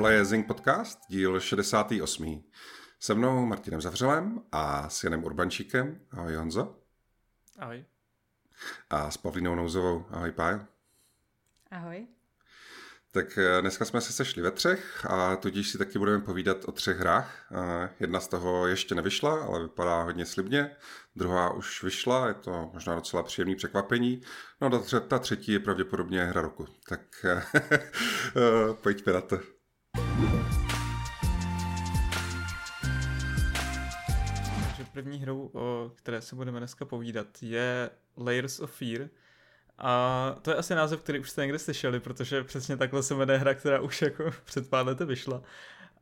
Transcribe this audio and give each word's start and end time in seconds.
Tohle 0.00 0.14
je 0.14 0.24
Zing 0.24 0.46
Podcast, 0.46 0.98
díl 1.08 1.40
68. 1.40 2.44
Se 3.00 3.14
mnou 3.14 3.46
Martinem 3.46 3.80
Zavřelem 3.80 4.42
a 4.52 4.88
s 4.88 5.04
Janem 5.04 5.24
Urbančíkem. 5.24 6.00
Ahoj 6.10 6.34
Honzo. 6.34 6.76
Ahoj. 7.58 7.84
A 8.90 9.10
s 9.10 9.16
Pavlínou 9.16 9.54
Nouzovou. 9.54 10.06
Ahoj 10.10 10.32
Pájo. 10.32 10.60
Ahoj. 11.70 12.06
Tak 13.10 13.38
eh, 13.38 13.60
dneska 13.60 13.84
jsme 13.84 14.00
se 14.00 14.12
sešli 14.12 14.42
ve 14.42 14.50
třech 14.50 15.06
a 15.10 15.36
tudíž 15.36 15.68
si 15.68 15.78
taky 15.78 15.98
budeme 15.98 16.20
povídat 16.20 16.64
o 16.64 16.72
třech 16.72 16.98
hrách. 16.98 17.52
Eh, 17.52 17.90
jedna 18.00 18.20
z 18.20 18.28
toho 18.28 18.66
ještě 18.66 18.94
nevyšla, 18.94 19.44
ale 19.44 19.62
vypadá 19.62 20.02
hodně 20.02 20.26
slibně. 20.26 20.76
Druhá 21.16 21.52
už 21.52 21.82
vyšla, 21.82 22.28
je 22.28 22.34
to 22.34 22.70
možná 22.72 22.94
docela 22.94 23.22
příjemný 23.22 23.54
překvapení. 23.54 24.20
No 24.60 24.66
a 24.66 25.00
ta 25.00 25.18
třetí 25.18 25.52
je 25.52 25.58
pravděpodobně 25.58 26.24
hra 26.24 26.40
roku. 26.40 26.66
Tak 26.88 27.00
eh, 27.24 27.42
pojďme 28.82 29.12
na 29.12 29.20
to. 29.20 29.59
První 35.02 35.18
hrou, 35.18 35.50
o 35.52 35.92
které 35.94 36.20
se 36.20 36.36
budeme 36.36 36.58
dneska 36.58 36.84
povídat, 36.84 37.26
je 37.42 37.90
Layers 38.16 38.60
of 38.60 38.72
Fear, 38.72 39.08
a 39.78 40.36
to 40.42 40.50
je 40.50 40.56
asi 40.56 40.74
název, 40.74 41.00
který 41.00 41.18
už 41.18 41.30
jste 41.30 41.42
někde 41.42 41.58
slyšeli, 41.58 42.00
protože 42.00 42.44
přesně 42.44 42.76
takhle 42.76 43.02
se 43.02 43.14
jmenuje 43.14 43.38
hra, 43.38 43.54
která 43.54 43.80
už 43.80 44.02
jako 44.02 44.30
před 44.44 44.70
pár 44.70 44.86
lety 44.86 45.04
vyšla. 45.04 45.42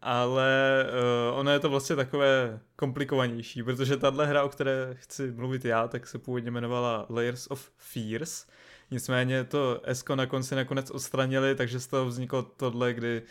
Ale 0.03 0.87
uh, 1.30 1.39
ono 1.39 1.51
je 1.51 1.59
to 1.59 1.70
vlastně 1.70 1.97
takové 1.97 2.61
komplikovanější, 2.77 3.62
protože 3.62 3.97
tahle 3.97 4.27
hra, 4.27 4.45
o 4.45 4.48
které 4.48 4.95
chci 4.95 5.33
mluvit 5.33 5.65
já, 5.65 5.89
tak 5.89 6.06
se 6.06 6.19
původně 6.19 6.48
jmenovala 6.48 7.06
Layers 7.09 7.47
of 7.51 7.70
Fears. 7.77 8.47
Nicméně 8.91 9.45
to 9.45 9.80
Esko 9.84 10.16
na 10.16 10.27
konci 10.27 10.55
nakonec 10.55 10.91
odstranili, 10.91 11.55
takže 11.55 11.81
z 11.81 11.86
toho 11.86 12.06
vzniklo 12.06 12.42
tohle, 12.42 12.95
kdy 12.95 13.22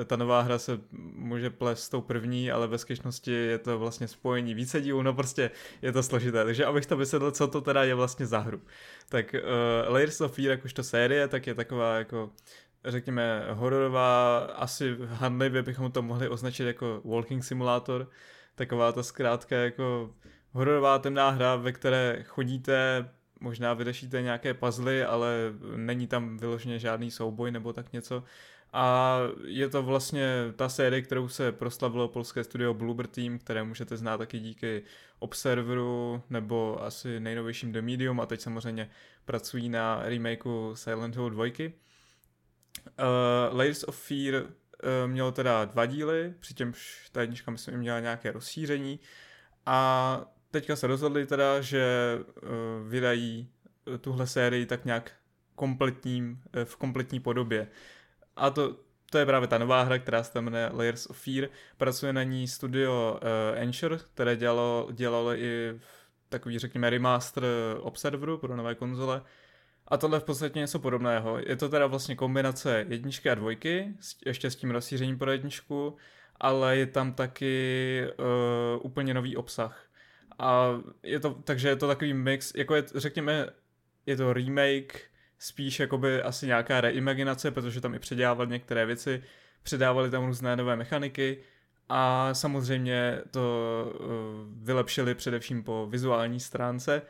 eh, 0.00 0.04
ta 0.04 0.16
nová 0.16 0.40
hra 0.40 0.58
se 0.58 0.80
může 1.14 1.50
plést 1.50 1.84
s 1.84 1.88
tou 1.88 2.00
první, 2.00 2.50
ale 2.50 2.66
ve 2.66 2.78
skutečnosti 2.78 3.32
je 3.32 3.58
to 3.58 3.78
vlastně 3.78 4.08
spojení 4.08 4.54
více 4.54 4.80
dílů, 4.80 5.02
no 5.02 5.14
prostě 5.14 5.50
je 5.82 5.92
to 5.92 6.02
složité. 6.02 6.44
Takže 6.44 6.64
abych 6.64 6.86
to 6.86 6.96
vysvětlil, 6.96 7.30
co 7.30 7.48
to 7.48 7.60
teda 7.60 7.84
je 7.84 7.94
vlastně 7.94 8.26
za 8.26 8.38
hru. 8.38 8.60
Tak 9.08 9.34
uh, 9.34 9.92
Layers 9.92 10.20
of 10.20 10.34
Fear, 10.34 10.50
jakožto 10.50 10.82
série, 10.82 11.28
tak 11.28 11.46
je 11.46 11.54
taková 11.54 11.96
jako 11.98 12.30
řekněme 12.84 13.46
hororová, 13.50 14.38
asi 14.38 14.96
handlivě 15.08 15.62
bychom 15.62 15.92
to 15.92 16.02
mohli 16.02 16.28
označit 16.28 16.64
jako 16.64 17.00
walking 17.04 17.44
simulator, 17.44 18.10
taková 18.54 18.92
ta 18.92 19.02
zkrátka 19.02 19.56
jako 19.56 20.10
hororová 20.52 20.98
temná 20.98 21.30
hra, 21.30 21.56
ve 21.56 21.72
které 21.72 22.22
chodíte 22.26 23.08
možná 23.42 23.74
vyřešíte 23.74 24.22
nějaké 24.22 24.54
puzzle, 24.54 25.06
ale 25.06 25.34
není 25.76 26.06
tam 26.06 26.36
vyloženě 26.36 26.78
žádný 26.78 27.10
souboj 27.10 27.50
nebo 27.50 27.72
tak 27.72 27.92
něco. 27.92 28.24
A 28.72 29.18
je 29.44 29.68
to 29.68 29.82
vlastně 29.82 30.28
ta 30.56 30.68
série, 30.68 31.02
kterou 31.02 31.28
se 31.28 31.52
proslavilo 31.52 32.08
polské 32.08 32.44
studio 32.44 32.74
Bloober 32.74 33.06
Team, 33.06 33.38
které 33.38 33.64
můžete 33.64 33.96
znát 33.96 34.18
taky 34.18 34.38
díky 34.38 34.82
Observeru 35.18 36.22
nebo 36.30 36.84
asi 36.84 37.20
nejnovějším 37.20 37.72
The 37.72 37.82
Medium 37.82 38.20
a 38.20 38.26
teď 38.26 38.40
samozřejmě 38.40 38.90
pracují 39.24 39.68
na 39.68 40.02
remakeu 40.02 40.74
Silent 40.74 41.16
Hill 41.16 41.30
2. 41.30 41.44
Uh, 41.44 41.70
Layers 43.56 43.84
of 43.84 44.06
Fear 44.06 44.34
uh, 44.34 44.48
mělo 45.06 45.32
teda 45.32 45.64
dva 45.64 45.86
díly, 45.86 46.34
přičemž 46.40 47.08
ta 47.12 47.20
jednička 47.20 47.50
myslím 47.50 47.76
měla 47.76 48.00
nějaké 48.00 48.32
rozšíření 48.32 49.00
a 49.66 50.31
teďka 50.52 50.76
se 50.76 50.86
rozhodli 50.86 51.26
teda, 51.26 51.60
že 51.60 51.84
uh, 52.18 52.88
vydají 52.88 53.48
eh, 53.94 53.98
tuhle 53.98 54.26
sérii 54.26 54.66
tak 54.66 54.84
nějak 54.84 55.12
kompletním, 55.54 56.40
uh, 56.56 56.64
v 56.64 56.76
kompletní 56.76 57.20
podobě. 57.20 57.68
A 58.36 58.50
to, 58.50 58.76
to 59.10 59.18
je 59.18 59.26
právě 59.26 59.48
ta 59.48 59.58
nová 59.58 59.82
hra, 59.82 59.98
která 59.98 60.22
se 60.22 60.40
jmenuje 60.40 60.70
Layers 60.72 61.06
of 61.06 61.18
Fear. 61.18 61.48
Pracuje 61.76 62.12
na 62.12 62.22
ní 62.22 62.48
studio 62.48 63.18
uh, 63.22 63.58
Ensure, 63.58 63.98
které 64.14 64.36
dělalo, 64.36 64.88
dělalo 64.92 65.34
i 65.34 65.80
takový, 66.28 66.58
řekněme, 66.58 66.90
remaster 66.90 67.44
Observeru 67.80 68.38
pro 68.38 68.56
nové 68.56 68.74
konzole. 68.74 69.22
A 69.88 69.96
tohle 69.96 70.16
je 70.16 70.20
v 70.20 70.24
podstatě 70.24 70.58
něco 70.58 70.78
podobného. 70.78 71.38
Je 71.38 71.56
to 71.56 71.68
teda 71.68 71.86
vlastně 71.86 72.16
kombinace 72.16 72.86
jedničky 72.88 73.30
a 73.30 73.34
dvojky, 73.34 73.94
ještě 74.26 74.50
s 74.50 74.56
tím 74.56 74.70
rozšířením 74.70 75.18
pro 75.18 75.30
jedničku, 75.30 75.96
ale 76.40 76.76
je 76.76 76.86
tam 76.86 77.12
taky 77.12 78.06
uh, 78.18 78.86
úplně 78.86 79.14
nový 79.14 79.36
obsah. 79.36 79.91
A 80.42 80.80
je 81.02 81.20
to, 81.20 81.34
takže 81.44 81.68
je 81.68 81.76
to 81.76 81.88
takový 81.88 82.14
mix, 82.14 82.52
jako 82.54 82.74
je, 82.74 82.84
řekněme, 82.94 83.46
je 84.06 84.16
to 84.16 84.32
remake, 84.32 85.00
spíš 85.38 85.80
jakoby 85.80 86.22
asi 86.22 86.46
nějaká 86.46 86.80
reimaginace, 86.80 87.50
protože 87.50 87.80
tam 87.80 87.94
i 87.94 87.98
předělávali 87.98 88.50
některé 88.50 88.86
věci, 88.86 89.22
přidávali 89.62 90.10
tam 90.10 90.26
různé 90.26 90.56
nové 90.56 90.76
mechaniky 90.76 91.38
a 91.88 92.34
samozřejmě 92.34 93.22
to 93.30 93.40
uh, 94.00 94.06
vylepšili 94.64 95.14
především 95.14 95.62
po 95.62 95.86
vizuální 95.90 96.40
stránce. 96.40 97.02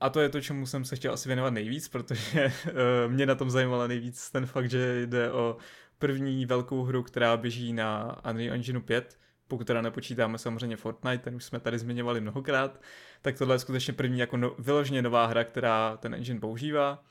A 0.00 0.10
to 0.10 0.20
je 0.20 0.28
to, 0.28 0.40
čemu 0.40 0.66
jsem 0.66 0.84
se 0.84 0.96
chtěl 0.96 1.12
asi 1.12 1.28
věnovat 1.28 1.50
nejvíc, 1.50 1.88
protože 1.88 2.52
uh, 2.66 2.72
mě 3.12 3.26
na 3.26 3.34
tom 3.34 3.50
zajímalo 3.50 3.88
nejvíc 3.88 4.30
ten 4.30 4.46
fakt, 4.46 4.70
že 4.70 5.06
jde 5.06 5.32
o 5.32 5.56
první 5.98 6.46
velkou 6.46 6.82
hru, 6.82 7.02
která 7.02 7.36
běží 7.36 7.72
na 7.72 8.20
Unreal 8.30 8.54
Engine 8.54 8.80
5, 8.80 9.18
pokud 9.50 9.66
teda 9.66 9.82
nepočítáme 9.82 10.38
samozřejmě 10.38 10.76
Fortnite, 10.76 11.24
ten 11.24 11.34
už 11.34 11.44
jsme 11.44 11.60
tady 11.60 11.78
zmiňovali 11.78 12.20
mnohokrát, 12.20 12.80
tak 13.22 13.38
tohle 13.38 13.54
je 13.54 13.58
skutečně 13.58 13.92
první 13.92 14.18
jako 14.18 14.36
no, 14.36 14.54
vyloženě 14.58 15.02
nová 15.02 15.26
hra, 15.26 15.44
která 15.44 15.96
ten 15.96 16.14
engine 16.14 16.40
používá. 16.40 17.04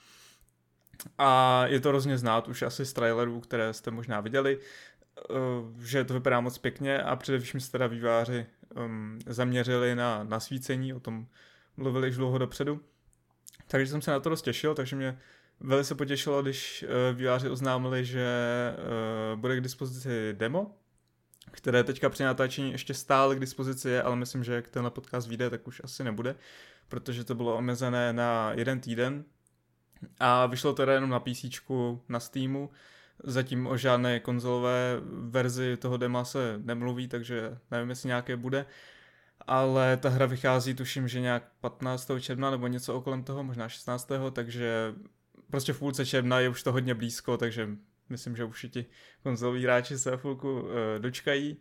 A 1.18 1.64
je 1.68 1.80
to 1.80 1.90
hrozně 1.90 2.18
znát 2.18 2.48
už 2.48 2.62
asi 2.62 2.86
z 2.86 2.94
trailerů, 2.94 3.40
které 3.40 3.74
jste 3.74 3.92
možná 3.92 4.22
viděli, 4.22 4.60
eh, 4.60 5.34
že 5.80 6.04
to 6.04 6.14
vypadá 6.14 6.40
moc 6.40 6.58
pěkně 6.58 7.04
a 7.04 7.16
především 7.16 7.60
se 7.60 7.72
teda 7.72 7.88
výváři 7.88 8.46
um, 8.76 9.20
zaměřili 9.26 9.96
na 9.96 10.24
nasvícení, 10.24 10.94
o 10.94 11.00
tom 11.00 11.28
mluvili 11.78 12.08
již 12.08 12.16
dlouho 12.16 12.38
dopředu. 12.38 12.82
Takže 13.68 13.92
jsem 13.92 14.02
se 14.02 14.12
na 14.12 14.20
to 14.20 14.30
dost 14.30 14.42
těšil, 14.42 14.76
takže 14.76 14.96
mě 14.96 15.20
velice 15.60 15.96
potěšilo, 15.96 16.42
když 16.42 16.86
uh, 16.88 17.18
výváři 17.18 17.50
oznámili, 17.50 18.06
že 18.06 18.28
uh, 19.34 19.40
bude 19.40 19.58
k 19.58 19.62
dispozici 19.62 20.34
demo, 20.34 20.79
které 21.52 21.84
teďka 21.84 22.10
při 22.10 22.24
natáčení 22.24 22.72
ještě 22.72 22.94
stále 22.94 23.36
k 23.36 23.40
dispozici 23.40 23.90
je, 23.90 24.04
ale 24.04 24.16
myslím, 24.16 24.44
že 24.44 24.54
jak 24.54 24.70
tenhle 24.70 24.92
podcast 24.92 25.28
vyjde, 25.28 25.50
tak 25.50 25.68
už 25.68 25.82
asi 25.84 26.04
nebude, 26.04 26.36
protože 26.90 27.24
to 27.24 27.36
bylo 27.36 27.58
omezené 27.58 28.14
na 28.14 28.52
jeden 28.54 28.80
týden 28.80 29.24
a 30.20 30.46
vyšlo 30.46 30.74
to 30.74 30.84
jenom 30.84 31.10
na 31.10 31.20
PC, 31.20 31.46
na 32.10 32.20
Steamu, 32.20 32.70
zatím 33.24 33.68
o 33.68 33.78
žádné 33.78 34.20
konzolové 34.20 35.02
verzi 35.30 35.78
toho 35.78 35.98
dema 35.98 36.26
se 36.26 36.60
nemluví, 36.64 37.08
takže 37.08 37.58
nevím, 37.72 37.90
jestli 37.90 38.08
nějaké 38.08 38.38
bude, 38.38 38.66
ale 39.48 39.98
ta 39.98 40.10
hra 40.10 40.26
vychází, 40.26 40.74
tuším, 40.74 41.08
že 41.08 41.20
nějak 41.20 41.52
15. 41.62 42.12
června 42.20 42.52
nebo 42.52 42.68
něco 42.68 42.96
okolem 42.96 43.24
toho, 43.24 43.44
možná 43.44 43.70
16. 43.70 44.12
takže 44.32 44.94
prostě 45.50 45.74
v 45.74 45.80
půlce 45.80 46.06
června 46.06 46.40
je 46.40 46.50
už 46.50 46.64
to 46.64 46.72
hodně 46.72 46.94
blízko, 46.94 47.38
takže 47.38 47.70
myslím, 48.10 48.36
že 48.36 48.44
už 48.44 48.66
ti 48.70 48.86
konzoloví 49.24 49.64
hráči 49.64 49.98
se 49.98 50.18
chvilku 50.18 50.62
uh, 50.62 50.70
dočkají. 51.00 51.58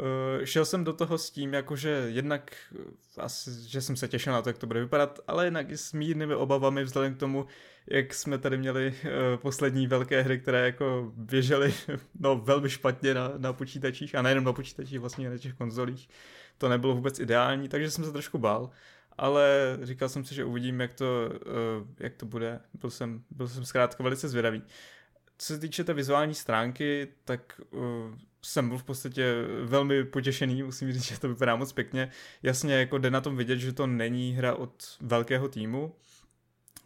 Uh, 0.00 0.44
šel 0.44 0.64
jsem 0.64 0.84
do 0.84 0.92
toho 0.92 1.18
s 1.18 1.30
tím, 1.30 1.54
jakože 1.54 2.04
jednak 2.06 2.56
uh, 2.74 2.84
asi, 3.18 3.50
že 3.68 3.80
jsem 3.80 3.96
se 3.96 4.08
těšil 4.08 4.32
na 4.32 4.42
to, 4.42 4.48
jak 4.48 4.58
to 4.58 4.66
bude 4.66 4.80
vypadat, 4.80 5.20
ale 5.26 5.44
jednak 5.44 5.70
i 5.70 5.76
s 5.76 5.92
mírnými 5.92 6.34
obavami 6.34 6.84
vzhledem 6.84 7.14
k 7.14 7.18
tomu, 7.18 7.46
jak 7.86 8.14
jsme 8.14 8.38
tady 8.38 8.58
měli 8.58 8.94
uh, 9.04 9.10
poslední 9.36 9.86
velké 9.86 10.22
hry, 10.22 10.38
které 10.38 10.66
jako 10.66 11.12
běžely 11.16 11.74
no, 12.20 12.36
velmi 12.36 12.70
špatně 12.70 13.14
na, 13.14 13.32
na 13.36 13.52
počítačích 13.52 14.14
a 14.14 14.22
nejenom 14.22 14.44
na 14.44 14.52
počítačích, 14.52 14.98
vlastně 14.98 15.30
na 15.30 15.38
těch 15.38 15.54
konzolích. 15.54 16.08
To 16.58 16.68
nebylo 16.68 16.94
vůbec 16.94 17.20
ideální, 17.20 17.68
takže 17.68 17.90
jsem 17.90 18.04
se 18.04 18.12
trošku 18.12 18.38
bál 18.38 18.70
ale 19.20 19.78
říkal 19.82 20.08
jsem 20.08 20.24
si, 20.24 20.34
že 20.34 20.44
uvidím, 20.44 20.80
jak 20.80 20.92
to, 20.92 21.30
jak 21.98 22.14
to 22.14 22.26
bude. 22.26 22.60
Byl 22.80 22.90
jsem, 22.90 23.24
byl 23.30 23.48
jsem 23.48 23.64
zkrátka 23.64 24.04
velice 24.04 24.28
zvědavý 24.28 24.62
co 25.40 25.46
se 25.46 25.58
týče 25.58 25.84
té 25.84 25.94
vizuální 25.94 26.34
stránky, 26.34 27.08
tak 27.24 27.60
uh, 27.70 27.80
jsem 28.42 28.68
byl 28.68 28.78
v 28.78 28.84
podstatě 28.84 29.34
velmi 29.62 30.04
potěšený, 30.04 30.62
musím 30.62 30.92
říct, 30.92 31.04
že 31.04 31.20
to 31.20 31.28
vypadá 31.28 31.56
moc 31.56 31.72
pěkně. 31.72 32.10
Jasně, 32.42 32.74
jako 32.74 32.98
jde 32.98 33.10
na 33.10 33.20
tom 33.20 33.36
vidět, 33.36 33.58
že 33.58 33.72
to 33.72 33.86
není 33.86 34.32
hra 34.32 34.54
od 34.54 34.72
velkého 35.00 35.48
týmu. 35.48 35.94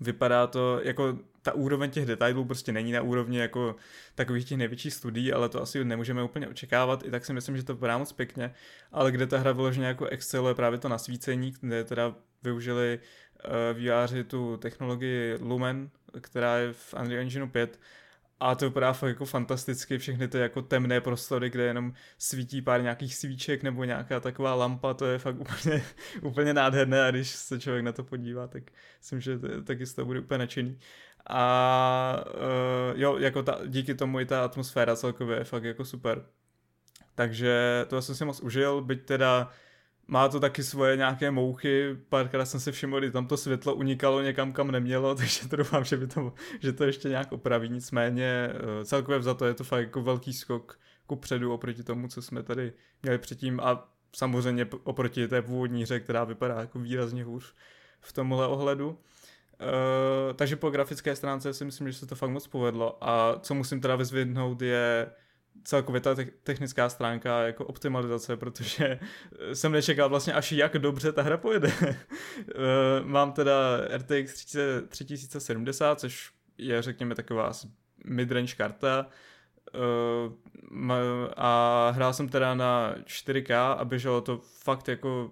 Vypadá 0.01 0.47
to 0.47 0.81
jako 0.83 1.19
ta 1.43 1.53
úroveň 1.53 1.91
těch 1.91 2.06
detailů 2.06 2.45
prostě 2.45 2.73
není 2.73 2.93
na 2.93 3.03
úrovni 3.03 3.39
jako 3.39 3.77
takových 4.15 4.45
těch 4.45 4.59
největších 4.59 4.95
studií, 4.95 5.33
ale 5.33 5.49
to 5.49 5.62
asi 5.62 5.85
nemůžeme 5.85 6.23
úplně 6.23 6.49
očekávat. 6.49 7.05
I 7.07 7.11
tak 7.11 7.25
si 7.25 7.33
myslím, 7.33 7.57
že 7.57 7.65
to 7.65 7.75
vypadá 7.75 7.99
moc 7.99 8.12
pěkně, 8.12 8.55
ale 8.93 9.12
kde 9.12 9.27
ta 9.27 9.39
hra 9.39 9.53
vyloženě 9.53 9.87
jako 9.87 10.07
exceluje 10.07 10.55
právě 10.55 10.79
to 10.79 10.89
nasvícení, 10.89 11.53
kde 11.61 11.85
teda 11.85 12.15
využili 12.43 12.99
uh, 13.45 13.79
výváři 13.79 14.25
tu 14.25 14.57
technologii 14.57 15.39
Lumen, 15.41 15.91
která 16.21 16.57
je 16.57 16.73
v 16.73 16.95
Unreal 17.00 17.23
Engine 17.23 17.47
5 17.47 17.79
a 18.41 18.55
to 18.55 18.65
vypadá 18.65 18.93
fakt 18.93 19.09
jako 19.09 19.25
fantasticky, 19.25 19.99
všechny 19.99 20.29
ty 20.29 20.39
jako 20.39 20.63
temné 20.63 21.01
prostory, 21.01 21.51
kde 21.51 21.65
jenom 21.65 21.93
svítí 22.19 22.63
pár 22.63 22.83
nějakých 22.83 23.15
svíček 23.15 23.63
nebo 23.63 23.85
nějaká 23.85 24.21
taková 24.21 24.55
lampa, 24.55 24.95
to 24.95 25.07
je 25.07 25.19
fakt 25.19 25.37
úplně, 25.41 25.85
úplně 26.23 26.55
nádherné 26.55 27.05
a 27.05 27.11
když 27.11 27.31
se 27.31 27.61
člověk 27.61 27.85
na 27.85 27.93
to 27.93 28.05
podívá, 28.05 28.47
tak 28.47 28.63
myslím, 28.99 29.21
že 29.21 29.39
to, 29.39 29.63
taky 29.63 29.87
z 29.87 29.95
toho 29.95 30.07
bude 30.07 30.21
úplně 30.21 30.39
nadšený. 30.39 30.79
A 31.27 32.25
uh, 32.35 33.01
jo, 33.01 33.19
jako 33.19 33.43
ta, 33.43 33.59
díky 33.67 33.95
tomu 33.95 34.21
i 34.21 34.27
ta 34.27 34.45
atmosféra 34.45 34.97
celkově 34.97 35.39
je 35.39 35.45
fakt 35.45 35.65
jako 35.65 35.85
super. 35.85 36.25
Takže 37.15 37.85
to 37.89 38.03
jsem 38.03 38.15
si 38.15 38.25
moc 38.25 38.41
užil, 38.41 38.81
byť 38.81 39.05
teda 39.05 39.51
má 40.06 40.29
to 40.29 40.41
taky 40.41 40.62
svoje 40.62 40.97
nějaké 40.97 41.31
mouchy, 41.31 41.97
párkrát 42.09 42.45
jsem 42.45 42.61
se 42.61 42.73
všiml, 42.73 42.99
kdy 42.99 43.11
tam 43.11 43.27
to 43.27 43.37
světlo 43.37 43.75
unikalo 43.75 44.23
někam, 44.23 44.53
kam 44.53 44.71
nemělo, 44.71 45.15
takže 45.15 45.49
to 45.49 45.56
doufám, 45.56 45.85
že, 45.85 45.97
by 45.97 46.06
to, 46.06 46.33
že 46.61 46.73
to 46.73 46.85
ještě 46.85 47.09
nějak 47.09 47.33
opraví, 47.33 47.69
nicméně 47.69 48.51
eh, 48.51 48.85
celkově 48.85 49.23
za 49.23 49.35
to 49.35 49.47
je 49.47 49.55
to 49.55 49.65
fakt 49.65 49.81
jako 49.81 50.03
velký 50.03 50.33
skok 50.33 50.79
ku 51.06 51.17
předu 51.17 51.53
oproti 51.53 51.83
tomu, 51.83 52.09
co 52.09 52.23
jsme 52.23 52.43
tady 52.43 52.73
měli 53.03 53.19
předtím. 53.19 53.61
A 53.61 53.89
samozřejmě 54.17 54.67
oproti 54.85 55.29
té 55.29 55.43
původní 55.43 55.83
hře, 55.83 56.01
která 56.01 56.25
vypadá 56.25 56.61
jako 56.61 56.79
výrazně 56.79 57.25
hůř 57.25 57.55
v 58.00 58.12
tomhle 58.12 58.47
ohledu. 58.47 58.89
Uh, 58.89 60.35
takže 60.35 60.57
po 60.57 60.71
grafické 60.71 61.17
stránce 61.17 61.55
si 61.55 61.65
myslím, 61.65 61.93
že 61.93 61.99
se 61.99 62.07
to 62.07 62.15
fakt 62.15 62.31
moc 62.31 62.47
povedlo. 62.47 62.99
A 63.00 63.39
co 63.41 63.55
musím 63.55 63.81
teda 63.81 63.97
vyzvědnout 63.97 64.62
je 64.62 65.11
celkově 65.65 66.01
ta 66.01 66.17
technická 66.43 66.89
stránka 66.89 67.43
jako 67.43 67.65
optimalizace, 67.65 68.37
protože 68.37 68.99
jsem 69.53 69.73
nečekal 69.73 70.09
vlastně 70.09 70.33
až 70.33 70.53
jak 70.53 70.79
dobře 70.79 71.12
ta 71.12 71.23
hra 71.23 71.37
pojede. 71.37 71.73
Eh, 72.39 73.05
mám 73.05 73.33
teda 73.33 73.81
RTX 73.97 74.56
3070, 74.89 76.01
což 76.01 76.33
je 76.59 76.83
řekněme 76.83 77.15
taková 77.15 77.53
midrange 78.05 78.55
karta 78.55 79.06
eh, 79.75 79.79
a 81.37 81.91
hrál 81.95 82.12
jsem 82.12 82.29
teda 82.29 82.55
na 82.55 82.95
4K 82.95 83.77
a 83.79 83.85
běželo 83.85 84.21
to 84.21 84.39
fakt 84.39 84.89
jako 84.89 85.31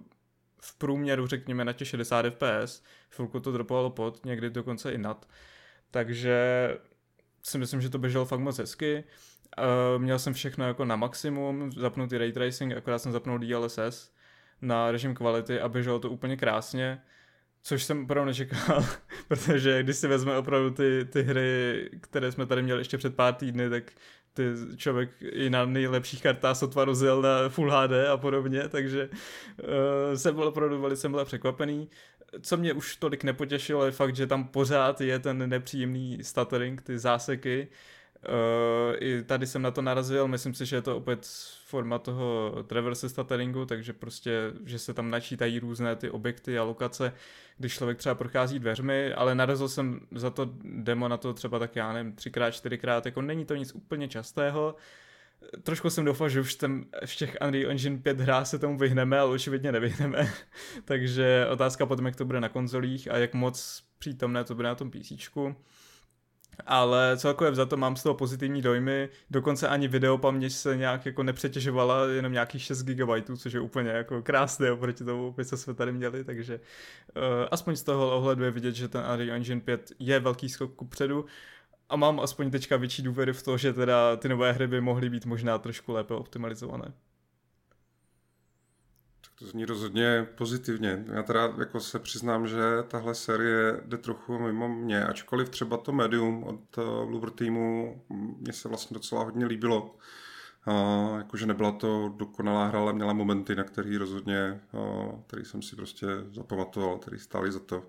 v 0.60 0.78
průměru 0.78 1.26
řekněme 1.26 1.64
na 1.64 1.72
těch 1.72 1.88
60 1.88 2.26
fps, 2.30 2.82
chvilku 3.10 3.40
to 3.40 3.52
dropovalo 3.52 3.90
pod, 3.90 4.24
někdy 4.26 4.50
dokonce 4.50 4.92
i 4.92 4.98
nad, 4.98 5.28
takže 5.90 6.68
si 7.42 7.58
myslím, 7.58 7.80
že 7.80 7.90
to 7.90 7.98
běželo 7.98 8.24
fakt 8.24 8.40
moc 8.40 8.58
hezky. 8.58 9.04
Uh, 9.06 9.31
měl 9.98 10.18
jsem 10.18 10.32
všechno 10.32 10.66
jako 10.66 10.84
na 10.84 10.96
maximum, 10.96 11.72
zapnutý 11.72 12.18
ray 12.18 12.32
tracing, 12.32 12.72
akorát 12.72 12.98
jsem 12.98 13.12
zapnul 13.12 13.38
DLSS 13.38 14.12
na 14.62 14.90
režim 14.90 15.14
kvality 15.14 15.60
a 15.60 15.68
běželo 15.68 15.98
to 15.98 16.10
úplně 16.10 16.36
krásně, 16.36 17.02
což 17.62 17.84
jsem 17.84 18.04
opravdu 18.04 18.26
nečekal, 18.26 18.86
protože 19.28 19.82
když 19.82 19.96
si 19.96 20.08
vezme 20.08 20.38
opravdu 20.38 20.70
ty, 20.70 21.04
ty 21.04 21.22
hry, 21.22 21.90
které 22.00 22.32
jsme 22.32 22.46
tady 22.46 22.62
měli 22.62 22.80
ještě 22.80 22.98
před 22.98 23.16
pár 23.16 23.34
týdny, 23.34 23.70
tak 23.70 23.92
ty 24.34 24.44
člověk 24.76 25.10
i 25.20 25.50
na 25.50 25.64
nejlepších 25.64 26.22
kartách 26.22 26.56
sotva 26.56 26.84
rozjel 26.84 27.22
na 27.22 27.48
Full 27.48 27.70
HD 27.70 27.92
a 28.12 28.16
podobně, 28.16 28.68
takže 28.68 29.08
uh, 29.08 30.16
jsem 30.16 30.34
byl 30.34 30.48
opravdu 30.48 30.80
velice 30.80 31.08
byl 31.08 31.24
překvapený. 31.24 31.88
Co 32.42 32.56
mě 32.56 32.72
už 32.72 32.96
tolik 32.96 33.24
nepotěšilo 33.24 33.84
je 33.84 33.90
fakt, 33.90 34.16
že 34.16 34.26
tam 34.26 34.48
pořád 34.48 35.00
je 35.00 35.18
ten 35.18 35.48
nepříjemný 35.48 36.18
stuttering, 36.22 36.82
ty 36.82 36.98
záseky, 36.98 37.68
Uh, 37.68 37.76
I 38.98 39.22
tady 39.22 39.46
jsem 39.46 39.62
na 39.62 39.70
to 39.70 39.82
narazil, 39.82 40.28
myslím 40.28 40.54
si, 40.54 40.66
že 40.66 40.76
je 40.76 40.82
to 40.82 40.96
opět 40.96 41.26
forma 41.66 41.98
toho 41.98 42.54
traverse 42.66 43.08
stutteringu, 43.08 43.66
takže 43.66 43.92
prostě, 43.92 44.52
že 44.66 44.78
se 44.78 44.94
tam 44.94 45.10
načítají 45.10 45.58
různé 45.58 45.96
ty 45.96 46.10
objekty 46.10 46.58
a 46.58 46.62
lokace, 46.62 47.12
když 47.58 47.74
člověk 47.74 47.98
třeba 47.98 48.14
prochází 48.14 48.58
dveřmi, 48.58 49.14
ale 49.14 49.34
narazil 49.34 49.68
jsem 49.68 50.00
za 50.10 50.30
to 50.30 50.50
demo 50.62 51.08
na 51.08 51.16
to 51.16 51.34
třeba 51.34 51.58
tak 51.58 51.76
já 51.76 51.92
nevím, 51.92 52.12
třikrát, 52.12 52.50
čtyřikrát, 52.50 53.06
jako 53.06 53.22
není 53.22 53.44
to 53.44 53.54
nic 53.54 53.74
úplně 53.74 54.08
častého, 54.08 54.76
trošku 55.62 55.90
jsem 55.90 56.04
doufal, 56.04 56.28
že 56.28 56.40
už 56.40 56.54
ten, 56.54 56.84
v 57.06 57.16
těch 57.16 57.36
Unreal 57.46 57.70
Engine 57.70 57.98
5 57.98 58.20
hrách 58.20 58.46
se 58.46 58.58
tomu 58.58 58.78
vyhneme, 58.78 59.18
ale 59.18 59.30
očividně 59.30 59.72
nevyhneme. 59.72 60.32
Takže 60.84 61.46
otázka 61.50 61.86
potom, 61.86 62.06
jak 62.06 62.16
to 62.16 62.24
bude 62.24 62.40
na 62.40 62.48
konzolích 62.48 63.10
a 63.10 63.18
jak 63.18 63.34
moc 63.34 63.82
přítomné 63.98 64.44
to 64.44 64.54
bude 64.54 64.68
na 64.68 64.74
tom 64.74 64.90
PC 64.90 65.12
ale 66.66 67.16
celkově 67.16 67.54
za 67.54 67.66
to 67.66 67.76
mám 67.76 67.96
z 67.96 68.02
toho 68.02 68.14
pozitivní 68.14 68.62
dojmy, 68.62 69.08
dokonce 69.30 69.68
ani 69.68 69.88
videopaměť 69.88 70.52
se 70.52 70.76
nějak 70.76 71.06
jako 71.06 71.22
nepřetěžovala, 71.22 72.06
jenom 72.06 72.32
nějakých 72.32 72.62
6 72.62 72.82
GB, 72.82 73.08
což 73.36 73.52
je 73.52 73.60
úplně 73.60 73.90
jako 73.90 74.22
krásné 74.22 74.72
oproti 74.72 75.04
tomu, 75.04 75.34
co 75.44 75.56
jsme 75.56 75.74
tady 75.74 75.92
měli, 75.92 76.24
takže 76.24 76.60
uh, 77.16 77.22
aspoň 77.50 77.76
z 77.76 77.82
toho 77.82 78.16
ohledu 78.16 78.44
je 78.44 78.50
vidět, 78.50 78.74
že 78.74 78.88
ten 78.88 79.04
Unreal 79.12 79.36
Engine 79.36 79.60
5 79.60 79.92
je 79.98 80.20
velký 80.20 80.48
skok 80.48 80.74
ku 80.74 80.84
předu 80.84 81.24
a 81.88 81.96
mám 81.96 82.20
aspoň 82.20 82.50
teďka 82.50 82.76
větší 82.76 83.02
důvěry 83.02 83.32
v 83.32 83.42
to, 83.42 83.56
že 83.56 83.72
teda 83.72 84.16
ty 84.16 84.28
nové 84.28 84.52
hry 84.52 84.66
by 84.66 84.80
mohly 84.80 85.10
být 85.10 85.26
možná 85.26 85.58
trošku 85.58 85.92
lépe 85.92 86.14
optimalizované. 86.14 86.92
To 89.42 89.48
zní 89.48 89.64
rozhodně 89.64 90.26
pozitivně. 90.34 91.04
Já 91.12 91.22
teda 91.22 91.54
jako 91.58 91.80
se 91.80 91.98
přiznám, 91.98 92.46
že 92.46 92.62
tahle 92.88 93.14
série 93.14 93.80
jde 93.84 93.98
trochu 93.98 94.38
mimo 94.38 94.68
mě, 94.68 95.04
ačkoliv 95.04 95.48
třeba 95.48 95.76
to 95.76 95.92
Medium 95.92 96.44
od 96.44 96.78
uh, 96.78 97.08
Bloober 97.08 97.30
týmu 97.30 98.02
mě 98.38 98.52
se 98.52 98.68
vlastně 98.68 98.94
docela 98.94 99.24
hodně 99.24 99.46
líbilo. 99.46 99.96
Uh, 100.66 101.18
jakože 101.18 101.46
nebyla 101.46 101.72
to 101.72 102.14
dokonalá 102.16 102.66
hra, 102.66 102.78
ale 102.78 102.92
měla 102.92 103.12
momenty, 103.12 103.54
na 103.54 103.64
který 103.64 103.96
rozhodně, 103.96 104.60
uh, 104.72 105.20
který 105.26 105.44
jsem 105.44 105.62
si 105.62 105.76
prostě 105.76 106.06
zapamatoval, 106.32 106.98
který 106.98 107.18
stály 107.18 107.52
za 107.52 107.60
to. 107.60 107.84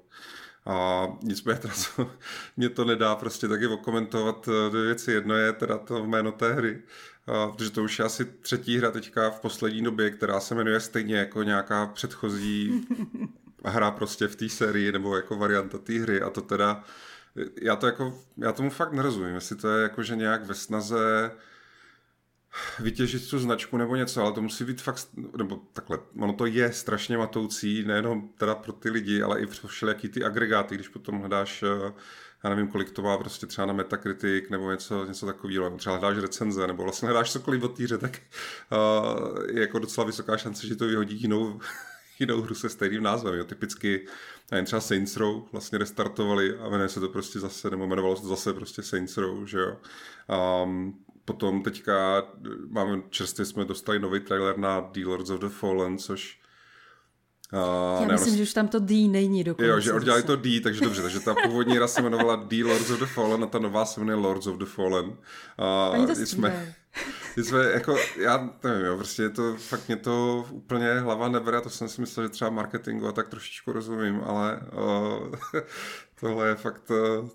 A 0.65 1.07
nicméně 1.23 1.59
teda 1.59 1.73
co, 1.73 2.11
mě 2.57 2.69
to 2.69 2.85
nedá 2.85 3.15
prostě 3.15 3.47
taky 3.47 3.67
okomentovat 3.67 4.49
dvě 4.69 4.83
věci. 4.83 5.11
Jedno 5.11 5.35
je 5.35 5.53
teda 5.53 5.77
to 5.77 6.05
jméno 6.05 6.31
té 6.31 6.53
hry, 6.53 6.81
protože 7.25 7.71
to 7.71 7.83
už 7.83 7.99
je 7.99 8.05
asi 8.05 8.25
třetí 8.25 8.77
hra 8.77 8.91
teďka 8.91 9.29
v 9.29 9.39
poslední 9.39 9.83
době, 9.83 10.09
která 10.09 10.39
se 10.39 10.55
jmenuje 10.55 10.79
stejně 10.79 11.15
jako 11.15 11.43
nějaká 11.43 11.85
předchozí 11.85 12.87
hra 13.65 13.91
prostě 13.91 14.27
v 14.27 14.35
té 14.35 14.49
sérii 14.49 14.91
nebo 14.91 15.15
jako 15.15 15.35
varianta 15.35 15.77
té 15.77 15.99
hry. 15.99 16.21
A 16.21 16.29
to 16.29 16.41
teda 16.41 16.83
já 17.61 17.75
to 17.75 17.85
jako, 17.85 18.19
já 18.37 18.51
tomu 18.51 18.69
fakt 18.69 18.93
nerozumím, 18.93 19.35
jestli 19.35 19.55
to 19.55 19.69
je 19.69 19.83
jako, 19.83 20.03
že 20.03 20.15
nějak 20.15 20.45
ve 20.45 20.53
snaze 20.53 21.31
vytěžit 22.79 23.29
tu 23.29 23.39
značku 23.39 23.77
nebo 23.77 23.95
něco, 23.95 24.21
ale 24.21 24.33
to 24.33 24.41
musí 24.41 24.63
být 24.63 24.81
fakt, 24.81 25.07
nebo 25.37 25.61
takhle, 25.73 25.99
ono 26.19 26.33
to 26.33 26.45
je 26.45 26.73
strašně 26.73 27.17
matoucí, 27.17 27.83
nejenom 27.83 28.29
teda 28.37 28.55
pro 28.55 28.73
ty 28.73 28.89
lidi, 28.89 29.21
ale 29.21 29.41
i 29.41 29.45
pro 29.45 29.67
všelijaký 29.67 30.09
ty 30.09 30.23
agregáty, 30.23 30.75
když 30.75 30.87
potom 30.87 31.19
hledáš 31.19 31.63
eh, 31.63 31.93
já 32.43 32.49
nevím, 32.49 32.67
kolik 32.67 32.91
to 32.91 33.01
má 33.01 33.17
prostě 33.17 33.47
třeba 33.47 33.67
na 33.67 33.73
Metacritic 33.73 34.49
nebo 34.49 34.71
něco, 34.71 35.05
něco 35.05 35.25
takového, 35.25 35.63
nebo 35.63 35.77
třeba 35.77 35.97
hledáš 35.97 36.21
recenze, 36.21 36.67
nebo 36.67 36.83
vlastně 36.83 37.05
hledáš 37.05 37.31
cokoliv 37.31 37.63
o 37.63 37.67
týře, 37.67 37.97
tak 37.97 38.21
uh, 38.71 39.45
je 39.53 39.61
jako 39.61 39.79
docela 39.79 40.07
vysoká 40.07 40.37
šance, 40.37 40.67
že 40.67 40.75
to 40.75 40.87
vyhodí 40.87 41.21
jinou, 41.21 41.59
jinou 42.19 42.41
hru 42.41 42.55
se 42.55 42.69
stejným 42.69 43.03
názvem. 43.03 43.35
Jo. 43.35 43.43
Typicky 43.43 44.07
nevím, 44.51 44.65
třeba 44.65 44.79
Saints 44.79 45.17
Row 45.17 45.43
vlastně 45.51 45.77
restartovali 45.77 46.57
a 46.57 46.69
jmenuje 46.69 46.89
se 46.89 46.99
to 46.99 47.09
prostě 47.09 47.39
zase, 47.39 47.69
nebo 47.69 47.83
jmenovalo 47.83 48.15
se 48.15 48.21
to 48.21 48.27
zase 48.27 48.53
prostě 48.53 48.83
Saints 48.83 49.17
Row, 49.17 49.45
že 49.45 49.59
jo. 49.59 49.77
Um, 50.63 50.99
potom 51.25 51.63
teďka 51.63 52.23
máme, 52.69 53.01
čerstvě 53.09 53.45
jsme 53.45 53.65
dostali 53.65 53.99
nový 53.99 54.19
trailer 54.19 54.57
na 54.57 54.79
Dealers 54.79 55.29
of 55.29 55.39
the 55.39 55.49
Fallen, 55.49 55.97
což 55.97 56.42
Uh, 57.53 58.01
Já 58.01 58.07
myslím, 58.07 58.37
že 58.37 58.43
už 58.43 58.53
tam 58.53 58.67
to 58.67 58.79
D 58.79 59.07
není 59.07 59.43
dokonce. 59.43 59.69
Jo, 59.69 59.79
že 59.79 59.93
oddělali 59.93 60.23
to 60.23 60.35
D, 60.35 60.61
takže 60.61 60.81
dobře, 60.81 61.01
takže 61.01 61.19
ta 61.19 61.35
původní 61.43 61.75
hra 61.75 61.87
se 61.87 62.01
jmenovala 62.01 62.35
D 62.35 62.63
Lords 62.63 62.89
of 62.89 62.99
the 62.99 63.05
Fallen 63.05 63.43
a 63.43 63.47
ta 63.47 63.59
nová 63.59 63.85
se 63.85 63.99
jmenuje 63.99 64.17
Lords 64.17 64.47
of 64.47 64.57
the 64.57 64.65
Fallen. 64.65 65.05
Uh, 65.05 65.15
Oni 65.91 66.07
to 66.07 66.15
jsme, 66.15 66.75
jsme, 67.37 67.63
jako, 67.65 67.95
já 68.17 68.49
nevím, 68.63 68.85
jo, 68.85 68.95
prostě 68.95 69.23
je 69.23 69.29
to, 69.29 69.55
fakt 69.57 69.87
mě 69.87 69.97
to 69.97 70.45
úplně 70.51 70.99
hlava 70.99 71.29
nebere, 71.29 71.61
to 71.61 71.69
jsem 71.69 71.89
si 71.89 72.01
myslel, 72.01 72.25
že 72.25 72.29
třeba 72.29 72.49
marketingu 72.49 73.07
a 73.07 73.11
tak 73.11 73.29
trošičku 73.29 73.71
rozumím, 73.71 74.21
ale 74.25 74.59
uh, 74.73 75.61
tohle 76.19 76.47
je 76.47 76.55
fakt, 76.55 76.91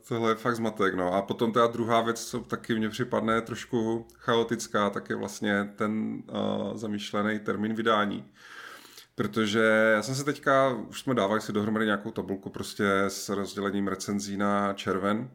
tohle 0.08 0.30
je 0.30 0.34
fakt 0.34 0.56
zmatek, 0.56 0.94
no. 0.94 1.14
A 1.14 1.22
potom 1.22 1.52
ta 1.52 1.66
druhá 1.66 2.00
věc, 2.00 2.24
co 2.24 2.40
taky 2.40 2.74
mně 2.74 2.88
připadne 2.88 3.40
trošku 3.40 4.06
chaotická, 4.14 4.90
tak 4.90 5.10
je 5.10 5.16
vlastně 5.16 5.72
ten 5.76 6.22
uh, 6.26 6.76
zamýšlený 6.76 7.38
termín 7.38 7.74
vydání 7.74 8.24
Protože 9.18 9.60
já 9.94 10.02
jsem 10.02 10.14
se 10.14 10.24
teďka, 10.24 10.68
už 10.68 11.00
jsme 11.00 11.14
dávali 11.14 11.40
si 11.40 11.52
dohromady 11.52 11.84
nějakou 11.84 12.10
tabulku 12.10 12.50
prostě 12.50 12.84
s 13.08 13.28
rozdělením 13.28 13.88
recenzí 13.88 14.36
na 14.36 14.72
červen. 14.72 15.30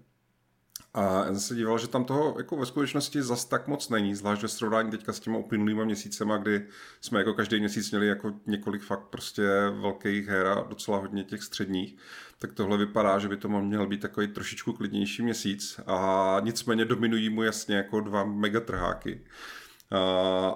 A 0.93 1.03
já 1.03 1.25
jsem 1.25 1.39
se 1.39 1.55
díval, 1.55 1.77
že 1.77 1.87
tam 1.87 2.05
toho 2.05 2.35
jako 2.37 2.57
ve 2.57 2.65
skutečnosti 2.65 3.21
zas 3.21 3.45
tak 3.45 3.67
moc 3.67 3.89
není, 3.89 4.15
zvlášť 4.15 4.41
ve 4.41 4.47
srovnání 4.47 4.91
teďka 4.91 5.13
s 5.13 5.19
těma 5.19 5.37
uplynulýma 5.37 5.85
měsícema, 5.85 6.37
kdy 6.37 6.65
jsme 7.01 7.19
jako 7.19 7.33
každý 7.33 7.59
měsíc 7.59 7.91
měli 7.91 8.07
jako 8.07 8.33
několik 8.47 8.81
fakt 8.81 9.03
prostě 9.09 9.49
velkých 9.81 10.27
her 10.27 10.47
a 10.47 10.65
docela 10.69 10.97
hodně 10.97 11.23
těch 11.23 11.43
středních, 11.43 11.97
tak 12.39 12.53
tohle 12.53 12.77
vypadá, 12.77 13.19
že 13.19 13.27
by 13.27 13.37
to 13.37 13.49
měl 13.49 13.87
být 13.87 14.01
takový 14.01 14.27
trošičku 14.27 14.73
klidnější 14.73 15.21
měsíc 15.21 15.79
a 15.87 16.37
nicméně 16.43 16.85
dominují 16.85 17.29
mu 17.29 17.43
jasně 17.43 17.75
jako 17.75 17.99
dva 17.99 18.23
megatrháky. 18.23 19.21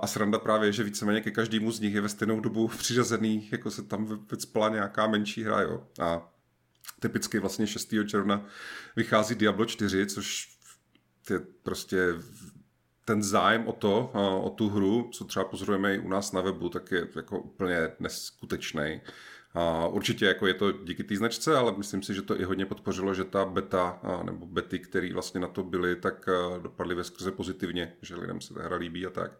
A 0.01 0.07
sranda 0.07 0.39
právě 0.39 0.67
je, 0.67 0.73
že 0.73 0.83
víceméně 0.83 1.21
ke 1.21 1.31
každému 1.31 1.71
z 1.71 1.79
nich 1.79 1.93
je 1.93 2.01
ve 2.01 2.09
stejnou 2.09 2.39
dobu 2.39 2.67
přiřazený, 2.67 3.49
jako 3.51 3.71
se 3.71 3.83
tam 3.83 4.25
vycpala 4.31 4.69
nějaká 4.69 5.07
menší 5.07 5.43
hra, 5.43 5.61
jo. 5.61 5.87
A 5.99 6.33
typicky 6.99 7.39
vlastně 7.39 7.67
6. 7.67 7.93
června 8.07 8.45
vychází 8.95 9.35
Diablo 9.35 9.65
4, 9.65 10.05
což 10.05 10.57
je 11.29 11.39
prostě 11.39 11.97
ten 13.05 13.23
zájem 13.23 13.67
o 13.67 13.71
to, 13.71 14.11
o 14.43 14.49
tu 14.49 14.69
hru, 14.69 15.09
co 15.13 15.25
třeba 15.25 15.45
pozorujeme 15.45 15.95
i 15.95 15.99
u 15.99 16.09
nás 16.09 16.31
na 16.31 16.41
webu, 16.41 16.69
tak 16.69 16.91
je 16.91 17.07
jako 17.15 17.39
úplně 17.39 17.91
neskutečný. 17.99 19.01
A 19.57 19.87
určitě 19.87 20.25
jako 20.25 20.47
je 20.47 20.53
to 20.53 20.71
díky 20.71 21.03
té 21.03 21.15
značce, 21.15 21.57
ale 21.57 21.73
myslím 21.77 22.03
si, 22.03 22.13
že 22.13 22.21
to 22.21 22.39
i 22.39 22.43
hodně 22.43 22.65
podpořilo, 22.65 23.13
že 23.13 23.23
ta 23.23 23.45
beta 23.45 23.99
nebo 24.23 24.45
bety, 24.45 24.79
které 24.79 25.13
vlastně 25.13 25.39
na 25.39 25.47
to 25.47 25.63
byly, 25.63 25.95
tak 25.95 26.29
dopadly 26.61 26.95
ve 26.95 27.03
skrze 27.03 27.31
pozitivně, 27.31 27.93
že 28.01 28.15
lidem 28.15 28.41
se 28.41 28.53
ta 28.53 28.63
hra 28.63 28.77
líbí 28.77 29.05
a 29.05 29.09
tak. 29.09 29.31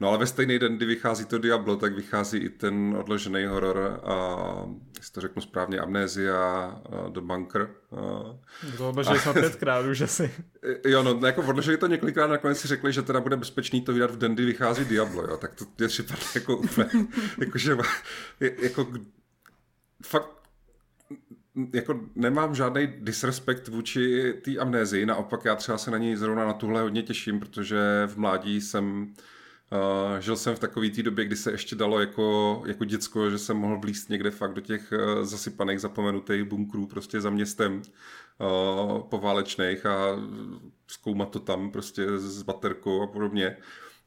No 0.00 0.08
ale 0.08 0.18
ve 0.18 0.26
stejný 0.26 0.58
den, 0.58 0.76
kdy 0.76 0.86
vychází 0.86 1.24
to 1.24 1.38
Diablo, 1.38 1.76
tak 1.76 1.94
vychází 1.94 2.38
i 2.38 2.48
ten 2.48 2.96
odložený 2.98 3.44
horor, 3.44 4.00
a, 4.04 4.66
jestli 4.98 5.12
to 5.12 5.20
řeknu 5.20 5.42
správně, 5.42 5.78
Amnézia, 5.78 6.76
The 7.08 7.20
Bunker. 7.20 7.70
To 8.76 8.88
odložili 8.88 9.18
jsme 9.18 9.32
pětkrát 9.32 9.86
už 9.86 10.00
asi. 10.00 10.30
Jo, 10.86 11.02
no 11.02 11.26
jako 11.26 11.42
odložili 11.42 11.76
to 11.76 11.86
několikrát, 11.86 12.26
nakonec 12.26 12.58
si 12.58 12.68
řekli, 12.68 12.92
že 12.92 13.02
teda 13.02 13.20
bude 13.20 13.36
bezpečný 13.36 13.80
to 13.80 13.92
vydat 13.92 14.10
v 14.10 14.18
den, 14.18 14.34
kdy 14.34 14.44
vychází 14.44 14.84
Diablo, 14.84 15.22
jo, 15.22 15.36
tak 15.36 15.54
to 15.54 15.64
je 15.84 15.88
připadá 15.88 16.20
jako 16.34 16.56
úplně, 16.56 16.90
jakože, 17.38 17.76
jako 18.40 18.86
fakt 20.06 20.30
jako 21.74 22.00
nemám 22.14 22.54
žádný 22.54 22.86
disrespekt 22.86 23.68
vůči 23.68 24.34
té 24.44 24.58
amnézii, 24.58 25.06
naopak 25.06 25.44
já 25.44 25.56
třeba 25.56 25.78
se 25.78 25.90
na 25.90 25.98
ní 25.98 26.16
zrovna 26.16 26.46
na 26.46 26.52
tuhle 26.52 26.82
hodně 26.82 27.02
těším, 27.02 27.40
protože 27.40 27.78
v 28.06 28.16
mládí 28.16 28.60
jsem 28.60 29.14
Uh, 29.72 30.18
žil 30.18 30.36
jsem 30.36 30.54
v 30.54 30.58
takové 30.58 30.88
té 30.88 31.02
době, 31.02 31.24
kdy 31.24 31.36
se 31.36 31.50
ještě 31.50 31.76
dalo 31.76 32.00
jako, 32.00 32.62
jako 32.66 32.84
děcko, 32.84 33.30
že 33.30 33.38
jsem 33.38 33.56
mohl 33.56 33.78
blíst 33.78 34.08
někde 34.08 34.30
fakt 34.30 34.54
do 34.54 34.60
těch 34.60 34.92
uh, 34.92 35.24
zasypaných, 35.24 35.80
zapomenutých 35.80 36.44
bunkrů 36.44 36.86
prostě 36.86 37.20
za 37.20 37.30
městem 37.30 37.82
uh, 38.38 39.00
poválečných 39.00 39.86
a 39.86 39.96
zkoumat 40.86 41.30
to 41.30 41.38
tam 41.38 41.70
prostě 41.70 42.18
s 42.18 42.42
baterkou 42.42 43.02
a 43.02 43.06
podobně. 43.06 43.56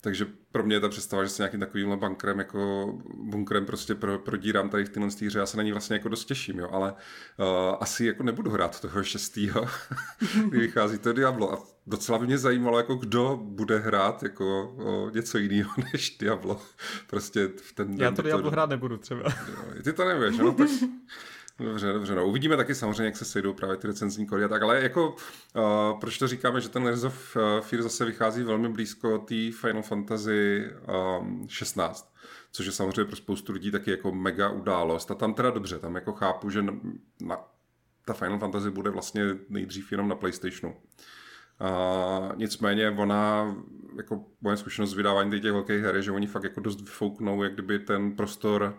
Takže 0.05 0.27
pro 0.51 0.63
mě 0.63 0.75
je 0.75 0.79
ta 0.79 0.89
představa, 0.89 1.23
že 1.23 1.29
se 1.29 1.43
nějakým 1.43 1.59
takovým 1.59 1.99
bunkrem, 1.99 2.39
jako 2.39 2.93
bunkrem 3.13 3.65
prostě 3.65 3.95
pro, 3.95 4.19
prodírám 4.19 4.69
tady 4.69 4.85
v 4.85 4.89
tyhle 4.89 5.09
hře, 5.25 5.39
já 5.39 5.45
se 5.45 5.57
na 5.57 5.63
ní 5.63 5.71
vlastně 5.71 5.95
jako 5.95 6.09
dost 6.09 6.25
těším, 6.25 6.59
jo, 6.59 6.69
ale 6.71 6.91
uh, 6.91 7.75
asi 7.79 8.05
jako 8.05 8.23
nebudu 8.23 8.51
hrát 8.51 8.81
toho 8.81 9.03
šestýho, 9.03 9.65
kdy 10.49 10.59
vychází 10.59 10.97
to 10.97 11.13
Diablo 11.13 11.53
a 11.53 11.63
docela 11.87 12.17
by 12.19 12.25
mě 12.25 12.37
zajímalo, 12.37 12.77
jako 12.77 12.95
kdo 12.95 13.39
bude 13.41 13.79
hrát 13.79 14.23
jako 14.23 14.75
o, 14.77 15.09
něco 15.09 15.37
jiného 15.37 15.71
než 15.93 16.17
Diablo. 16.17 16.61
Prostě 17.07 17.47
v 17.47 17.73
ten 17.73 18.01
Já 18.01 18.11
to 18.11 18.21
Diablo 18.21 18.51
hrát 18.51 18.69
nebudu 18.69 18.97
třeba. 18.97 19.21
Jo, 19.23 19.83
ty 19.83 19.93
to 19.93 20.05
nevíš, 20.05 20.37
no 20.37 20.53
tak 20.53 20.67
Dobře, 21.59 21.93
dobře, 21.93 22.15
no 22.15 22.27
uvidíme 22.27 22.57
taky 22.57 22.75
samozřejmě, 22.75 23.05
jak 23.05 23.17
se 23.17 23.25
sejdou 23.25 23.53
právě 23.53 23.77
ty 23.77 23.87
recenzní 23.87 24.25
kody 24.25 24.43
a 24.43 24.47
tak, 24.47 24.61
ale 24.61 24.83
jako 24.83 25.09
uh, 25.09 25.99
proč 25.99 26.17
to 26.17 26.27
říkáme, 26.27 26.61
že 26.61 26.69
ten 26.69 26.83
Layers 26.83 27.03
of 27.03 27.37
Fear 27.61 27.83
zase 27.83 28.05
vychází 28.05 28.43
velmi 28.43 28.69
blízko 28.69 29.17
té 29.17 29.51
Final 29.51 29.81
Fantasy 29.81 30.69
um, 31.19 31.47
16, 31.49 32.13
což 32.51 32.65
je 32.65 32.71
samozřejmě 32.71 33.05
pro 33.05 33.15
spoustu 33.15 33.53
lidí 33.53 33.71
taky 33.71 33.91
jako 33.91 34.11
mega 34.11 34.49
událost 34.49 35.11
a 35.11 35.15
tam 35.15 35.33
teda 35.33 35.49
dobře, 35.49 35.79
tam 35.79 35.95
jako 35.95 36.13
chápu, 36.13 36.49
že 36.49 36.61
na, 36.61 36.73
na, 37.21 37.37
ta 38.05 38.13
Final 38.13 38.39
Fantasy 38.39 38.69
bude 38.69 38.89
vlastně 38.89 39.23
nejdřív 39.49 39.91
jenom 39.91 40.07
na 40.07 40.15
PlayStationu. 40.15 40.75
Uh, 41.61 42.35
nicméně 42.35 42.89
ona, 42.89 43.55
jako 43.97 44.25
moje 44.41 44.57
zkušenost 44.57 44.89
z 44.89 44.93
vydávání 44.93 45.41
těch 45.41 45.51
velkých 45.51 45.81
her 45.81 45.95
je, 45.95 46.01
že 46.01 46.11
oni 46.11 46.27
fakt 46.27 46.43
jako 46.43 46.59
dost 46.59 46.81
vyfouknou, 46.81 47.43
jak 47.43 47.53
kdyby 47.53 47.79
ten 47.79 48.15
prostor 48.15 48.77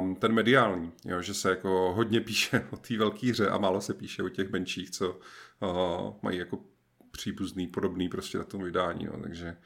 um, 0.00 0.16
ten 0.16 0.32
mediální, 0.32 0.92
jo, 1.04 1.22
že 1.22 1.34
se 1.34 1.50
jako 1.50 1.92
hodně 1.96 2.20
píše 2.20 2.66
o 2.70 2.76
té 2.76 2.96
velké 2.96 3.30
hře 3.30 3.48
a 3.48 3.58
málo 3.58 3.80
se 3.80 3.94
píše 3.94 4.22
o 4.22 4.28
těch 4.28 4.50
menších, 4.50 4.90
co 4.90 5.18
uh, 5.60 6.12
mají 6.22 6.38
jako 6.38 6.58
příbuzný, 7.10 7.66
podobný 7.66 8.08
prostě 8.08 8.38
na 8.38 8.44
tom 8.44 8.62
vydání, 8.62 9.04
no. 9.04 9.20
takže 9.22 9.56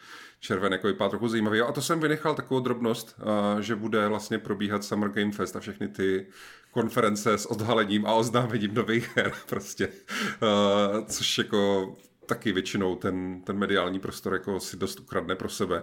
červen 0.40 0.73
jako 0.73 0.87
vypadá 0.87 1.09
trochu 1.09 1.28
zajímavý. 1.28 1.61
A 1.61 1.73
to 1.73 1.83
jsem 1.83 2.00
vynechal 2.00 2.35
takovou 2.35 2.61
drobnost, 2.61 3.17
uh, 3.19 3.61
že 3.61 3.76
bude 3.76 4.09
vlastně 4.09 4.38
probíhat 4.38 4.85
Summer 4.85 5.11
Game 5.11 5.33
Fest 5.33 5.57
a 5.57 5.61
všechny 5.61 5.88
ty 5.88 6.26
konference 6.71 7.38
s 7.38 7.47
odhalením 7.47 8.07
a 8.07 8.14
oznámením 8.14 8.75
nových 8.75 9.17
her 9.17 9.33
prostě, 9.49 9.88
uh, 9.88 11.05
což 11.07 11.38
jako 11.38 11.97
taky 12.26 12.52
většinou 12.52 12.97
ten, 12.97 13.43
ten 13.43 13.59
mediální 13.59 14.00
prostor 14.00 14.33
jako 14.33 14.61
si 14.61 14.76
dost 14.76 15.00
ukradne 15.00 15.37
pro 15.37 15.49
sebe. 15.49 15.83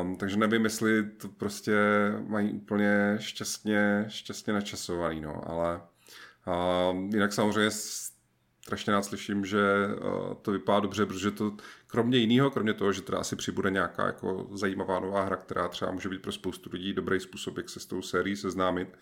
Um, 0.00 0.16
takže 0.16 0.36
nevím, 0.36 0.64
jestli 0.64 1.10
to 1.10 1.28
prostě 1.28 1.74
mají 2.26 2.52
úplně 2.52 3.16
šťastně, 3.20 4.04
šťastně 4.08 4.52
načasovaný, 4.52 5.20
no, 5.20 5.50
ale 5.50 5.82
um, 6.92 7.10
jinak 7.10 7.32
samozřejmě 7.32 7.70
strašně 7.70 8.92
rád 8.92 9.02
slyším, 9.02 9.44
že 9.44 9.62
uh, 9.86 10.34
to 10.34 10.52
vypadá 10.52 10.80
dobře, 10.80 11.06
protože 11.06 11.30
to 11.30 11.56
kromě 11.86 12.18
jiného, 12.18 12.50
kromě 12.50 12.74
toho, 12.74 12.92
že 12.92 13.02
teda 13.02 13.18
asi 13.18 13.36
přibude 13.36 13.70
nějaká 13.70 14.06
jako 14.06 14.48
zajímavá 14.52 15.00
nová 15.00 15.24
hra, 15.24 15.36
která 15.36 15.68
třeba 15.68 15.92
může 15.92 16.08
být 16.08 16.22
pro 16.22 16.32
spoustu 16.32 16.70
lidí 16.72 16.92
dobrý 16.92 17.20
způsob, 17.20 17.56
jak 17.56 17.68
se 17.68 17.80
s 17.80 17.86
tou 17.86 18.02
sérií 18.02 18.36
seznámit, 18.36 18.98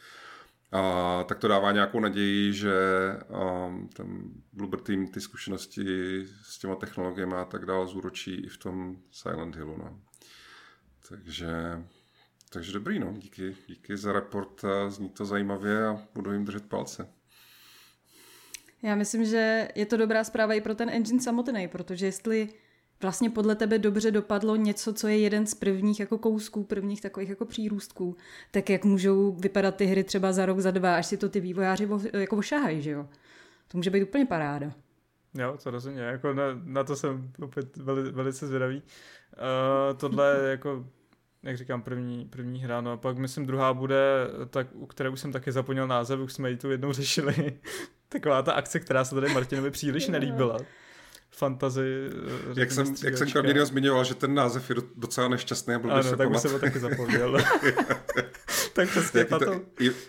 a 0.72 1.24
tak 1.28 1.38
to 1.38 1.48
dává 1.48 1.72
nějakou 1.72 2.00
naději, 2.00 2.52
že 2.52 2.74
um, 3.66 3.88
ten 3.88 4.22
Bluebird 4.52 4.84
Team 4.84 5.06
ty 5.06 5.20
zkušenosti 5.20 5.84
s 6.42 6.58
těma 6.58 6.74
technologiemi 6.74 7.34
a 7.34 7.44
tak 7.44 7.66
dále 7.66 7.86
zúročí 7.86 8.34
i 8.34 8.48
v 8.48 8.58
tom 8.58 8.96
Silent 9.10 9.56
Hillu. 9.56 9.76
No. 9.78 10.00
Takže, 11.12 11.48
takže 12.50 12.72
dobrý, 12.72 12.98
no. 12.98 13.14
Díky, 13.18 13.56
díky 13.66 13.96
za 13.96 14.12
report, 14.12 14.64
zní 14.88 15.08
to 15.08 15.24
zajímavě 15.24 15.86
a 15.86 16.02
budu 16.14 16.32
jim 16.32 16.44
držet 16.44 16.68
palce. 16.68 17.08
Já 18.82 18.94
myslím, 18.94 19.24
že 19.24 19.68
je 19.74 19.86
to 19.86 19.96
dobrá 19.96 20.24
zpráva 20.24 20.54
i 20.54 20.60
pro 20.60 20.74
ten 20.74 20.90
engine 20.90 21.20
samotný, 21.20 21.68
protože 21.68 22.06
jestli 22.06 22.48
vlastně 23.02 23.30
podle 23.30 23.56
tebe 23.56 23.78
dobře 23.78 24.10
dopadlo 24.10 24.56
něco, 24.56 24.92
co 24.92 25.08
je 25.08 25.18
jeden 25.18 25.46
z 25.46 25.54
prvních 25.54 26.00
jako 26.00 26.18
kousků, 26.18 26.64
prvních 26.64 27.00
takových 27.00 27.28
jako 27.28 27.44
přírůstků, 27.44 28.16
tak 28.50 28.70
jak 28.70 28.84
můžou 28.84 29.32
vypadat 29.32 29.76
ty 29.76 29.84
hry 29.84 30.04
třeba 30.04 30.32
za 30.32 30.46
rok, 30.46 30.60
za 30.60 30.70
dva, 30.70 30.96
až 30.96 31.06
si 31.06 31.16
to 31.16 31.28
ty 31.28 31.40
vývojáři 31.40 31.86
vo, 31.86 32.00
jako 32.12 32.36
ošahají, 32.36 32.82
že 32.82 32.90
jo? 32.90 33.08
To 33.68 33.78
může 33.78 33.90
být 33.90 34.02
úplně 34.02 34.26
paráda. 34.26 34.72
Jo, 35.34 35.58
to 35.62 35.70
rozumím, 35.70 35.98
jako 35.98 36.34
na, 36.34 36.44
na 36.64 36.84
to 36.84 36.96
jsem 36.96 37.32
opět 37.42 37.76
veli, 37.76 38.12
velice 38.12 38.46
zvědavý. 38.46 38.82
Uh, 39.32 39.98
tohle 39.98 40.38
jako 40.50 40.86
jak 41.42 41.56
říkám, 41.56 41.82
první, 41.82 42.24
první 42.24 42.62
hra, 42.62 42.80
no 42.80 42.92
a 42.92 42.96
pak 42.96 43.18
myslím 43.18 43.46
druhá 43.46 43.74
bude, 43.74 44.26
tak, 44.50 44.66
u 44.72 44.86
které 44.86 45.08
už 45.08 45.20
jsem 45.20 45.32
taky 45.32 45.52
zapomněl 45.52 45.86
název, 45.86 46.20
už 46.20 46.32
jsme 46.32 46.50
ji 46.50 46.56
tu 46.56 46.70
jednou 46.70 46.92
řešili. 47.02 47.58
Taková 48.08 48.42
ta 48.42 48.52
akce, 48.52 48.80
která 48.80 49.04
se 49.04 49.14
tady 49.14 49.28
Martinovi 49.28 49.70
příliš 49.70 50.08
nelíbila 50.08 50.58
fantazy. 51.32 52.08
Eh, 52.56 52.60
jak 52.60 52.72
jsem, 52.72 52.94
jak 53.04 53.18
jsem 53.18 53.28
Cornelio 53.28 53.66
zmiňoval, 53.66 54.04
že 54.04 54.14
ten 54.14 54.34
název 54.34 54.70
je 54.70 54.76
docela 54.96 55.28
nešťastný 55.28 55.74
a 55.74 55.78
byl 55.78 55.92
Ano, 55.92 56.16
tak 56.16 56.30
už 56.30 56.40
jsem 56.40 56.52
ho 56.52 56.58
taky 56.58 56.78
zapomněl. 56.78 57.38
tak 58.74 58.88
přesně 58.88 59.24
tato... 59.24 59.60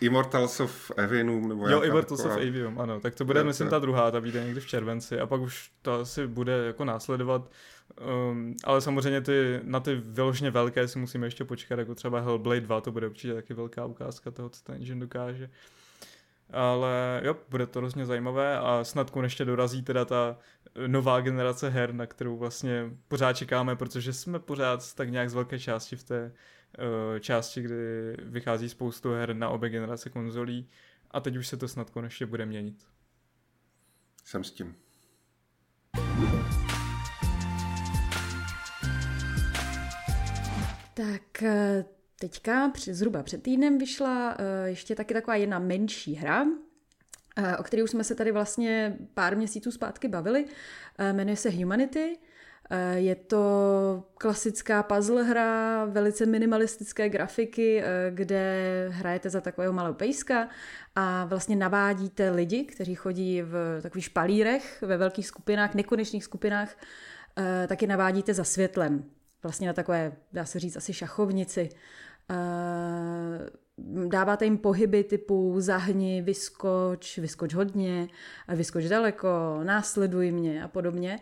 Immortals 0.01 0.59
of 0.59 0.91
Avium, 0.97 1.49
nebo 1.49 1.69
Jo, 1.69 1.81
Immortals 1.81 2.21
taková... 2.21 2.35
of 2.35 2.41
Avium, 2.41 2.79
ano. 2.79 2.99
Tak 2.99 3.15
to 3.15 3.25
bude, 3.25 3.39
je, 3.39 3.43
myslím, 3.43 3.69
ta 3.69 3.79
druhá, 3.79 4.11
ta 4.11 4.19
vyjde 4.19 4.43
někdy 4.43 4.59
v 4.59 4.67
červenci 4.67 5.19
a 5.19 5.25
pak 5.25 5.41
už 5.41 5.71
to 5.81 5.93
asi 5.93 6.27
bude 6.27 6.53
jako 6.65 6.85
následovat. 6.85 7.51
Um, 8.31 8.55
ale 8.63 8.81
samozřejmě 8.81 9.21
ty, 9.21 9.59
na 9.63 9.79
ty 9.79 9.95
vyloženě 9.95 10.51
velké 10.51 10.87
si 10.87 10.99
musíme 10.99 11.27
ještě 11.27 11.45
počkat, 11.45 11.79
jako 11.79 11.95
třeba 11.95 12.19
Hellblade 12.19 12.61
2, 12.61 12.81
to 12.81 12.91
bude 12.91 13.07
určitě 13.07 13.33
taky 13.33 13.53
velká 13.53 13.85
ukázka 13.85 14.31
toho, 14.31 14.49
co 14.49 14.63
ten 14.63 14.75
engine 14.75 14.99
dokáže. 14.99 15.49
Ale 16.49 17.21
jo, 17.23 17.35
bude 17.49 17.67
to 17.67 17.79
hrozně 17.79 18.05
zajímavé 18.05 18.59
a 18.59 18.83
snad 18.83 19.09
konečně 19.09 19.45
dorazí 19.45 19.81
teda 19.81 20.05
ta 20.05 20.37
nová 20.87 21.21
generace 21.21 21.69
her, 21.69 21.93
na 21.93 22.05
kterou 22.05 22.37
vlastně 22.37 22.91
pořád 23.07 23.33
čekáme, 23.33 23.75
protože 23.75 24.13
jsme 24.13 24.39
pořád 24.39 24.93
tak 24.95 25.09
nějak 25.09 25.29
z 25.29 25.33
velké 25.33 25.59
části 25.59 25.95
v 25.95 26.03
té 26.03 26.31
části, 27.19 27.61
kdy 27.61 27.75
vychází 28.19 28.69
spoustu 28.69 29.11
her 29.11 29.35
na 29.35 29.49
obě 29.49 29.69
generace 29.69 30.09
konzolí 30.09 30.69
a 31.11 31.19
teď 31.19 31.37
už 31.37 31.47
se 31.47 31.57
to 31.57 31.67
snad 31.67 31.89
konečně 31.89 32.25
bude 32.25 32.45
měnit. 32.45 32.87
Jsem 34.25 34.43
s 34.43 34.51
tím. 34.51 34.75
Tak 40.93 41.43
eh, 41.43 41.85
teďka 42.19 42.71
zhruba 42.91 43.23
před 43.23 43.43
týdnem 43.43 43.77
vyšla 43.77 44.35
eh, 44.39 44.69
ještě 44.69 44.95
taky 44.95 45.13
taková 45.13 45.35
jedna 45.35 45.59
menší 45.59 46.15
hra, 46.15 46.45
eh, 47.35 47.57
o 47.57 47.63
které 47.63 47.83
už 47.83 47.89
jsme 47.89 48.03
se 48.03 48.15
tady 48.15 48.31
vlastně 48.31 48.97
pár 49.13 49.37
měsíců 49.37 49.71
zpátky 49.71 50.07
bavili. 50.07 50.45
Jmenuje 51.11 51.35
se 51.35 51.49
Humanity. 51.49 52.17
Je 52.95 53.15
to 53.15 54.03
klasická 54.17 54.83
puzzle 54.83 55.23
hra, 55.23 55.85
velice 55.85 56.25
minimalistické 56.25 57.09
grafiky, 57.09 57.83
kde 58.09 58.87
hrajete 58.91 59.29
za 59.29 59.41
takového 59.41 59.73
malého 59.73 59.93
pejska 59.93 60.49
a 60.95 61.25
vlastně 61.25 61.55
navádíte 61.55 62.29
lidi, 62.29 62.63
kteří 62.63 62.95
chodí 62.95 63.41
v 63.41 63.79
takových 63.81 64.05
špalírech, 64.05 64.81
ve 64.81 64.97
velkých 64.97 65.27
skupinách, 65.27 65.73
nekonečných 65.73 66.23
skupinách, 66.23 66.75
taky 67.67 67.87
navádíte 67.87 68.33
za 68.33 68.43
světlem 68.43 69.03
vlastně 69.43 69.67
na 69.67 69.73
takové, 69.73 70.11
dá 70.33 70.45
se 70.45 70.59
říct, 70.59 70.77
asi 70.77 70.93
šachovnici. 70.93 71.69
dáváte 74.07 74.45
jim 74.45 74.57
pohyby 74.57 75.03
typu 75.03 75.55
zahni, 75.57 76.21
vyskoč, 76.21 77.17
vyskoč 77.17 77.53
hodně, 77.53 78.07
vyskoč 78.47 78.83
daleko, 78.83 79.59
následuj 79.63 80.31
mě 80.31 80.63
a 80.63 80.67
podobně. 80.67 81.19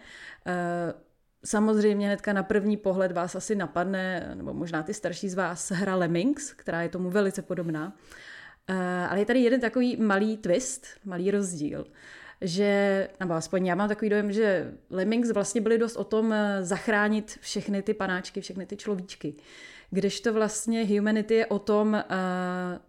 Samozřejmě 1.46 2.06
hnedka 2.06 2.34
na 2.34 2.44
první 2.44 2.78
pohled 2.78 3.12
vás 3.12 3.36
asi 3.36 3.56
napadne, 3.56 4.32
nebo 4.36 4.54
možná 4.54 4.84
ty 4.84 4.94
starší 4.94 5.30
z 5.30 5.34
vás, 5.34 5.72
hra 5.72 5.96
Lemmings, 5.96 6.54
která 6.54 6.82
je 6.82 6.90
tomu 6.90 7.10
velice 7.10 7.42
podobná. 7.42 7.98
Eh, 8.68 9.08
ale 9.10 9.20
je 9.20 9.26
tady 9.26 9.40
jeden 9.40 9.62
takový 9.62 9.98
malý 9.98 10.38
twist, 10.38 10.88
malý 11.06 11.32
rozdíl 11.32 11.86
že, 12.42 13.08
nebo 13.20 13.34
aspoň 13.34 13.66
já 13.66 13.76
mám 13.76 13.90
takový 13.90 14.10
dojem, 14.10 14.32
že 14.32 14.74
Lemmings 14.90 15.32
vlastně 15.32 15.62
byli 15.62 15.78
dost 15.78 15.96
o 15.96 16.04
tom 16.04 16.34
eh, 16.34 16.64
zachránit 16.64 17.38
všechny 17.42 17.82
ty 17.82 17.94
panáčky, 17.94 18.42
všechny 18.42 18.66
ty 18.66 18.78
človíčky. 18.78 19.36
Kdežto 19.94 20.34
vlastně 20.34 20.86
Humanity 20.86 21.34
je 21.34 21.46
o 21.46 21.60
tom 21.60 21.94
uh, 21.94 22.00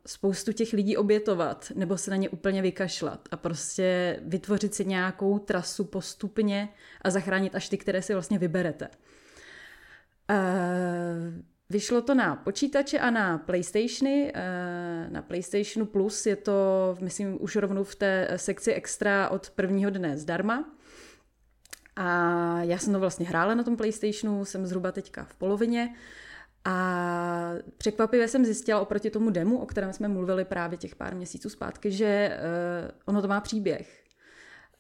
spoustu 0.07 0.53
těch 0.53 0.73
lidí 0.73 0.97
obětovat, 0.97 1.73
nebo 1.75 1.99
se 1.99 2.11
na 2.11 2.17
ně 2.17 2.29
úplně 2.29 2.63
vykašlat 2.63 3.29
a 3.31 3.37
prostě 3.37 4.19
vytvořit 4.23 4.75
si 4.75 4.85
nějakou 4.85 5.39
trasu 5.39 5.85
postupně 5.85 6.69
a 7.03 7.11
zachránit 7.11 7.55
až 7.55 7.69
ty, 7.69 7.79
které 7.79 8.03
si 8.03 8.13
vlastně 8.13 8.39
vyberete. 8.39 8.89
Uh, 10.31 11.43
Vyšlo 11.73 12.03
to 12.03 12.15
na 12.15 12.37
počítače 12.37 12.99
a 12.99 13.11
na 13.11 13.39
PlayStationy. 13.39 14.33
Eh, 14.35 15.07
na 15.09 15.23
PlayStationu 15.23 15.87
Plus 15.87 16.27
je 16.27 16.37
to, 16.37 16.97
myslím, 17.01 17.39
už 17.41 17.57
rovnou 17.57 17.85
v 17.85 17.95
té 17.95 18.29
sekci 18.37 18.73
extra 18.73 19.29
od 19.29 19.51
prvního 19.51 19.91
dne 19.91 20.19
zdarma. 20.19 20.65
A 21.97 22.07
já 22.63 22.79
jsem 22.79 22.93
to 22.93 23.01
vlastně 23.01 23.27
hrála 23.27 23.55
na 23.55 23.63
tom 23.63 23.77
PlayStationu, 23.77 24.45
jsem 24.45 24.67
zhruba 24.67 24.93
teďka 24.93 25.25
v 25.25 25.35
polovině. 25.35 25.95
A 26.65 27.53
překvapivě 27.79 28.29
jsem 28.29 28.45
zjistila 28.45 28.81
oproti 28.81 29.11
tomu 29.11 29.31
demu, 29.31 29.59
o 29.59 29.67
kterém 29.67 29.93
jsme 29.93 30.09
mluvili 30.09 30.45
právě 30.45 30.79
těch 30.79 30.97
pár 30.97 31.15
měsíců 31.15 31.49
zpátky, 31.51 31.91
že 31.91 32.39
uh, 32.39 32.91
ono 33.05 33.23
to 33.23 33.29
má 33.29 33.41
příběh. 33.41 34.05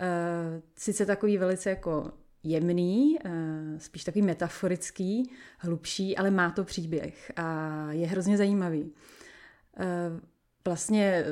Uh, 0.00 0.60
sice 0.76 1.06
takový 1.06 1.38
velice 1.38 1.70
jako 1.70 2.12
jemný, 2.42 3.18
uh, 3.24 3.32
spíš 3.78 4.04
takový 4.04 4.22
metaforický, 4.22 5.32
hlubší, 5.58 6.16
ale 6.16 6.30
má 6.30 6.50
to 6.50 6.64
příběh 6.64 7.32
a 7.36 7.86
je 7.90 8.06
hrozně 8.06 8.36
zajímavý. 8.36 8.82
Uh, 8.82 8.90
vlastně 10.64 11.24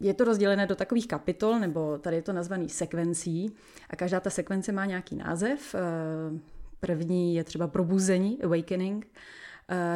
je 0.00 0.14
to 0.14 0.24
rozdělené 0.24 0.66
do 0.66 0.76
takových 0.76 1.08
kapitol, 1.08 1.58
nebo 1.58 1.98
tady 1.98 2.16
je 2.16 2.22
to 2.22 2.32
nazvaný 2.32 2.68
sekvencí 2.68 3.52
a 3.90 3.96
každá 3.96 4.20
ta 4.20 4.30
sekvence 4.30 4.72
má 4.72 4.84
nějaký 4.84 5.16
název. 5.16 5.74
První 6.80 7.34
je 7.34 7.44
třeba 7.44 7.66
probuzení, 7.66 8.42
awakening, 8.42 9.06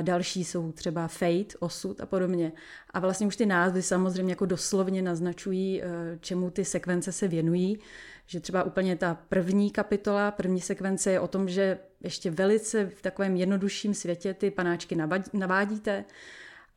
další 0.03 0.45
jsou 0.45 0.73
třeba 0.73 1.09
fate, 1.09 1.57
osud 1.59 2.01
a 2.01 2.07
podobně. 2.07 2.53
A 2.91 3.01
vlastně 3.01 3.27
už 3.27 3.37
ty 3.37 3.47
názvy 3.47 3.83
samozřejmě 3.83 4.33
jako 4.33 4.47
doslovně 4.47 5.03
naznačují, 5.03 5.83
eh, 5.83 5.87
čemu 6.21 6.51
ty 6.51 6.65
sekvence 6.65 7.13
se 7.13 7.29
věnují. 7.29 7.79
Že 8.27 8.41
třeba 8.41 8.63
úplně 8.63 8.97
ta 8.97 9.15
první 9.29 9.71
kapitola, 9.71 10.31
první 10.31 10.61
sekvence 10.61 11.11
je 11.11 11.21
o 11.21 11.29
tom, 11.29 11.49
že 11.49 11.79
ještě 12.01 12.31
velice 12.31 12.87
v 12.87 13.03
takovém 13.03 13.37
jednodušším 13.37 13.95
světě 13.95 14.35
ty 14.35 14.51
panáčky 14.51 14.97
navádíte, 15.33 16.05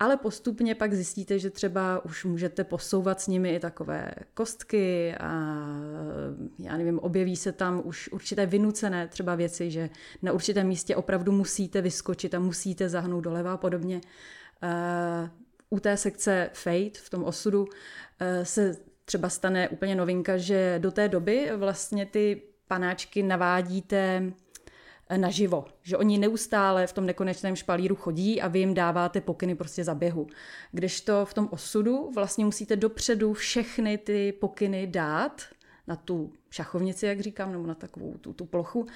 ale 0.03 0.17
postupně 0.17 0.75
pak 0.75 0.93
zjistíte, 0.93 1.39
že 1.39 1.49
třeba 1.49 2.05
už 2.05 2.25
můžete 2.25 2.63
posouvat 2.63 3.21
s 3.21 3.27
nimi 3.27 3.55
i 3.55 3.59
takové 3.59 4.11
kostky 4.33 5.15
a 5.19 5.31
já 6.59 6.77
nevím, 6.77 6.99
objeví 6.99 7.35
se 7.35 7.51
tam 7.51 7.81
už 7.85 8.09
určité 8.11 8.45
vynucené 8.45 9.07
třeba 9.07 9.35
věci, 9.35 9.71
že 9.71 9.89
na 10.21 10.31
určitém 10.31 10.67
místě 10.67 10.95
opravdu 10.95 11.31
musíte 11.31 11.81
vyskočit 11.81 12.33
a 12.33 12.39
musíte 12.39 12.89
zahnout 12.89 13.21
doleva 13.21 13.53
a 13.53 13.57
podobně. 13.57 14.01
Eh, 14.63 15.29
u 15.69 15.79
té 15.79 15.97
sekce 15.97 16.49
Fate 16.53 16.99
v 17.03 17.09
tom 17.09 17.23
osudu 17.23 17.65
eh, 18.19 18.45
se 18.45 18.77
třeba 19.05 19.29
stane 19.29 19.69
úplně 19.69 19.95
novinka, 19.95 20.37
že 20.37 20.79
do 20.79 20.91
té 20.91 21.09
doby 21.09 21.51
vlastně 21.55 22.05
ty 22.05 22.41
panáčky 22.67 23.23
navádíte 23.23 24.33
naživo. 25.17 25.65
Že 25.81 25.97
oni 25.97 26.17
neustále 26.17 26.87
v 26.87 26.93
tom 26.93 27.05
nekonečném 27.05 27.55
špalíru 27.55 27.95
chodí 27.95 28.41
a 28.41 28.47
vy 28.47 28.59
jim 28.59 28.73
dáváte 28.73 29.21
pokyny 29.21 29.55
prostě 29.55 29.83
za 29.83 29.95
běhu. 29.95 30.27
Kdežto 30.71 31.25
v 31.25 31.33
tom 31.33 31.49
osudu 31.51 32.11
vlastně 32.15 32.45
musíte 32.45 32.75
dopředu 32.75 33.33
všechny 33.33 33.97
ty 33.97 34.31
pokyny 34.31 34.87
dát 34.87 35.41
na 35.87 35.95
tu 35.95 36.33
šachovnici, 36.49 37.05
jak 37.05 37.19
říkám, 37.19 37.51
nebo 37.51 37.67
na 37.67 37.75
takovou 37.75 38.13
tu, 38.21 38.33
tu 38.33 38.45
plochu. 38.45 38.87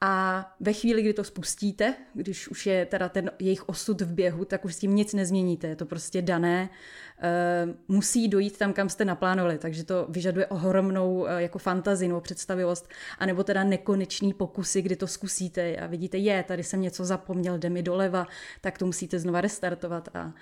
A 0.00 0.44
ve 0.60 0.72
chvíli, 0.72 1.02
kdy 1.02 1.12
to 1.12 1.24
spustíte, 1.24 1.94
když 2.14 2.48
už 2.48 2.66
je 2.66 2.86
teda 2.86 3.08
ten 3.08 3.30
jejich 3.38 3.68
osud 3.68 4.00
v 4.00 4.12
běhu, 4.12 4.44
tak 4.44 4.64
už 4.64 4.74
s 4.74 4.78
tím 4.78 4.94
nic 4.94 5.14
nezměníte. 5.14 5.66
Je 5.66 5.76
to 5.76 5.86
prostě 5.86 6.22
dané. 6.22 6.70
E, 7.18 7.74
musí 7.88 8.28
dojít 8.28 8.58
tam, 8.58 8.72
kam 8.72 8.88
jste 8.88 9.04
naplánovali, 9.04 9.58
takže 9.58 9.84
to 9.84 10.06
vyžaduje 10.08 10.46
ohromnou 10.46 11.26
e, 11.26 11.42
jako 11.42 11.58
fantazii 11.58 12.08
nebo 12.08 12.20
představivost, 12.20 12.88
anebo 13.18 13.44
teda 13.44 13.64
nekonečný 13.64 14.34
pokusy, 14.34 14.82
kdy 14.82 14.96
to 14.96 15.06
zkusíte 15.06 15.76
a 15.76 15.86
vidíte, 15.86 16.18
je, 16.18 16.42
tady 16.42 16.64
jsem 16.64 16.80
něco 16.80 17.04
zapomněl, 17.04 17.58
jde 17.58 17.70
mi 17.70 17.82
doleva, 17.82 18.26
tak 18.60 18.78
to 18.78 18.86
musíte 18.86 19.18
znova 19.18 19.40
restartovat 19.40 20.08
a 20.14 20.32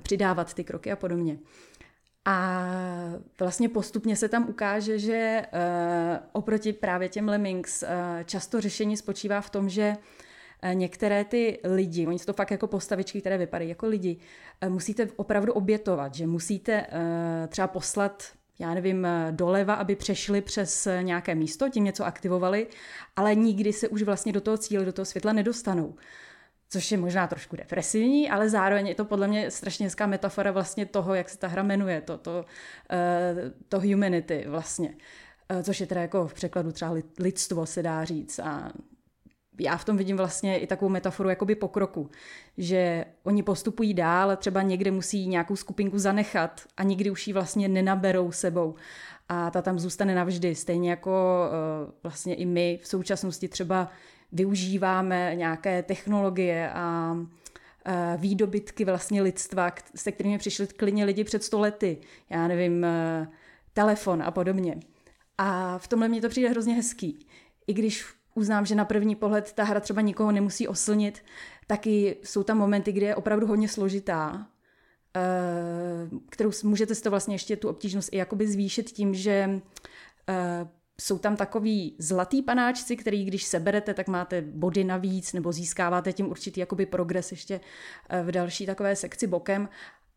přidávat 0.00 0.54
ty 0.54 0.64
kroky 0.64 0.92
a 0.92 0.96
podobně. 0.96 1.38
A 2.24 2.68
vlastně 3.40 3.68
postupně 3.68 4.16
se 4.16 4.28
tam 4.28 4.48
ukáže, 4.48 4.98
že 4.98 5.42
uh, 5.52 5.58
oproti 6.32 6.72
právě 6.72 7.08
těm 7.08 7.28
Lemmings 7.28 7.82
uh, 7.82 7.88
často 8.24 8.60
řešení 8.60 8.96
spočívá 8.96 9.40
v 9.40 9.50
tom, 9.50 9.68
že 9.68 9.96
uh, 10.64 10.74
některé 10.74 11.24
ty 11.24 11.60
lidi, 11.64 12.06
oni 12.06 12.18
jsou 12.18 12.26
to 12.26 12.32
fakt 12.32 12.50
jako 12.50 12.66
postavičky, 12.66 13.20
které 13.20 13.38
vypadají 13.38 13.68
jako 13.68 13.86
lidi, 13.86 14.16
musíte 14.68 15.08
opravdu 15.16 15.52
obětovat, 15.52 16.14
že 16.14 16.26
musíte 16.26 16.86
třeba 17.48 17.68
poslat 17.68 18.22
já 18.58 18.74
nevím, 18.74 19.06
doleva, 19.30 19.74
aby 19.74 19.96
přešli 19.96 20.40
přes 20.40 20.88
nějaké 21.02 21.34
místo, 21.34 21.68
tím 21.68 21.84
něco 21.84 22.04
aktivovali, 22.04 22.66
ale 23.16 23.34
nikdy 23.34 23.72
se 23.72 23.88
už 23.88 24.02
vlastně 24.02 24.32
do 24.32 24.40
toho 24.40 24.58
cíle, 24.58 24.84
do 24.84 24.92
toho 24.92 25.06
světla 25.06 25.32
nedostanou 25.32 25.94
což 26.74 26.92
je 26.92 26.98
možná 26.98 27.26
trošku 27.26 27.56
depresivní, 27.56 28.30
ale 28.30 28.50
zároveň 28.50 28.86
je 28.86 28.94
to 28.94 29.04
podle 29.04 29.28
mě 29.28 29.50
strašně 29.50 29.86
hezká 29.86 30.06
metafora 30.06 30.50
vlastně 30.52 30.86
toho, 30.86 31.14
jak 31.14 31.28
se 31.28 31.38
ta 31.38 31.48
hra 31.48 31.62
jmenuje, 31.62 32.00
to, 32.00 32.18
to, 32.18 32.44
uh, 32.92 33.50
to 33.68 33.80
humanity 33.80 34.44
vlastně, 34.48 34.88
uh, 35.54 35.62
což 35.62 35.80
je 35.80 35.86
teda 35.86 36.00
jako 36.00 36.28
v 36.28 36.34
překladu 36.34 36.72
třeba 36.72 36.94
lidstvo 37.18 37.66
se 37.66 37.82
dá 37.82 38.04
říct. 38.04 38.38
A 38.38 38.72
já 39.60 39.76
v 39.76 39.84
tom 39.84 39.96
vidím 39.96 40.16
vlastně 40.16 40.58
i 40.58 40.66
takovou 40.66 40.88
metaforu 40.88 41.28
jakoby 41.28 41.54
pokroku, 41.54 42.10
že 42.58 43.04
oni 43.22 43.42
postupují 43.42 43.94
dál, 43.94 44.36
třeba 44.36 44.62
někde 44.62 44.90
musí 44.90 45.28
nějakou 45.28 45.56
skupinku 45.56 45.98
zanechat 45.98 46.60
a 46.76 46.82
nikdy 46.82 47.10
už 47.10 47.26
ji 47.26 47.32
vlastně 47.32 47.68
nenaberou 47.68 48.32
sebou. 48.32 48.74
A 49.28 49.50
ta 49.50 49.62
tam 49.62 49.78
zůstane 49.78 50.14
navždy, 50.14 50.54
stejně 50.54 50.90
jako 50.90 51.10
uh, 51.48 51.92
vlastně 52.02 52.34
i 52.34 52.46
my 52.46 52.78
v 52.82 52.88
současnosti 52.88 53.48
třeba 53.48 53.90
využíváme 54.32 55.32
nějaké 55.34 55.82
technologie 55.82 56.70
a 56.70 57.16
výdobytky 58.16 58.84
vlastně 58.84 59.22
lidstva, 59.22 59.72
se 59.94 60.12
kterými 60.12 60.38
přišli 60.38 60.66
klidně 60.66 61.04
lidi 61.04 61.24
před 61.24 61.44
stolety, 61.44 61.98
já 62.30 62.48
nevím, 62.48 62.84
e, 62.84 63.28
telefon 63.72 64.22
a 64.22 64.30
podobně. 64.30 64.80
A 65.38 65.78
v 65.78 65.88
tomhle 65.88 66.08
mě 66.08 66.20
to 66.20 66.28
přijde 66.28 66.48
hrozně 66.48 66.74
hezký. 66.74 67.26
I 67.66 67.72
když 67.72 68.06
uznám, 68.34 68.66
že 68.66 68.74
na 68.74 68.84
první 68.84 69.16
pohled 69.16 69.52
ta 69.52 69.64
hra 69.64 69.80
třeba 69.80 70.00
nikoho 70.00 70.32
nemusí 70.32 70.68
oslnit, 70.68 71.24
taky 71.66 72.16
jsou 72.22 72.42
tam 72.42 72.58
momenty, 72.58 72.92
kdy 72.92 73.06
je 73.06 73.16
opravdu 73.16 73.46
hodně 73.46 73.68
složitá, 73.68 74.46
e, 75.16 75.20
kterou 76.30 76.50
můžete 76.62 76.94
si 76.94 77.02
to 77.02 77.10
vlastně 77.10 77.34
ještě 77.34 77.56
tu 77.56 77.68
obtížnost 77.68 78.08
i 78.12 78.16
jakoby 78.16 78.48
zvýšit 78.48 78.90
tím, 78.90 79.14
že 79.14 79.60
jsou 81.00 81.18
tam 81.18 81.36
takový 81.36 81.96
zlatý 81.98 82.42
panáčci, 82.42 82.96
který 82.96 83.24
když 83.24 83.44
seberete, 83.44 83.94
tak 83.94 84.08
máte 84.08 84.42
body 84.42 84.84
navíc 84.84 85.32
nebo 85.32 85.52
získáváte 85.52 86.12
tím 86.12 86.30
určitý 86.30 86.60
jakoby 86.60 86.86
progres 86.86 87.30
ještě 87.30 87.60
eh, 88.08 88.22
v 88.22 88.32
další 88.32 88.66
takové 88.66 88.96
sekci 88.96 89.26
bokem. 89.26 89.68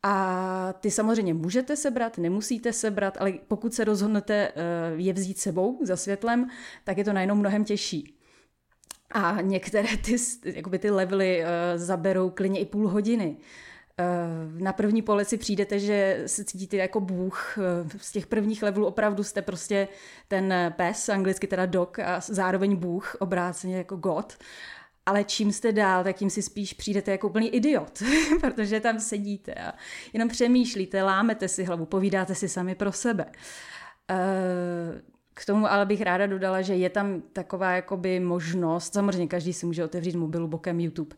A 0.03 0.73
ty 0.79 0.91
samozřejmě 0.91 1.33
můžete 1.33 1.75
sebrat, 1.75 2.17
nemusíte 2.17 2.73
sebrat, 2.73 3.17
ale 3.19 3.33
pokud 3.47 3.73
se 3.73 3.83
rozhodnete 3.83 4.33
eh, 4.47 4.53
je 4.95 5.13
vzít 5.13 5.39
sebou 5.39 5.79
za 5.83 5.95
světlem, 5.95 6.49
tak 6.83 6.97
je 6.97 7.03
to 7.03 7.13
najednou 7.13 7.35
mnohem 7.35 7.63
těžší. 7.63 8.13
A 9.11 9.41
některé 9.41 9.97
ty, 10.05 10.15
jakoby 10.43 10.79
ty 10.79 10.89
levely 10.89 11.43
eh, 11.43 11.77
zaberou 11.77 12.29
klidně 12.29 12.59
i 12.59 12.65
půl 12.65 12.87
hodiny. 12.87 13.37
Eh, 13.99 14.63
na 14.63 14.73
první 14.73 15.01
pohled 15.01 15.29
si 15.29 15.37
přijdete, 15.37 15.79
že 15.79 16.23
se 16.25 16.43
cítíte 16.43 16.77
jako 16.77 16.99
bůh. 16.99 17.57
Eh, 17.57 17.97
z 17.97 18.11
těch 18.11 18.27
prvních 18.27 18.63
levelů 18.63 18.85
opravdu 18.85 19.23
jste 19.23 19.41
prostě 19.41 19.87
ten 20.27 20.53
pes, 20.77 21.09
anglicky 21.09 21.47
teda 21.47 21.65
dog 21.65 21.99
a 21.99 22.19
zároveň 22.19 22.75
bůh, 22.75 23.15
obráceně 23.19 23.77
jako 23.77 23.95
god. 23.95 24.37
Ale 25.05 25.23
čím 25.23 25.51
jste 25.51 25.71
dál, 25.71 26.03
tak 26.03 26.15
tím 26.15 26.29
si 26.29 26.41
spíš 26.41 26.73
přijdete 26.73 27.11
jako 27.11 27.27
úplný 27.27 27.49
idiot, 27.49 28.03
protože 28.41 28.79
tam 28.79 28.99
sedíte 28.99 29.53
a 29.53 29.73
jenom 30.13 30.29
přemýšlíte, 30.29 31.03
lámete 31.03 31.47
si 31.47 31.63
hlavu, 31.63 31.85
povídáte 31.85 32.35
si 32.35 32.49
sami 32.49 32.75
pro 32.75 32.91
sebe. 32.91 33.25
Uh, 34.11 35.16
K 35.39 35.45
tomu 35.45 35.71
ale 35.71 35.85
bych 35.85 36.01
ráda 36.01 36.27
dodala, 36.27 36.61
že 36.61 36.75
je 36.75 36.89
tam 36.89 37.21
taková 37.33 37.71
jakoby 37.71 38.19
možnost, 38.19 38.93
samozřejmě 38.93 39.27
každý 39.27 39.53
si 39.53 39.65
může 39.65 39.85
otevřít 39.85 40.15
mobilu 40.15 40.47
bokem 40.47 40.79
YouTube, 40.79 41.15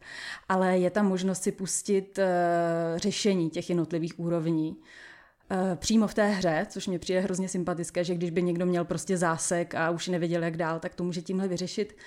ale 0.50 0.78
je 0.78 0.90
tam 0.90 1.08
možnost 1.08 1.44
si 1.44 1.52
pustit 1.52 2.18
uh, 2.18 2.98
řešení 2.98 3.50
těch 3.50 3.70
jednotlivých 3.70 4.20
úrovní 4.20 4.70
uh, 4.72 5.76
přímo 5.76 6.08
v 6.08 6.14
té 6.14 6.28
hře, 6.28 6.66
což 6.70 6.88
mě 6.88 7.00
přijde 7.00 7.20
hrozně 7.20 7.50
sympatické, 7.50 8.04
že 8.04 8.16
když 8.16 8.30
by 8.30 8.42
někdo 8.42 8.66
měl 8.66 8.86
prostě 8.86 9.18
zásek 9.18 9.76
a 9.76 9.90
už 9.90 10.08
nevěděl, 10.08 10.44
jak 10.44 10.58
dál, 10.58 10.80
tak 10.80 10.96
to 10.96 11.04
může 11.04 11.22
tímhle 11.22 11.48
vyřešit. 11.48 11.98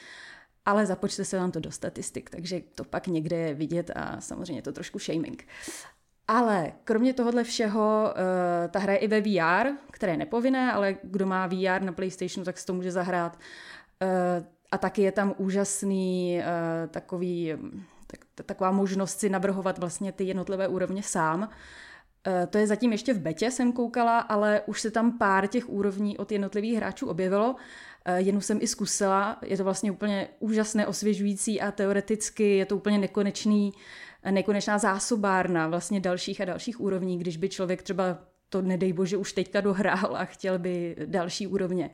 Ale 0.65 0.87
započte 0.87 1.25
se 1.25 1.39
vám 1.39 1.51
to 1.51 1.61
do 1.61 1.71
statistik, 1.71 2.31
takže 2.31 2.61
to 2.75 2.85
pak 2.85 3.07
někde 3.07 3.37
je 3.37 3.55
vidět 3.55 3.91
a 3.95 4.21
samozřejmě 4.21 4.59
je 4.59 4.63
to 4.63 4.73
trošku 4.73 4.99
shaming. 4.99 5.47
Ale 6.29 6.73
kromě 6.85 7.15
tohohle 7.15 7.45
všeho, 7.45 8.15
uh, 8.15 8.71
ta 8.71 8.79
hra 8.79 8.93
je 8.93 8.99
i 8.99 9.09
ve 9.09 9.21
VR, 9.21 9.69
které 9.91 10.13
je 10.13 10.17
nepovinné, 10.17 10.73
ale 10.73 10.97
kdo 11.03 11.27
má 11.27 11.47
VR 11.47 11.83
na 11.83 11.93
PlayStationu, 11.93 12.45
tak 12.45 12.59
si 12.59 12.67
to 12.67 12.75
může 12.75 12.93
zahrát. 12.93 13.39
Uh, 14.03 14.47
a 14.73 14.79
taky 14.79 15.03
je 15.03 15.13
tam 15.13 15.35
úžasný 15.39 16.39
uh, 16.39 16.91
takový, 16.91 17.53
tak, 18.07 18.21
taková 18.45 18.71
možnost 18.71 19.21
si 19.21 19.29
navrhovat 19.29 19.79
vlastně 19.79 20.13
ty 20.13 20.25
jednotlivé 20.25 20.69
úrovně 20.69 21.03
sám. 21.03 21.49
To 22.51 22.59
je 22.59 22.67
zatím 22.67 22.93
ještě 22.93 23.15
v 23.15 23.21
betě, 23.21 23.51
jsem 23.51 23.73
koukala, 23.73 24.19
ale 24.19 24.63
už 24.67 24.81
se 24.81 24.91
tam 24.91 25.19
pár 25.19 25.47
těch 25.47 25.69
úrovní 25.69 26.19
od 26.19 26.33
jednotlivých 26.33 26.77
hráčů 26.77 27.09
objevilo. 27.09 27.57
Jednu 28.17 28.41
jsem 28.41 28.59
i 28.61 28.67
zkusila, 28.67 29.39
je 29.43 29.57
to 29.57 29.65
vlastně 29.65 29.93
úplně 29.93 30.29
úžasné, 30.39 30.87
osvěžující 30.87 31.61
a 31.61 31.73
teoreticky 31.73 32.57
je 32.57 32.67
to 32.67 32.77
úplně 32.77 32.99
nekonečný 32.99 33.73
nekonečná 34.31 34.79
zásobárna 34.79 35.69
vlastně 35.69 36.01
dalších 36.01 36.41
a 36.41 36.45
dalších 36.45 36.81
úrovní, 36.81 37.19
když 37.19 37.37
by 37.37 37.49
člověk 37.49 37.83
třeba 37.83 38.19
to 38.49 38.63
nedej 38.63 38.93
bože 38.93 39.17
už 39.17 39.33
teďka 39.33 39.61
dohrál 39.61 40.17
a 40.17 40.25
chtěl 40.25 40.59
by 40.59 40.97
další 41.07 41.47
úrovně. 41.47 41.91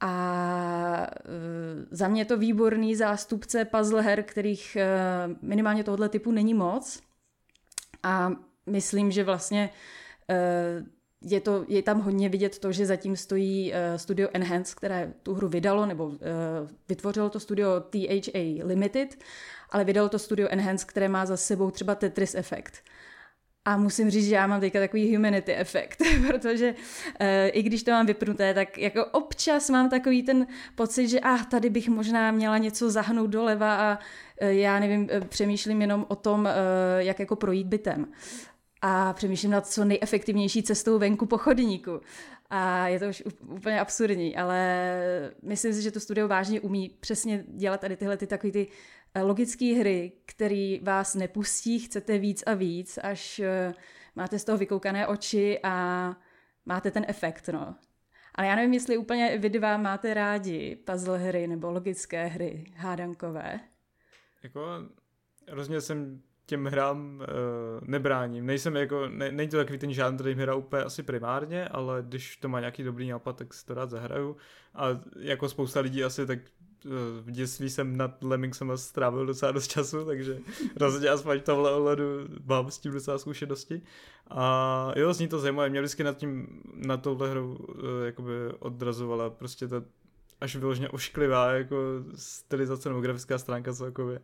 A 0.00 1.06
e, 1.06 1.86
za 1.90 2.08
mě 2.08 2.20
je 2.20 2.24
to 2.24 2.38
výborný 2.38 2.96
zástupce 2.96 3.64
puzzle 3.64 4.02
her, 4.02 4.22
kterých 4.22 4.76
e, 4.76 4.86
minimálně 5.42 5.84
tohoto 5.84 6.08
typu 6.08 6.32
není 6.32 6.54
moc. 6.54 7.02
A 8.02 8.30
myslím, 8.66 9.10
že 9.10 9.24
vlastně 9.24 9.70
e, 10.30 10.84
je, 11.22 11.40
to, 11.40 11.64
je 11.68 11.82
tam 11.82 12.00
hodně 12.00 12.28
vidět 12.28 12.58
to, 12.58 12.72
že 12.72 12.86
zatím 12.86 13.16
stojí 13.16 13.72
studio 13.96 14.28
Enhance, 14.32 14.74
které 14.76 15.12
tu 15.22 15.34
hru 15.34 15.48
vydalo, 15.48 15.86
nebo 15.86 16.12
vytvořilo 16.88 17.30
to 17.30 17.40
studio 17.40 17.80
THA 17.90 18.64
Limited 18.64 19.16
ale 19.70 19.84
vydalo 19.84 20.08
to 20.08 20.18
studio 20.18 20.48
Enhance, 20.50 20.86
které 20.86 21.08
má 21.08 21.26
za 21.26 21.36
sebou 21.36 21.70
třeba 21.70 21.94
Tetris 21.94 22.34
efekt. 22.34 22.84
A 23.64 23.76
musím 23.76 24.10
říct, 24.10 24.26
že 24.26 24.34
já 24.34 24.46
mám 24.46 24.60
teďka 24.60 24.80
takový 24.80 25.16
humanity 25.16 25.54
efekt, 25.54 26.02
protože 26.26 26.74
e, 27.20 27.48
i 27.48 27.62
když 27.62 27.82
to 27.82 27.90
mám 27.90 28.06
vypnuté, 28.06 28.54
tak 28.54 28.78
jako 28.78 29.04
občas 29.04 29.70
mám 29.70 29.90
takový 29.90 30.22
ten 30.22 30.46
pocit, 30.74 31.08
že 31.08 31.20
ah, 31.20 31.44
tady 31.44 31.70
bych 31.70 31.88
možná 31.88 32.30
měla 32.30 32.58
něco 32.58 32.90
zahnout 32.90 33.30
doleva 33.30 33.76
a 33.76 33.98
e, 34.40 34.54
já 34.54 34.78
nevím, 34.78 35.08
přemýšlím 35.28 35.80
jenom 35.80 36.06
o 36.08 36.16
tom, 36.16 36.46
e, 36.46 36.52
jak 36.98 37.18
jako 37.18 37.36
projít 37.36 37.66
bytem. 37.66 38.06
A 38.82 39.12
přemýšlím 39.12 39.50
nad 39.50 39.66
co 39.66 39.84
nejefektivnější 39.84 40.62
cestou 40.62 40.98
venku 40.98 41.26
po 41.26 41.38
chodníku. 41.38 42.00
A 42.50 42.88
je 42.88 42.98
to 42.98 43.08
už 43.08 43.22
úplně 43.42 43.80
absurdní, 43.80 44.36
ale 44.36 44.90
myslím 45.42 45.74
si, 45.74 45.82
že 45.82 45.90
to 45.90 46.00
studio 46.00 46.28
vážně 46.28 46.60
umí 46.60 46.88
přesně 47.00 47.44
dělat 47.48 47.80
tady 47.80 47.96
tyhle 47.96 48.16
ty 48.16 48.26
takový 48.26 48.52
ty 48.52 48.68
Eh, 49.14 49.22
logické 49.22 49.64
hry, 49.64 50.12
který 50.26 50.80
vás 50.82 51.14
nepustí, 51.14 51.78
chcete 51.78 52.18
víc 52.18 52.42
a 52.46 52.54
víc, 52.54 52.98
až 53.02 53.38
eh, 53.38 53.74
máte 54.16 54.38
z 54.38 54.44
toho 54.44 54.58
vykoukané 54.58 55.06
oči 55.06 55.60
a 55.62 56.16
máte 56.66 56.90
ten 56.90 57.04
efekt, 57.08 57.48
no. 57.48 57.76
Ale 58.34 58.46
já 58.46 58.56
nevím, 58.56 58.74
jestli 58.74 58.96
úplně 58.96 59.38
vy 59.38 59.50
dva 59.50 59.76
máte 59.76 60.14
rádi 60.14 60.76
puzzle 60.76 61.18
hry 61.18 61.46
nebo 61.46 61.70
logické 61.70 62.26
hry 62.26 62.64
hádankové. 62.76 63.60
Jako 64.42 64.60
rozně 65.48 65.80
jsem 65.80 66.22
těm 66.50 66.66
hrám 66.66 67.20
uh, 67.20 67.88
nebráním. 67.88 68.46
Nejsem 68.46 68.76
jako, 68.76 69.08
ne, 69.08 69.32
není 69.32 69.48
to 69.48 69.56
takový 69.56 69.78
ten 69.78 69.92
žádný, 69.92 70.18
který 70.18 70.34
hra 70.34 70.54
úplně 70.54 70.82
asi 70.82 71.02
primárně, 71.02 71.68
ale 71.68 72.02
když 72.08 72.36
to 72.36 72.48
má 72.48 72.60
nějaký 72.60 72.82
dobrý 72.82 73.08
nápad, 73.08 73.36
tak 73.36 73.54
si 73.54 73.66
to 73.66 73.74
rád 73.74 73.90
zahraju. 73.90 74.36
A 74.74 74.86
jako 75.18 75.48
spousta 75.48 75.80
lidí 75.80 76.04
asi 76.04 76.26
tak 76.26 76.38
v 77.20 77.30
dětství 77.30 77.70
jsem 77.70 77.96
nad 77.96 78.24
Lemmingsem 78.24 78.72
strávil 78.76 79.26
docela 79.26 79.52
dost 79.52 79.68
času, 79.68 80.04
takže 80.06 80.38
rozhodně 80.76 81.08
aspoň 81.08 81.38
v 81.38 81.42
tomhle 81.42 81.72
ohledu 81.72 82.04
mám 82.44 82.70
s 82.70 82.78
tím 82.78 82.92
docela 82.92 83.18
zkušenosti. 83.18 83.82
A 84.30 84.92
jo, 84.96 85.12
zní 85.12 85.28
to 85.28 85.38
zajímavé, 85.38 85.68
mě 85.68 85.80
vždycky 85.80 86.04
nad 86.04 86.16
tím, 86.16 86.62
na 86.74 86.96
touhle 86.96 87.30
hru 87.30 87.58
eh, 87.78 88.06
jakoby 88.06 88.32
odrazovala 88.58 89.30
prostě 89.30 89.68
ta 89.68 89.82
až 90.40 90.56
vyloženě 90.56 90.88
ošklivá 90.88 91.52
jako 91.52 91.76
stylizace 92.14 92.88
nebo 92.88 93.00
grafická 93.00 93.38
stránka 93.38 93.74
celkově. 93.74 94.20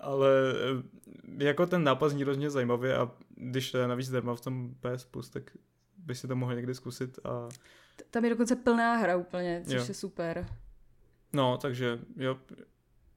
Ale 0.00 0.30
eh, 1.38 1.44
jako 1.44 1.66
ten 1.66 1.84
nápad 1.84 2.08
zní 2.08 2.22
hrozně 2.22 2.50
zajímavě 2.50 2.96
a 2.96 3.10
když 3.36 3.70
to 3.70 3.78
je 3.78 3.88
navíc 3.88 4.06
zdarma 4.06 4.34
v 4.34 4.40
tom 4.40 4.74
PS 4.74 5.04
Plus, 5.04 5.30
tak 5.30 5.50
by 5.96 6.14
si 6.14 6.28
to 6.28 6.36
mohl 6.36 6.54
někdy 6.54 6.74
zkusit 6.74 7.18
a... 7.24 7.48
Tam 8.10 8.24
je 8.24 8.30
dokonce 8.30 8.56
plná 8.56 8.96
hra 8.96 9.16
úplně, 9.16 9.62
což 9.64 9.74
jo. 9.74 9.84
je 9.88 9.94
super. 9.94 10.46
No, 11.32 11.58
takže 11.58 11.98
jo, 12.16 12.38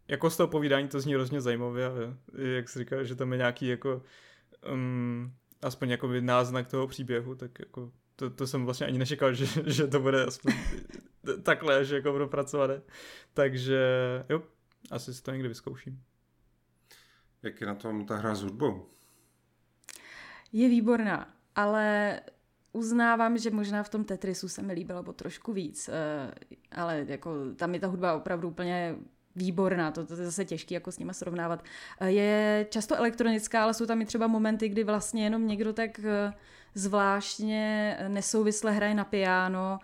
jako 0.07 0.29
z 0.29 0.37
toho 0.37 0.47
povídání 0.47 0.87
to 0.87 0.99
zní 0.99 1.13
hrozně 1.13 1.41
zajímavě, 1.41 1.91
jak 2.55 2.69
jsi 2.69 2.79
říkal, 2.79 3.03
že 3.03 3.15
tam 3.15 3.31
je 3.31 3.37
nějaký 3.37 3.67
jako 3.67 4.01
um, 4.73 5.33
aspoň 5.61 5.89
jako 5.89 6.07
náznak 6.19 6.67
toho 6.67 6.87
příběhu, 6.87 7.35
tak 7.35 7.59
jako 7.59 7.91
to, 8.15 8.29
to 8.29 8.47
jsem 8.47 8.65
vlastně 8.65 8.87
ani 8.87 8.97
nečekal, 8.97 9.33
že, 9.33 9.45
že 9.71 9.87
to 9.87 9.99
bude 9.99 10.25
aspoň 10.25 10.53
takhle, 11.43 11.85
že 11.85 11.95
jako 11.95 12.13
propracované. 12.13 12.81
Takže 13.33 13.79
jo, 14.29 14.43
asi 14.91 15.13
si 15.13 15.23
to 15.23 15.31
někdy 15.31 15.47
vyzkouším. 15.47 16.03
Jak 17.43 17.61
je 17.61 17.67
na 17.67 17.75
tom 17.75 18.05
ta 18.05 18.15
hra 18.15 18.35
s 18.35 18.41
hudbou? 18.41 18.85
Je 20.53 20.69
výborná, 20.69 21.33
ale 21.55 22.19
uznávám, 22.73 23.37
že 23.37 23.51
možná 23.51 23.83
v 23.83 23.89
tom 23.89 24.03
Tetrisu 24.03 24.47
se 24.49 24.61
mi 24.61 24.73
líbilo 24.73 25.03
bo 25.03 25.13
trošku 25.13 25.53
víc, 25.53 25.89
eh, 25.89 26.31
ale 26.71 27.05
jako 27.07 27.31
tam 27.55 27.73
je 27.73 27.79
ta 27.79 27.87
hudba 27.87 28.13
opravdu 28.13 28.47
úplně 28.47 28.95
výborná, 29.35 29.91
to, 29.91 30.05
to 30.05 30.13
je 30.13 30.25
zase 30.25 30.45
těžké 30.45 30.73
jako 30.73 30.91
s 30.91 30.99
nimi 30.99 31.13
srovnávat. 31.13 31.63
Eh, 31.99 32.09
je 32.09 32.67
často 32.69 32.95
elektronická, 32.95 33.63
ale 33.63 33.73
jsou 33.73 33.85
tam 33.85 34.01
i 34.01 34.05
třeba 34.05 34.27
momenty, 34.27 34.69
kdy 34.69 34.83
vlastně 34.83 35.23
jenom 35.23 35.47
někdo 35.47 35.73
tak 35.73 35.99
eh, 35.99 36.33
zvláštně 36.75 37.97
nesouvisle 38.07 38.71
hraje 38.71 38.95
na 38.95 39.03
piano 39.03 39.79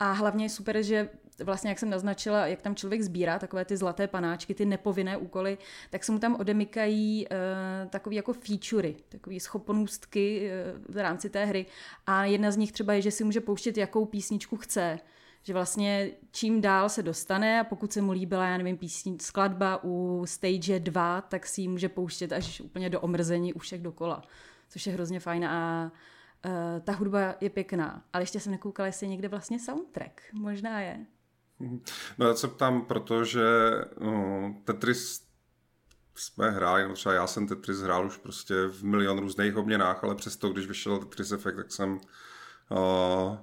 a 0.00 0.12
hlavně 0.12 0.44
je 0.44 0.48
super, 0.48 0.82
že 0.82 1.08
vlastně, 1.44 1.70
jak 1.70 1.78
jsem 1.78 1.90
naznačila, 1.90 2.46
jak 2.46 2.62
tam 2.62 2.74
člověk 2.74 3.02
sbírá 3.02 3.38
takové 3.38 3.64
ty 3.64 3.76
zlaté 3.76 4.06
panáčky, 4.06 4.54
ty 4.54 4.64
nepovinné 4.64 5.16
úkoly, 5.16 5.58
tak 5.90 6.04
se 6.04 6.12
mu 6.12 6.18
tam 6.18 6.36
odemykají 6.40 7.26
uh, 7.26 7.90
takový 7.90 8.16
jako 8.16 8.32
featurey, 8.32 8.96
takové 9.08 9.40
schopnostky 9.40 10.50
uh, 10.50 10.94
v 10.94 10.98
rámci 10.98 11.30
té 11.30 11.44
hry. 11.44 11.66
A 12.06 12.24
jedna 12.24 12.50
z 12.50 12.56
nich 12.56 12.72
třeba 12.72 12.92
je, 12.92 13.02
že 13.02 13.10
si 13.10 13.24
může 13.24 13.40
pouštět, 13.40 13.76
jakou 13.76 14.04
písničku 14.04 14.56
chce 14.56 14.98
že 15.46 15.52
vlastně 15.52 16.10
čím 16.30 16.60
dál 16.60 16.88
se 16.88 17.02
dostane 17.02 17.60
a 17.60 17.64
pokud 17.64 17.92
se 17.92 18.00
mu 18.00 18.12
líbila, 18.12 18.48
já 18.48 18.58
nevím, 18.58 18.76
písní, 18.76 19.18
skladba 19.20 19.80
u 19.84 20.22
stage 20.26 20.80
2, 20.80 21.20
tak 21.20 21.46
si 21.46 21.60
ji 21.60 21.68
může 21.68 21.88
pouštět 21.88 22.32
až 22.32 22.60
úplně 22.60 22.90
do 22.90 23.00
omrzení 23.00 23.52
u 23.54 23.58
všech 23.58 23.82
dokola, 23.82 24.22
což 24.68 24.86
je 24.86 24.92
hrozně 24.92 25.20
fajn 25.20 25.44
a 25.44 25.92
uh, 26.44 26.50
ta 26.84 26.92
hudba 26.92 27.34
je 27.40 27.50
pěkná, 27.50 28.04
ale 28.12 28.22
ještě 28.22 28.40
jsem 28.40 28.52
nekoukala, 28.52 28.86
jestli 28.86 29.06
je 29.06 29.10
někde 29.10 29.28
vlastně 29.28 29.58
soundtrack, 29.58 30.20
možná 30.32 30.80
je. 30.80 31.06
No 32.18 32.26
já 32.26 32.34
se 32.34 32.48
ptám, 32.48 32.86
protože 32.86 33.42
no, 34.00 34.54
Tetris 34.64 35.26
jsme 36.14 36.50
hráli, 36.50 36.88
no 36.88 36.94
třeba 36.94 37.14
já 37.14 37.26
jsem 37.26 37.48
Tetris 37.48 37.80
hrál 37.80 38.06
už 38.06 38.16
prostě 38.16 38.54
v 38.66 38.84
milion 38.84 39.18
různých 39.18 39.56
obměnách, 39.56 40.04
ale 40.04 40.14
přesto, 40.14 40.48
když 40.48 40.66
vyšel 40.66 40.98
Tetris 40.98 41.32
Effect, 41.32 41.56
tak 41.56 41.72
jsem 41.72 42.00
uh, 42.70 43.36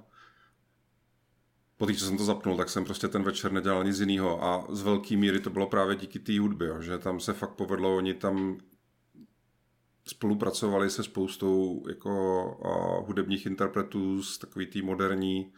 po 1.76 1.86
té, 1.86 1.94
co 1.94 2.04
jsem 2.04 2.16
to 2.16 2.24
zapnul, 2.24 2.56
tak 2.56 2.68
jsem 2.68 2.84
prostě 2.84 3.08
ten 3.08 3.22
večer 3.22 3.52
nedělal 3.52 3.84
nic 3.84 4.00
jiného 4.00 4.44
a 4.44 4.66
z 4.70 4.82
velké 4.82 5.16
míry 5.16 5.40
to 5.40 5.50
bylo 5.50 5.66
právě 5.66 5.96
díky 5.96 6.18
té 6.18 6.40
hudbě, 6.40 6.68
jo, 6.68 6.80
že 6.80 6.98
tam 6.98 7.20
se 7.20 7.32
fakt 7.32 7.54
povedlo, 7.54 7.96
oni 7.96 8.14
tam 8.14 8.58
spolupracovali 10.04 10.90
se 10.90 11.02
spoustou 11.02 11.84
jako 11.88 12.44
uh, 12.64 13.06
hudebních 13.06 13.46
interpretů 13.46 14.22
z 14.22 14.38
takový 14.38 14.66
té 14.66 14.82
moderní 14.82 15.52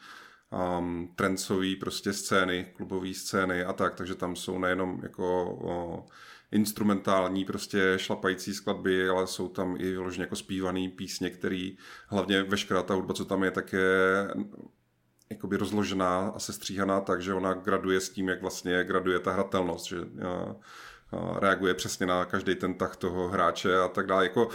um, 0.78 1.12
trencový 1.16 1.76
prostě 1.76 2.12
scény, 2.12 2.72
klubové 2.76 3.14
scény 3.14 3.64
a 3.64 3.72
tak, 3.72 3.94
takže 3.94 4.14
tam 4.14 4.36
jsou 4.36 4.58
nejenom 4.58 5.00
jako 5.02 5.58
o, 5.62 6.06
instrumentální 6.52 7.44
prostě 7.44 7.94
šlapající 7.96 8.54
skladby, 8.54 9.08
ale 9.08 9.26
jsou 9.26 9.48
tam 9.48 9.76
i 9.78 9.90
vyloženě 9.90 10.22
jako 10.22 10.36
zpívaný 10.36 10.88
písně, 10.88 11.30
který 11.30 11.76
hlavně 12.06 12.42
veškerá 12.42 12.82
ta 12.82 12.94
hudba, 12.94 13.14
co 13.14 13.24
tam 13.24 13.44
je, 13.44 13.50
tak 13.50 13.72
je 13.72 14.28
jakoby 15.30 15.56
rozložená 15.56 16.28
a 16.28 16.38
sestříhaná 16.38 17.00
tak, 17.00 17.22
že 17.22 17.34
ona 17.34 17.54
graduje 17.54 18.00
s 18.00 18.10
tím, 18.10 18.28
jak 18.28 18.42
vlastně 18.42 18.84
graduje 18.84 19.18
ta 19.18 19.32
hratelnost, 19.32 19.86
že 19.86 19.96
a, 19.98 20.56
reaguje 21.38 21.74
přesně 21.74 22.06
na 22.06 22.24
každý 22.24 22.54
ten 22.54 22.74
tah 22.74 22.96
toho 22.96 23.28
hráče 23.28 23.78
a 23.78 23.88
tak 23.88 24.06
dále. 24.06 24.24
Jako, 24.24 24.46
uh, 24.46 24.52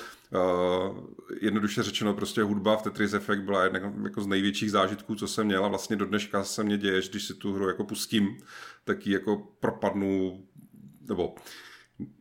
jednoduše 1.42 1.84
řečeno, 1.84 2.14
prostě 2.14 2.44
hudba 2.44 2.78
v 2.78 2.82
Tetris 2.82 3.14
Effect 3.14 3.44
byla 3.44 3.64
jedna 3.64 3.94
jako 4.04 4.22
z 4.22 4.28
největších 4.28 4.72
zážitků, 4.72 5.16
co 5.16 5.28
jsem 5.28 5.46
měl 5.46 5.66
a 5.66 5.68
vlastně 5.68 5.96
do 5.96 6.06
dneška 6.06 6.44
se 6.44 6.64
mě 6.64 6.78
děje, 6.78 7.02
když 7.10 7.28
si 7.28 7.34
tu 7.34 7.54
hru 7.54 7.68
jako 7.68 7.84
pustím, 7.84 8.38
tak 8.84 9.08
ji 9.08 9.14
jako 9.14 9.38
propadnu, 9.60 10.44
nebo 11.10 11.36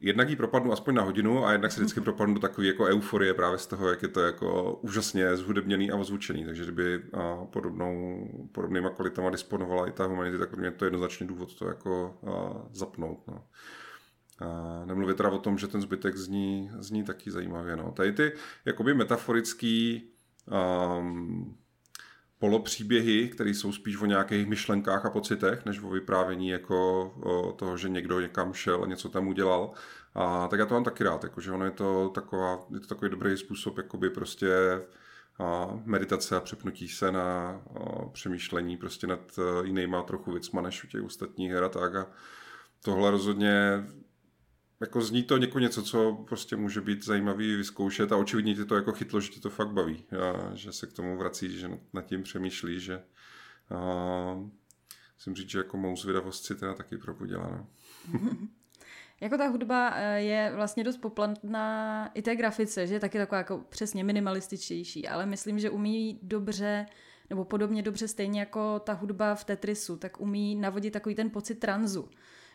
jednak 0.01 0.31
jí 0.31 0.37
propadnu 0.37 0.73
aspoň 0.73 0.95
na 0.95 1.03
hodinu 1.03 1.47
a 1.47 1.53
jednak 1.53 1.73
se 1.73 1.81
vždycky 1.81 2.01
propadnu 2.01 2.35
do 2.35 2.41
takové 2.41 2.67
jako 2.67 2.85
euforie 2.85 3.35
právě 3.35 3.59
z 3.59 3.67
toho, 3.67 3.89
jak 3.89 4.03
je 4.03 4.09
to 4.09 4.21
jako 4.21 4.79
úžasně 4.83 5.37
zhudebněný 5.37 5.91
a 5.91 5.97
ozvučený. 5.97 6.45
Takže 6.45 6.63
kdyby 6.63 7.03
podobnou, 7.53 8.29
podobnýma 8.53 8.91
kvalitama 8.91 9.31
disponovala 9.31 9.89
i 9.89 9.93
ta 9.93 10.07
humanity, 10.07 10.39
tak 10.39 10.57
mě 10.57 10.71
to 10.71 10.85
je 10.85 10.87
jednoznačný 10.87 11.27
důvod 11.27 11.55
to 11.55 11.69
jako 11.69 12.19
zapnout. 12.73 13.19
No. 13.27 13.45
A 14.39 14.83
nemluvě 14.85 15.15
teda 15.15 15.31
o 15.31 15.39
tom, 15.39 15.59
že 15.59 15.69
ten 15.69 15.81
zbytek 15.81 16.17
zní, 16.17 16.71
zní 16.79 17.05
taky 17.05 17.31
zajímavě. 17.31 17.77
No. 17.77 17.93
Tady 17.93 18.13
ty 18.13 18.33
jakoby 18.65 18.95
metaforický 18.95 20.11
um, 20.99 21.57
polopříběhy, 22.39 23.29
které 23.29 23.51
jsou 23.51 23.73
spíš 23.73 24.01
o 24.01 24.07
nějakých 24.07 24.47
myšlenkách 24.47 25.07
a 25.07 25.11
pocitech, 25.11 25.65
než 25.65 25.83
o 25.83 25.91
vyprávění 25.91 26.49
jako 26.49 27.05
o 27.23 27.53
toho, 27.53 27.77
že 27.77 27.89
někdo 27.89 28.21
někam 28.21 28.53
šel 28.53 28.85
a 28.85 28.87
něco 28.87 29.09
tam 29.09 29.29
udělal. 29.29 29.73
A 30.15 30.49
tak 30.49 30.61
já 30.61 30.67
to 30.67 30.75
mám 30.75 30.85
taky 30.85 31.05
rád, 31.05 31.25
jakože 31.25 31.53
ono 31.53 31.65
je 31.65 31.71
to, 31.71 32.09
taková, 32.15 32.67
je 32.75 32.81
to 32.81 32.87
takový 32.87 33.11
dobrý 33.11 33.37
způsob 33.37 33.77
jakoby 33.77 34.11
prostě 34.11 34.49
a 35.39 35.69
meditace 35.85 36.37
a 36.37 36.41
přepnutí 36.41 36.89
se 36.89 37.13
na 37.13 37.49
a 37.75 38.09
přemýšlení 38.13 38.77
prostě 38.77 39.07
nad 39.07 39.39
e, 39.39 39.67
jinýma 39.67 40.03
trochu 40.03 40.33
věcma 40.33 40.61
než 40.61 40.85
u 40.85 40.87
těch 40.87 41.03
ostatních 41.03 41.51
her 41.53 41.65
a 41.65 41.69
tak. 41.69 41.95
A 41.95 42.07
tohle 42.85 43.11
rozhodně 43.11 43.85
jako 44.81 45.01
zní 45.01 45.23
to 45.23 45.37
něko 45.37 45.59
něco, 45.59 45.83
co 45.83 46.13
prostě 46.13 46.57
může 46.57 46.81
být 46.81 47.05
zajímavý 47.05 47.57
vyzkoušet 47.57 48.13
a 48.13 48.17
očividně 48.17 48.55
tě 48.55 48.65
to 48.65 48.75
jako 48.75 48.93
chytlo, 48.93 49.21
že 49.21 49.29
tě 49.29 49.41
to 49.41 49.51
fakt 49.51 49.71
baví, 49.71 50.05
a 50.13 50.55
že 50.55 50.73
se 50.73 50.87
k 50.87 50.93
tomu 50.93 51.19
vrací, 51.19 51.59
že 51.59 51.71
nad 51.93 52.07
tím 52.07 52.23
přemýšlí, 52.23 52.81
že 52.81 53.03
a, 53.71 54.35
musím 55.17 55.35
říct, 55.35 55.51
že 55.51 55.59
jako 55.59 55.77
mou 55.77 55.97
zvědavost 55.97 56.45
si 56.45 56.55
teda 56.55 56.75
taky 56.75 56.99
probudila. 56.99 57.49
No. 57.51 57.67
Jako 59.21 59.39
ta 59.39 59.47
hudba 59.47 59.93
eh, 59.95 60.21
je 60.21 60.53
vlastně 60.55 60.85
dost 60.85 60.97
poplatná 60.97 62.11
i 62.15 62.23
té 62.23 62.37
grafice, 62.37 62.87
že 62.87 62.95
je 62.95 63.01
taky 63.01 63.19
taková 63.19 63.39
jako 63.39 63.59
přesně 63.69 64.05
minimalističtější, 64.05 65.09
ale 65.09 65.27
myslím, 65.27 65.59
že 65.59 65.71
umí 65.71 66.19
dobře 66.23 66.87
nebo 67.31 67.45
podobně 67.45 67.83
dobře 67.83 68.09
stejně 68.09 68.41
jako 68.41 68.79
ta 68.79 68.93
hudba 68.93 69.35
v 69.35 69.45
Tetrisu, 69.45 69.97
tak 69.97 70.21
umí 70.21 70.57
navodit 70.57 70.93
takový 70.93 71.15
ten 71.15 71.31
pocit 71.31 71.55
tranzu 71.55 72.09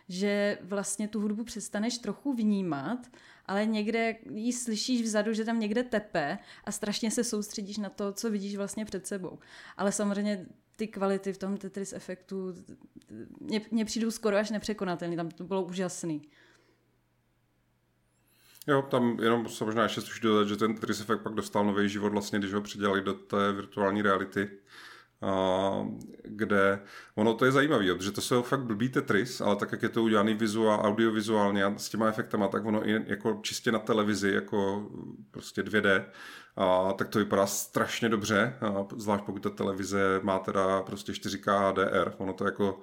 že 0.10 0.58
vlastně 0.62 1.08
tu 1.08 1.22
hudbu 1.22 1.44
přestaneš 1.44 1.98
trochu 1.98 2.34
vnímat, 2.34 3.00
ale 3.46 3.66
někde 3.66 4.16
ji 4.34 4.54
slyšíš 4.54 5.02
vzadu, 5.02 5.34
že 5.34 5.46
tam 5.46 5.60
někde 5.60 5.84
tepe 5.84 6.38
a 6.64 6.72
strašně 6.72 7.12
se 7.12 7.24
soustředíš 7.24 7.78
na 7.78 7.90
to, 7.90 8.14
co 8.14 8.32
vidíš 8.32 8.56
vlastně 8.56 8.86
před 8.86 9.08
sebou. 9.08 9.40
Ale 9.78 9.92
samozřejmě 9.92 10.46
ty 10.76 10.88
kvality 10.88 11.34
v 11.34 11.38
tom 11.38 11.58
Tetris 11.58 11.94
efektu 11.94 12.54
mě, 13.40 13.62
mě 13.72 13.86
přijdou 13.86 14.12
skoro 14.12 14.38
až 14.38 14.50
nepřekonatelný, 14.50 15.16
tam 15.16 15.32
to 15.32 15.44
bylo 15.44 15.64
úžasný. 15.64 16.22
Jo, 18.68 18.82
tam 18.82 19.20
jenom 19.20 19.50
se 19.50 19.66
možná 19.66 19.84
ještě 19.84 20.02
sluší 20.02 20.22
dodat, 20.22 20.48
že 20.48 20.58
ten 20.58 20.76
Tetris 20.76 21.02
efekt 21.02 21.22
pak 21.22 21.34
dostal 21.34 21.66
nový 21.66 21.90
život 21.90 22.10
vlastně, 22.10 22.40
když 22.40 22.54
ho 22.54 22.62
přidělali 22.62 23.02
do 23.02 23.14
té 23.14 23.52
virtuální 23.52 24.02
reality 24.02 24.50
kde 26.24 26.80
ono 27.16 27.34
to 27.34 27.46
je 27.46 27.52
zajímavé, 27.52 27.96
protože 27.96 28.12
to 28.12 28.22
jsou 28.22 28.42
fakt 28.42 28.64
blbý 28.64 28.90
Tetris, 28.90 29.42
ale 29.42 29.56
tak, 29.56 29.72
jak 29.72 29.84
je 29.84 29.90
to 29.90 30.04
udělaný 30.04 30.34
vizuál, 30.34 30.82
audiovizuálně 30.84 31.64
a 31.64 31.78
s 31.78 31.90
těma 31.90 32.08
efektama, 32.08 32.48
tak 32.48 32.66
ono 32.66 32.90
i 32.90 33.04
jako 33.08 33.40
čistě 33.42 33.72
na 33.72 33.80
televizi, 33.80 34.32
jako 34.32 34.88
prostě 35.32 35.64
2D, 35.64 36.04
a 36.56 36.94
tak 36.94 37.10
to 37.10 37.20
vypadá 37.20 37.46
strašně 37.46 38.10
dobře, 38.10 38.56
a 38.62 38.86
zvlášť 38.96 39.24
pokud 39.24 39.44
ta 39.44 39.50
televize 39.50 40.20
má 40.24 40.40
teda 40.40 40.82
prostě 40.82 41.12
4K 41.12 41.72
HDR, 41.72 42.14
ono 42.18 42.34
to 42.34 42.46
jako 42.46 42.80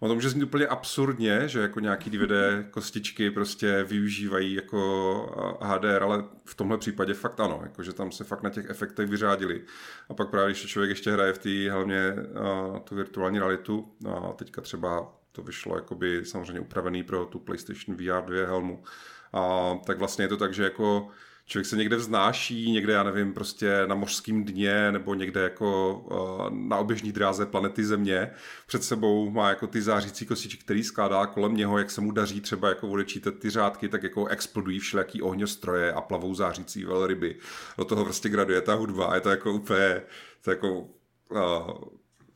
Ono 0.00 0.08
to 0.08 0.14
může 0.14 0.30
znít 0.30 0.44
úplně 0.44 0.66
absurdně, 0.66 1.48
že 1.48 1.60
jako 1.60 1.80
nějaký 1.80 2.10
DVD 2.10 2.32
kostičky 2.70 3.30
prostě 3.30 3.84
využívají 3.84 4.54
jako 4.54 5.58
HDR, 5.60 6.02
ale 6.02 6.24
v 6.44 6.54
tomhle 6.54 6.78
případě 6.78 7.14
fakt 7.14 7.40
ano, 7.40 7.60
jako 7.62 7.82
že 7.82 7.92
tam 7.92 8.12
se 8.12 8.24
fakt 8.24 8.42
na 8.42 8.50
těch 8.50 8.70
efektech 8.70 9.08
vyřádili. 9.08 9.62
A 10.08 10.14
pak 10.14 10.30
právě, 10.30 10.52
když 10.52 10.66
člověk 10.66 10.90
ještě 10.90 11.12
hraje 11.12 11.32
v 11.32 11.38
té 11.38 11.70
hlavně 11.70 12.14
tu 12.84 12.94
virtuální 12.94 13.38
realitu, 13.38 13.92
a 14.08 14.32
teďka 14.32 14.60
třeba 14.60 15.14
to 15.32 15.42
vyšlo 15.42 15.76
jakoby 15.76 16.24
samozřejmě 16.24 16.60
upravený 16.60 17.02
pro 17.02 17.26
tu 17.26 17.38
PlayStation 17.38 17.96
VR 17.96 18.24
2 18.26 18.46
helmu, 18.46 18.82
a 19.32 19.74
tak 19.86 19.98
vlastně 19.98 20.24
je 20.24 20.28
to 20.28 20.36
tak, 20.36 20.54
že 20.54 20.64
jako 20.64 21.08
člověk 21.48 21.66
se 21.66 21.76
někde 21.76 21.96
vznáší, 21.96 22.72
někde, 22.72 22.92
já 22.92 23.02
nevím, 23.02 23.34
prostě 23.34 23.82
na 23.86 23.94
mořském 23.94 24.44
dně 24.44 24.92
nebo 24.92 25.14
někde 25.14 25.40
jako 25.40 25.98
uh, 25.98 26.50
na 26.50 26.76
oběžní 26.76 27.12
dráze 27.12 27.46
planety 27.46 27.84
Země. 27.84 28.30
Před 28.66 28.84
sebou 28.84 29.30
má 29.30 29.48
jako 29.48 29.66
ty 29.66 29.82
zářící 29.82 30.26
kostičky, 30.26 30.64
který 30.64 30.84
skládá 30.84 31.26
kolem 31.26 31.56
něho, 31.56 31.78
jak 31.78 31.90
se 31.90 32.00
mu 32.00 32.12
daří 32.12 32.40
třeba 32.40 32.68
jako 32.68 32.88
odečítat 32.88 33.34
ty 33.34 33.50
řádky, 33.50 33.88
tak 33.88 34.02
jako 34.02 34.26
explodují 34.26 34.78
všelijaký 34.78 35.22
ohňostroje 35.22 35.92
a 35.92 36.00
plavou 36.00 36.34
zářící 36.34 36.84
velryby. 36.84 37.36
Do 37.78 37.84
toho 37.84 38.04
prostě 38.04 38.28
graduje 38.28 38.60
ta 38.60 38.74
hudba 38.74 39.14
je 39.14 39.20
to 39.20 39.30
jako 39.30 39.52
úplně, 39.52 40.02
to 40.44 40.50
jako 40.50 40.80
uh, 40.80 41.70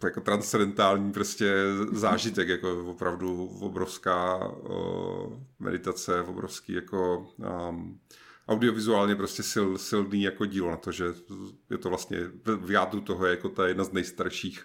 jako 0.04 0.20
transcendentální 0.20 1.12
prostě 1.12 1.54
zážitek, 1.92 2.48
jako 2.48 2.84
opravdu 2.90 3.46
obrovská 3.60 4.48
uh, 4.48 5.32
meditace, 5.58 6.22
obrovský 6.22 6.72
jako 6.72 7.26
um, 7.68 7.98
audiovizuálně 8.48 9.16
prostě 9.16 9.42
sil, 9.52 9.68
silný 9.78 10.22
jako 10.22 10.46
dílo 10.46 10.70
na 10.70 10.76
to, 10.76 10.92
že 10.92 11.04
je 11.70 11.78
to 11.78 11.88
vlastně 11.88 12.18
v 12.46 12.70
jádru 12.70 13.00
toho 13.00 13.26
jako 13.26 13.48
ta 13.48 13.68
jedna 13.68 13.84
z 13.84 13.92
nejstarších 13.92 14.64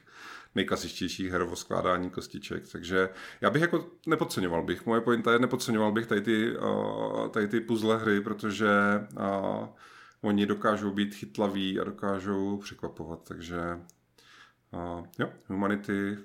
nejklasičtějších 0.56 1.32
her 1.32 1.42
o 1.42 1.56
skládání 1.56 2.10
kostiček. 2.10 2.72
Takže 2.72 3.10
já 3.42 3.50
bych 3.50 3.62
jako 3.62 3.92
nepodceňoval 4.08 4.64
bych. 4.64 4.86
Moje 4.86 5.02
pointa 5.02 5.34
je, 5.34 5.40
nepodceňoval 5.40 5.92
bych 5.92 6.08
tady 6.08 6.22
ty, 6.22 6.54
tady 7.32 7.48
ty 7.48 7.60
puzzle 7.60 7.98
hry, 7.98 8.22
protože 8.22 8.70
oni 10.22 10.46
dokážou 10.46 10.92
být 10.92 11.16
chytlaví 11.16 11.80
a 11.80 11.84
dokážou 11.84 12.58
překvapovat. 12.58 13.24
Takže 13.28 13.60
jo, 15.20 15.30
Humanity 15.48 16.18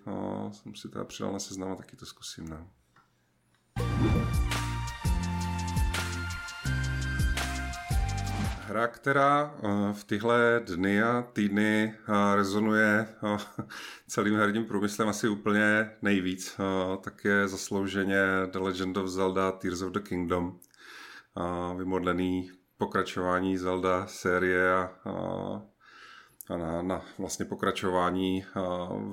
jsem 0.51 0.75
si 0.75 0.89
teda 0.89 1.05
přidal 1.05 1.33
na 1.33 1.39
seznam 1.39 1.73
a 1.73 1.77
taky 1.77 1.97
to 1.97 2.07
zkusím. 2.07 2.49
Ne? 2.49 2.67
Hra, 8.73 8.87
která 8.87 9.55
eh, 9.57 9.93
v 9.93 10.05
tyhle 10.05 10.61
dny 10.67 11.03
a 11.03 11.23
týdny 11.33 11.95
eh, 11.95 12.37
rezonuje 12.37 13.09
eh, 13.25 13.37
celým 14.07 14.37
herním 14.37 14.65
průmyslem 14.65 15.09
asi 15.09 15.29
úplně 15.29 15.91
nejvíc, 16.03 16.61
tak 17.01 17.25
je 17.25 17.49
zaslouženě 17.49 18.25
The 18.47 18.59
Legend 18.59 18.97
of 18.97 19.09
Zelda 19.09 19.53
Tears 19.53 19.83
of 19.83 19.93
the 19.93 20.01
Kingdom. 20.01 20.59
Vymodlený 21.77 22.51
pokračování 22.79 23.57
Zelda 23.57 24.07
série 24.07 24.75
a, 24.75 24.89
na, 26.57 26.83
na 26.83 27.03
vlastně 27.19 27.45
pokračování 27.45 28.45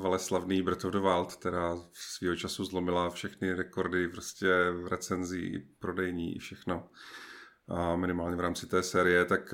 veleslavný 0.01 0.61
Breath 0.61 0.85
of 0.85 0.91
the 0.91 0.99
Wild, 0.99 1.35
která 1.35 1.77
svýho 1.93 2.35
času 2.35 2.65
zlomila 2.65 3.09
všechny 3.09 3.53
rekordy 3.53 4.07
prostě 4.07 4.47
v 4.71 4.87
recenzí, 4.87 5.67
prodejní 5.79 6.35
i 6.35 6.39
všechno 6.39 6.89
minimálně 7.95 8.35
v 8.35 8.39
rámci 8.39 8.67
té 8.67 8.83
série, 8.83 9.25
tak 9.25 9.53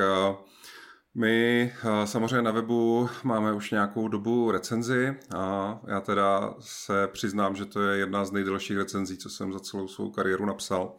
my 1.15 1.73
samozřejmě 2.05 2.41
na 2.41 2.51
webu 2.51 3.09
máme 3.23 3.53
už 3.53 3.71
nějakou 3.71 4.07
dobu 4.07 4.51
recenzi 4.51 5.15
a 5.35 5.79
já 5.87 6.01
teda 6.01 6.55
se 6.59 7.07
přiznám, 7.07 7.55
že 7.55 7.65
to 7.65 7.81
je 7.81 7.97
jedna 7.97 8.25
z 8.25 8.31
nejdelších 8.31 8.77
recenzí, 8.77 9.17
co 9.17 9.29
jsem 9.29 9.53
za 9.53 9.59
celou 9.59 9.87
svou 9.87 10.11
kariéru 10.11 10.45
napsal, 10.45 10.95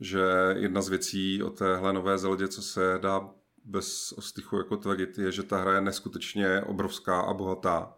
že 0.00 0.24
jedna 0.56 0.82
z 0.82 0.88
věcí 0.88 1.42
o 1.42 1.50
téhle 1.50 1.92
nové 1.92 2.18
Zeldě, 2.18 2.48
co 2.48 2.62
se 2.62 2.98
dá 3.02 3.30
bez 3.64 4.12
ostychu 4.12 4.56
jako 4.56 4.76
tvrdit, 4.76 5.18
je, 5.18 5.32
že 5.32 5.42
ta 5.42 5.56
hra 5.56 5.74
je 5.74 5.80
neskutečně 5.80 6.60
obrovská 6.60 7.20
a 7.20 7.34
bohatá, 7.34 7.94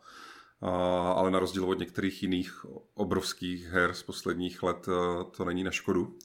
ale 1.14 1.30
na 1.30 1.38
rozdíl 1.38 1.64
od 1.64 1.78
některých 1.78 2.22
jiných 2.22 2.66
obrovských 2.94 3.66
her 3.66 3.94
z 3.94 4.02
posledních 4.02 4.62
let 4.62 4.86
to 5.36 5.44
není 5.44 5.64
na 5.64 5.70
škodu 5.70 6.18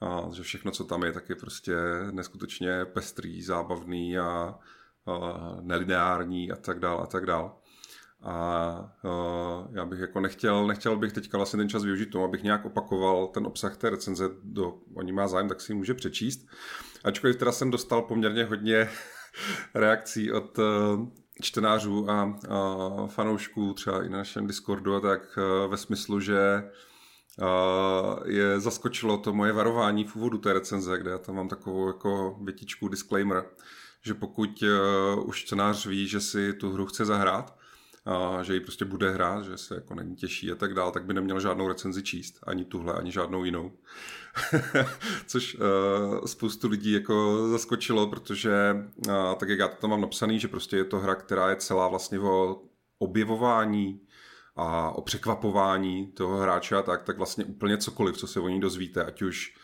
a 0.00 0.28
že 0.32 0.42
všechno, 0.42 0.70
co 0.70 0.84
tam 0.84 1.02
je, 1.02 1.12
tak 1.12 1.28
je 1.28 1.36
prostě 1.36 1.76
neskutečně 2.10 2.84
pestrý, 2.84 3.42
zábavný 3.42 4.18
a, 4.18 4.54
a 5.06 5.56
nelineární 5.60 6.52
a 6.52 6.56
tak 6.56 6.80
dál 6.80 7.00
a 7.00 7.06
tak 7.06 7.26
dál. 7.26 7.56
A, 8.22 8.32
a 8.32 9.68
já 9.72 9.84
bych 9.84 10.00
jako 10.00 10.20
nechtěl, 10.20 10.66
nechtěl 10.66 10.96
bych 10.96 11.12
teďka 11.12 11.36
vlastně 11.36 11.56
ten 11.56 11.68
čas 11.68 11.84
využít 11.84 12.10
tomu, 12.10 12.24
abych 12.24 12.42
nějak 12.42 12.64
opakoval 12.64 13.26
ten 13.26 13.46
obsah 13.46 13.76
té 13.76 13.90
recenze, 13.90 14.28
do, 14.42 14.74
oni 14.94 15.12
má 15.12 15.28
zájem, 15.28 15.48
tak 15.48 15.60
si 15.60 15.72
ji 15.72 15.76
může 15.76 15.94
přečíst. 15.94 16.46
Ačkoliv 17.04 17.36
teda 17.36 17.52
jsem 17.52 17.70
dostal 17.70 18.02
poměrně 18.02 18.44
hodně 18.44 18.88
reakcí 19.74 20.32
od 20.32 20.58
e, 20.58 20.62
čtenářů 21.42 22.10
a, 22.10 22.38
a 22.48 23.06
fanoušků, 23.06 23.74
třeba 23.74 24.04
i 24.04 24.08
na 24.08 24.18
našem 24.18 24.46
Discordu, 24.46 25.00
tak 25.00 25.38
e, 25.38 25.68
ve 25.68 25.76
smyslu, 25.76 26.20
že 26.20 26.62
je 28.24 28.60
zaskočilo 28.60 29.18
to 29.18 29.32
moje 29.32 29.52
varování 29.52 30.04
v 30.04 30.16
úvodu 30.16 30.38
té 30.38 30.52
recenze, 30.52 30.98
kde 30.98 31.10
já 31.10 31.18
tam 31.18 31.34
mám 31.34 31.48
takovou 31.48 31.86
jako 31.86 32.38
větičku 32.44 32.88
disclaimer, 32.88 33.44
že 34.02 34.14
pokud 34.14 34.62
uh, 34.62 35.28
už 35.28 35.42
scénář 35.42 35.86
ví, 35.86 36.08
že 36.08 36.20
si 36.20 36.52
tu 36.52 36.72
hru 36.72 36.86
chce 36.86 37.04
zahrát, 37.04 37.56
a 38.06 38.42
že 38.42 38.54
ji 38.54 38.60
prostě 38.60 38.84
bude 38.84 39.10
hrát, 39.10 39.44
že 39.44 39.56
se 39.56 39.74
jako 39.74 39.94
není 39.94 40.16
těší 40.16 40.52
a 40.52 40.54
tak 40.54 40.74
dál, 40.74 40.90
tak 40.90 41.04
by 41.04 41.14
neměl 41.14 41.40
žádnou 41.40 41.68
recenzi 41.68 42.02
číst, 42.02 42.38
ani 42.46 42.64
tuhle, 42.64 42.94
ani 42.94 43.12
žádnou 43.12 43.44
jinou. 43.44 43.72
Což 45.26 45.54
uh, 45.54 46.24
spoustu 46.24 46.68
lidí 46.68 46.92
jako 46.92 47.48
zaskočilo, 47.50 48.06
protože 48.06 48.76
uh, 49.06 49.14
tak 49.36 49.48
jak 49.48 49.58
já 49.58 49.68
to 49.68 49.76
tam 49.80 49.90
mám 49.90 50.00
napsaný, 50.00 50.40
že 50.40 50.48
prostě 50.48 50.76
je 50.76 50.84
to 50.84 50.98
hra, 50.98 51.14
která 51.14 51.50
je 51.50 51.56
celá 51.56 51.88
vlastně 51.88 52.20
o 52.20 52.62
objevování 52.98 54.00
a 54.56 54.90
o 54.90 55.02
překvapování 55.02 56.06
toho 56.06 56.38
hráče 56.38 56.76
a 56.76 56.82
tak, 56.82 57.02
tak 57.02 57.16
vlastně 57.16 57.44
úplně 57.44 57.78
cokoliv, 57.78 58.16
co 58.16 58.26
se 58.26 58.40
o 58.40 58.48
ní 58.48 58.60
dozvíte, 58.60 59.04
ať 59.04 59.22
už 59.22 59.54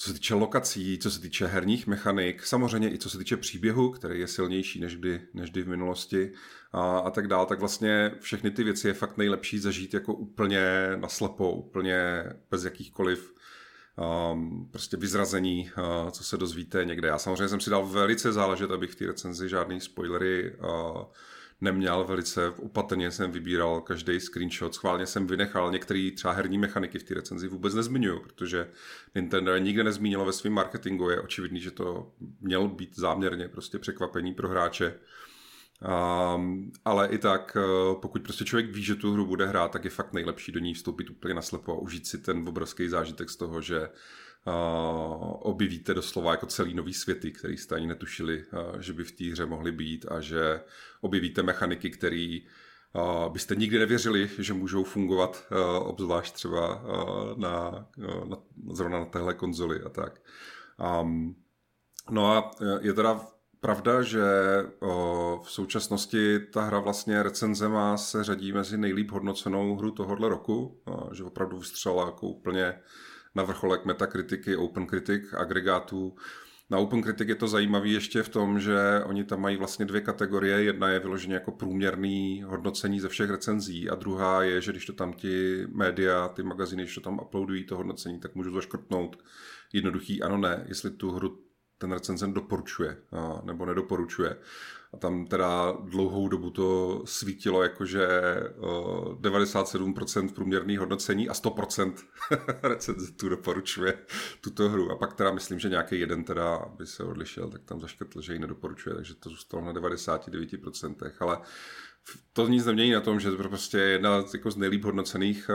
co 0.00 0.08
se 0.08 0.14
týče 0.14 0.34
lokací, 0.34 0.98
co 0.98 1.10
se 1.10 1.20
týče 1.20 1.46
herních 1.46 1.86
mechanik, 1.86 2.46
samozřejmě 2.46 2.94
i 2.94 2.98
co 2.98 3.10
se 3.10 3.18
týče 3.18 3.36
příběhu, 3.36 3.90
který 3.90 4.20
je 4.20 4.26
silnější 4.26 4.80
než 4.80 4.96
kdy, 4.96 5.20
než 5.34 5.50
kdy 5.50 5.62
v 5.62 5.68
minulosti 5.68 6.32
a, 6.72 6.98
a 6.98 7.10
tak 7.10 7.28
dál, 7.28 7.46
tak 7.46 7.60
vlastně 7.60 8.12
všechny 8.20 8.50
ty 8.50 8.64
věci 8.64 8.88
je 8.88 8.94
fakt 8.94 9.16
nejlepší 9.16 9.58
zažít 9.58 9.94
jako 9.94 10.14
úplně 10.14 10.62
naslepo, 10.96 11.52
úplně 11.52 12.24
bez 12.50 12.64
jakýchkoliv 12.64 13.34
um, 14.32 14.68
prostě 14.70 14.96
vyzrazení, 14.96 15.70
uh, 15.78 16.10
co 16.10 16.24
se 16.24 16.36
dozvíte 16.36 16.84
někde. 16.84 17.08
Já 17.08 17.18
samozřejmě 17.18 17.48
jsem 17.48 17.60
si 17.60 17.70
dal 17.70 17.86
velice 17.86 18.32
záležet, 18.32 18.70
abych 18.70 18.90
v 18.90 18.94
té 18.94 19.06
recenzi 19.06 19.48
žádný 19.48 19.80
spoilery 19.80 20.56
uh, 20.56 21.02
neměl, 21.60 22.04
velice 22.04 22.50
opatrně 22.50 23.10
jsem 23.10 23.30
vybíral 23.30 23.80
každý 23.80 24.20
screenshot, 24.20 24.74
schválně 24.74 25.06
jsem 25.06 25.26
vynechal 25.26 25.72
některé 25.72 26.10
třeba 26.14 26.34
herní 26.34 26.58
mechaniky 26.58 26.98
v 26.98 27.02
té 27.02 27.14
recenzi 27.14 27.48
vůbec 27.48 27.74
nezmiňuju, 27.74 28.20
protože 28.20 28.70
Nintendo 29.14 29.56
nikde 29.56 29.84
nezmínilo 29.84 30.24
ve 30.24 30.32
svém 30.32 30.52
marketingu, 30.52 31.10
je 31.10 31.20
očividný, 31.20 31.60
že 31.60 31.70
to 31.70 32.12
měl 32.40 32.68
být 32.68 32.96
záměrně 32.96 33.48
prostě 33.48 33.78
překvapení 33.78 34.34
pro 34.34 34.48
hráče. 34.48 34.94
Um, 36.36 36.72
ale 36.84 37.08
i 37.08 37.18
tak, 37.18 37.56
eh, 37.56 37.94
pokud 38.00 38.22
prostě 38.22 38.44
člověk 38.44 38.70
ví, 38.70 38.82
že 38.82 38.94
tu 38.94 39.12
hru 39.12 39.26
bude 39.26 39.46
hrát, 39.46 39.70
tak 39.70 39.84
je 39.84 39.90
fakt 39.90 40.12
nejlepší 40.12 40.52
do 40.52 40.60
ní 40.60 40.74
vstoupit 40.74 41.10
úplně 41.10 41.34
naslepo 41.34 41.72
a 41.72 41.78
užít 41.78 42.06
si 42.06 42.18
ten 42.18 42.48
obrovský 42.48 42.88
zážitek 42.88 43.30
z 43.30 43.36
toho, 43.36 43.60
že 43.60 43.88
objevíte 45.38 45.94
doslova 45.94 46.30
jako 46.30 46.46
celý 46.46 46.74
nový 46.74 46.94
světy, 46.94 47.30
který 47.32 47.56
jste 47.56 47.74
ani 47.74 47.86
netušili, 47.86 48.44
že 48.78 48.92
by 48.92 49.04
v 49.04 49.12
té 49.12 49.24
hře 49.24 49.46
mohly 49.46 49.72
být 49.72 50.06
a 50.08 50.20
že 50.20 50.60
objevíte 51.00 51.42
mechaniky, 51.42 51.90
které 51.90 52.38
byste 53.28 53.54
nikdy 53.54 53.78
nevěřili, 53.78 54.30
že 54.38 54.54
můžou 54.54 54.84
fungovat, 54.84 55.46
obzvlášť 55.80 56.34
třeba 56.34 56.82
na, 57.36 57.86
na, 58.24 58.36
zrovna 58.72 58.98
na 58.98 59.04
téhle 59.04 59.34
konzoli 59.34 59.80
a 59.82 59.88
tak. 59.88 60.20
Um, 61.02 61.36
no 62.10 62.32
a 62.32 62.50
je 62.80 62.92
teda 62.92 63.20
pravda, 63.60 64.02
že 64.02 64.22
v 65.42 65.50
současnosti 65.50 66.38
ta 66.38 66.62
hra 66.62 66.78
vlastně 66.78 67.22
recenzema 67.22 67.96
se 67.96 68.24
řadí 68.24 68.52
mezi 68.52 68.78
nejlíp 68.78 69.10
hodnocenou 69.10 69.76
hru 69.76 69.90
tohohle 69.90 70.28
roku, 70.28 70.80
že 71.12 71.24
opravdu 71.24 71.58
vystřela 71.58 72.06
jako 72.06 72.26
úplně 72.26 72.74
na 73.34 73.42
vrcholek 73.42 73.84
metakritiky, 73.84 74.56
OpenCritic, 74.56 75.34
agregátů. 75.34 76.16
Na 76.70 76.78
OpenCritic 76.78 77.28
je 77.28 77.34
to 77.34 77.48
zajímavé 77.48 77.88
ještě 77.88 78.22
v 78.22 78.28
tom, 78.28 78.60
že 78.60 78.76
oni 79.04 79.24
tam 79.24 79.40
mají 79.40 79.56
vlastně 79.56 79.84
dvě 79.84 80.00
kategorie. 80.00 80.62
Jedna 80.62 80.88
je 80.88 80.98
vyloženě 80.98 81.34
jako 81.34 81.52
průměrný 81.52 82.42
hodnocení 82.46 83.00
ze 83.00 83.08
všech 83.08 83.30
recenzí 83.30 83.90
a 83.90 83.94
druhá 83.94 84.42
je, 84.42 84.60
že 84.60 84.72
když 84.72 84.86
to 84.86 84.92
tam 84.92 85.12
ti 85.12 85.66
média, 85.72 86.28
ty 86.28 86.42
magazíny, 86.42 86.82
když 86.82 86.94
to 86.94 87.00
tam 87.00 87.18
uploadují 87.22 87.64
to 87.64 87.76
hodnocení, 87.76 88.20
tak 88.20 88.34
můžu 88.34 88.54
zaškrtnout 88.54 89.18
jednoduchý 89.72 90.22
ano, 90.22 90.38
ne, 90.38 90.64
jestli 90.68 90.90
tu 90.90 91.10
hru 91.10 91.38
ten 91.78 91.92
recenzent 91.92 92.34
doporučuje 92.34 92.96
nebo 93.44 93.66
nedoporučuje. 93.66 94.36
A 94.92 94.96
tam 94.96 95.26
teda 95.26 95.72
dlouhou 95.72 96.28
dobu 96.28 96.50
to 96.50 97.02
svítilo 97.04 97.62
jakože 97.62 98.08
97% 99.20 100.32
průměrný 100.34 100.76
hodnocení 100.76 101.28
a 101.28 101.32
100% 101.32 101.94
recenzentů 102.62 103.28
doporučuje 103.28 103.98
tuto 104.40 104.68
hru. 104.68 104.90
A 104.90 104.96
pak 104.96 105.14
teda 105.14 105.32
myslím, 105.32 105.58
že 105.58 105.68
nějaký 105.68 106.00
jeden 106.00 106.24
teda 106.24 106.58
by 106.76 106.86
se 106.86 107.04
odlišil, 107.04 107.50
tak 107.50 107.62
tam 107.64 107.80
zaškrtl, 107.80 108.20
že 108.20 108.32
ji 108.32 108.38
nedoporučuje, 108.38 108.94
takže 108.94 109.14
to 109.14 109.30
zůstalo 109.30 109.64
na 109.64 109.72
99%. 109.72 111.12
Ale 111.20 111.38
to 112.32 112.48
nic 112.48 112.66
nemění 112.66 112.92
na 112.92 113.00
tom, 113.00 113.20
že 113.20 113.30
to 113.30 113.36
prostě 113.36 113.78
je 113.78 113.88
jedna 113.88 114.24
jako 114.34 114.50
z 114.50 114.56
nejlíp 114.56 114.84
hodnocených 114.84 115.50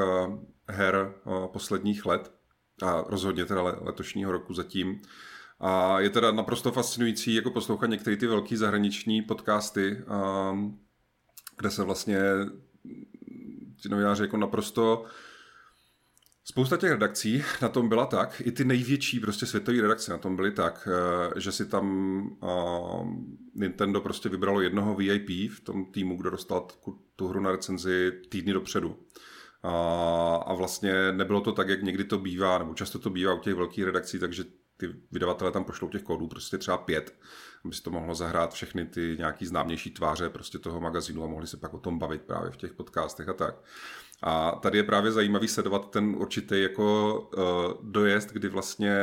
her 0.68 1.14
posledních 1.48 2.06
let 2.06 2.32
a 2.82 3.04
rozhodně 3.08 3.46
teda 3.46 3.62
letošního 3.62 4.32
roku 4.32 4.54
zatím. 4.54 5.02
A 5.60 6.00
je 6.00 6.10
teda 6.10 6.32
naprosto 6.32 6.72
fascinující 6.72 7.36
jako 7.36 7.52
poslouchat 7.52 7.88
některé 7.88 8.18
ty 8.18 8.28
velké 8.28 8.58
zahraniční 8.58 9.22
podcasty, 9.22 10.04
um, 10.52 10.80
kde 11.58 11.70
se 11.72 11.84
vlastně 11.84 12.20
ti 13.82 13.90
novináři 13.90 14.24
jako 14.24 14.38
naprosto 14.38 15.06
Spousta 16.48 16.78
těch 16.78 16.92
redakcí 16.92 17.44
na 17.62 17.70
tom 17.70 17.90
byla 17.90 18.06
tak, 18.06 18.42
i 18.46 18.52
ty 18.52 18.66
největší 18.66 19.20
prostě 19.20 19.46
světové 19.46 19.82
redakce 19.82 20.12
na 20.12 20.18
tom 20.18 20.36
byly 20.36 20.52
tak, 20.52 20.88
eh, 20.92 21.40
že 21.40 21.52
si 21.52 21.66
tam 21.66 21.88
uh, 22.42 23.08
Nintendo 23.56 24.02
prostě 24.02 24.30
vybralo 24.30 24.62
jednoho 24.62 24.96
VIP 24.96 25.52
v 25.52 25.60
tom 25.64 25.86
týmu, 25.86 26.18
kdo 26.18 26.30
dostal 26.30 26.68
tu 27.16 27.28
hru 27.28 27.42
na 27.42 27.52
recenzi 27.52 28.12
týdny 28.30 28.54
dopředu. 28.54 28.98
A 30.46 30.54
vlastně 30.54 31.12
nebylo 31.12 31.42
to 31.42 31.52
tak, 31.52 31.70
jak 31.70 31.84
někdy 31.84 32.04
to 32.04 32.18
bývá, 32.18 32.58
nebo 32.58 32.74
často 32.74 33.00
to 33.00 33.10
bývá 33.10 33.34
u 33.34 33.40
těch 33.40 33.56
velkých 33.56 33.84
redakcí, 33.84 34.20
takže 34.20 34.44
ty 34.78 34.96
vydavatele 35.12 35.52
tam 35.52 35.64
pošlou 35.64 35.90
těch 35.90 36.04
kódů 36.04 36.28
prostě 36.28 36.58
třeba 36.58 36.78
pět, 36.78 37.16
aby 37.66 37.76
se 37.76 37.84
to 37.84 37.92
mohlo 37.92 38.16
zahrát 38.16 38.54
všechny 38.54 38.86
ty 38.86 39.16
nějaký 39.18 39.46
známější 39.46 39.92
tváře 39.92 40.30
prostě 40.30 40.60
toho 40.60 40.82
magazínu 40.82 41.24
a 41.24 41.28
mohli 41.28 41.48
se 41.48 41.58
pak 41.58 41.74
o 41.74 41.80
tom 41.80 42.00
bavit 42.00 42.22
právě 42.22 42.52
v 42.52 42.58
těch 42.58 42.74
podcastech 42.74 43.30
a 43.30 43.34
tak. 43.34 43.56
A 44.24 44.52
tady 44.52 44.78
je 44.78 44.84
právě 44.84 45.12
zajímavý 45.12 45.48
sledovat 45.48 45.92
ten 45.92 46.16
určitý 46.18 46.62
jako 46.62 47.20
uh, 47.38 47.92
dojezd, 47.92 48.32
kdy 48.32 48.50
vlastně 48.50 48.96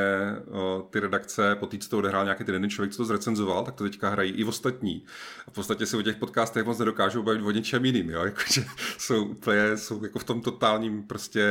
uh, 0.46 0.82
ty 0.90 1.00
redakce, 1.00 1.56
po 1.60 1.66
té, 1.66 1.78
co 1.78 1.88
to 1.88 1.98
odehrál 1.98 2.24
nějaký 2.24 2.44
ten 2.44 2.54
jeden 2.54 2.70
člověk, 2.70 2.92
co 2.92 2.96
to 2.96 3.04
zrecenzoval, 3.04 3.64
tak 3.64 3.74
to 3.74 3.84
teďka 3.84 4.08
hrají 4.08 4.32
i 4.32 4.44
ostatní. 4.44 5.04
A 5.46 5.50
v 5.50 5.54
podstatě 5.54 5.86
si 5.86 5.96
o 5.96 6.02
těch 6.02 6.16
podcastech 6.16 6.64
moc 6.64 6.78
nedokážou 6.78 7.22
bavit 7.22 7.42
o 7.42 7.50
něčem 7.50 7.84
jiným, 7.84 8.10
jo? 8.10 8.22
Jako, 8.32 8.40
že 8.52 8.64
jsou 8.98 9.24
úplně, 9.24 9.76
jsou 9.76 10.04
jako 10.04 10.18
v 10.18 10.24
tom 10.24 10.40
totálním 10.40 11.02
prostě 11.02 11.46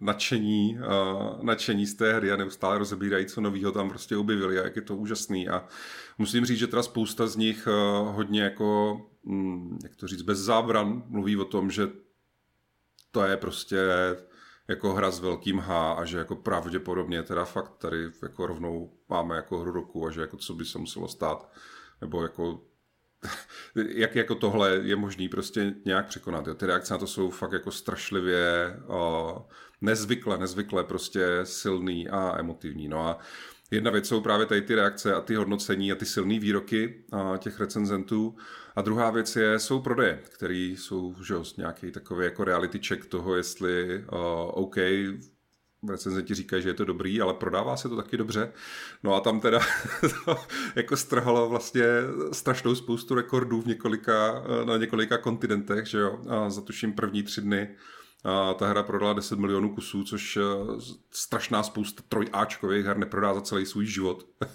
nadšení, 0.00 0.78
uh, 0.78 1.44
nadšení 1.44 1.86
z 1.86 1.94
té 1.94 2.12
hry 2.12 2.32
a 2.32 2.36
neustále 2.36 2.78
rozebírají, 2.78 3.26
co 3.26 3.40
novýho 3.40 3.72
tam 3.72 3.88
prostě 3.88 4.16
objevili 4.16 4.58
a 4.58 4.64
jak 4.64 4.76
je 4.76 4.82
to 4.82 4.96
úžasný. 4.96 5.48
A 5.48 5.64
musím 6.18 6.44
říct, 6.44 6.58
že 6.58 6.66
teda 6.66 6.82
spousta 6.82 7.26
z 7.26 7.36
nich 7.36 7.68
uh, 7.68 8.14
hodně 8.14 8.42
jako, 8.42 9.00
hm, 9.26 9.78
jak 9.82 9.96
to 9.96 10.06
říct, 10.06 10.22
bez 10.22 10.38
zábran 10.38 11.02
mluví 11.06 11.36
o 11.36 11.44
tom, 11.44 11.70
že 11.70 11.88
to 13.14 13.22
je 13.22 13.36
prostě 13.36 13.78
jako 14.68 14.94
hra 14.94 15.10
s 15.10 15.20
velkým 15.20 15.58
H 15.58 15.92
a 15.92 16.04
že 16.04 16.18
jako 16.18 16.36
pravděpodobně 16.36 17.22
teda 17.22 17.44
fakt 17.44 17.76
tady 17.78 18.10
jako 18.22 18.46
rovnou 18.46 18.92
máme 19.08 19.36
jako 19.36 19.58
hru 19.58 19.72
roku 19.72 20.06
a 20.06 20.10
že 20.10 20.20
jako 20.20 20.36
co 20.36 20.54
by 20.54 20.64
se 20.64 20.78
muselo 20.78 21.08
stát, 21.08 21.52
nebo 22.00 22.22
jako 22.22 22.60
jak 23.74 24.16
jako 24.16 24.34
tohle 24.34 24.70
je 24.82 24.96
možný 24.96 25.28
prostě 25.28 25.74
nějak 25.84 26.06
překonat. 26.06 26.46
Jo. 26.46 26.54
Ty 26.54 26.66
reakce 26.66 26.94
na 26.94 26.98
to 26.98 27.06
jsou 27.06 27.30
fakt 27.30 27.52
jako 27.52 27.70
strašlivě 27.70 28.76
o, 28.86 29.46
nezvykle, 29.80 30.38
nezvykle 30.38 30.84
prostě 30.84 31.40
silný 31.44 32.08
a 32.08 32.38
emotivní. 32.38 32.88
No 32.88 33.08
a 33.08 33.18
Jedna 33.70 33.90
věc 33.90 34.08
jsou 34.08 34.20
právě 34.20 34.46
tady 34.46 34.62
ty 34.62 34.74
reakce 34.74 35.14
a 35.14 35.20
ty 35.20 35.34
hodnocení 35.34 35.92
a 35.92 35.94
ty 35.94 36.06
silné 36.06 36.38
výroky 36.38 37.04
a 37.12 37.36
těch 37.36 37.60
recenzentů. 37.60 38.36
A 38.76 38.82
druhá 38.82 39.10
věc 39.10 39.36
je, 39.36 39.58
jsou 39.58 39.80
prodeje, 39.80 40.20
které 40.28 40.54
jsou 40.54 41.12
že, 41.12 41.56
nějaký 41.56 41.90
takový 41.90 42.24
jako 42.24 42.44
reality 42.44 42.80
check 42.88 43.06
toho, 43.06 43.36
jestli 43.36 43.98
uh, 43.98 44.18
OK, 44.52 44.76
recenzenti 45.88 46.34
říkají, 46.34 46.62
že 46.62 46.68
je 46.68 46.74
to 46.74 46.84
dobrý, 46.84 47.20
ale 47.20 47.34
prodává 47.34 47.76
se 47.76 47.88
to 47.88 47.96
taky 47.96 48.16
dobře. 48.16 48.52
No 49.02 49.14
a 49.14 49.20
tam 49.20 49.40
teda 49.40 49.60
jako 50.76 50.96
strhalo 50.96 51.48
vlastně 51.48 51.84
strašnou 52.32 52.74
spoustu 52.74 53.14
rekordů 53.14 53.60
v 53.60 53.66
několika, 53.66 54.44
na 54.64 54.76
několika 54.76 55.18
kontinentech, 55.18 55.86
že 55.86 55.98
jo. 55.98 56.20
A 56.28 56.50
za 56.50 56.60
tuším 56.60 56.92
první 56.92 57.22
tři 57.22 57.40
dny 57.40 57.68
ta 58.54 58.66
hra 58.66 58.82
prodala 58.82 59.12
10 59.12 59.38
milionů 59.38 59.74
kusů, 59.74 60.04
což 60.04 60.36
eh, 60.36 60.40
strašná 61.10 61.62
spousta 61.62 62.02
trojáčkových 62.08 62.86
her 62.86 62.98
neprodá 62.98 63.34
za 63.34 63.40
celý 63.40 63.66
svůj 63.66 63.86
život. 63.86 64.26
a, 64.42 64.46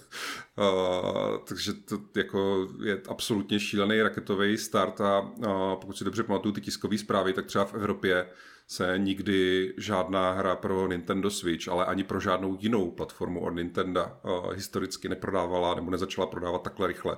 takže 1.48 1.74
to 1.74 2.00
jako 2.16 2.68
je 2.84 3.02
absolutně 3.10 3.60
šílený 3.60 4.02
raketový 4.02 4.58
start 4.58 5.02
a, 5.02 5.18
a 5.48 5.76
pokud 5.76 5.98
si 5.98 6.04
dobře 6.04 6.24
pamatuju 6.24 6.54
ty 6.54 6.62
tiskové 6.62 6.98
zprávy, 6.98 7.34
tak 7.34 7.46
třeba 7.46 7.66
v 7.66 7.74
Evropě 7.74 8.30
se 8.68 8.94
nikdy 8.98 9.74
žádná 9.78 10.32
hra 10.32 10.56
pro 10.56 10.88
Nintendo 10.88 11.30
Switch, 11.30 11.68
ale 11.68 11.86
ani 11.86 12.04
pro 12.04 12.20
žádnou 12.20 12.58
jinou 12.60 12.92
platformu 12.92 13.40
od 13.40 13.50
Nintendo 13.50 14.06
uh, 14.06 14.54
historicky 14.54 15.10
neprodávala 15.10 15.76
nebo 15.76 15.92
nezačala 15.92 16.28
prodávat 16.28 16.62
takhle 16.62 16.88
rychle 16.88 17.18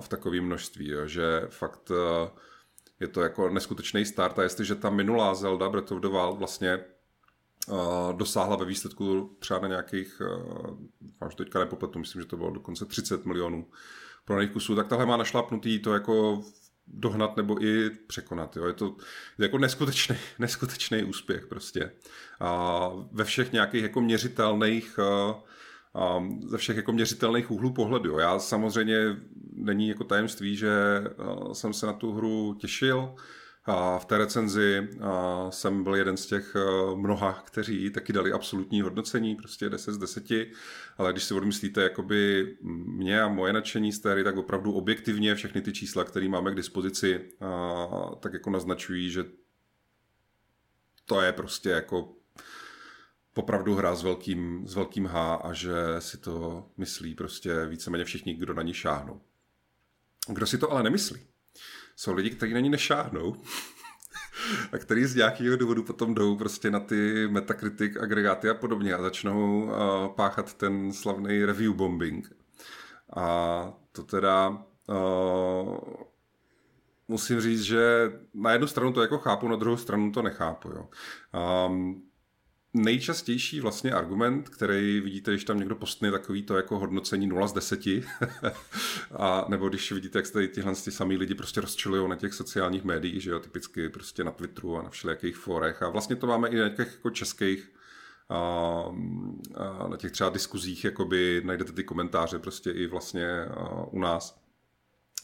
v 0.00 0.08
takovém 0.08 0.44
množství, 0.44 0.88
jo, 0.88 1.06
že 1.06 1.46
fakt 1.48 1.90
je 3.00 3.08
to 3.08 3.20
jako 3.20 3.48
neskutečný 3.48 4.04
start 4.04 4.38
a 4.38 4.42
jestliže 4.42 4.74
ta 4.74 4.90
minulá 4.90 5.34
Zelda 5.34 5.68
Breath 5.68 5.92
of 5.92 6.00
the 6.00 6.08
Wild 6.08 6.38
vlastně 6.38 6.84
dosáhla 8.12 8.56
ve 8.56 8.64
výsledku 8.64 9.36
třeba 9.38 9.60
na 9.60 9.68
nějakých, 9.68 10.22
uh, 11.20 11.28
že 11.30 11.36
teďka 11.36 11.58
nepopletu, 11.58 11.98
myslím, 11.98 12.22
že 12.22 12.28
to 12.28 12.36
bylo 12.36 12.50
dokonce 12.50 12.84
30 12.84 13.26
milionů 13.26 13.66
prodaných 14.24 14.50
kusů, 14.50 14.74
tak 14.74 14.86
tahle 14.86 15.06
má 15.06 15.16
našlapnutý 15.16 15.78
to 15.78 15.92
jako 15.92 16.42
dohnat 16.86 17.36
nebo 17.36 17.64
i 17.64 17.90
překonat. 17.90 18.56
Jo. 18.56 18.66
Je 18.66 18.72
to 18.72 18.96
jako 19.38 19.58
neskutečný, 19.58 20.16
neskutečný 20.38 21.04
úspěch 21.04 21.46
prostě. 21.46 21.92
A 22.40 22.90
ve 23.12 23.24
všech 23.24 23.52
nějakých 23.52 23.82
jako 23.82 24.00
měřitelných 24.00 24.98
a 24.98 25.42
ze 26.46 26.58
všech 26.58 26.76
jako 26.76 26.92
měřitelných 26.92 27.50
úhlů 27.50 27.72
pohledu. 27.72 28.18
Já 28.18 28.38
samozřejmě 28.38 29.16
není 29.52 29.88
jako 29.88 30.04
tajemství, 30.04 30.56
že 30.56 30.72
jsem 31.52 31.72
se 31.72 31.86
na 31.86 31.92
tu 31.92 32.12
hru 32.12 32.56
těšil, 32.60 33.14
a 33.68 33.98
v 33.98 34.04
té 34.04 34.18
recenzi 34.18 34.88
jsem 35.50 35.84
byl 35.84 35.94
jeden 35.94 36.16
z 36.16 36.26
těch 36.26 36.56
mnoha, 36.94 37.42
kteří 37.46 37.90
taky 37.90 38.12
dali 38.12 38.32
absolutní 38.32 38.80
hodnocení, 38.80 39.36
prostě 39.36 39.68
10 39.68 39.92
z 39.92 39.98
10, 39.98 40.24
ale 40.98 41.12
když 41.12 41.24
si 41.24 41.34
odmyslíte 41.34 41.82
jakoby 41.82 42.56
mě 42.86 43.22
a 43.22 43.28
moje 43.28 43.52
nadšení 43.52 43.92
z 43.92 43.98
té 43.98 44.12
hry, 44.12 44.24
tak 44.24 44.36
opravdu 44.36 44.72
objektivně 44.72 45.34
všechny 45.34 45.60
ty 45.60 45.72
čísla, 45.72 46.04
které 46.04 46.28
máme 46.28 46.52
k 46.52 46.54
dispozici, 46.54 47.20
tak 48.20 48.32
jako 48.32 48.50
naznačují, 48.50 49.10
že 49.10 49.24
to 51.04 51.20
je 51.20 51.32
prostě 51.32 51.70
jako 51.70 52.12
popravdu 53.36 53.74
hra 53.74 53.94
s 53.94 54.02
velkým, 54.02 54.62
s 54.66 54.74
velkým 54.74 55.06
H 55.06 55.34
a 55.34 55.52
že 55.52 55.74
si 55.98 56.18
to 56.18 56.66
myslí 56.76 57.14
prostě 57.14 57.66
víceméně 57.66 58.04
všichni, 58.04 58.34
kdo 58.34 58.54
na 58.54 58.62
ní 58.62 58.74
šáhnou. 58.74 59.20
Kdo 60.28 60.46
si 60.46 60.58
to 60.58 60.72
ale 60.72 60.82
nemyslí, 60.82 61.20
jsou 61.96 62.14
lidi, 62.14 62.30
kteří 62.30 62.54
na 62.54 62.60
ní 62.60 62.70
nešáhnou 62.70 63.36
a 64.72 64.78
který 64.78 65.04
z 65.04 65.14
nějakého 65.14 65.56
důvodu 65.56 65.82
potom 65.82 66.14
jdou 66.14 66.36
prostě 66.36 66.70
na 66.70 66.80
ty 66.80 67.28
Metacritic 67.28 67.96
agregáty 67.96 68.50
a 68.50 68.54
podobně 68.54 68.94
a 68.94 69.02
začnou 69.02 69.64
uh, 69.64 69.72
páchat 70.14 70.54
ten 70.54 70.92
slavný 70.92 71.44
review 71.44 71.74
bombing. 71.74 72.36
A 73.16 73.72
to 73.92 74.02
teda 74.02 74.48
uh, 74.48 75.78
musím 77.08 77.40
říct, 77.40 77.62
že 77.62 78.12
na 78.34 78.52
jednu 78.52 78.66
stranu 78.66 78.92
to 78.92 79.02
jako 79.02 79.18
chápu, 79.18 79.48
na 79.48 79.56
druhou 79.56 79.76
stranu 79.76 80.12
to 80.12 80.22
nechápu. 80.22 80.68
Jo. 80.68 80.88
Um, 81.68 82.05
nejčastější 82.76 83.60
vlastně 83.60 83.92
argument, 83.92 84.48
který 84.48 85.00
vidíte, 85.00 85.30
když 85.30 85.44
tam 85.44 85.58
někdo 85.58 85.76
postne 85.76 86.10
takový 86.10 86.42
to 86.42 86.56
jako 86.56 86.78
hodnocení 86.78 87.26
0 87.26 87.48
z 87.48 87.52
10, 87.52 87.80
a 89.16 89.44
nebo 89.48 89.68
když 89.68 89.92
vidíte, 89.92 90.18
jak 90.18 90.26
se 90.26 90.32
tady 90.32 90.48
tyhle 90.48 90.74
ty 90.74 90.90
samý 90.90 91.16
lidi 91.16 91.34
prostě 91.34 91.60
rozčilují 91.60 92.08
na 92.08 92.16
těch 92.16 92.34
sociálních 92.34 92.84
médiích, 92.84 93.22
že 93.22 93.30
jo, 93.30 93.40
typicky 93.40 93.88
prostě 93.88 94.24
na 94.24 94.30
Twitteru 94.30 94.78
a 94.78 94.82
na 94.82 94.90
všelijakých 94.90 95.36
forech 95.36 95.82
a 95.82 95.88
vlastně 95.88 96.16
to 96.16 96.26
máme 96.26 96.48
i 96.48 96.56
na 96.56 96.68
těch 96.68 96.92
jako 96.92 97.10
českých 97.10 97.72
a, 98.28 98.38
a 99.54 99.88
na 99.88 99.96
těch 99.96 100.12
třeba 100.12 100.30
diskuzích, 100.30 100.84
jakoby 100.84 101.42
najdete 101.44 101.72
ty 101.72 101.84
komentáře 101.84 102.38
prostě 102.38 102.70
i 102.70 102.86
vlastně 102.86 103.28
u 103.90 104.00
nás 104.00 104.40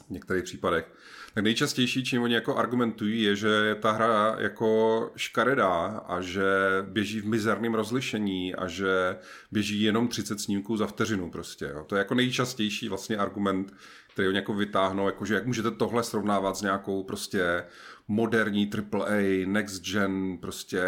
v 0.07 0.11
některých 0.11 0.45
případech. 0.45 0.93
Tak 1.35 1.45
nejčastější, 1.45 2.05
čím 2.05 2.23
oni 2.23 2.35
jako 2.35 2.57
argumentují, 2.57 3.23
je, 3.23 3.37
že 3.37 3.77
ta 3.81 3.93
hra 3.93 4.37
jako 4.39 5.11
škaredá 5.17 6.05
a 6.09 6.21
že 6.21 6.43
běží 6.83 7.21
v 7.21 7.27
mizerném 7.27 7.75
rozlišení 7.75 8.55
a 8.55 8.69
že 8.69 9.17
běží 9.53 9.83
jenom 9.83 10.09
30 10.09 10.41
snímků 10.41 10.77
za 10.77 10.87
vteřinu 10.87 11.31
prostě. 11.31 11.65
Jo. 11.75 11.85
To 11.85 11.95
je 11.95 11.99
jako 11.99 12.15
nejčastější 12.15 12.89
vlastně 12.89 13.17
argument, 13.17 13.75
který 14.13 14.29
oni 14.29 14.37
jako 14.37 14.55
vytáhnou, 14.55 15.07
jako 15.07 15.25
že 15.25 15.35
jak 15.35 15.47
můžete 15.47 15.71
tohle 15.71 16.03
srovnávat 16.03 16.57
s 16.57 16.63
nějakou 16.63 17.05
prostě 17.05 17.65
moderní 18.09 18.71
AAA, 18.93 19.47
next 19.47 19.85
gen, 19.85 20.39
prostě 20.39 20.83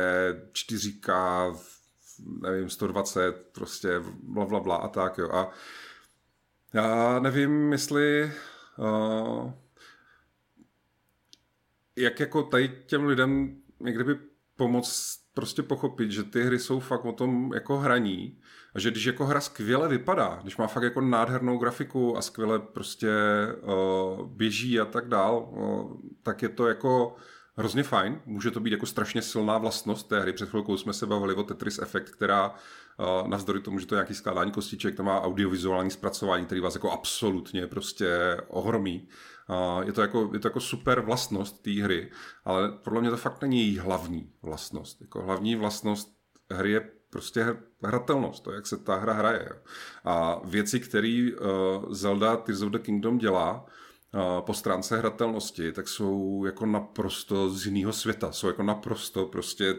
4K, 0.52 1.56
nevím, 2.42 2.70
120, 2.70 3.32
prostě 3.52 4.00
bla, 4.22 4.46
bla, 4.46 4.60
bla 4.60 4.76
a 4.76 4.88
tak, 4.88 5.18
jo. 5.18 5.30
A 5.32 5.50
já 6.72 7.18
nevím, 7.18 7.72
jestli 7.72 8.32
uh, 8.78 9.52
jak 11.96 12.20
jako 12.20 12.42
tady 12.42 12.82
těm 12.86 13.04
lidem 13.04 13.56
někdy 13.80 14.04
by 14.04 14.18
pomoct 14.56 15.18
prostě 15.34 15.62
pochopit, 15.62 16.10
že 16.10 16.22
ty 16.22 16.42
hry 16.42 16.58
jsou 16.58 16.80
fakt 16.80 17.04
o 17.04 17.12
tom 17.12 17.52
jako 17.54 17.78
hraní 17.78 18.38
a 18.74 18.78
že 18.78 18.90
když 18.90 19.04
jako 19.04 19.26
hra 19.26 19.40
skvěle 19.40 19.88
vypadá, 19.88 20.38
když 20.42 20.56
má 20.56 20.66
fakt 20.66 20.82
jako 20.82 21.00
nádhernou 21.00 21.58
grafiku 21.58 22.16
a 22.16 22.22
skvěle 22.22 22.58
prostě 22.58 23.12
uh, 23.62 24.26
běží 24.26 24.80
a 24.80 24.84
tak 24.84 25.08
dál, 25.08 25.48
uh, 25.50 25.92
tak 26.22 26.42
je 26.42 26.48
to 26.48 26.66
jako 26.66 27.16
hrozně 27.56 27.82
fajn. 27.82 28.20
Může 28.26 28.50
to 28.50 28.60
být 28.60 28.70
jako 28.70 28.86
strašně 28.86 29.22
silná 29.22 29.58
vlastnost 29.58 30.08
té 30.08 30.20
hry. 30.20 30.32
Před 30.32 30.48
chvilkou 30.48 30.76
jsme 30.76 30.92
se 30.92 31.06
bavili 31.06 31.34
o 31.34 31.42
Tetris 31.42 31.78
Effect, 31.78 32.10
která 32.10 32.50
uh, 32.50 33.28
navzdory 33.28 33.60
tomu, 33.60 33.78
že 33.78 33.86
to 33.86 33.94
je 33.94 33.96
nějaký 33.96 34.14
skládání 34.14 34.52
kostiček, 34.52 34.96
to 34.96 35.02
má 35.02 35.22
audiovizuální 35.22 35.90
zpracování, 35.90 36.46
který 36.46 36.60
vás 36.60 36.74
jako 36.74 36.90
absolutně 36.90 37.66
prostě 37.66 38.36
ohromí. 38.48 39.08
Je 39.84 39.92
to 39.92 40.00
jako, 40.00 40.30
je 40.32 40.40
to 40.40 40.48
jako 40.48 40.60
super 40.60 41.00
vlastnost 41.00 41.62
té 41.62 41.70
hry, 41.70 42.10
ale 42.44 42.72
podle 42.84 43.00
mě 43.00 43.10
to 43.10 43.16
fakt 43.16 43.42
není 43.42 43.60
její 43.60 43.78
hlavní 43.78 44.32
vlastnost. 44.42 45.00
Jako 45.00 45.22
hlavní 45.22 45.56
vlastnost 45.56 46.16
hry 46.50 46.70
je 46.70 46.90
prostě 47.10 47.56
hratelnost, 47.82 48.44
to, 48.44 48.52
jak 48.52 48.66
se 48.66 48.76
ta 48.76 48.94
hra 48.94 49.12
hraje. 49.12 49.48
A 50.04 50.40
věci, 50.44 50.80
které 50.80 51.28
uh, 51.32 51.92
Zelda 51.92 52.36
Tears 52.36 52.62
of 52.62 52.72
the 52.72 52.78
Kingdom 52.78 53.18
dělá, 53.18 53.66
uh, 54.14 54.46
po 54.46 54.54
stránce 54.54 54.98
hratelnosti, 54.98 55.72
tak 55.72 55.88
jsou 55.88 56.44
jako 56.44 56.66
naprosto 56.66 57.50
z 57.50 57.66
jiného 57.66 57.92
světa. 57.92 58.32
Jsou 58.32 58.46
jako 58.46 58.62
naprosto 58.62 59.26
prostě 59.26 59.74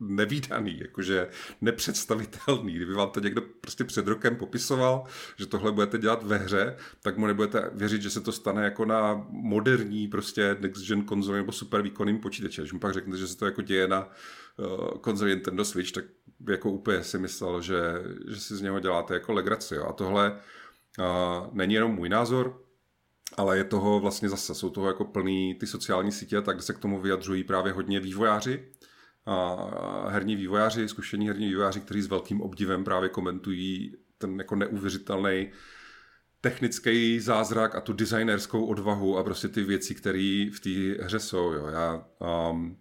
nevýdaný, 0.00 0.78
jakože 0.80 1.28
nepředstavitelný. 1.60 2.72
Kdyby 2.72 2.94
vám 2.94 3.10
to 3.10 3.20
někdo 3.20 3.42
prostě 3.60 3.84
před 3.84 4.06
rokem 4.06 4.36
popisoval, 4.36 5.04
že 5.36 5.46
tohle 5.46 5.72
budete 5.72 5.98
dělat 5.98 6.22
ve 6.22 6.38
hře, 6.38 6.76
tak 7.02 7.16
mu 7.16 7.26
nebudete 7.26 7.70
věřit, 7.74 8.02
že 8.02 8.10
se 8.10 8.20
to 8.20 8.32
stane 8.32 8.64
jako 8.64 8.84
na 8.84 9.26
moderní 9.28 10.08
prostě 10.08 10.56
next 10.60 10.86
gen 10.86 11.04
konzoli 11.04 11.38
nebo 11.38 11.52
super 11.52 11.82
výkonným 11.82 12.18
počítače. 12.18 12.62
Když 12.62 12.72
mu 12.72 12.78
pak 12.78 12.94
řeknete, 12.94 13.18
že 13.18 13.28
se 13.28 13.36
to 13.36 13.44
jako 13.44 13.62
děje 13.62 13.88
na 13.88 14.08
uh, 14.56 14.88
konzoli 14.88 15.30
Nintendo 15.30 15.64
Switch, 15.64 15.92
tak 15.92 16.04
jako 16.48 16.70
úplně 16.70 17.04
si 17.04 17.18
myslel, 17.18 17.60
že, 17.60 17.80
že 18.28 18.40
si 18.40 18.56
z 18.56 18.60
něho 18.60 18.80
děláte 18.80 19.14
jako 19.14 19.32
legraci. 19.32 19.78
A 19.78 19.92
tohle 19.92 20.40
uh, 20.98 21.54
není 21.56 21.74
jenom 21.74 21.94
můj 21.94 22.08
názor, 22.08 22.60
ale 23.36 23.56
je 23.56 23.64
toho 23.64 24.00
vlastně 24.00 24.28
zase, 24.28 24.54
jsou 24.54 24.70
toho 24.70 24.86
jako 24.86 25.04
plný 25.04 25.54
ty 25.54 25.66
sociální 25.66 26.12
sítě, 26.12 26.40
tak 26.40 26.62
se 26.62 26.72
k 26.72 26.78
tomu 26.78 27.00
vyjadřují 27.00 27.44
právě 27.44 27.72
hodně 27.72 28.00
vývojáři, 28.00 28.68
a 28.82 28.83
herní 30.08 30.36
vývojáři, 30.36 30.88
zkušení 30.88 31.28
herní 31.28 31.48
vývojáři, 31.48 31.80
kteří 31.80 32.02
s 32.02 32.06
velkým 32.06 32.40
obdivem 32.40 32.84
právě 32.84 33.08
komentují 33.08 33.96
ten 34.18 34.38
jako 34.38 34.56
neuvěřitelný 34.56 35.50
technický 36.40 37.20
zázrak 37.20 37.74
a 37.74 37.80
tu 37.80 37.92
designerskou 37.92 38.66
odvahu 38.66 39.18
a 39.18 39.24
prostě 39.24 39.48
ty 39.48 39.62
věci, 39.62 39.94
které 39.94 40.46
v 40.54 40.60
té 40.60 41.04
hře 41.04 41.20
jsou. 41.20 41.52
Jo. 41.52 41.66
Já 41.66 42.06
um, 42.50 42.76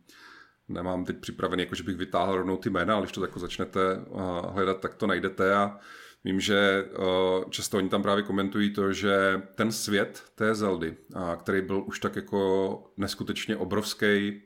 nemám 0.67 1.05
teď 1.05 1.17
připravený, 1.17 1.63
jako 1.63 1.75
že 1.75 1.83
bych 1.83 1.95
vytáhl 1.95 2.35
rovnou 2.35 2.57
ty 2.57 2.69
jména, 2.69 2.93
ale 2.93 3.03
když 3.03 3.11
to 3.11 3.21
jako 3.21 3.39
začnete 3.39 3.97
uh, 3.97 4.21
hledat, 4.53 4.79
tak 4.79 4.95
to 4.95 5.07
najdete 5.07 5.55
a 5.55 5.79
vím, 6.23 6.39
že 6.39 6.85
uh, 6.99 7.49
často 7.49 7.77
oni 7.77 7.89
tam 7.89 8.03
právě 8.03 8.23
komentují 8.23 8.73
to, 8.73 8.93
že 8.93 9.41
ten 9.55 9.71
svět 9.71 10.23
té 10.35 10.55
Zeldy, 10.55 10.97
uh, 11.15 11.35
který 11.35 11.61
byl 11.61 11.83
už 11.87 11.99
tak 11.99 12.15
jako 12.15 12.93
neskutečně 12.97 13.57
obrovský, 13.57 14.41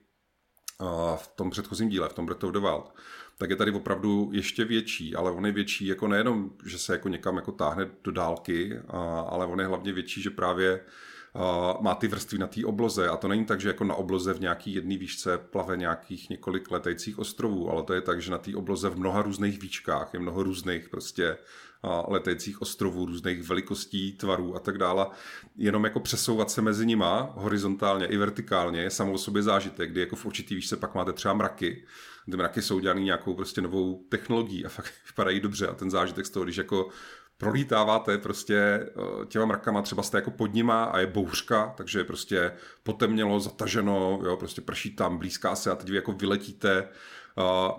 v 1.15 1.27
tom 1.27 1.49
předchozím 1.49 1.89
díle, 1.89 2.09
v 2.09 2.13
tom 2.13 2.25
Breath 2.25 2.43
of 2.43 2.51
the 2.51 2.59
Wild, 2.59 2.93
tak 3.37 3.49
je 3.49 3.55
tady 3.55 3.71
opravdu 3.71 4.29
ještě 4.33 4.65
větší, 4.65 5.15
ale 5.15 5.31
on 5.31 5.45
je 5.45 5.51
větší 5.51 5.87
jako 5.87 6.07
nejenom, 6.07 6.51
že 6.65 6.77
se 6.77 6.93
jako 6.93 7.09
někam 7.09 7.35
jako 7.35 7.51
táhne 7.51 7.89
do 8.03 8.11
dálky, 8.11 8.79
ale 9.27 9.45
on 9.45 9.59
je 9.59 9.67
hlavně 9.67 9.93
větší, 9.93 10.21
že 10.21 10.29
právě 10.29 10.81
má 11.81 11.95
ty 11.95 12.07
vrstvy 12.07 12.37
na 12.37 12.47
té 12.47 12.65
obloze. 12.65 13.09
A 13.09 13.17
to 13.17 13.27
není 13.27 13.45
tak, 13.45 13.61
že 13.61 13.67
jako 13.67 13.83
na 13.83 13.95
obloze 13.95 14.33
v 14.33 14.41
nějaký 14.41 14.73
jedné 14.73 14.97
výšce 14.97 15.37
plave 15.37 15.77
nějakých 15.77 16.29
několik 16.29 16.71
letajících 16.71 17.19
ostrovů, 17.19 17.69
ale 17.69 17.83
to 17.83 17.93
je 17.93 18.01
tak, 18.01 18.21
že 18.21 18.31
na 18.31 18.37
té 18.37 18.55
obloze 18.55 18.89
v 18.89 18.99
mnoha 18.99 19.21
různých 19.21 19.61
výčkách 19.61 20.13
je 20.13 20.19
mnoho 20.19 20.43
různých 20.43 20.89
prostě 20.89 21.37
letajících 22.07 22.61
ostrovů, 22.61 23.05
různých 23.05 23.43
velikostí, 23.43 24.13
tvarů 24.13 24.55
a 24.55 24.59
tak 24.59 24.77
dále. 24.77 25.07
Jenom 25.55 25.83
jako 25.83 25.99
přesouvat 25.99 26.51
se 26.51 26.61
mezi 26.61 26.85
nima 26.85 27.33
horizontálně 27.35 28.05
i 28.05 28.17
vertikálně 28.17 28.81
je 28.81 28.89
samou 28.89 29.17
sobě 29.17 29.43
zážitek, 29.43 29.91
kdy 29.91 29.99
jako 29.99 30.15
v 30.15 30.25
určitý 30.25 30.55
výšce 30.55 30.77
pak 30.77 30.95
máte 30.95 31.13
třeba 31.13 31.33
mraky. 31.33 31.85
Ty 32.31 32.37
mraky 32.37 32.61
jsou 32.61 32.79
dělané 32.79 33.01
nějakou 33.01 33.33
prostě 33.33 33.61
novou 33.61 34.05
technologií 34.09 34.65
a 34.65 34.69
fakt 34.69 34.93
vypadají 35.07 35.39
dobře 35.39 35.67
a 35.67 35.73
ten 35.73 35.91
zážitek 35.91 36.25
z 36.25 36.29
toho, 36.29 36.43
když 36.43 36.57
jako 36.57 36.89
prolítáváte 37.37 38.17
prostě 38.17 38.55
eh, 38.57 39.25
těma 39.25 39.45
mrakama, 39.45 39.81
třeba 39.81 40.03
jste 40.03 40.17
jako 40.17 40.31
pod 40.31 40.53
nima 40.53 40.83
a 40.83 40.99
je 40.99 41.07
bouřka, 41.07 41.73
takže 41.77 41.99
je 41.99 42.03
prostě 42.03 42.51
potemnělo, 42.83 43.39
zataženo, 43.39 44.19
jo, 44.23 44.37
prostě 44.37 44.61
prší 44.61 44.95
tam, 44.95 45.17
blízká 45.17 45.55
se 45.55 45.71
a 45.71 45.75
teď 45.75 45.89
vy 45.89 45.95
jako 45.95 46.11
vyletíte 46.11 46.87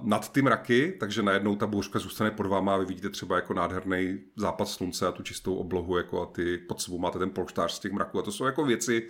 nad 0.02 0.32
ty 0.32 0.42
mraky, 0.42 0.96
takže 1.00 1.22
najednou 1.22 1.56
ta 1.56 1.66
bouřka 1.66 1.98
zůstane 1.98 2.30
pod 2.30 2.46
váma 2.46 2.74
a 2.74 2.76
vy 2.76 2.84
vidíte 2.84 3.11
třeba 3.11 3.36
jako 3.36 3.54
nádherný 3.54 4.18
západ 4.36 4.68
slunce 4.68 5.06
a 5.06 5.12
tu 5.12 5.22
čistou 5.22 5.54
oblohu 5.54 5.96
jako 5.96 6.22
a 6.22 6.26
ty 6.26 6.59
pod 6.59 6.80
sebou 6.80 6.98
máte 6.98 7.18
ten 7.18 7.30
polštář 7.30 7.72
z 7.72 7.78
těch 7.78 7.92
mraků. 7.92 8.18
A 8.18 8.22
to 8.22 8.32
jsou 8.32 8.44
jako 8.44 8.64
věci, 8.64 9.09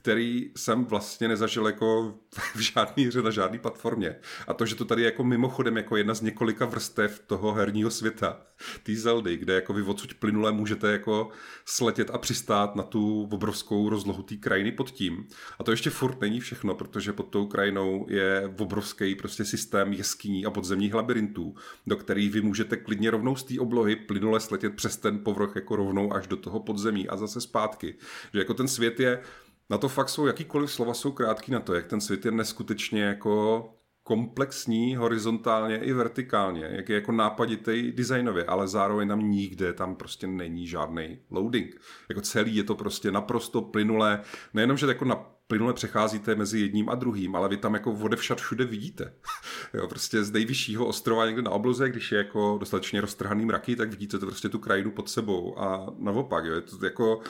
který 0.00 0.50
jsem 0.56 0.84
vlastně 0.84 1.28
nezažil 1.28 1.66
jako 1.66 2.14
v 2.54 2.58
žádný 2.58 3.04
hře 3.04 3.22
na 3.22 3.30
žádný 3.30 3.58
platformě. 3.58 4.16
A 4.46 4.54
to, 4.54 4.66
že 4.66 4.74
to 4.74 4.84
tady 4.84 5.02
je 5.02 5.06
jako 5.06 5.24
mimochodem 5.24 5.76
jako 5.76 5.96
jedna 5.96 6.14
z 6.14 6.20
několika 6.20 6.66
vrstev 6.66 7.22
toho 7.26 7.52
herního 7.52 7.90
světa, 7.90 8.40
té 8.82 8.94
Zeldy, 8.94 9.36
kde 9.36 9.54
jako 9.54 9.72
vy 9.72 9.82
odsud 9.82 10.14
plynule 10.14 10.52
můžete 10.52 10.92
jako 10.92 11.28
sletět 11.64 12.10
a 12.10 12.18
přistát 12.18 12.76
na 12.76 12.82
tu 12.82 13.28
obrovskou 13.32 13.88
rozlohu 13.88 14.22
té 14.22 14.36
krajiny 14.36 14.72
pod 14.72 14.90
tím. 14.90 15.26
A 15.58 15.64
to 15.64 15.70
ještě 15.70 15.90
furt 15.90 16.20
není 16.20 16.40
všechno, 16.40 16.74
protože 16.74 17.12
pod 17.12 17.26
tou 17.26 17.46
krajinou 17.46 18.06
je 18.08 18.54
obrovský 18.58 19.14
prostě 19.14 19.44
systém 19.44 19.92
jeskyní 19.92 20.46
a 20.46 20.50
podzemních 20.50 20.94
labirintů, 20.94 21.54
do 21.86 21.96
kterých 21.96 22.30
vy 22.30 22.40
můžete 22.40 22.76
klidně 22.76 23.10
rovnou 23.10 23.36
z 23.36 23.44
té 23.44 23.60
oblohy 23.60 23.96
plynule 23.96 24.40
sletět 24.40 24.74
přes 24.74 24.96
ten 24.96 25.18
povrch 25.18 25.52
jako 25.54 25.76
rovnou 25.76 26.12
až 26.12 26.26
do 26.26 26.36
toho 26.36 26.60
podzemí 26.60 27.08
a 27.08 27.16
zase 27.16 27.40
zpátky. 27.40 27.94
Že 28.32 28.38
jako 28.38 28.54
ten 28.54 28.68
svět 28.68 29.00
je 29.00 29.22
na 29.70 29.78
to 29.78 29.88
fakt 29.88 30.08
jsou, 30.08 30.26
jakýkoliv 30.26 30.72
slova 30.72 30.94
jsou 30.94 31.12
krátký 31.12 31.52
na 31.52 31.60
to, 31.60 31.74
jak 31.74 31.86
ten 31.86 32.00
svět 32.00 32.24
je 32.24 32.30
neskutečně 32.30 33.02
jako 33.02 33.64
komplexní 34.02 34.96
horizontálně 34.96 35.78
i 35.78 35.92
vertikálně, 35.92 36.68
jak 36.72 36.88
je 36.88 36.94
jako 36.94 37.12
nápaditý 37.12 37.92
designově, 37.92 38.44
ale 38.44 38.68
zároveň 38.68 39.08
tam 39.08 39.30
nikde 39.30 39.72
tam 39.72 39.96
prostě 39.96 40.26
není 40.26 40.66
žádný 40.66 41.18
loading. 41.30 41.80
Jako 42.08 42.20
celý 42.20 42.56
je 42.56 42.64
to 42.64 42.74
prostě 42.74 43.12
naprosto 43.12 43.62
plynulé, 43.62 44.20
nejenom, 44.54 44.76
že 44.76 44.86
jako 44.86 45.04
na 45.04 45.14
plynule 45.46 45.72
přecházíte 45.72 46.34
mezi 46.34 46.60
jedním 46.60 46.88
a 46.88 46.94
druhým, 46.94 47.36
ale 47.36 47.48
vy 47.48 47.56
tam 47.56 47.74
jako 47.74 47.92
vode 47.92 48.16
všad 48.16 48.40
všude 48.40 48.64
vidíte. 48.64 49.12
jo, 49.74 49.88
prostě 49.88 50.24
z 50.24 50.32
nejvyššího 50.32 50.86
ostrova 50.86 51.26
někde 51.26 51.42
na 51.42 51.50
obloze, 51.50 51.88
když 51.88 52.12
je 52.12 52.18
jako 52.18 52.56
dostatečně 52.60 53.00
roztrhaný 53.00 53.44
mraky, 53.44 53.76
tak 53.76 53.90
vidíte 53.90 54.18
to 54.18 54.26
prostě 54.26 54.48
tu 54.48 54.58
krajinu 54.58 54.90
pod 54.90 55.08
sebou 55.08 55.58
a 55.58 55.86
naopak, 55.98 56.44
jo, 56.44 56.54
je 56.54 56.60
to 56.60 56.84
jako 56.84 57.20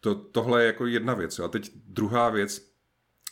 to, 0.00 0.14
tohle 0.14 0.62
je 0.62 0.66
jako 0.66 0.86
jedna 0.86 1.14
věc. 1.14 1.38
A 1.38 1.48
teď 1.48 1.72
druhá 1.86 2.30
věc, 2.30 2.58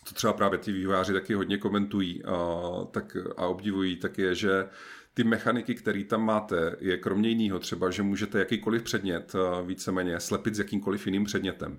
to 0.08 0.14
třeba 0.14 0.32
právě 0.32 0.58
ty 0.58 0.72
vývojáři 0.72 1.12
taky 1.12 1.34
hodně 1.34 1.58
komentují 1.58 2.24
a, 2.24 2.60
tak, 2.90 3.16
a 3.36 3.46
obdivují, 3.46 3.96
tak 3.96 4.18
je, 4.18 4.34
že 4.34 4.68
ty 5.14 5.24
mechaniky, 5.24 5.74
které 5.74 6.04
tam 6.04 6.24
máte, 6.24 6.76
je 6.80 6.96
kromě 6.96 7.28
jiného 7.28 7.58
třeba, 7.58 7.90
že 7.90 8.02
můžete 8.02 8.38
jakýkoliv 8.38 8.82
předmět 8.82 9.32
víceméně 9.66 10.20
slepit 10.20 10.54
s 10.54 10.58
jakýmkoliv 10.58 11.06
jiným 11.06 11.24
předmětem. 11.24 11.78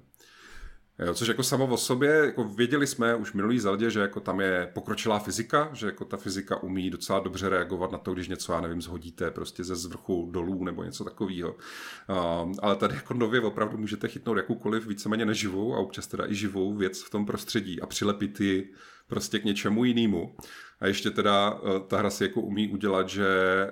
Jo, 1.05 1.13
což 1.13 1.27
jako 1.27 1.43
samo 1.43 1.67
o 1.67 1.77
sobě, 1.77 2.09
jako 2.09 2.43
věděli 2.43 2.87
jsme 2.87 3.15
už 3.15 3.33
minulý 3.33 3.59
Zeldě, 3.59 3.89
že 3.89 3.99
jako 3.99 4.19
tam 4.19 4.41
je 4.41 4.71
pokročilá 4.73 5.19
fyzika, 5.19 5.69
že 5.73 5.85
jako 5.85 6.05
ta 6.05 6.17
fyzika 6.17 6.63
umí 6.63 6.89
docela 6.89 7.19
dobře 7.19 7.49
reagovat 7.49 7.91
na 7.91 7.97
to, 7.97 8.13
když 8.13 8.27
něco, 8.27 8.53
já 8.53 8.61
nevím, 8.61 8.81
zhodíte 8.81 9.31
prostě 9.31 9.63
ze 9.63 9.75
zvrchu 9.75 10.29
dolů 10.31 10.63
nebo 10.63 10.83
něco 10.83 11.03
takového. 11.03 11.49
Um, 11.51 12.53
ale 12.61 12.75
tady 12.75 12.95
jako 12.95 13.13
nově 13.13 13.41
opravdu 13.41 13.77
můžete 13.77 14.07
chytnout 14.07 14.37
jakoukoliv 14.37 14.87
víceméně 14.87 15.25
neživou 15.25 15.75
a 15.75 15.79
občas 15.79 16.07
teda 16.07 16.31
i 16.31 16.35
živou 16.35 16.75
věc 16.75 17.03
v 17.03 17.09
tom 17.09 17.25
prostředí 17.25 17.81
a 17.81 17.85
přilepit 17.85 18.39
ji 18.41 18.73
prostě 19.07 19.39
k 19.39 19.45
něčemu 19.45 19.83
jinému. 19.83 20.35
A 20.79 20.87
ještě 20.87 21.11
teda 21.11 21.53
uh, 21.53 21.79
ta 21.87 21.97
hra 21.97 22.09
si 22.09 22.23
jako 22.23 22.41
umí 22.41 22.67
udělat, 22.67 23.09
že 23.09 23.27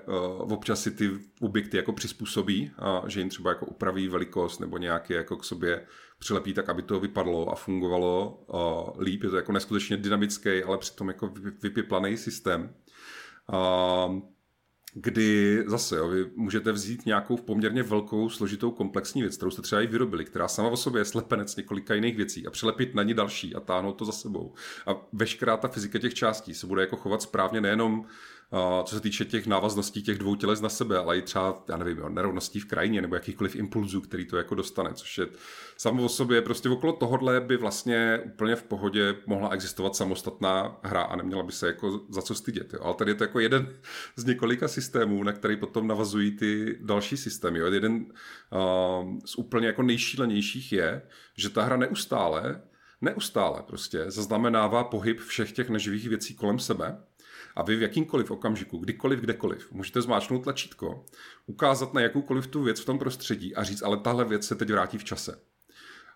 uh, 0.07 0.53
občas 0.53 0.81
si 0.81 0.91
ty 0.91 1.11
objekty 1.41 1.77
jako 1.77 1.93
přizpůsobí, 1.93 2.71
a 2.79 3.03
že 3.07 3.19
jim 3.19 3.29
třeba 3.29 3.49
jako 3.49 3.65
upraví 3.65 4.07
velikost 4.07 4.59
nebo 4.59 4.77
nějaký 4.77 5.13
jako 5.13 5.37
k 5.37 5.43
sobě 5.43 5.85
přilepí 6.19 6.53
tak, 6.53 6.69
aby 6.69 6.81
to 6.81 6.99
vypadlo 6.99 7.51
a 7.51 7.55
fungovalo 7.55 8.43
uh, 8.47 9.01
líp. 9.01 9.23
Je 9.23 9.29
to 9.29 9.35
jako 9.35 9.51
neskutečně 9.51 9.97
dynamický, 9.97 10.63
ale 10.63 10.77
přitom 10.77 11.07
jako 11.07 11.33
vypiplaný 11.61 12.17
systém. 12.17 12.73
Uh, 13.53 14.19
kdy 14.97 15.63
zase 15.67 15.95
jo, 15.95 16.07
vy 16.07 16.31
můžete 16.35 16.71
vzít 16.71 17.05
nějakou 17.05 17.37
poměrně 17.37 17.83
velkou, 17.83 18.29
složitou, 18.29 18.71
komplexní 18.71 19.21
věc, 19.21 19.37
kterou 19.37 19.51
jste 19.51 19.61
třeba 19.61 19.81
i 19.81 19.87
vyrobili, 19.87 20.25
která 20.25 20.47
sama 20.47 20.69
o 20.69 20.77
sobě 20.77 21.01
je 21.01 21.05
slepenec 21.05 21.55
několika 21.55 21.93
jiných 21.93 22.15
věcí 22.15 22.47
a 22.47 22.51
přilepit 22.51 22.95
na 22.95 23.03
ní 23.03 23.13
další 23.13 23.55
a 23.55 23.59
táhnout 23.59 23.97
to 23.97 24.05
za 24.05 24.11
sebou. 24.11 24.53
A 24.87 24.95
veškerá 25.13 25.57
ta 25.57 25.67
fyzika 25.67 25.99
těch 25.99 26.13
částí 26.13 26.53
se 26.53 26.67
bude 26.67 26.81
jako 26.81 26.95
chovat 26.95 27.21
správně 27.21 27.61
nejenom 27.61 28.05
co 28.83 28.95
se 28.95 29.01
týče 29.01 29.25
těch 29.25 29.47
návazností 29.47 30.03
těch 30.03 30.17
dvou 30.17 30.35
těles 30.35 30.61
na 30.61 30.69
sebe, 30.69 30.97
ale 30.97 31.17
i 31.17 31.21
třeba, 31.21 31.63
já 31.69 31.77
nevím, 31.77 32.01
nerovností 32.09 32.59
v 32.59 32.65
krajině 32.65 33.01
nebo 33.01 33.15
jakýchkoliv 33.15 33.55
impulzů, 33.55 34.01
který 34.01 34.25
to 34.25 34.37
jako 34.37 34.55
dostane, 34.55 34.93
což 34.93 35.17
je 35.17 35.27
samo 35.77 36.03
o 36.03 36.09
sobě 36.09 36.41
prostě 36.41 36.69
okolo 36.69 36.93
tohohle 36.93 37.41
by 37.41 37.57
vlastně 37.57 38.21
úplně 38.25 38.55
v 38.55 38.63
pohodě 38.63 39.15
mohla 39.25 39.49
existovat 39.49 39.95
samostatná 39.95 40.79
hra 40.83 41.01
a 41.01 41.15
neměla 41.15 41.43
by 41.43 41.51
se 41.51 41.67
jako 41.67 42.01
za 42.09 42.21
co 42.21 42.35
stydět. 42.35 42.73
Jo. 42.73 42.79
Ale 42.83 42.93
tady 42.93 43.11
je 43.11 43.15
to 43.15 43.23
jako 43.23 43.39
jeden 43.39 43.73
z 44.15 44.25
několika 44.25 44.67
systémů, 44.67 45.23
na 45.23 45.31
který 45.31 45.57
potom 45.57 45.87
navazují 45.87 46.31
ty 46.31 46.77
další 46.81 47.17
systémy. 47.17 47.59
Jo. 47.59 47.65
Jeden 47.65 47.95
uh, 47.95 49.19
z 49.25 49.35
úplně 49.35 49.67
jako 49.67 49.83
nejšílenějších 49.83 50.71
je, 50.71 51.01
že 51.37 51.49
ta 51.49 51.63
hra 51.63 51.77
neustále 51.77 52.61
neustále 53.01 53.63
prostě 53.67 54.05
zaznamenává 54.07 54.83
pohyb 54.83 55.19
všech 55.19 55.51
těch 55.51 55.69
neživých 55.69 56.09
věcí 56.09 56.35
kolem 56.35 56.59
sebe 56.59 56.97
a 57.55 57.63
vy 57.63 57.75
v 57.75 57.81
jakýmkoliv 57.81 58.31
okamžiku, 58.31 58.77
kdykoliv, 58.77 59.19
kdekoliv, 59.19 59.71
můžete 59.71 60.01
zmáčknout 60.01 60.43
tlačítko, 60.43 61.05
ukázat 61.45 61.93
na 61.93 62.01
jakoukoliv 62.01 62.47
tu 62.47 62.63
věc 62.63 62.79
v 62.79 62.85
tom 62.85 62.99
prostředí 62.99 63.55
a 63.55 63.63
říct, 63.63 63.83
ale 63.83 63.97
tahle 63.97 64.25
věc 64.25 64.47
se 64.47 64.55
teď 64.55 64.71
vrátí 64.71 64.97
v 64.97 65.03
čase. 65.03 65.39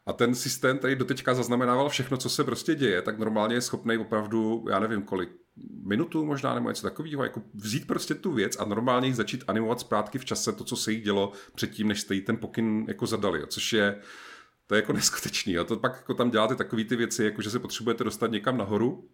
A 0.06 0.14
ten 0.14 0.36
systém 0.36 0.78
tady 0.78 0.96
doteďka 0.96 1.34
zaznamenával 1.34 1.90
všechno, 1.90 2.18
co 2.18 2.30
se 2.30 2.44
prostě 2.44 2.76
děje, 2.76 3.02
tak 3.02 3.20
normálně 3.20 3.56
je 3.56 3.62
schopný 3.62 3.98
opravdu, 3.98 4.66
já 4.70 4.80
nevím 4.80 5.02
kolik, 5.02 5.30
minutu 5.86 6.26
možná 6.26 6.56
nebo 6.56 6.70
něco 6.70 6.84
takového, 6.84 7.24
jako 7.24 7.42
vzít 7.54 7.88
prostě 7.88 8.16
tu 8.16 8.34
věc 8.34 8.58
a 8.60 8.66
normálně 8.66 9.08
ji 9.08 9.14
začít 9.14 9.44
animovat 9.48 9.80
zpátky 9.80 10.18
v 10.18 10.26
čase 10.26 10.54
to, 10.54 10.64
co 10.64 10.76
se 10.76 10.92
jí 10.92 11.02
dělo 11.02 11.32
předtím, 11.56 11.88
než 11.88 12.02
jste 12.02 12.16
jí 12.16 12.22
ten 12.22 12.38
pokyn 12.38 12.86
jako 12.88 13.08
zadali, 13.08 13.44
což 13.48 13.74
je 13.74 14.02
to 14.68 14.76
je 14.76 14.82
jako 14.82 14.94
neskutečný. 15.00 15.58
A 15.58 15.64
to 15.64 15.78
pak 15.78 15.96
jako 15.96 16.14
tam 16.14 16.32
děláte 16.32 16.56
takové 16.56 16.84
ty 16.84 16.96
věci, 16.96 17.24
jako 17.24 17.42
že 17.42 17.50
se 17.50 17.60
potřebujete 17.60 18.04
dostat 18.04 18.32
někam 18.32 18.58
nahoru 18.58 19.10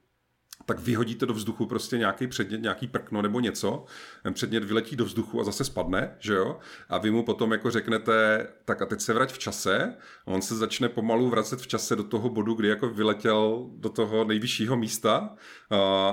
tak 0.66 0.80
vyhodíte 0.80 1.26
do 1.26 1.34
vzduchu 1.34 1.66
prostě 1.66 1.98
nějaký 1.98 2.28
předmět, 2.28 2.62
nějaký 2.62 2.88
prkno 2.88 3.22
nebo 3.22 3.40
něco, 3.40 3.86
ten 4.24 4.34
předmět 4.34 4.64
vyletí 4.64 4.96
do 4.96 5.06
vzduchu 5.06 5.42
a 5.42 5.44
zase 5.44 5.64
spadne, 5.64 6.16
že 6.20 6.34
jo? 6.34 6.60
A 6.90 6.98
vy 6.98 7.12
mu 7.12 7.24
potom 7.24 7.52
jako 7.52 7.72
řeknete, 7.72 8.48
tak 8.66 8.82
a 8.82 8.86
teď 8.86 9.02
se 9.02 9.14
vrať 9.14 9.34
v 9.34 9.38
čase, 9.38 9.96
a 10.26 10.32
on 10.32 10.42
se 10.42 10.56
začne 10.56 10.90
pomalu 10.90 11.30
vracet 11.30 11.62
v 11.62 11.68
čase 11.68 11.96
do 11.96 12.04
toho 12.04 12.30
bodu, 12.30 12.54
kdy 12.54 12.68
jako 12.68 12.90
vyletěl 12.90 13.70
do 13.76 13.90
toho 13.90 14.24
nejvyššího 14.24 14.78
místa 14.78 15.36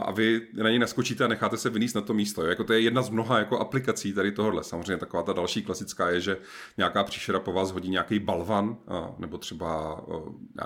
a 0.02 0.10
vy 0.12 0.48
na 0.54 0.68
něj 0.68 0.78
naskočíte 0.78 1.24
a 1.24 1.28
necháte 1.28 1.56
se 1.56 1.70
vyníst 1.70 1.94
na 1.94 2.00
to 2.00 2.14
místo. 2.14 2.42
Jo? 2.42 2.48
Jako 2.48 2.64
to 2.64 2.72
je 2.72 2.80
jedna 2.80 3.02
z 3.02 3.10
mnoha 3.10 3.38
jako 3.38 3.58
aplikací 3.58 4.12
tady 4.12 4.32
tohohle. 4.32 4.64
Samozřejmě 4.64 4.96
taková 4.96 5.22
ta 5.22 5.32
další 5.32 5.62
klasická 5.62 6.10
je, 6.10 6.20
že 6.20 6.38
nějaká 6.76 7.04
příšera 7.04 7.40
po 7.40 7.52
vás 7.52 7.72
hodí 7.72 7.90
nějaký 7.90 8.18
balvan 8.18 8.76
nebo 9.18 9.38
třeba 9.38 10.00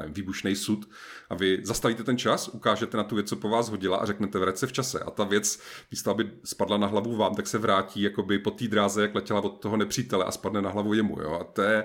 výbušný 0.07 0.57
sud 0.57 0.89
a 1.31 1.35
vy 1.35 1.61
zastavíte 1.63 2.05
ten 2.05 2.19
čas, 2.19 2.49
ukážete 2.49 2.97
na 2.97 3.05
tu 3.05 3.15
věc, 3.15 3.29
co 3.29 3.37
po 3.37 3.49
vás 3.49 3.66
hodila 3.69 3.97
a 3.97 4.07
řeknete 4.07 4.39
vrať 4.39 4.57
se 4.57 4.67
v 4.67 4.73
čase. 4.73 5.01
A 5.01 5.11
ta 5.11 5.25
věc, 5.25 5.61
místo 5.91 6.11
aby 6.11 6.31
spadla 6.45 6.77
na 6.77 6.87
hlavu 6.87 7.17
vám, 7.17 7.35
tak 7.35 7.47
se 7.47 7.59
vrátí 7.59 8.03
jakoby 8.03 8.39
po 8.39 8.51
té 8.51 8.69
dráze, 8.69 9.03
jak 9.03 9.15
letěla 9.15 9.41
od 9.41 9.61
toho 9.61 9.77
nepřítele 9.77 10.25
a 10.25 10.31
spadne 10.31 10.63
na 10.63 10.71
hlavu 10.71 10.95
jemu. 10.95 11.23
Jo? 11.23 11.39
A 11.41 11.45
to 11.45 11.63
je 11.63 11.85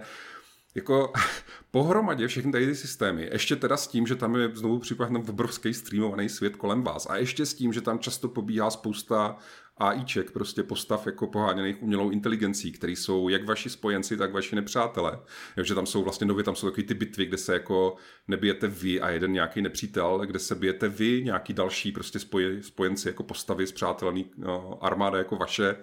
jako 0.75 1.13
pohromadě 1.71 2.27
všechny 2.27 2.51
tady 2.51 2.65
ty 2.65 2.75
systémy, 2.75 3.29
ještě 3.32 3.55
teda 3.55 3.77
s 3.77 3.88
tím, 3.88 4.07
že 4.07 4.15
tam 4.15 4.36
je 4.36 4.51
znovu 4.53 4.79
připraven 4.79 5.23
obrovský 5.29 5.73
streamovaný 5.73 6.29
svět 6.29 6.55
kolem 6.55 6.84
vás 6.84 7.07
a 7.09 7.17
ještě 7.17 7.45
s 7.45 7.53
tím, 7.53 7.73
že 7.73 7.82
tam 7.82 7.99
často 7.99 8.27
pobíhá 8.27 8.69
spousta 8.69 9.38
AIček, 9.82 10.32
prostě 10.32 10.63
postav 10.63 11.05
jako 11.05 11.27
poháněných 11.27 11.84
umělou 11.84 12.09
inteligencí, 12.09 12.71
který 12.71 12.95
jsou 12.95 13.29
jak 13.29 13.45
vaši 13.45 13.69
spojenci, 13.69 14.17
tak 14.17 14.34
vaši 14.34 14.55
nepřátelé. 14.55 15.19
že 15.63 15.75
tam 15.75 15.86
jsou 15.86 16.03
vlastně 16.03 16.27
nově, 16.27 16.43
tam 16.43 16.55
jsou 16.55 16.67
takový 16.67 16.88
ty 16.88 16.93
bitvy, 16.93 17.25
kde 17.25 17.38
se 17.38 17.53
jako 17.53 17.95
nebijete 18.27 18.67
vy 18.67 19.01
a 19.01 19.09
jeden 19.09 19.32
nějaký 19.32 19.61
nepřítel, 19.61 20.19
kde 20.25 20.39
se 20.39 20.55
bijete 20.55 20.89
vy, 20.89 21.23
nějaký 21.23 21.53
další 21.53 21.91
prostě 21.91 22.19
spoje, 22.19 22.63
spojenci 22.63 23.07
jako 23.07 23.23
postavy, 23.23 23.67
zpřátelený 23.67 24.32
no, 24.38 24.77
armáda 24.82 25.17
jako 25.17 25.36
vaše 25.36 25.75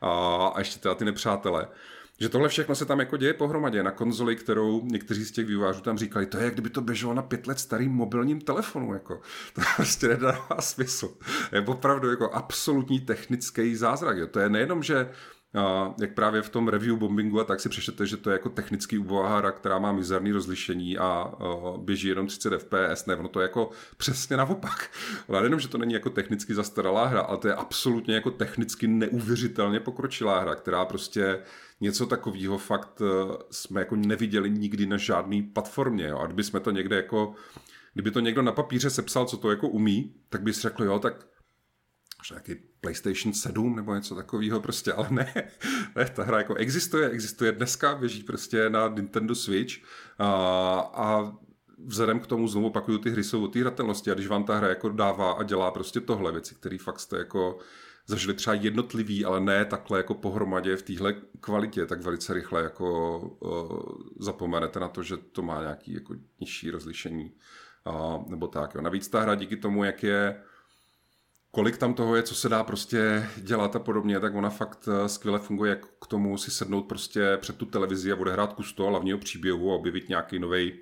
a, 0.00 0.46
a 0.46 0.58
ještě 0.58 0.80
teda 0.80 0.94
ty 0.94 1.04
nepřátelé. 1.04 1.68
Že 2.20 2.28
tohle 2.28 2.48
všechno 2.48 2.74
se 2.74 2.86
tam 2.86 3.00
jako 3.00 3.16
děje 3.16 3.34
pohromadě 3.34 3.82
na 3.82 3.90
konzoli, 3.90 4.36
kterou 4.36 4.84
někteří 4.84 5.24
z 5.24 5.30
těch 5.30 5.46
vývářů 5.46 5.80
tam 5.80 5.98
říkali, 5.98 6.26
to 6.26 6.38
je, 6.38 6.44
jak 6.44 6.52
kdyby 6.52 6.70
to 6.70 6.80
běželo 6.80 7.14
na 7.14 7.22
pět 7.22 7.46
let 7.46 7.58
starým 7.58 7.92
mobilním 7.92 8.40
telefonu, 8.40 8.94
jako. 8.94 9.20
To 9.54 9.60
prostě 9.76 10.08
nedává 10.08 10.60
smysl. 10.60 11.14
Je 11.52 11.60
opravdu 11.60 12.10
jako 12.10 12.30
absolutní 12.30 13.00
technický 13.00 13.76
zázrak. 13.76 14.16
Jo. 14.16 14.26
To 14.26 14.40
je 14.40 14.48
nejenom, 14.48 14.82
že 14.82 15.10
a 15.56 15.94
jak 16.00 16.14
právě 16.14 16.42
v 16.42 16.48
tom 16.48 16.68
review 16.68 16.96
bombingu 16.96 17.40
a 17.40 17.44
tak 17.44 17.60
si 17.60 17.68
přečtete, 17.68 18.06
že 18.06 18.16
to 18.16 18.30
je 18.30 18.34
jako 18.34 18.48
technický 18.48 19.04
hra, 19.26 19.50
která 19.50 19.78
má 19.78 19.92
mizerný 19.92 20.32
rozlišení 20.32 20.98
a 20.98 21.24
uh, 21.24 21.78
běží 21.78 22.08
jenom 22.08 22.26
30 22.26 22.58
fps, 22.58 23.06
ne, 23.06 23.16
ono 23.16 23.28
to 23.28 23.40
je 23.40 23.44
jako 23.44 23.70
přesně 23.96 24.36
naopak. 24.36 24.90
Ale 25.28 25.40
nejenom, 25.40 25.60
že 25.60 25.68
to 25.68 25.78
není 25.78 25.94
jako 25.94 26.10
technicky 26.10 26.54
zastaralá 26.54 27.06
hra, 27.06 27.20
ale 27.20 27.38
to 27.38 27.48
je 27.48 27.54
absolutně 27.54 28.14
jako 28.14 28.30
technicky 28.30 28.86
neuvěřitelně 28.86 29.80
pokročilá 29.80 30.40
hra, 30.40 30.54
která 30.54 30.84
prostě 30.84 31.38
něco 31.80 32.06
takového 32.06 32.58
fakt 32.58 33.00
uh, 33.00 33.36
jsme 33.50 33.80
jako 33.80 33.96
neviděli 33.96 34.50
nikdy 34.50 34.86
na 34.86 34.96
žádné 34.96 35.42
platformě. 35.52 36.06
Jo. 36.06 36.18
A 36.18 36.26
kdyby 36.26 36.44
jsme 36.44 36.60
to 36.60 36.70
někde 36.70 36.96
jako, 36.96 37.34
kdyby 37.94 38.10
to 38.10 38.20
někdo 38.20 38.42
na 38.42 38.52
papíře 38.52 38.90
sepsal, 38.90 39.26
co 39.26 39.36
to 39.36 39.50
jako 39.50 39.68
umí, 39.68 40.14
tak 40.28 40.42
bys 40.42 40.60
řekl, 40.60 40.84
jo, 40.84 40.98
tak 40.98 41.26
nějaký 42.30 42.54
PlayStation 42.80 43.34
7 43.34 43.76
nebo 43.76 43.94
něco 43.94 44.14
takového 44.14 44.60
prostě, 44.60 44.92
ale 44.92 45.08
ne, 45.10 45.34
ne, 45.96 46.04
ta 46.04 46.24
hra 46.24 46.38
jako 46.38 46.54
existuje, 46.54 47.10
existuje 47.10 47.52
dneska, 47.52 47.94
běží 47.94 48.22
prostě 48.22 48.70
na 48.70 48.88
Nintendo 48.88 49.34
Switch 49.34 49.74
a, 50.18 50.30
a 50.94 51.32
vzhledem 51.84 52.20
k 52.20 52.26
tomu 52.26 52.48
znovu 52.48 52.66
opakuju, 52.66 52.98
ty 52.98 53.10
hry 53.10 53.24
jsou 53.24 53.44
o 53.44 53.48
té 53.48 53.60
hratelnosti 53.60 54.10
a 54.10 54.14
když 54.14 54.26
vám 54.26 54.44
ta 54.44 54.56
hra 54.56 54.68
jako 54.68 54.88
dává 54.88 55.32
a 55.32 55.42
dělá 55.42 55.70
prostě 55.70 56.00
tohle 56.00 56.32
věci, 56.32 56.54
které 56.54 56.78
fakt 56.78 57.00
jste 57.00 57.18
jako 57.18 57.58
zažili 58.06 58.34
třeba 58.34 58.54
jednotlivý, 58.54 59.24
ale 59.24 59.40
ne 59.40 59.64
takhle 59.64 59.98
jako 59.98 60.14
pohromadě 60.14 60.76
v 60.76 60.82
téhle 60.82 61.14
kvalitě, 61.40 61.86
tak 61.86 62.02
velice 62.02 62.34
rychle 62.34 62.62
jako 62.62 63.18
uh, 63.18 63.80
zapomenete 64.18 64.80
na 64.80 64.88
to, 64.88 65.02
že 65.02 65.16
to 65.16 65.42
má 65.42 65.60
nějaký 65.60 65.92
jako 65.92 66.14
nižší 66.40 66.70
rozlišení 66.70 67.32
uh, 67.86 68.30
nebo 68.30 68.46
tak. 68.46 68.74
Jo. 68.74 68.80
Navíc 68.80 69.08
ta 69.08 69.20
hra 69.20 69.34
díky 69.34 69.56
tomu, 69.56 69.84
jak 69.84 70.02
je 70.02 70.42
kolik 71.56 71.76
tam 71.76 71.94
toho 71.94 72.16
je, 72.16 72.22
co 72.22 72.34
se 72.34 72.48
dá 72.48 72.64
prostě 72.64 73.28
dělat 73.36 73.76
a 73.76 73.78
podobně, 73.78 74.20
tak 74.20 74.34
ona 74.34 74.50
fakt 74.50 74.88
eh, 74.88 75.08
skvěle 75.08 75.38
funguje 75.38 75.70
jak 75.70 75.86
k 75.86 76.06
tomu 76.06 76.38
si 76.38 76.50
sednout 76.50 76.82
prostě 76.82 77.36
před 77.40 77.56
tu 77.56 77.66
televizi 77.66 78.12
a 78.12 78.16
odehrát 78.16 78.52
kus 78.52 78.72
toho 78.72 78.88
hlavního 78.88 79.18
příběhu 79.18 79.72
a 79.72 79.74
objevit 79.74 80.08
nějaký 80.08 80.38
nový 80.38 80.72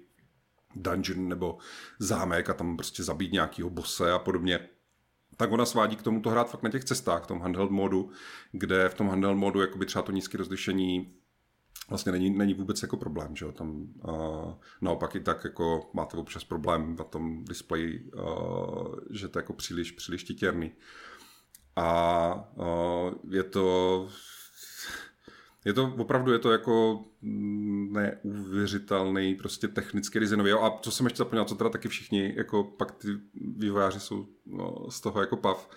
dungeon 0.76 1.28
nebo 1.28 1.58
zámek 1.98 2.50
a 2.50 2.54
tam 2.54 2.76
prostě 2.76 3.02
zabít 3.02 3.32
nějakýho 3.32 3.70
bose 3.70 4.12
a 4.12 4.18
podobně. 4.18 4.68
Tak 5.36 5.52
ona 5.52 5.64
svádí 5.64 5.96
k 5.96 6.02
tomu 6.02 6.20
to 6.20 6.30
hrát 6.30 6.50
fakt 6.50 6.62
na 6.62 6.70
těch 6.70 6.84
cestách, 6.84 7.24
v 7.24 7.26
tom 7.26 7.40
handheld 7.40 7.70
modu, 7.70 8.10
kde 8.52 8.88
v 8.88 8.94
tom 8.94 9.08
handheld 9.08 9.38
modu 9.38 9.60
jakoby 9.60 9.86
třeba 9.86 10.02
to 10.02 10.12
nízké 10.12 10.38
rozlišení 10.38 11.14
vlastně 11.88 12.12
není, 12.12 12.30
není 12.30 12.54
vůbec 12.54 12.82
jako 12.82 12.96
problém, 12.96 13.36
že 13.36 13.44
jo? 13.44 13.52
Tam 13.52 13.86
uh, 14.08 14.52
naopak 14.80 15.14
i 15.14 15.20
tak 15.20 15.44
jako 15.44 15.90
máte 15.92 16.16
občas 16.16 16.44
problém 16.44 16.96
na 16.98 17.04
tom 17.04 17.44
displeji, 17.44 18.10
uh, 18.14 18.94
že 19.10 19.28
to 19.28 19.38
je 19.38 19.40
jako 19.40 19.52
příliš, 19.52 19.92
příliš 19.92 20.24
titěrný. 20.24 20.72
A 21.76 22.34
uh, 22.56 23.12
je 23.30 23.42
to 23.42 24.08
je 25.64 25.72
to 25.72 25.94
opravdu, 25.98 26.32
je 26.32 26.38
to 26.38 26.52
jako 26.52 27.04
neuvěřitelný 27.22 29.34
prostě 29.34 29.68
technický 29.68 30.20
designový. 30.20 30.52
A 30.52 30.78
co 30.80 30.90
jsem 30.90 31.06
ještě 31.06 31.16
zapomněl, 31.16 31.44
co 31.44 31.54
teda 31.54 31.70
taky 31.70 31.88
všichni, 31.88 32.34
jako 32.36 32.64
pak 32.64 32.92
ty 32.92 33.08
vývojáři 33.56 34.00
jsou 34.00 34.26
no, 34.46 34.90
z 34.90 35.00
toho 35.00 35.20
jako 35.20 35.36
pav. 35.36 35.70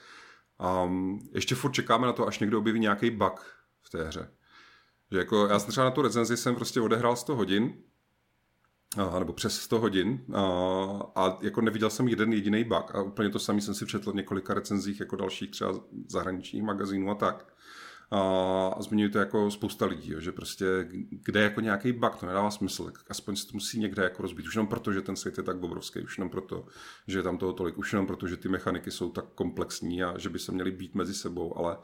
Um, 0.85 1.19
ještě 1.33 1.55
furt 1.55 1.71
čekáme 1.71 2.07
na 2.07 2.13
to, 2.13 2.27
až 2.27 2.39
někdo 2.39 2.59
objeví 2.59 2.79
nějaký 2.79 3.09
bug 3.09 3.45
v 3.81 3.89
té 3.89 4.03
hře. 4.03 4.29
Že 5.11 5.17
jako, 5.17 5.47
já 5.47 5.59
jsem 5.59 5.71
třeba 5.71 5.85
na 5.85 5.91
tu 5.91 6.01
recenzi 6.01 6.37
jsem 6.37 6.55
prostě 6.55 6.81
odehrál 6.81 7.15
100 7.15 7.35
hodin, 7.35 7.73
a, 8.97 9.19
nebo 9.19 9.33
přes 9.33 9.61
100 9.61 9.79
hodin 9.79 10.25
a, 10.33 10.41
a 11.15 11.37
jako 11.41 11.61
neviděl 11.61 11.89
jsem 11.89 12.07
jeden 12.07 12.33
jediný 12.33 12.63
bug. 12.63 12.95
A 12.95 13.01
úplně 13.01 13.29
to 13.29 13.39
samý 13.39 13.61
jsem 13.61 13.73
si 13.73 13.85
přečetl 13.85 14.11
v 14.11 14.15
několika 14.15 14.53
recenzích 14.53 14.99
jako 14.99 15.15
dalších 15.15 15.51
třeba 15.51 15.73
zahraničních 16.07 16.63
magazínů 16.63 17.11
a 17.11 17.15
tak. 17.15 17.53
A 18.11 18.81
zmiňují 18.81 19.11
to 19.11 19.19
jako 19.19 19.51
spousta 19.51 19.85
lidí, 19.85 20.11
jo, 20.11 20.19
že 20.19 20.31
prostě 20.31 20.65
kde 21.09 21.41
jako 21.41 21.61
nějaký 21.61 21.91
bug, 21.91 22.15
to 22.15 22.25
nedává 22.25 22.51
smysl, 22.51 22.85
tak 22.85 23.03
aspoň 23.09 23.35
se 23.35 23.47
to 23.47 23.53
musí 23.53 23.79
někde 23.79 24.03
jako 24.03 24.21
rozbít. 24.21 24.47
Už 24.47 24.55
jenom 24.55 24.67
proto, 24.67 24.93
že 24.93 25.01
ten 25.01 25.15
svět 25.15 25.37
je 25.37 25.43
tak 25.43 25.63
obrovský, 25.63 26.01
už 26.01 26.17
jenom 26.17 26.29
proto, 26.29 26.65
že 27.07 27.19
je 27.19 27.23
tam 27.23 27.37
toho 27.37 27.53
tolik, 27.53 27.77
už 27.77 27.93
jenom 27.93 28.07
proto, 28.07 28.27
že 28.27 28.37
ty 28.37 28.49
mechaniky 28.49 28.91
jsou 28.91 29.11
tak 29.11 29.25
komplexní 29.35 30.03
a 30.03 30.17
že 30.17 30.29
by 30.29 30.39
se 30.39 30.51
měly 30.51 30.71
být 30.71 30.95
mezi 30.95 31.13
sebou, 31.13 31.57
ale 31.57 31.77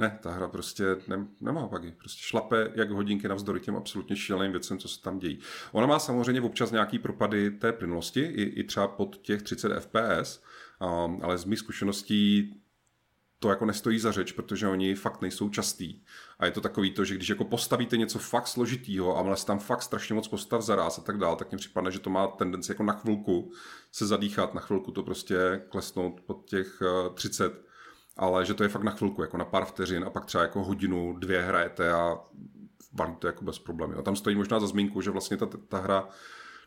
ne, 0.00 0.18
ta 0.22 0.30
hra 0.30 0.48
prostě 0.48 0.84
ne, 1.08 1.26
nemá 1.40 1.66
bugy, 1.66 1.92
prostě 1.98 2.22
šlape 2.22 2.72
jak 2.74 2.90
hodinky 2.90 3.28
navzdory 3.28 3.60
těm 3.60 3.76
absolutně 3.76 4.16
šíleným 4.16 4.52
věcem, 4.52 4.78
co 4.78 4.88
se 4.88 5.02
tam 5.02 5.18
dějí. 5.18 5.38
Ona 5.72 5.86
má 5.86 5.98
samozřejmě 5.98 6.40
občas 6.40 6.70
nějaký 6.70 6.98
propady 6.98 7.50
té 7.50 7.72
plynulosti, 7.72 8.20
i, 8.20 8.42
i 8.42 8.64
třeba 8.64 8.88
pod 8.88 9.16
těch 9.16 9.42
30 9.42 9.72
fps, 9.80 10.42
um, 10.80 11.20
ale 11.22 11.38
z 11.38 11.44
mých 11.44 11.58
zkušeností 11.58 12.54
to 13.38 13.50
jako 13.50 13.64
nestojí 13.64 13.98
za 13.98 14.12
řeč, 14.12 14.32
protože 14.32 14.68
oni 14.68 14.94
fakt 14.94 15.22
nejsou 15.22 15.48
častý. 15.48 16.02
A 16.38 16.46
je 16.46 16.50
to 16.50 16.60
takový 16.60 16.90
to, 16.90 17.04
že 17.04 17.14
když 17.14 17.28
jako 17.28 17.44
postavíte 17.44 17.96
něco 17.96 18.18
fakt 18.18 18.48
složitýho 18.48 19.18
a 19.18 19.22
máte 19.22 19.44
tam 19.44 19.58
fakt 19.58 19.82
strašně 19.82 20.14
moc 20.14 20.28
postav 20.28 20.62
zaraz 20.62 20.98
a 20.98 21.02
tak 21.02 21.18
dál, 21.18 21.36
tak 21.36 21.52
mi 21.52 21.58
připadne, 21.58 21.90
že 21.90 21.98
to 21.98 22.10
má 22.10 22.26
tendenci 22.26 22.72
jako 22.72 22.82
na 22.82 22.92
chvilku 22.92 23.52
se 23.92 24.06
zadýchat, 24.06 24.54
na 24.54 24.60
chvilku 24.60 24.92
to 24.92 25.02
prostě 25.02 25.62
klesnout 25.68 26.20
pod 26.20 26.44
těch 26.44 26.82
30, 27.14 27.52
eh, 27.52 27.69
ale 28.20 28.46
že 28.46 28.54
to 28.54 28.62
je 28.62 28.68
fakt 28.68 28.82
na 28.82 28.90
chvilku, 28.90 29.22
jako 29.22 29.36
na 29.36 29.44
pár 29.44 29.64
vteřin 29.64 30.04
a 30.04 30.10
pak 30.10 30.24
třeba 30.24 30.42
jako 30.42 30.64
hodinu, 30.64 31.16
dvě 31.18 31.42
hrajete 31.42 31.92
a 31.92 32.18
balí 32.92 33.16
to 33.18 33.26
jako 33.26 33.44
bez 33.44 33.58
problémů. 33.58 33.98
A 33.98 34.02
tam 34.02 34.16
stojí 34.16 34.36
možná 34.36 34.60
za 34.60 34.66
zmínku, 34.66 35.00
že 35.00 35.10
vlastně 35.10 35.36
ta, 35.36 35.46
ta 35.68 35.78
hra 35.78 36.08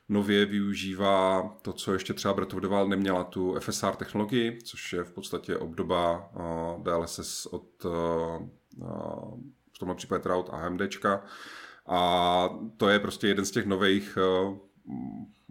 nově 0.09 0.45
využívá 0.45 1.49
to, 1.61 1.73
co 1.73 1.93
ještě 1.93 2.13
třeba 2.13 2.33
Breath 2.33 2.53
of 2.53 2.61
the 2.61 2.67
Wild 2.67 2.89
neměla, 2.89 3.23
tu 3.23 3.59
FSR 3.59 3.95
technologii, 3.95 4.59
což 4.63 4.93
je 4.93 5.03
v 5.03 5.11
podstatě 5.11 5.57
obdoba 5.57 6.29
uh, 6.35 6.83
DLSS 6.83 7.45
od, 7.45 7.85
uh, 7.85 7.91
v 9.73 9.79
tomhle 9.79 9.95
případě 9.95 10.23
teda 10.23 10.35
od 10.35 10.49
AMDčka. 10.53 11.23
A 11.87 12.49
to 12.77 12.89
je 12.89 12.99
prostě 12.99 13.27
jeden 13.27 13.45
z 13.45 13.51
těch 13.51 13.65
nových 13.65 14.17
uh, 14.17 14.57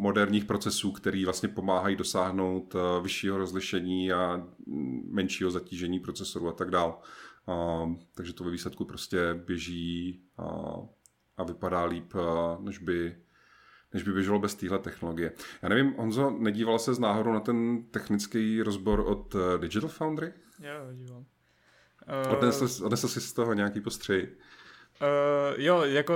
moderních 0.03 0.45
procesů, 0.45 0.93
který 0.93 1.25
vlastně 1.25 1.49
pomáhají 1.49 1.97
dosáhnout 1.97 2.75
uh, 2.75 3.03
vyššího 3.03 3.39
rozlišení 3.39 4.13
a 4.13 4.47
menšího 5.11 5.51
zatížení 5.51 6.01
procesoru 6.01 6.49
a 6.49 6.53
tak 6.53 6.71
dál. 6.71 6.99
Uh, 7.47 7.95
takže 8.15 8.33
to 8.33 8.45
ve 8.45 8.51
výsledku 8.51 8.85
prostě 8.85 9.35
běží 9.35 10.23
uh, 10.39 10.87
a 11.37 11.45
vypadá 11.45 11.85
líp, 11.85 12.13
než 12.61 12.79
by 12.79 13.17
než 13.95 14.03
by 14.03 14.13
běželo 14.13 14.39
bez 14.39 14.55
téhle 14.55 14.79
technologie. 14.79 15.33
Já 15.63 15.69
nevím, 15.69 15.95
Honzo, 15.99 16.31
nedíval 16.31 16.79
se 16.79 16.95
z 16.95 16.99
náhodou 16.99 17.33
na 17.33 17.41
ten 17.41 17.85
technický 17.91 18.63
rozbor 18.63 19.01
od 19.01 19.35
eh, 19.35 19.59
Digital 19.59 19.89
Foundry? 19.89 20.33
Jo, 20.61 20.93
díval. 20.93 21.25
Odnesl, 22.31 22.85
odnesl 22.85 23.09
jsi 23.09 23.21
z 23.21 23.33
toho 23.33 23.55
nějaký 23.55 23.81
postřej? 23.81 24.23
Uh, 24.23 25.61
jo, 25.61 25.83
jako 25.83 26.15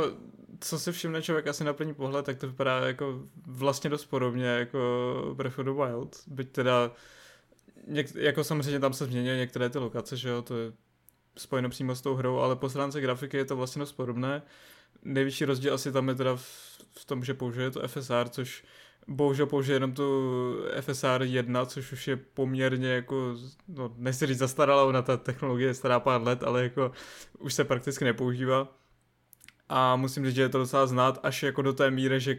co 0.61 0.78
si 0.78 0.92
všimne 0.92 1.22
člověk 1.22 1.46
asi 1.46 1.64
na 1.64 1.72
první 1.72 1.94
pohled, 1.94 2.26
tak 2.26 2.38
to 2.38 2.46
vypadá 2.46 2.86
jako 2.86 3.22
vlastně 3.46 3.90
dost 3.90 4.04
podobně 4.04 4.46
jako 4.46 4.78
Breath 5.34 5.59
of 5.59 5.64
the 5.64 5.72
Wild, 5.72 6.16
byť 6.26 6.52
teda 6.52 6.90
něk, 7.86 8.14
jako 8.14 8.44
samozřejmě 8.44 8.80
tam 8.80 8.92
se 8.92 9.04
změní 9.04 9.28
některé 9.28 9.70
ty 9.70 9.78
lokace, 9.78 10.16
že 10.16 10.28
jo, 10.28 10.42
to 10.42 10.57
je 10.57 10.72
spojeno 11.38 11.68
přímo 11.68 11.94
s 11.94 12.00
tou 12.00 12.14
hrou, 12.14 12.38
ale 12.38 12.57
po 12.57 12.68
stránce 12.68 13.00
grafiky 13.00 13.36
je 13.36 13.44
to 13.44 13.57
vlastně 13.57 13.80
dost 13.80 13.92
podobné. 13.92 14.42
Největší 15.02 15.44
rozdíl 15.44 15.74
asi 15.74 15.92
tam 15.92 16.09
je 16.09 16.14
teda 16.14 16.36
v 16.36 16.76
v 16.98 17.04
tom, 17.04 17.24
že 17.24 17.34
použije 17.34 17.70
to 17.70 17.88
FSR, 17.88 18.28
což 18.28 18.64
bohužel 19.09 19.46
použije 19.46 19.76
jenom 19.76 19.92
tu 19.92 20.57
FSR 20.80 21.22
1, 21.22 21.66
což 21.66 21.92
už 21.92 22.09
je 22.09 22.16
poměrně 22.16 22.88
jako, 22.88 23.36
no 23.68 23.94
nechci 23.96 24.26
říct 24.26 24.38
zastaralá, 24.38 24.84
ona 24.84 25.02
ta 25.02 25.16
technologie 25.16 25.68
je 25.68 25.74
stará 25.74 26.00
pár 26.00 26.22
let, 26.22 26.42
ale 26.42 26.62
jako 26.62 26.92
už 27.38 27.54
se 27.54 27.64
prakticky 27.64 28.04
nepoužívá. 28.04 28.68
A 29.69 29.97
musím 29.97 30.27
říct, 30.27 30.35
že 30.35 30.43
je 30.43 30.49
to 30.49 30.59
docela 30.59 30.87
znát 30.87 31.21
až 31.23 31.43
jako 31.43 31.62
do 31.62 31.73
té 31.73 31.91
míry, 31.91 32.21
že 32.21 32.39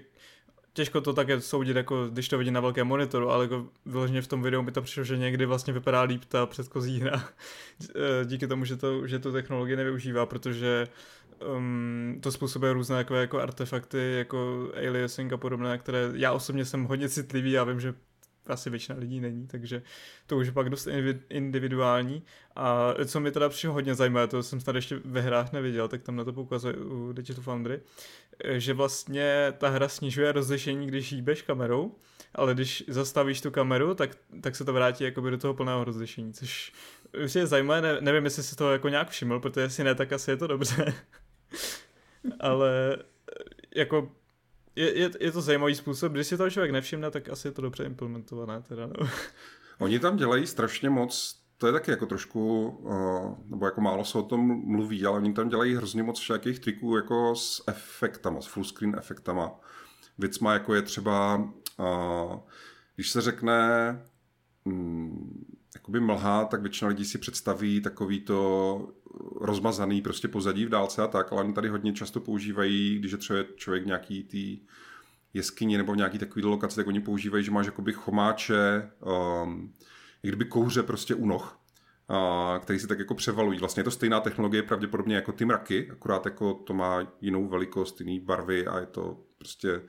těžko 0.73 1.01
to 1.01 1.13
také 1.13 1.41
soudit, 1.41 1.75
jako 1.75 2.07
když 2.07 2.29
to 2.29 2.37
vidím 2.37 2.53
na 2.53 2.61
velkém 2.61 2.87
monitoru, 2.87 3.29
ale 3.29 3.45
jako 3.45 3.65
vyloženě 3.85 4.21
v 4.21 4.27
tom 4.27 4.41
videu 4.41 4.61
mi 4.61 4.71
to 4.71 4.81
přišlo, 4.81 5.03
že 5.03 5.17
někdy 5.17 5.45
vlastně 5.45 5.73
vypadá 5.73 6.01
líp 6.01 6.25
ta 6.25 6.45
předchozí 6.45 6.99
hra. 6.99 7.29
Díky 8.25 8.47
tomu, 8.47 8.65
že 8.65 8.77
to, 8.77 9.07
že 9.07 9.19
tu 9.19 9.31
technologii 9.31 9.75
nevyužívá, 9.75 10.25
protože 10.25 10.87
um, 11.55 12.19
to 12.21 12.31
způsobuje 12.31 12.73
různé 12.73 12.95
takové 12.95 13.21
jako 13.21 13.39
artefakty, 13.39 14.13
jako 14.17 14.69
aliasing 14.75 15.33
a 15.33 15.37
podobné, 15.37 15.77
které 15.77 16.09
já 16.13 16.31
osobně 16.31 16.65
jsem 16.65 16.83
hodně 16.83 17.09
citlivý, 17.09 17.51
já 17.51 17.63
vím, 17.63 17.79
že 17.79 17.93
asi 18.49 18.69
většina 18.69 18.99
lidí 18.99 19.19
není, 19.19 19.47
takže 19.47 19.81
to 20.27 20.37
už 20.37 20.45
je 20.45 20.51
pak 20.51 20.69
dost 20.69 20.87
individuální. 21.29 22.23
A 22.55 22.93
co 23.05 23.19
mi 23.19 23.31
teda 23.31 23.49
přišlo 23.49 23.73
hodně 23.73 23.95
zajímavé, 23.95 24.27
to 24.27 24.43
jsem 24.43 24.59
snad 24.59 24.75
ještě 24.75 24.99
ve 25.05 25.21
hrách 25.21 25.51
neviděl, 25.51 25.87
tak 25.87 26.03
tam 26.03 26.15
na 26.15 26.23
to 26.23 26.33
poukazuje 26.33 26.75
u 26.75 27.13
Digital 27.13 27.43
Foundry, 27.43 27.79
že 28.57 28.73
vlastně 28.73 29.53
ta 29.57 29.69
hra 29.69 29.89
snižuje 29.89 30.31
rozlišení, 30.31 30.87
když 30.87 31.11
hýbeš 31.11 31.41
kamerou, 31.41 31.95
ale 32.35 32.53
když 32.53 32.83
zastavíš 32.87 33.41
tu 33.41 33.51
kameru, 33.51 33.93
tak, 33.93 34.09
tak 34.41 34.55
se 34.55 34.65
to 34.65 34.73
vrátí 34.73 35.03
jakoby 35.03 35.31
do 35.31 35.37
toho 35.37 35.53
plného 35.53 35.83
rozlišení, 35.83 36.33
což 36.33 36.73
už 37.23 37.35
je 37.35 37.47
zajímavé, 37.47 37.81
ne, 37.81 37.97
nevím, 38.01 38.23
jestli 38.23 38.43
si 38.43 38.55
to 38.55 38.71
jako 38.71 38.89
nějak 38.89 39.09
všiml, 39.09 39.39
protože 39.39 39.61
jestli 39.61 39.83
ne, 39.83 39.95
tak 39.95 40.13
asi 40.13 40.31
je 40.31 40.37
to 40.37 40.47
dobře. 40.47 40.93
ale 42.39 42.97
jako 43.75 44.11
je, 44.77 44.99
je, 44.99 45.11
je 45.19 45.31
to 45.31 45.41
zajímavý 45.41 45.75
způsob, 45.75 46.11
když 46.11 46.27
si 46.27 46.37
toho 46.37 46.49
člověk 46.49 46.71
nevšimne, 46.71 47.11
tak 47.11 47.29
asi 47.29 47.47
je 47.47 47.51
to 47.51 47.61
dobře 47.61 47.83
implementované 47.83 48.61
teda, 48.61 48.87
no. 48.87 49.09
Oni 49.79 49.99
tam 49.99 50.17
dělají 50.17 50.47
strašně 50.47 50.89
moc, 50.89 51.41
to 51.57 51.67
je 51.67 51.73
taky 51.73 51.91
jako 51.91 52.05
trošku, 52.05 52.67
uh, 52.67 53.37
nebo 53.45 53.65
jako 53.65 53.81
málo 53.81 54.05
se 54.05 54.17
o 54.17 54.23
tom 54.23 54.41
mluví, 54.65 55.05
ale 55.05 55.17
oni 55.17 55.33
tam 55.33 55.49
dělají 55.49 55.75
hrozně 55.75 56.03
moc 56.03 56.19
všakých 56.19 56.59
triků 56.59 56.95
jako 56.95 57.35
s 57.35 57.63
efektama, 57.67 58.41
s 58.41 58.45
full 58.45 58.63
screen 58.63 58.95
efektama. 58.97 59.59
Věcma 60.17 60.53
jako 60.53 60.73
je 60.73 60.81
třeba, 60.81 61.35
uh, 61.79 62.39
když 62.95 63.09
se 63.11 63.21
řekne 63.21 63.59
um, 64.63 65.45
jakoby 65.75 65.99
mlha, 65.99 66.45
tak 66.45 66.61
většina 66.61 66.89
lidí 66.89 67.05
si 67.05 67.17
představí 67.17 67.81
takový 67.81 68.21
to 68.21 68.89
rozmazaný 69.41 70.01
prostě 70.01 70.27
pozadí 70.27 70.65
v 70.65 70.69
dálce 70.69 71.01
a 71.01 71.07
tak, 71.07 71.31
ale 71.31 71.43
oni 71.43 71.53
tady 71.53 71.69
hodně 71.69 71.93
často 71.93 72.19
používají, 72.19 72.99
když 72.99 73.11
je 73.11 73.17
třeba 73.17 73.39
člověk 73.55 73.85
nějaký 73.85 74.23
tý 74.23 74.59
jeskyni 75.33 75.77
nebo 75.77 75.93
v 75.93 75.97
nějaký 75.97 76.19
takový 76.19 76.45
lokaci, 76.45 76.75
tak 76.75 76.87
oni 76.87 76.99
používají, 76.99 77.43
že 77.43 77.51
máš 77.51 77.65
jakoby 77.65 77.93
chomáče, 77.93 78.91
um, 79.43 79.73
jak 80.23 80.35
kdyby 80.35 80.45
kouře 80.45 80.83
prostě 80.83 81.15
u 81.15 81.25
noh, 81.25 81.59
a, 82.09 82.59
který 82.61 82.79
si 82.79 82.87
tak 82.87 82.99
jako 82.99 83.15
převalují. 83.15 83.59
Vlastně 83.59 83.79
je 83.79 83.83
to 83.83 83.91
stejná 83.91 84.19
technologie 84.19 84.63
pravděpodobně 84.63 85.15
jako 85.15 85.31
ty 85.31 85.45
mraky, 85.45 85.89
akorát 85.91 86.25
jako 86.25 86.53
to 86.53 86.73
má 86.73 87.07
jinou 87.21 87.47
velikost, 87.47 88.01
jiný 88.01 88.19
barvy 88.19 88.67
a 88.67 88.79
je 88.79 88.85
to 88.85 89.17
prostě 89.37 89.81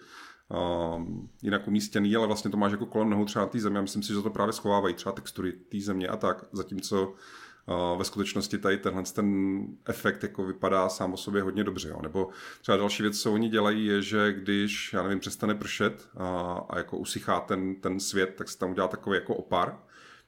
um, 0.97 1.31
jinak 1.43 1.69
umístěný, 1.69 2.17
ale 2.17 2.27
vlastně 2.27 2.51
to 2.51 2.57
máš 2.57 2.73
jako 2.73 2.87
kolem 2.87 3.11
nohou 3.11 3.25
třeba 3.25 3.47
té 3.47 3.61
země. 3.61 3.81
Myslím 3.81 4.03
si, 4.03 4.13
že 4.13 4.23
to 4.23 4.31
právě 4.31 4.53
schovávají 4.53 4.95
třeba 4.95 5.13
textury 5.13 5.53
té 5.53 5.81
země 5.81 6.09
a 6.09 6.17
tak, 6.17 6.45
zatímco 6.53 7.15
ve 7.99 8.05
skutečnosti 8.05 8.59
tady 8.59 8.79
tenhle 8.79 9.03
ten 9.03 9.59
efekt 9.87 10.23
jako 10.23 10.45
vypadá 10.45 10.89
sám 10.89 11.13
o 11.13 11.17
sobě 11.17 11.43
hodně 11.43 11.65
dobře. 11.65 11.89
Jo. 11.89 11.99
Nebo 12.03 12.29
třeba 12.61 12.77
další 12.77 13.03
věc, 13.03 13.21
co 13.21 13.33
oni 13.33 13.49
dělají, 13.49 13.87
je, 13.87 14.03
že 14.03 14.33
když, 14.33 14.93
já 14.93 15.03
nevím, 15.03 15.21
přestane 15.21 15.55
pršet 15.55 16.09
a, 16.17 16.29
a 16.69 16.79
jako 16.79 16.99
usychá 16.99 17.41
ten, 17.41 17.75
ten 17.75 18.01
svět, 18.01 18.35
tak 18.39 18.49
se 18.49 18.59
tam 18.59 18.71
udělá 18.71 18.89
takový 18.89 19.17
jako 19.17 19.35
opar, 19.35 19.79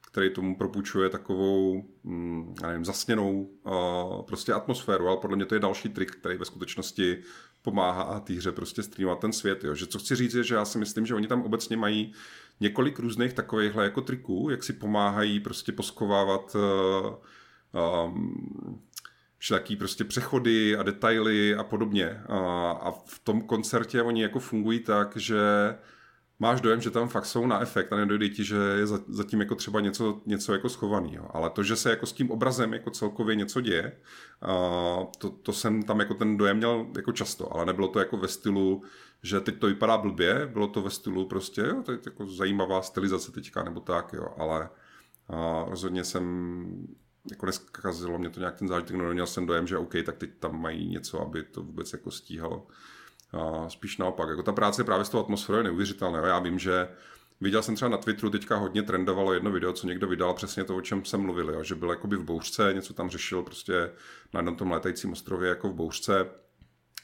který 0.06 0.30
tomu 0.30 0.56
propůjčuje 0.56 1.08
takovou, 1.08 1.84
mm, 2.04 2.54
já 2.62 2.68
nevím, 2.68 2.84
zasněnou 2.84 3.42
uh, 3.42 4.22
prostě 4.26 4.52
atmosféru, 4.52 5.08
ale 5.08 5.16
podle 5.16 5.36
mě 5.36 5.46
to 5.46 5.54
je 5.54 5.60
další 5.60 5.88
trik, 5.88 6.10
který 6.10 6.36
ve 6.38 6.44
skutečnosti 6.44 7.22
pomáhá 7.62 8.20
té 8.20 8.32
hře 8.32 8.52
prostě 8.52 8.82
streamovat 8.82 9.20
ten 9.20 9.32
svět. 9.32 9.64
Jo. 9.64 9.74
Že 9.74 9.86
co 9.86 9.98
chci 9.98 10.16
říct 10.16 10.34
je, 10.34 10.44
že 10.44 10.54
já 10.54 10.64
si 10.64 10.78
myslím, 10.78 11.06
že 11.06 11.14
oni 11.14 11.26
tam 11.26 11.42
obecně 11.42 11.76
mají 11.76 12.12
několik 12.60 12.98
různých 12.98 13.32
takovýchhle 13.32 13.84
jako 13.84 14.00
triků, 14.00 14.48
jak 14.50 14.62
si 14.62 14.72
pomáhají 14.72 15.40
prostě 15.40 15.72
poskovávat 15.72 16.54
uh, 16.54 17.14
um, 18.06 18.82
všelijaký 19.38 19.76
prostě 19.76 20.04
přechody 20.04 20.76
a 20.76 20.82
detaily 20.82 21.54
a 21.54 21.64
podobně. 21.64 22.20
A, 22.28 22.70
a 22.70 22.90
v 22.90 23.18
tom 23.24 23.42
koncertě 23.42 24.02
oni 24.02 24.22
jako 24.22 24.38
fungují 24.38 24.80
tak, 24.80 25.16
že 25.16 25.40
máš 26.38 26.60
dojem, 26.60 26.80
že 26.80 26.90
tam 26.90 27.08
fakt 27.08 27.26
jsou 27.26 27.46
na 27.46 27.60
efekt 27.60 27.92
a 27.92 27.96
nedojde 27.96 28.28
ti, 28.28 28.44
že 28.44 28.56
je 28.56 28.86
zatím 28.86 29.40
jako 29.40 29.54
třeba 29.54 29.80
něco, 29.80 30.20
něco 30.26 30.52
jako 30.52 30.68
schovaný. 30.68 31.14
Jo. 31.14 31.26
Ale 31.30 31.50
to, 31.50 31.62
že 31.62 31.76
se 31.76 31.90
jako 31.90 32.06
s 32.06 32.12
tím 32.12 32.30
obrazem 32.30 32.72
jako 32.72 32.90
celkově 32.90 33.36
něco 33.36 33.60
děje, 33.60 33.92
to, 35.18 35.30
to 35.30 35.52
jsem 35.52 35.82
tam 35.82 36.00
jako 36.00 36.14
ten 36.14 36.36
dojem 36.36 36.56
měl 36.56 36.86
jako 36.96 37.12
často, 37.12 37.54
ale 37.54 37.66
nebylo 37.66 37.88
to 37.88 37.98
jako 37.98 38.16
ve 38.16 38.28
stylu, 38.28 38.82
že 39.22 39.40
teď 39.40 39.58
to 39.58 39.66
vypadá 39.66 39.98
blbě, 39.98 40.46
bylo 40.52 40.68
to 40.68 40.82
ve 40.82 40.90
stylu 40.90 41.26
prostě, 41.26 41.60
jo, 41.60 41.82
to 41.82 41.92
je 41.92 41.98
jako 42.06 42.26
zajímavá 42.26 42.82
stylizace 42.82 43.32
teďka, 43.32 43.62
nebo 43.62 43.80
tak, 43.80 44.12
jo, 44.12 44.34
ale 44.38 44.68
a 45.28 45.64
rozhodně 45.68 46.04
jsem 46.04 46.86
jako 47.30 47.46
neskazilo 47.46 48.18
mě 48.18 48.30
to 48.30 48.40
nějak 48.40 48.58
ten 48.58 48.68
zážitek, 48.68 48.96
no 48.96 49.12
měl 49.12 49.26
jsem 49.26 49.46
dojem, 49.46 49.66
že 49.66 49.78
OK, 49.78 49.94
tak 50.04 50.16
teď 50.16 50.30
tam 50.38 50.60
mají 50.60 50.88
něco, 50.88 51.20
aby 51.20 51.42
to 51.42 51.62
vůbec 51.62 51.92
jako 51.92 52.10
stíhalo. 52.10 52.66
A 53.32 53.68
spíš 53.68 53.98
naopak, 53.98 54.28
jako 54.28 54.42
ta 54.42 54.52
práce 54.52 54.84
právě 54.84 55.04
s 55.04 55.08
tou 55.08 55.20
atmosférou 55.20 55.58
je 55.58 55.64
neuvěřitelná. 55.64 56.26
Já 56.26 56.38
vím, 56.38 56.58
že 56.58 56.88
Viděl 57.40 57.62
jsem 57.62 57.74
třeba 57.74 57.88
na 57.88 57.96
Twitteru, 57.96 58.30
teďka 58.30 58.56
hodně 58.56 58.82
trendovalo 58.82 59.32
jedno 59.32 59.50
video, 59.50 59.72
co 59.72 59.86
někdo 59.86 60.08
vydal, 60.08 60.34
přesně 60.34 60.64
to, 60.64 60.76
o 60.76 60.80
čem 60.80 61.04
jsem 61.04 61.20
mluvil, 61.20 61.50
jo, 61.50 61.62
že 61.62 61.74
byl 61.74 61.90
jakoby 61.90 62.16
v 62.16 62.24
bouřce, 62.24 62.72
něco 62.74 62.94
tam 62.94 63.10
řešil 63.10 63.42
prostě 63.42 63.90
na 64.34 64.38
jednom 64.38 64.56
tom 64.56 64.70
létajícím 64.70 65.12
ostrově 65.12 65.48
jako 65.48 65.68
v 65.68 65.74
bouřce, 65.74 66.26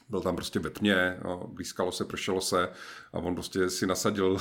byl 0.09 0.21
tam 0.21 0.37
prostě 0.37 0.59
ve 0.59 0.71
tmě, 0.71 1.21
blízkalo 1.47 1.93
se, 1.93 2.05
pršelo 2.05 2.41
se 2.41 2.69
a 3.13 3.19
on 3.19 3.35
prostě 3.35 3.71
si 3.71 3.87
nasadil 3.87 4.39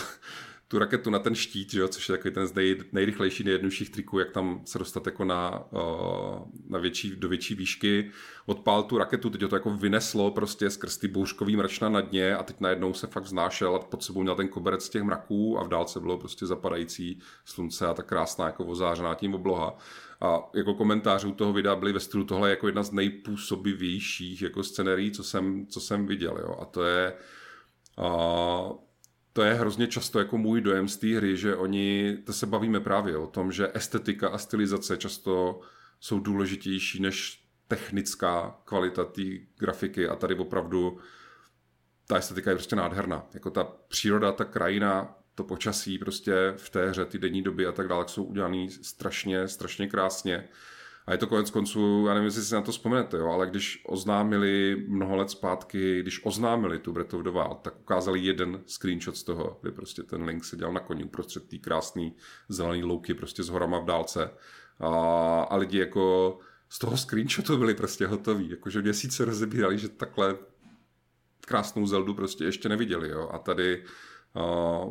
tu 0.68 0.80
raketu 0.80 1.10
na 1.10 1.20
ten 1.20 1.36
štít, 1.36 1.72
že 1.72 1.80
jo, 1.80 1.88
což 1.88 2.10
je 2.10 2.18
takový 2.18 2.34
ten 2.34 2.48
z 2.48 2.54
nej, 2.54 2.84
nejrychlejší, 2.92 3.44
nejjednodušších 3.44 3.90
triků, 3.90 4.20
jak 4.20 4.32
tam 4.32 4.62
se 4.66 4.80
dostat 4.80 5.06
jako 5.06 5.26
na, 5.26 5.64
na 6.70 6.80
větší, 6.80 7.16
do 7.16 7.30
větší 7.30 7.56
výšky. 7.56 8.12
Odpál 8.46 8.84
tu 8.84 8.98
raketu, 8.98 9.30
teď 9.30 9.50
to 9.50 9.56
jako 9.56 9.70
vyneslo 9.70 10.32
prostě 10.32 10.70
skrz 10.70 10.98
ty 10.98 11.08
bouřkový 11.08 11.56
mračna 11.56 11.90
na 11.90 12.02
dně 12.02 12.36
a 12.36 12.44
teď 12.44 12.56
najednou 12.60 12.94
se 12.94 13.08
fakt 13.08 13.26
znášel 13.26 13.76
a 13.76 13.80
pod 13.80 14.04
sebou 14.04 14.22
měl 14.22 14.36
ten 14.36 14.48
koberec 14.48 14.84
z 14.84 14.90
těch 14.90 15.04
mraků 15.04 15.60
a 15.60 15.64
v 15.64 15.70
dálce 15.70 16.00
bylo 16.00 16.18
prostě 16.18 16.46
zapadající 16.46 17.20
slunce 17.46 17.88
a 17.88 17.94
ta 17.94 18.04
krásná 18.04 18.46
jako 18.46 18.66
ozářená 18.66 19.16
tím 19.16 19.36
obloha. 19.36 19.78
A 20.22 20.40
jako 20.54 20.74
komentářů 20.74 21.32
toho 21.32 21.54
videa 21.54 21.76
byly 21.76 21.94
ve 21.94 22.00
stylu 22.00 22.24
tohle 22.24 22.50
jako 22.50 22.68
jedna 22.68 22.84
z 22.84 22.92
nejpůsobivějších 22.92 24.42
jako 24.42 24.64
scenérií, 24.64 25.12
co 25.12 25.24
jsem, 25.24 25.68
co 25.68 25.80
jsem 25.80 26.06
viděl. 26.06 26.38
Jo. 26.42 26.58
A 26.62 26.66
to 26.66 26.84
je, 26.84 27.14
a 27.98 28.85
to 29.36 29.44
je 29.44 29.54
hrozně 29.54 29.88
často 29.88 30.20
jako 30.20 30.38
můj 30.38 30.62
dojem 30.62 30.88
z 30.88 30.98
té 30.98 31.08
hry, 31.08 31.38
že 31.38 31.56
oni, 31.56 32.18
to 32.26 32.34
se 32.34 32.46
bavíme 32.46 32.80
právě 32.80 33.18
o 33.18 33.28
tom, 33.28 33.52
že 33.52 33.72
estetika 33.74 34.30
a 34.30 34.38
stylizace 34.38 34.98
často 34.98 35.62
jsou 36.00 36.20
důležitější 36.20 37.02
než 37.02 37.46
technická 37.68 38.60
kvalita 38.66 39.06
té 39.06 39.22
grafiky 39.58 40.08
a 40.08 40.16
tady 40.16 40.36
opravdu 40.36 41.00
ta 42.08 42.18
estetika 42.18 42.50
je 42.50 42.56
prostě 42.56 42.76
nádherná. 42.76 43.28
Jako 43.34 43.52
ta 43.52 43.64
příroda, 43.64 44.32
ta 44.32 44.46
krajina, 44.46 45.16
to 45.36 45.44
počasí 45.44 45.98
prostě 45.98 46.54
v 46.58 46.70
té 46.70 46.90
hře, 46.90 47.06
ty 47.06 47.20
denní 47.20 47.42
doby 47.42 47.68
a 47.68 47.72
tak 47.72 47.88
dále, 47.88 48.08
jsou 48.08 48.24
udělané 48.24 48.68
strašně, 48.70 49.48
strašně 49.48 49.88
krásně. 49.88 50.48
A 51.08 51.12
je 51.12 51.18
to 51.18 51.28
konec 51.28 51.50
konců, 51.50 52.06
já 52.08 52.14
nevím, 52.14 52.26
jestli 52.26 52.44
si 52.44 52.56
na 52.56 52.62
to 52.62 52.72
vzpomenete, 52.72 53.18
jo, 53.18 53.28
ale 53.28 53.48
když 53.48 53.84
oznámili 53.88 54.86
mnoho 54.88 55.16
let 55.16 55.30
zpátky, 55.30 56.02
když 56.02 56.26
oznámili 56.26 56.80
tu 56.80 56.94
Breath 56.94 57.14
of 57.14 57.24
the 57.24 57.30
Wild, 57.30 57.58
tak 57.62 57.80
ukázali 57.80 58.20
jeden 58.20 58.62
screenshot 58.66 59.18
z 59.18 59.24
toho, 59.24 59.60
kdy 59.62 59.72
prostě 59.72 60.04
ten 60.04 60.24
Link 60.24 60.46
seděl 60.46 60.74
na 60.74 60.80
koni 60.80 61.04
uprostřed 61.04 61.50
té 61.50 61.58
krásné 61.58 62.12
zelené 62.50 62.86
louky 62.86 63.14
prostě 63.14 63.44
s 63.44 63.50
horama 63.50 63.80
v 63.80 63.86
dálce. 63.86 64.30
A, 64.80 64.88
a 65.42 65.56
lidi 65.56 65.80
jako 65.80 66.38
z 66.70 66.80
toho 66.80 66.98
screenshotu 66.98 67.58
byli 67.58 67.74
prostě 67.74 68.08
hotoví, 68.08 68.50
jakože 68.50 68.82
měsíce 68.82 69.26
rozebírali, 69.26 69.78
že 69.78 69.90
takhle 69.90 70.38
krásnou 71.46 71.88
Zeldu 71.88 72.14
prostě 72.14 72.46
ještě 72.46 72.70
neviděli, 72.70 73.10
jo. 73.10 73.30
A 73.34 73.38
tady 73.38 73.84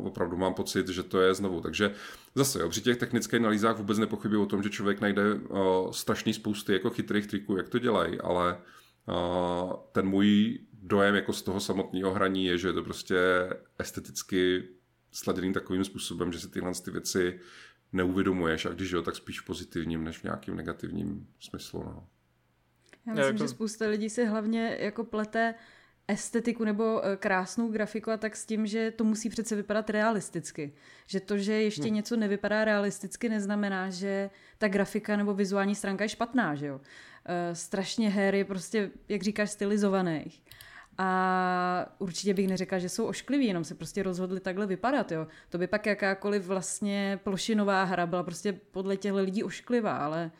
opravdu 0.03 0.37
mám 0.37 0.53
pocit, 0.53 0.87
že 0.87 1.03
to 1.03 1.21
je 1.21 1.33
znovu. 1.33 1.61
Takže 1.61 1.91
zase, 2.35 2.59
jo, 2.59 2.69
při 2.69 2.81
těch 2.81 2.97
technických 2.97 3.39
analýzách 3.39 3.77
vůbec 3.77 3.97
nepochybuji 3.97 4.41
o 4.41 4.45
tom, 4.45 4.63
že 4.63 4.69
člověk 4.69 5.01
najde 5.01 5.33
uh, 5.33 5.91
strašný 5.91 6.33
spousty 6.33 6.73
jako 6.73 6.89
chytrých 6.89 7.27
triků, 7.27 7.57
jak 7.57 7.69
to 7.69 7.79
dělají, 7.79 8.21
ale 8.21 8.57
uh, 9.07 9.73
ten 9.91 10.07
můj 10.07 10.59
dojem 10.73 11.15
jako 11.15 11.33
z 11.33 11.41
toho 11.41 11.59
samotného 11.59 12.13
hraní 12.13 12.45
je, 12.45 12.57
že 12.57 12.67
je 12.67 12.73
to 12.73 12.83
prostě 12.83 13.17
esteticky 13.79 14.63
sladěný 15.11 15.53
takovým 15.53 15.83
způsobem, 15.83 16.31
že 16.31 16.39
si 16.39 16.49
tyhle 16.49 16.71
ty 16.85 16.91
věci 16.91 17.39
neuvědomuješ 17.93 18.65
a 18.65 18.69
když 18.69 18.91
jo, 18.91 19.01
tak 19.01 19.15
spíš 19.15 19.41
v 19.41 19.45
pozitivním 19.45 20.03
než 20.03 20.17
v 20.17 20.23
nějakým 20.23 20.55
negativním 20.55 21.27
smyslu. 21.39 21.83
No. 21.83 22.07
Já 23.07 23.13
myslím, 23.13 23.35
jako... 23.35 23.37
že 23.37 23.47
spousta 23.47 23.87
lidí 23.87 24.09
si 24.09 24.25
hlavně 24.25 24.77
jako 24.79 25.03
plete 25.03 25.55
estetiku 26.07 26.63
nebo 26.63 27.05
eh, 27.05 27.17
krásnou 27.17 27.71
grafiku 27.71 28.11
a 28.11 28.17
tak 28.17 28.35
s 28.35 28.45
tím, 28.45 28.67
že 28.67 28.91
to 28.91 29.03
musí 29.03 29.29
přece 29.29 29.55
vypadat 29.55 29.89
realisticky. 29.89 30.73
Že 31.07 31.19
to, 31.19 31.37
že 31.37 31.53
ještě 31.53 31.83
hmm. 31.83 31.93
něco 31.93 32.15
nevypadá 32.15 32.65
realisticky, 32.65 33.29
neznamená, 33.29 33.89
že 33.89 34.29
ta 34.57 34.67
grafika 34.67 35.17
nebo 35.17 35.33
vizuální 35.33 35.75
stránka 35.75 36.03
je 36.03 36.09
špatná, 36.09 36.55
že 36.55 36.65
jo. 36.65 36.75
Uh, 36.75 36.81
strašně 37.53 38.09
her 38.09 38.35
je 38.35 38.45
prostě, 38.45 38.91
jak 39.09 39.21
říkáš, 39.21 39.51
stylizovaných. 39.51 40.43
A 40.97 41.95
určitě 41.99 42.33
bych 42.33 42.47
neřekla, 42.47 42.79
že 42.79 42.89
jsou 42.89 43.05
oškliví, 43.05 43.45
jenom 43.45 43.63
se 43.63 43.75
prostě 43.75 44.03
rozhodli 44.03 44.39
takhle 44.39 44.67
vypadat, 44.67 45.11
jo. 45.11 45.27
To 45.49 45.57
by 45.57 45.67
pak 45.67 45.85
jakákoliv 45.85 46.45
vlastně 46.45 47.19
plošinová 47.23 47.83
hra 47.83 48.05
byla 48.05 48.23
prostě 48.23 48.53
podle 48.53 48.97
těchto 48.97 49.17
lidí 49.17 49.43
ošklivá, 49.43 49.97
ale 49.97 50.31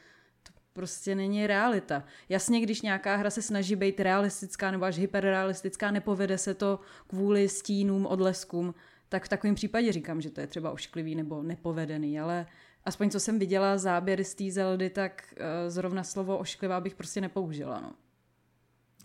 prostě 0.75 1.15
není 1.15 1.47
realita. 1.47 2.03
Jasně, 2.29 2.61
když 2.61 2.81
nějaká 2.81 3.15
hra 3.15 3.29
se 3.29 3.41
snaží 3.41 3.75
být 3.75 3.99
realistická 3.99 4.71
nebo 4.71 4.85
až 4.85 4.97
hyperrealistická, 4.97 5.91
nepovede 5.91 6.37
se 6.37 6.53
to 6.53 6.79
kvůli 7.07 7.49
stínům, 7.49 8.05
odleskům, 8.05 8.73
tak 9.09 9.25
v 9.25 9.29
takovém 9.29 9.55
případě 9.55 9.91
říkám, 9.91 10.21
že 10.21 10.29
to 10.29 10.41
je 10.41 10.47
třeba 10.47 10.71
ošklivý 10.71 11.15
nebo 11.15 11.43
nepovedený, 11.43 12.19
ale 12.19 12.45
aspoň 12.85 13.09
co 13.09 13.19
jsem 13.19 13.39
viděla 13.39 13.77
záběry 13.77 14.23
z 14.23 14.35
té 14.35 14.51
Zeldy, 14.51 14.89
tak 14.89 15.33
uh, 15.37 15.45
zrovna 15.69 16.03
slovo 16.03 16.37
ošklivá 16.37 16.81
bych 16.81 16.95
prostě 16.95 17.21
nepoužila, 17.21 17.79
no. 17.79 17.91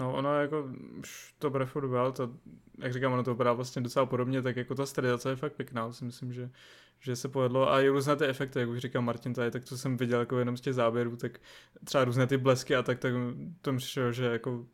No, 0.00 0.14
ono 0.14 0.40
jako 0.40 0.68
to 1.38 1.50
Breath 1.50 1.76
of 1.76 1.82
the 1.82 1.88
Wild, 1.88 2.16
to, 2.16 2.30
jak 2.78 2.92
říkám, 2.92 3.12
ono 3.12 3.22
to 3.22 3.30
vypadá 3.30 3.52
vlastně 3.52 3.82
docela 3.82 4.06
podobně, 4.06 4.42
tak 4.42 4.56
jako 4.56 4.74
ta 4.74 4.86
stylizace 4.86 5.30
je 5.30 5.36
fakt 5.36 5.52
pěkná, 5.52 5.92
si 5.92 6.04
myslím, 6.04 6.32
že, 6.32 6.50
že 7.00 7.16
se 7.16 7.28
povedlo. 7.28 7.72
A 7.72 7.80
i 7.80 7.88
různé 7.88 8.16
ty 8.16 8.24
efekty, 8.24 8.58
jak 8.58 8.68
už 8.68 8.78
říkal 8.78 9.02
Martin 9.02 9.34
tady, 9.34 9.50
tak 9.50 9.64
to 9.64 9.78
jsem 9.78 9.96
viděl 9.96 10.20
jako 10.20 10.38
jenom 10.38 10.56
z 10.56 10.60
těch 10.60 10.74
záběrů, 10.74 11.16
tak 11.16 11.40
třeba 11.84 12.04
různé 12.04 12.26
ty 12.26 12.36
blesky 12.36 12.76
a 12.76 12.82
tak, 12.82 12.98
tak 12.98 13.12
to 13.62 13.76
přišlo, 13.76 14.12
že 14.12 14.24
jako 14.24 14.64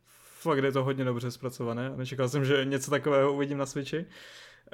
fakt 0.41 0.65
je 0.65 0.73
to 0.73 0.85
hodně 0.85 1.05
dobře 1.05 1.31
zpracované. 1.31 1.93
Nečekal 1.97 2.29
jsem, 2.29 2.45
že 2.45 2.65
něco 2.65 2.91
takového 2.91 3.33
uvidím 3.33 3.59
na 3.59 3.67
Switchi. 3.67 4.07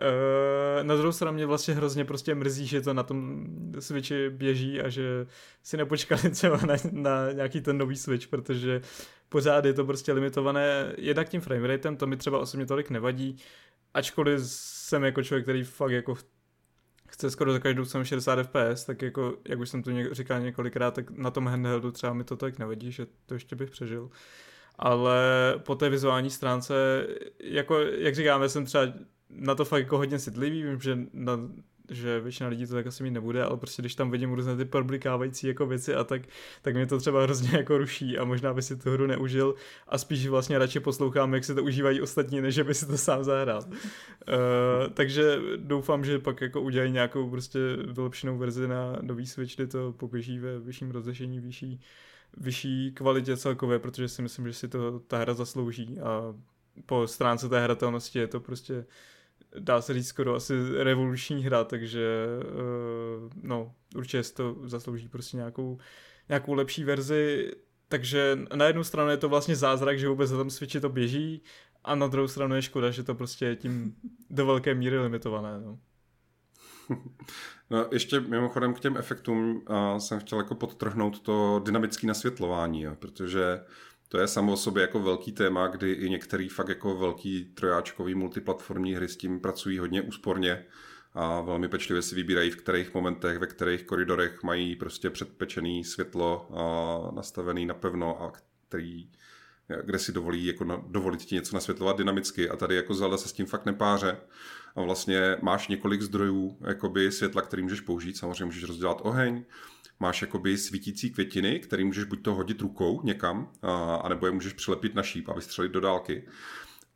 Uh, 0.02 0.84
na 0.84 0.96
druhou 0.96 1.12
stranu 1.12 1.34
mě 1.34 1.46
vlastně 1.46 1.74
hrozně 1.74 2.04
prostě 2.04 2.34
mrzí, 2.34 2.66
že 2.66 2.80
to 2.80 2.94
na 2.94 3.02
tom 3.02 3.46
Switchi 3.78 4.30
běží 4.30 4.80
a 4.80 4.88
že 4.88 5.26
si 5.62 5.76
nepočkali 5.76 6.30
třeba 6.30 6.56
na, 6.56 6.74
na 6.92 7.32
nějaký 7.32 7.60
ten 7.60 7.78
nový 7.78 7.96
Switch, 7.96 8.26
protože 8.26 8.80
pořád 9.32 9.64
je 9.64 9.72
to 9.72 9.84
prostě 9.84 10.12
limitované 10.12 10.94
jednak 10.98 11.28
tím 11.28 11.40
frameratem, 11.40 11.96
to 11.96 12.06
mi 12.06 12.16
třeba 12.16 12.38
osobně 12.38 12.66
tolik 12.66 12.90
nevadí, 12.90 13.36
ačkoliv 13.94 14.40
jsem 14.44 15.04
jako 15.04 15.22
člověk, 15.22 15.44
který 15.44 15.64
fakt 15.64 15.90
jako 15.90 16.14
chce 17.08 17.30
skoro 17.30 17.52
za 17.52 17.58
každou 17.58 17.84
60 18.02 18.42
fps, 18.42 18.84
tak 18.84 19.02
jako, 19.02 19.36
jak 19.48 19.58
už 19.58 19.68
jsem 19.68 19.82
to 19.82 19.90
něk- 19.90 20.12
říkal 20.12 20.40
několikrát, 20.40 20.94
tak 20.94 21.10
na 21.10 21.30
tom 21.30 21.46
handheldu 21.46 21.92
třeba 21.92 22.12
mi 22.12 22.24
to 22.24 22.36
tak 22.36 22.58
nevadí, 22.58 22.92
že 22.92 23.06
to 23.26 23.34
ještě 23.34 23.56
bych 23.56 23.70
přežil. 23.70 24.10
Ale 24.78 25.20
po 25.58 25.74
té 25.74 25.88
vizuální 25.88 26.30
stránce, 26.30 27.06
jako, 27.40 27.78
jak 27.78 28.14
říkáme, 28.14 28.48
jsem 28.48 28.64
třeba 28.64 28.84
na 29.30 29.54
to 29.54 29.64
fakt 29.64 29.82
jako 29.82 29.98
hodně 29.98 30.18
citlivý, 30.18 30.62
vím, 30.62 30.80
že 30.80 30.98
na 31.12 31.38
že 31.92 32.20
většina 32.20 32.48
lidí 32.48 32.66
to 32.66 32.74
tak 32.74 32.86
asi 32.86 33.02
mít 33.02 33.10
nebude, 33.10 33.44
ale 33.44 33.56
prostě 33.56 33.82
když 33.82 33.94
tam 33.94 34.10
vidím 34.10 34.32
různé 34.32 34.56
ty 34.56 34.64
problikávající 34.64 35.46
jako 35.46 35.66
věci 35.66 35.94
a 35.94 36.04
tak, 36.04 36.22
tak 36.62 36.74
mě 36.74 36.86
to 36.86 36.98
třeba 36.98 37.22
hrozně 37.22 37.48
jako 37.58 37.78
ruší 37.78 38.18
a 38.18 38.24
možná 38.24 38.54
by 38.54 38.62
si 38.62 38.76
tu 38.76 38.90
hru 38.90 39.06
neužil 39.06 39.54
a 39.88 39.98
spíš 39.98 40.26
vlastně 40.26 40.58
radši 40.58 40.80
poslouchám, 40.80 41.34
jak 41.34 41.44
si 41.44 41.54
to 41.54 41.62
užívají 41.62 42.00
ostatní, 42.00 42.40
než 42.40 42.60
by 42.60 42.74
si 42.74 42.86
to 42.86 42.98
sám 42.98 43.24
zahrál. 43.24 43.62
uh, 43.68 43.74
takže 44.94 45.38
doufám, 45.56 46.04
že 46.04 46.18
pak 46.18 46.40
jako 46.40 46.60
udělají 46.60 46.92
nějakou 46.92 47.30
prostě 47.30 47.58
vylepšenou 47.86 48.38
verzi 48.38 48.68
na 48.68 48.98
nový 49.00 49.26
Switch, 49.26 49.56
kdy 49.56 49.66
to 49.66 49.92
poběží 49.92 50.38
ve 50.38 50.58
vyšším 50.58 50.90
rozlišení, 50.90 51.40
vyšší, 51.40 51.80
vyšší 52.36 52.92
kvalitě 52.92 53.36
celkově, 53.36 53.78
protože 53.78 54.08
si 54.08 54.22
myslím, 54.22 54.46
že 54.46 54.54
si 54.54 54.68
to 54.68 55.00
ta 55.00 55.18
hra 55.18 55.34
zaslouží 55.34 56.00
a 56.00 56.34
po 56.86 57.06
stránce 57.06 57.48
té 57.48 57.60
hratelnosti 57.60 58.18
je 58.18 58.26
to 58.26 58.40
prostě 58.40 58.84
dá 59.58 59.80
se 59.80 59.94
říct 59.94 60.08
skoro 60.08 60.34
asi 60.34 60.54
revoluční 60.82 61.44
hra, 61.44 61.64
takže 61.64 62.26
uh, 62.54 63.30
no, 63.42 63.74
určitě 63.96 64.22
si 64.22 64.34
to 64.34 64.56
zaslouží 64.64 65.08
prostě 65.08 65.36
nějakou, 65.36 65.78
nějakou 66.28 66.54
lepší 66.54 66.84
verzi, 66.84 67.50
takže 67.88 68.38
na 68.54 68.66
jednu 68.66 68.84
stranu 68.84 69.10
je 69.10 69.16
to 69.16 69.28
vlastně 69.28 69.56
zázrak, 69.56 69.98
že 69.98 70.08
vůbec 70.08 70.30
na 70.30 70.38
tom 70.38 70.50
Switchi 70.50 70.80
to 70.80 70.88
běží 70.88 71.42
a 71.84 71.94
na 71.94 72.06
druhou 72.06 72.28
stranu 72.28 72.54
je 72.54 72.62
škoda, 72.62 72.90
že 72.90 73.02
to 73.02 73.14
prostě 73.14 73.44
je 73.44 73.56
tím 73.56 73.94
do 74.30 74.46
velké 74.46 74.74
míry 74.74 74.98
limitované. 74.98 75.60
No. 75.60 75.78
No, 77.70 77.86
ještě 77.92 78.20
mimochodem 78.20 78.74
k 78.74 78.80
těm 78.80 78.96
efektům 78.96 79.62
uh, 79.70 79.98
jsem 79.98 80.20
chtěl 80.20 80.38
jako 80.38 80.54
podtrhnout 80.54 81.20
to 81.20 81.62
dynamické 81.64 82.06
nasvětlování, 82.06 82.82
jo, 82.82 82.96
protože 82.98 83.60
to 84.12 84.18
je 84.18 84.28
samo 84.28 84.52
o 84.52 84.56
sobě 84.56 84.80
jako 84.80 85.00
velký 85.00 85.32
téma, 85.32 85.66
kdy 85.66 85.92
i 85.92 86.10
některý 86.10 86.48
fakt 86.48 86.68
jako 86.68 86.96
velký 86.96 87.44
trojáčkový 87.44 88.14
multiplatformní 88.14 88.94
hry 88.94 89.08
s 89.08 89.16
tím 89.16 89.40
pracují 89.40 89.78
hodně 89.78 90.02
úsporně 90.02 90.64
a 91.14 91.40
velmi 91.40 91.68
pečlivě 91.68 92.02
si 92.02 92.14
vybírají, 92.14 92.50
v 92.50 92.56
kterých 92.56 92.94
momentech, 92.94 93.38
ve 93.38 93.46
kterých 93.46 93.84
koridorech 93.84 94.42
mají 94.42 94.76
prostě 94.76 95.10
předpečený 95.10 95.84
světlo 95.84 96.48
a 96.54 97.14
nastavený 97.14 97.66
napevno 97.66 98.22
a 98.22 98.32
který 98.68 99.08
kde 99.84 99.98
si 99.98 100.12
dovolí 100.12 100.46
jako 100.46 100.64
na, 100.64 100.84
dovolit 100.86 101.20
ti 101.20 101.34
něco 101.34 101.56
nasvětlovat 101.56 101.96
dynamicky. 101.96 102.48
A 102.48 102.56
tady 102.56 102.74
jako 102.74 102.94
Zelda 102.94 103.16
se 103.16 103.28
s 103.28 103.32
tím 103.32 103.46
fakt 103.46 103.66
nepáře. 103.66 104.16
A 104.76 104.82
vlastně 104.82 105.36
máš 105.42 105.68
několik 105.68 106.02
zdrojů 106.02 106.58
jakoby 106.68 107.12
světla, 107.12 107.42
který 107.42 107.62
můžeš 107.62 107.80
použít, 107.80 108.16
samozřejmě 108.16 108.44
můžeš 108.44 108.64
rozdělat 108.64 109.00
oheň, 109.02 109.44
máš 110.02 110.22
jakoby 110.22 110.58
svítící 110.58 111.10
květiny, 111.10 111.60
který 111.60 111.84
můžeš 111.84 112.04
buď 112.04 112.22
to 112.22 112.34
hodit 112.34 112.60
rukou 112.60 113.00
někam, 113.04 113.48
a, 113.62 113.94
anebo 113.94 114.26
je 114.26 114.32
můžeš 114.32 114.52
přilepit 114.52 114.94
na 114.94 115.02
šíp 115.02 115.28
a 115.28 115.34
vystřelit 115.34 115.72
do 115.72 115.80
dálky. 115.80 116.28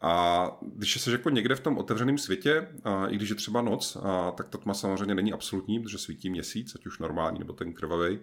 A 0.01 0.51
když 0.63 1.01
jsi 1.01 1.11
jako 1.11 1.31
někde 1.31 1.55
v 1.55 1.61
tom 1.61 1.79
otevřeném 1.79 2.19
světě, 2.19 2.69
a 2.85 3.07
i 3.07 3.17
když 3.17 3.29
je 3.29 3.35
třeba 3.35 3.63
noc, 3.63 3.97
a, 4.03 4.31
tak 4.31 4.49
ta 4.49 4.59
tma 4.59 4.75
samozřejmě 4.75 5.15
není 5.15 5.33
absolutní, 5.33 5.81
protože 5.81 5.99
svítí 5.99 6.31
měsíc, 6.31 6.75
ať 6.75 6.87
už 6.87 6.99
normální 6.99 7.39
nebo 7.39 7.53
ten 7.53 7.73
krvavý 7.73 8.19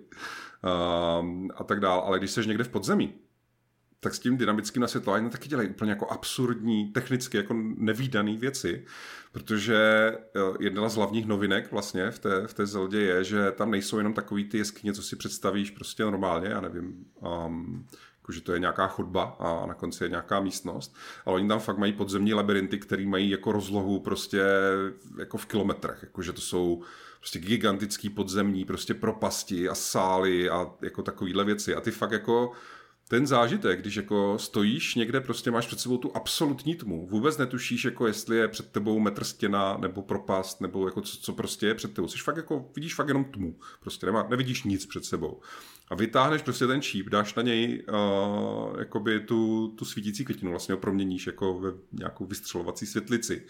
a, 0.63 1.25
a 1.55 1.63
tak 1.63 1.79
dál. 1.79 1.99
Ale 1.99 2.19
když 2.19 2.31
jsi 2.31 2.47
někde 2.47 2.63
v 2.63 2.69
podzemí, 2.69 3.13
tak 4.03 4.15
s 4.15 4.19
tím 4.19 4.37
dynamickým 4.37 4.81
nasvětlováním 4.81 5.29
taky 5.29 5.49
dělají 5.49 5.69
úplně 5.69 5.91
jako 5.91 6.07
absurdní, 6.07 6.91
technicky 6.91 7.37
jako 7.37 7.55
nevýdaný 7.77 8.37
věci, 8.37 8.85
protože 9.31 9.75
eh, 9.75 10.39
jedna 10.59 10.89
z 10.89 10.95
hlavních 10.95 11.25
novinek 11.25 11.71
vlastně 11.71 12.11
v 12.11 12.19
té, 12.19 12.47
v 12.47 12.53
té 12.53 12.65
Zeldě 12.65 13.01
je, 13.01 13.23
že 13.23 13.51
tam 13.51 13.71
nejsou 13.71 13.97
jenom 13.97 14.13
takový 14.13 14.43
ty 14.43 14.57
jeskyně, 14.57 14.93
co 14.93 15.03
si 15.03 15.15
představíš 15.15 15.71
prostě 15.71 16.03
normálně, 16.03 16.47
já 16.47 16.61
nevím, 16.61 17.05
um, 17.45 17.87
že 18.31 18.41
to 18.41 18.53
je 18.53 18.59
nějaká 18.59 18.87
chodba 18.87 19.23
a 19.39 19.65
na 19.65 19.73
konci 19.73 20.03
je 20.03 20.09
nějaká 20.09 20.39
místnost, 20.39 20.95
ale 21.25 21.35
oni 21.35 21.47
tam 21.47 21.59
fakt 21.59 21.77
mají 21.77 21.93
podzemní 21.93 22.33
labirinty, 22.33 22.79
které 22.79 23.05
mají 23.05 23.29
jako 23.29 23.51
rozlohu 23.51 23.99
prostě 23.99 24.43
jako 25.19 25.37
v 25.37 25.45
kilometrech, 25.45 25.99
jakože 26.03 26.33
to 26.33 26.41
jsou 26.41 26.83
prostě 27.19 27.39
gigantický 27.39 28.09
podzemní 28.09 28.65
prostě 28.65 28.93
propasti 28.93 29.69
a 29.69 29.75
sály 29.75 30.49
a 30.49 30.71
jako 30.81 31.03
takovýhle 31.03 31.43
věci. 31.43 31.75
A 31.75 31.81
ty 31.81 31.91
fakt 31.91 32.11
jako 32.11 32.51
ten 33.14 33.28
zážitek, 33.28 33.82
když 33.82 33.95
jako 33.95 34.38
stojíš 34.39 34.95
někde, 34.95 35.22
prostě 35.22 35.51
máš 35.51 35.68
před 35.68 35.80
sebou 35.80 35.97
tu 35.97 36.11
absolutní 36.16 36.76
tmu, 36.76 37.07
vůbec 37.07 37.38
netušíš, 37.38 37.86
jako 37.86 38.07
jestli 38.07 38.38
je 38.38 38.47
před 38.47 38.72
tebou 38.72 38.99
metr 38.99 39.24
stěna, 39.24 39.78
nebo 39.78 40.01
propast, 40.01 40.61
nebo 40.61 40.88
jako 40.88 41.01
co, 41.01 41.18
co 41.18 41.34
prostě 41.34 41.68
je 41.68 41.76
před 41.76 41.93
tebou. 41.93 42.07
Jsi 42.07 42.18
fakt 42.18 42.38
jako, 42.38 42.70
vidíš 42.76 42.95
fakt 42.95 43.07
jenom 43.07 43.26
tmu, 43.26 43.55
prostě 43.80 44.05
nemá, 44.05 44.28
nevidíš 44.30 44.64
nic 44.64 44.86
před 44.86 45.05
sebou. 45.05 45.41
A 45.89 45.95
vytáhneš 45.95 46.41
prostě 46.41 46.68
ten 46.68 46.82
číp, 46.82 47.09
dáš 47.09 47.36
na 47.36 47.43
něj 47.43 47.86
uh, 47.89 48.80
jakoby 48.80 49.20
tu, 49.20 49.68
tu 49.68 49.86
svítící 49.86 50.26
květinu, 50.26 50.51
vlastně 50.51 50.74
ho 50.74 50.80
proměníš 50.80 51.28
jako 51.28 51.59
ve 51.59 51.72
nějakou 51.91 52.26
vystřelovací 52.26 52.86
světlici 52.86 53.45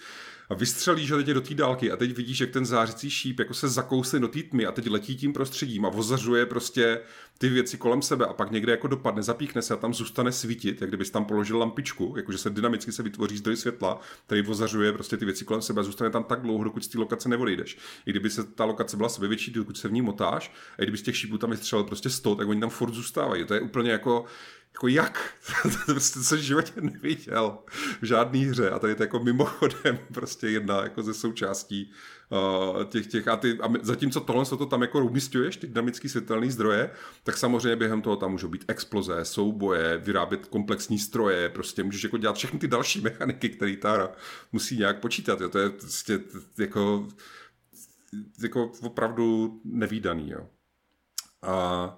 a 0.50 0.54
vystřelíš 0.54 1.12
ho 1.12 1.18
teď 1.18 1.28
do 1.28 1.42
té 1.42 1.54
dálky 1.54 1.92
a 1.92 1.98
teď 1.98 2.16
vidíš, 2.16 2.40
jak 2.40 2.50
ten 2.50 2.66
zářící 2.66 3.10
šíp 3.10 3.40
jako 3.40 3.54
se 3.54 3.68
zakousne 3.68 4.20
do 4.20 4.28
té 4.28 4.44
tmy 4.44 4.66
a 4.66 4.72
teď 4.72 4.90
letí 4.90 5.16
tím 5.16 5.34
prostředím 5.34 5.86
a 5.86 5.90
vozařuje 5.90 6.46
prostě 6.46 7.00
ty 7.38 7.50
věci 7.50 7.78
kolem 7.78 8.02
sebe 8.02 8.26
a 8.26 8.34
pak 8.34 8.52
někde 8.52 8.72
jako 8.72 8.88
dopadne, 8.88 9.24
zapíchne 9.24 9.62
se 9.62 9.74
a 9.74 9.78
tam 9.78 9.94
zůstane 9.94 10.32
svítit, 10.32 10.82
jak 10.82 10.90
kdybys 10.90 11.10
tam 11.10 11.26
položil 11.26 11.58
lampičku, 11.58 12.14
jakože 12.18 12.38
se 12.38 12.50
dynamicky 12.50 12.92
se 12.92 13.04
vytvoří 13.04 13.38
zdroj 13.38 13.56
světla, 13.56 14.00
který 14.26 14.42
vozařuje 14.42 14.94
prostě 14.94 15.18
ty 15.18 15.26
věci 15.26 15.46
kolem 15.46 15.62
sebe 15.62 15.82
a 15.82 15.84
zůstane 15.84 16.10
tam 16.10 16.24
tak 16.24 16.42
dlouho, 16.42 16.64
dokud 16.64 16.84
z 16.84 16.88
té 16.88 16.98
lokace 17.00 17.30
neodejdeš. 17.30 17.78
I 18.06 18.12
kdyby 18.12 18.30
se 18.30 18.44
ta 18.44 18.66
lokace 18.66 18.98
byla 18.98 19.10
sebevětší, 19.10 19.52
dokud 19.52 19.78
se 19.78 19.88
v 19.88 19.92
ní 19.92 20.02
motáš, 20.02 20.54
a 20.80 20.82
kdyby 20.82 20.98
z 20.98 21.02
těch 21.02 21.18
šípů 21.18 21.38
tam 21.38 21.50
vystřelil 21.50 21.84
prostě 21.84 22.10
100, 22.10 22.36
tak 22.36 22.48
oni 22.48 22.60
tam 22.60 22.70
furt 22.70 22.94
zůstávají. 22.94 23.46
To 23.46 23.54
je 23.54 23.62
úplně 23.62 23.92
jako 23.92 24.26
jako 24.74 24.88
jak? 24.88 25.34
to 25.64 25.94
prostě 25.94 26.20
co 26.20 26.36
v 26.36 26.40
životě 26.40 26.82
neviděl 26.82 27.58
v 28.02 28.06
žádný 28.06 28.46
hře 28.46 28.70
a 28.70 28.80
tady 28.80 28.96
to 28.96 29.04
jako 29.04 29.20
mimochodem 29.20 30.00
prostě 30.14 30.48
jedna 30.48 30.84
jako 30.84 31.04
ze 31.04 31.14
součástí 31.14 31.92
uh, 32.30 32.84
těch, 32.84 33.08
těch 33.08 33.28
a, 33.28 33.36
ty, 33.36 33.58
a 33.62 33.74
zatímco 33.82 34.20
tohle 34.20 34.46
se 34.46 34.58
to 34.58 34.66
tam 34.66 34.82
jako 34.82 35.06
umistuješ, 35.06 35.58
ty 35.58 35.68
dynamický 35.68 36.10
světelné 36.10 36.52
zdroje, 36.52 36.92
tak 37.24 37.38
samozřejmě 37.38 37.76
během 37.76 38.02
toho 38.02 38.16
tam 38.16 38.32
můžou 38.32 38.48
být 38.48 38.66
exploze, 38.68 39.26
souboje, 39.26 39.98
vyrábět 39.98 40.46
komplexní 40.46 41.00
stroje, 41.00 41.50
prostě 41.50 41.84
můžeš 41.84 42.04
jako 42.04 42.18
dělat 42.18 42.36
všechny 42.36 42.60
ty 42.60 42.68
další 42.68 43.02
mechaniky, 43.02 43.50
které 43.50 43.78
ta 43.78 43.92
hra 43.92 44.12
musí 44.52 44.78
nějak 44.78 45.00
počítat, 45.00 45.42
jo. 45.42 45.50
to 45.50 45.60
je 45.60 45.70
prostě 45.70 46.20
jako, 46.58 47.08
jako 48.44 48.72
opravdu 48.82 49.60
nevýdaný, 49.66 50.30
jo. 50.30 50.48
A 51.42 51.98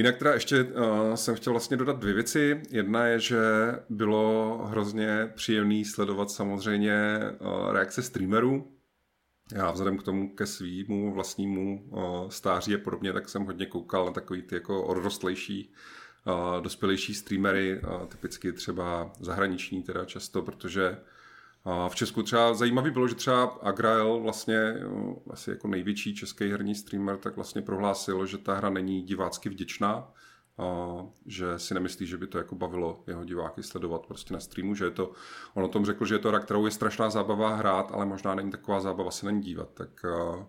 Jinak 0.00 0.16
teda 0.16 0.34
ještě 0.34 0.64
uh, 0.64 1.14
jsem 1.14 1.34
chtěl 1.34 1.52
vlastně 1.52 1.76
dodat 1.76 1.98
dvě 1.98 2.14
věci. 2.14 2.62
Jedna 2.70 3.06
je, 3.06 3.20
že 3.20 3.40
bylo 3.88 4.58
hrozně 4.70 5.30
příjemný 5.34 5.84
sledovat 5.84 6.30
samozřejmě 6.30 7.18
uh, 7.38 7.72
reakce 7.72 8.02
streamerů. 8.02 8.72
Já 9.54 9.70
vzhledem 9.70 9.98
k 9.98 10.02
tomu 10.02 10.34
ke 10.34 10.46
svýmu 10.46 11.14
vlastnímu 11.14 11.84
uh, 11.88 12.28
stáří 12.28 12.74
a 12.74 12.78
podobně, 12.78 13.12
tak 13.12 13.28
jsem 13.28 13.44
hodně 13.44 13.66
koukal 13.66 14.06
na 14.06 14.12
takový 14.12 14.42
ty 14.42 14.54
jako 14.54 14.84
odrostlejší 14.84 15.72
uh, 16.26 16.62
dospělejší 16.62 17.14
streamery, 17.14 17.80
uh, 17.80 18.06
typicky 18.06 18.52
třeba 18.52 19.12
zahraniční 19.20 19.82
teda 19.82 20.04
často, 20.04 20.42
protože 20.42 20.98
a 21.64 21.88
v 21.88 21.94
Česku 21.94 22.22
třeba 22.22 22.54
zajímavý 22.54 22.90
bylo, 22.90 23.08
že 23.08 23.14
třeba 23.14 23.44
Agrael 23.44 24.20
vlastně 24.20 24.74
asi 25.30 25.50
jako 25.50 25.68
největší 25.68 26.14
český 26.14 26.50
herní 26.50 26.74
streamer 26.74 27.16
tak 27.16 27.36
vlastně 27.36 27.62
prohlásil, 27.62 28.26
že 28.26 28.38
ta 28.38 28.54
hra 28.54 28.70
není 28.70 29.02
divácky 29.02 29.48
vděčná, 29.48 30.12
a 30.58 30.96
že 31.26 31.58
si 31.58 31.74
nemyslí, 31.74 32.06
že 32.06 32.18
by 32.18 32.26
to 32.26 32.38
jako 32.38 32.54
bavilo 32.54 33.04
jeho 33.06 33.24
diváky 33.24 33.62
sledovat 33.62 34.06
prostě 34.06 34.34
na 34.34 34.40
streamu, 34.40 34.74
že 34.74 34.84
je 34.84 34.90
to, 34.90 35.12
on 35.54 35.64
o 35.64 35.68
tom 35.68 35.86
řekl, 35.86 36.04
že 36.04 36.14
je 36.14 36.18
to 36.18 36.28
hra, 36.28 36.38
kterou 36.38 36.64
je 36.64 36.70
strašná 36.70 37.10
zábava 37.10 37.54
hrát, 37.54 37.92
ale 37.92 38.06
možná 38.06 38.34
není 38.34 38.50
taková 38.50 38.80
zábava 38.80 39.10
se 39.10 39.26
na 39.26 39.32
ní 39.32 39.40
dívat, 39.40 39.68
tak 39.74 40.04
Hmm, 40.04 40.46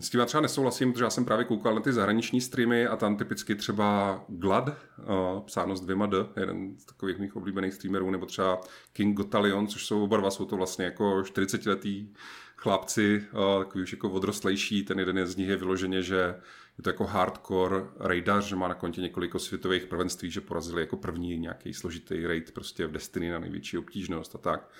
s 0.00 0.10
tím 0.10 0.20
já 0.20 0.26
třeba 0.26 0.40
nesouhlasím, 0.40 0.92
protože 0.92 1.04
já 1.04 1.10
jsem 1.10 1.24
právě 1.24 1.44
koukal 1.44 1.74
na 1.74 1.80
ty 1.80 1.92
zahraniční 1.92 2.40
streamy 2.40 2.86
a 2.86 2.96
tam 2.96 3.16
typicky 3.16 3.54
třeba 3.54 4.20
Glad, 4.28 4.68
uh, 4.68 5.40
psáno 5.40 5.76
s 5.76 5.80
dvěma 5.80 6.06
D, 6.06 6.26
jeden 6.36 6.78
z 6.78 6.84
takových 6.84 7.18
mých 7.18 7.36
oblíbených 7.36 7.74
streamerů, 7.74 8.10
nebo 8.10 8.26
třeba 8.26 8.60
King 8.92 9.16
Gotalion, 9.16 9.66
což 9.66 9.86
jsou 9.86 10.04
oba 10.04 10.16
dva, 10.16 10.30
jsou 10.30 10.44
to 10.44 10.56
vlastně 10.56 10.84
jako 10.84 11.20
40-letý 11.20 12.14
chlapci, 12.56 13.26
uh, 13.32 13.64
takový 13.64 13.82
už 13.82 13.92
jako 13.92 14.10
odrostlejší, 14.10 14.84
ten 14.84 14.98
jeden 14.98 15.26
z 15.26 15.36
nich 15.36 15.48
je 15.48 15.56
vyloženě, 15.56 16.02
že 16.02 16.34
je 16.78 16.82
to 16.82 16.90
jako 16.90 17.04
hardcore 17.04 17.76
raidař, 17.98 18.44
že 18.44 18.56
má 18.56 18.68
na 18.68 18.74
kontě 18.74 19.00
několik 19.00 19.34
světových 19.36 19.86
prvenství, 19.86 20.30
že 20.30 20.40
porazili 20.40 20.80
jako 20.80 20.96
první 20.96 21.38
nějaký 21.38 21.74
složitý 21.74 22.26
raid 22.26 22.50
prostě 22.52 22.86
v 22.86 22.92
Destiny 22.92 23.30
na 23.30 23.38
největší 23.38 23.78
obtížnost 23.78 24.34
a 24.34 24.38
tak. 24.38 24.70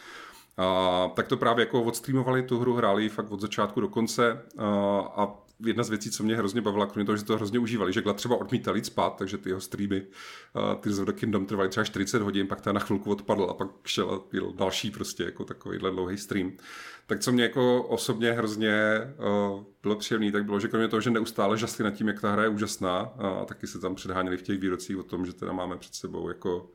A, 0.56 1.10
tak 1.14 1.28
to 1.28 1.36
právě 1.36 1.62
jako 1.62 1.82
odstreamovali 1.82 2.42
tu 2.42 2.58
hru, 2.58 2.74
hráli 2.74 3.08
fakt 3.08 3.30
od 3.30 3.40
začátku 3.40 3.80
do 3.80 3.88
konce 3.88 4.42
a, 4.58 4.66
a 5.16 5.34
jedna 5.66 5.84
z 5.84 5.88
věcí, 5.88 6.10
co 6.10 6.22
mě 6.22 6.36
hrozně 6.36 6.60
bavila, 6.60 6.86
kromě 6.86 7.06
toho, 7.06 7.16
že 7.16 7.24
to 7.24 7.36
hrozně 7.36 7.58
užívali, 7.58 7.92
že 7.92 8.02
Glad 8.02 8.16
třeba 8.16 8.36
odmítal 8.36 8.76
jít 8.76 8.86
spát, 8.86 9.16
takže 9.16 9.38
ty 9.38 9.48
jeho 9.48 9.60
streamy, 9.60 10.02
ty 10.80 10.90
of 10.90 10.96
the 10.96 11.12
Kingdom 11.12 11.46
trvaly 11.46 11.68
třeba 11.68 11.84
40 11.84 12.22
hodin, 12.22 12.46
pak 12.46 12.60
ta 12.60 12.72
na 12.72 12.80
chvilku 12.80 13.10
odpadl 13.10 13.46
a 13.50 13.54
pak 13.54 13.68
šel 13.84 14.10
a 14.10 14.20
byl 14.32 14.52
další 14.52 14.90
prostě 14.90 15.22
jako 15.22 15.44
takovýhle 15.44 15.90
dlouhý 15.90 16.16
stream. 16.16 16.52
Tak 17.06 17.20
co 17.20 17.32
mě 17.32 17.42
jako 17.42 17.82
osobně 17.82 18.32
hrozně 18.32 18.74
bylo 19.82 19.96
příjemné, 19.96 20.32
tak 20.32 20.44
bylo, 20.44 20.60
že 20.60 20.68
kromě 20.68 20.88
toho, 20.88 21.00
že 21.00 21.10
neustále 21.10 21.58
žasli 21.58 21.84
nad 21.84 21.90
tím, 21.90 22.08
jak 22.08 22.20
ta 22.20 22.32
hra 22.32 22.42
je 22.42 22.48
úžasná, 22.48 22.98
a 22.98 23.44
taky 23.44 23.66
se 23.66 23.78
tam 23.78 23.94
předháněli 23.94 24.36
v 24.36 24.42
těch 24.42 24.58
výrocích 24.58 24.98
o 24.98 25.02
tom, 25.02 25.26
že 25.26 25.32
teda 25.32 25.52
máme 25.52 25.76
před 25.76 25.94
sebou 25.94 26.28
jako 26.28 26.70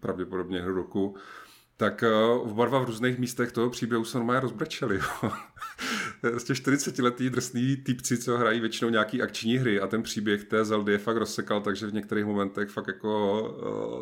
pravděpodobně 0.00 0.60
hru 0.60 0.74
roku, 0.74 1.16
tak 1.76 2.04
uh, 2.36 2.50
oba 2.50 2.66
dva 2.66 2.78
v 2.78 2.84
různých 2.84 3.18
místech 3.18 3.52
toho 3.52 3.70
příběhu 3.70 4.04
se 4.04 4.18
normálně 4.18 4.40
rozbrečeli. 4.40 5.00
prostě 6.20 6.52
40-letý 6.52 7.30
drsný 7.30 7.76
typci, 7.76 8.18
co 8.18 8.38
hrají 8.38 8.60
většinou 8.60 8.90
nějaký 8.90 9.22
akční 9.22 9.56
hry 9.56 9.80
a 9.80 9.86
ten 9.86 10.02
příběh 10.02 10.44
té 10.44 10.64
Zeldy 10.64 10.92
je 10.92 10.98
fakt 10.98 11.16
rozsekal, 11.16 11.60
takže 11.60 11.86
v 11.86 11.94
některých 11.94 12.24
momentech 12.24 12.68
fakt 12.68 12.86
jako 12.86 13.42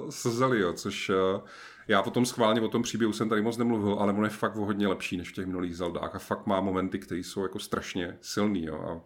uh, 0.04 0.10
slzeli, 0.10 0.60
jo, 0.60 0.72
což 0.72 1.08
uh, 1.08 1.40
já 1.88 2.02
potom 2.02 2.26
schválně 2.26 2.60
o 2.60 2.68
tom 2.68 2.82
příběhu 2.82 3.12
jsem 3.12 3.28
tady 3.28 3.42
moc 3.42 3.56
nemluvil, 3.56 3.94
ale 3.94 4.12
on 4.12 4.24
je 4.24 4.30
fakt 4.30 4.56
o 4.56 4.64
hodně 4.64 4.88
lepší 4.88 5.16
než 5.16 5.30
v 5.30 5.32
těch 5.32 5.46
minulých 5.46 5.76
Zeldách 5.76 6.14
a 6.14 6.18
fakt 6.18 6.46
má 6.46 6.60
momenty, 6.60 6.98
které 6.98 7.20
jsou 7.20 7.42
jako 7.42 7.58
strašně 7.58 8.18
silný. 8.20 8.64
Jo. 8.64 9.02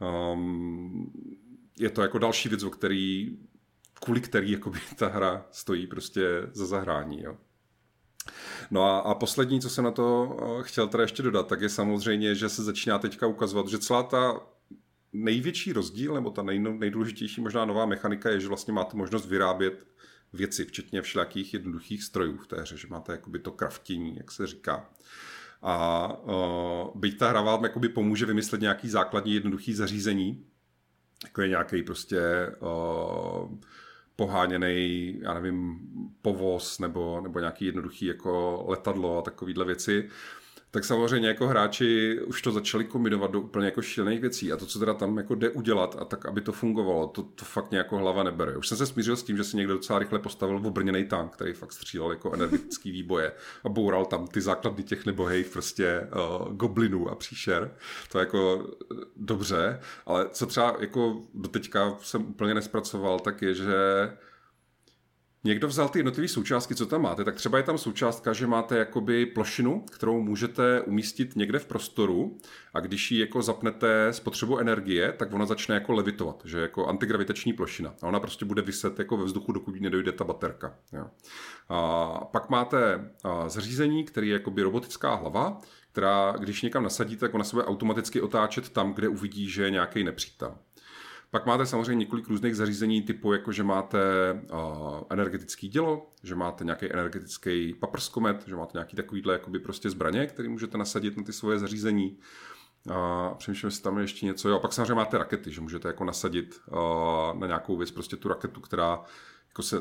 A, 0.00 0.32
um, 0.32 1.12
je 1.78 1.90
to 1.90 2.02
jako 2.02 2.18
další 2.18 2.48
věc, 2.48 2.62
o 2.62 2.70
který, 2.70 3.38
kvůli 4.04 4.20
který 4.20 4.50
jakoby, 4.50 4.78
ta 4.96 5.08
hra 5.08 5.46
stojí 5.50 5.86
prostě 5.86 6.22
za 6.52 6.66
zahrání. 6.66 7.22
Jo. 7.22 7.36
No 8.70 8.84
a, 8.84 8.98
a 8.98 9.14
poslední, 9.14 9.60
co 9.60 9.70
jsem 9.70 9.84
na 9.84 9.90
to 9.90 10.36
eh, 10.42 10.62
chtěl 10.62 10.88
teda 10.88 11.02
ještě 11.02 11.22
dodat, 11.22 11.46
tak 11.46 11.60
je 11.60 11.68
samozřejmě, 11.68 12.34
že 12.34 12.48
se 12.48 12.62
začíná 12.62 12.98
teďka 12.98 13.26
ukazovat, 13.26 13.68
že 13.68 13.78
celá 13.78 14.02
ta 14.02 14.40
největší 15.12 15.72
rozdíl, 15.72 16.14
nebo 16.14 16.30
ta 16.30 16.42
nej, 16.42 16.58
nejdůležitější 16.58 17.40
možná 17.40 17.64
nová 17.64 17.86
mechanika 17.86 18.30
je, 18.30 18.40
že 18.40 18.48
vlastně 18.48 18.72
máte 18.72 18.96
možnost 18.96 19.26
vyrábět 19.26 19.86
věci, 20.32 20.64
včetně 20.64 21.02
všelijakých 21.02 21.54
jednoduchých 21.54 22.02
strojů 22.02 22.36
v 22.36 22.46
té 22.46 22.60
hře, 22.60 22.76
že 22.76 22.88
máte 22.90 23.12
jakoby 23.12 23.38
to 23.38 23.50
kraftění, 23.50 24.16
jak 24.16 24.30
se 24.30 24.46
říká. 24.46 24.90
A 25.62 26.06
uh, 26.22 27.00
byť 27.00 27.18
ta 27.18 27.28
hra 27.28 27.40
vám 27.40 27.64
jakoby 27.64 27.88
pomůže 27.88 28.26
vymyslet 28.26 28.60
nějaký 28.60 28.88
základní 28.88 29.34
jednoduchý 29.34 29.74
zařízení, 29.74 30.46
jako 31.24 31.42
je 31.42 31.48
nějaký 31.48 31.82
prostě 31.82 32.20
uh, 32.60 33.58
poháněný, 34.20 35.14
já 35.22 35.34
nevím, 35.34 35.80
povoz 36.22 36.78
nebo, 36.78 37.20
nebo 37.20 37.38
nějaký 37.38 37.64
jednoduchý 37.64 38.06
jako 38.06 38.64
letadlo 38.68 39.18
a 39.18 39.22
takovýhle 39.22 39.64
věci, 39.64 40.08
tak 40.70 40.84
samozřejmě 40.84 41.28
jako 41.28 41.46
hráči 41.46 42.20
už 42.26 42.42
to 42.42 42.52
začali 42.52 42.84
kombinovat 42.84 43.30
do 43.30 43.40
úplně 43.40 43.66
jako 43.66 43.82
šílených 43.82 44.20
věcí 44.20 44.52
a 44.52 44.56
to, 44.56 44.66
co 44.66 44.78
teda 44.78 44.94
tam 44.94 45.16
jako 45.16 45.34
jde 45.34 45.50
udělat 45.50 45.96
a 46.00 46.04
tak, 46.04 46.26
aby 46.26 46.40
to 46.40 46.52
fungovalo, 46.52 47.06
to, 47.06 47.22
to 47.22 47.44
fakt 47.44 47.70
nějak 47.70 47.92
hlava 47.92 48.22
nebere. 48.22 48.56
Už 48.56 48.68
jsem 48.68 48.78
se 48.78 48.86
smířil 48.86 49.16
s 49.16 49.22
tím, 49.22 49.36
že 49.36 49.44
si 49.44 49.56
někdo 49.56 49.74
docela 49.74 49.98
rychle 49.98 50.18
postavil 50.18 50.56
obrněný 50.56 51.04
tank, 51.04 51.32
který 51.32 51.52
fakt 51.52 51.72
střílel 51.72 52.10
jako 52.10 52.32
energetický 52.32 52.90
výboje 53.00 53.32
a 53.64 53.68
boural 53.68 54.04
tam 54.04 54.26
ty 54.26 54.40
základy 54.40 54.82
těch 54.82 55.06
nebohejch 55.06 55.50
prostě 55.50 56.08
uh, 56.40 56.54
goblinů 56.54 57.08
a 57.08 57.14
příšer. 57.14 57.74
To 58.12 58.18
je 58.18 58.22
jako 58.22 58.66
eh, 58.92 58.94
dobře, 59.16 59.80
ale 60.06 60.28
co 60.28 60.46
třeba 60.46 60.76
jako 60.80 61.20
doteďka 61.34 61.96
jsem 62.02 62.26
úplně 62.26 62.54
nespracoval, 62.54 63.20
tak 63.20 63.42
je, 63.42 63.54
že 63.54 63.74
někdo 65.44 65.68
vzal 65.68 65.88
ty 65.88 65.98
jednotlivé 65.98 66.28
součástky, 66.28 66.74
co 66.74 66.86
tam 66.86 67.02
máte, 67.02 67.24
tak 67.24 67.34
třeba 67.34 67.58
je 67.58 67.64
tam 67.64 67.78
součástka, 67.78 68.32
že 68.32 68.46
máte 68.46 68.78
jakoby 68.78 69.26
plošinu, 69.26 69.84
kterou 69.92 70.22
můžete 70.22 70.80
umístit 70.80 71.36
někde 71.36 71.58
v 71.58 71.66
prostoru 71.66 72.38
a 72.74 72.80
když 72.80 73.10
ji 73.10 73.20
jako 73.20 73.42
zapnete 73.42 74.12
spotřebu 74.12 74.58
energie, 74.58 75.12
tak 75.12 75.32
ona 75.32 75.46
začne 75.46 75.74
jako 75.74 75.92
levitovat, 75.92 76.42
že 76.44 76.60
jako 76.60 76.86
antigravitační 76.86 77.52
plošina. 77.52 77.94
A 78.02 78.06
ona 78.06 78.20
prostě 78.20 78.44
bude 78.44 78.62
vyset 78.62 78.98
jako 78.98 79.16
ve 79.16 79.24
vzduchu, 79.24 79.52
dokud 79.52 79.80
nedojde 79.80 80.12
ta 80.12 80.24
baterka. 80.24 80.74
Jo. 80.92 81.06
A 81.68 82.08
pak 82.32 82.50
máte 82.50 83.10
zařízení, 83.46 84.04
který 84.04 84.28
je 84.28 84.32
jakoby 84.32 84.62
robotická 84.62 85.14
hlava, 85.14 85.60
která, 85.92 86.34
když 86.38 86.62
někam 86.62 86.82
nasadíte, 86.82 87.20
tak 87.20 87.34
ona 87.34 87.44
se 87.44 87.56
bude 87.56 87.66
automaticky 87.66 88.20
otáčet 88.20 88.68
tam, 88.68 88.92
kde 88.92 89.08
uvidí, 89.08 89.48
že 89.50 89.64
je 89.64 89.70
nějaký 89.70 90.04
nepřítel. 90.04 90.54
Pak 91.30 91.46
máte 91.46 91.66
samozřejmě 91.66 91.94
několik 91.94 92.28
různých 92.28 92.56
zařízení 92.56 93.02
typu, 93.02 93.32
jako 93.32 93.52
že 93.52 93.62
máte 93.62 93.98
uh, 94.32 95.00
energetický 95.10 95.68
dělo, 95.68 96.12
že 96.22 96.34
máte 96.34 96.64
nějaký 96.64 96.92
energetický 96.92 97.74
paprskomet, 97.74 98.48
že 98.48 98.56
máte 98.56 98.78
nějaký 98.78 98.96
takovýhle 98.96 99.32
jakoby 99.32 99.58
prostě 99.58 99.90
zbraně, 99.90 100.26
který 100.26 100.48
můžete 100.48 100.78
nasadit 100.78 101.16
na 101.16 101.22
ty 101.22 101.32
svoje 101.32 101.58
zařízení. 101.58 102.18
A 102.92 103.30
přemýšlím, 103.34 103.68
jestli 103.68 103.82
tam 103.82 103.96
je 103.96 104.04
ještě 104.04 104.26
něco. 104.26 104.48
Jo, 104.48 104.58
pak 104.58 104.72
samozřejmě 104.72 104.94
máte 104.94 105.18
rakety, 105.18 105.52
že 105.52 105.60
můžete 105.60 105.88
jako 105.88 106.04
nasadit 106.04 106.60
uh, 106.66 107.38
na 107.40 107.46
nějakou 107.46 107.76
věc 107.76 107.90
prostě 107.90 108.16
tu 108.16 108.28
raketu, 108.28 108.60
která 108.60 109.00
jako 109.48 109.62
se 109.62 109.76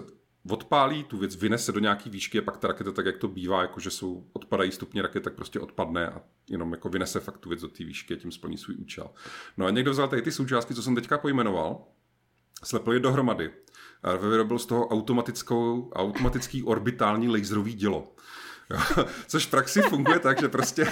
odpálí, 0.49 1.03
tu 1.03 1.17
věc 1.17 1.35
vynese 1.35 1.71
do 1.71 1.79
nějaký 1.79 2.09
výšky 2.09 2.39
a 2.39 2.41
pak 2.41 2.57
ta 2.57 2.67
raketa, 2.67 2.91
tak 2.91 3.05
jak 3.05 3.17
to 3.17 3.27
bývá, 3.27 3.61
jako 3.61 3.79
že 3.79 3.91
jsou, 3.91 4.27
odpadají 4.33 4.71
stupně 4.71 5.01
raket, 5.01 5.23
tak 5.23 5.33
prostě 5.33 5.59
odpadne 5.59 6.07
a 6.07 6.21
jenom 6.49 6.71
jako 6.71 6.89
vynese 6.89 7.19
fakt 7.19 7.37
tu 7.37 7.49
věc 7.49 7.61
do 7.61 7.67
té 7.67 7.83
výšky 7.83 8.13
a 8.13 8.17
tím 8.17 8.31
splní 8.31 8.57
svůj 8.57 8.75
účel. 8.75 9.09
No 9.57 9.65
a 9.65 9.69
někdo 9.69 9.91
vzal 9.91 10.07
tady 10.07 10.21
ty 10.21 10.31
součástky, 10.31 10.75
co 10.75 10.83
jsem 10.83 10.95
teďka 10.95 11.17
pojmenoval, 11.17 11.83
slepil 12.63 12.93
je 12.93 12.99
dohromady 12.99 13.51
a 14.03 14.15
vyrobil 14.15 14.59
z 14.59 14.65
toho 14.65 14.87
automatickou, 14.87 15.91
automatický 15.95 16.63
orbitální 16.63 17.27
laserový 17.27 17.73
dělo. 17.73 18.15
Což 19.27 19.45
v 19.45 19.49
praxi 19.49 19.81
funguje 19.81 20.19
tak, 20.19 20.39
že 20.39 20.49
prostě 20.49 20.83
uh, 20.83 20.89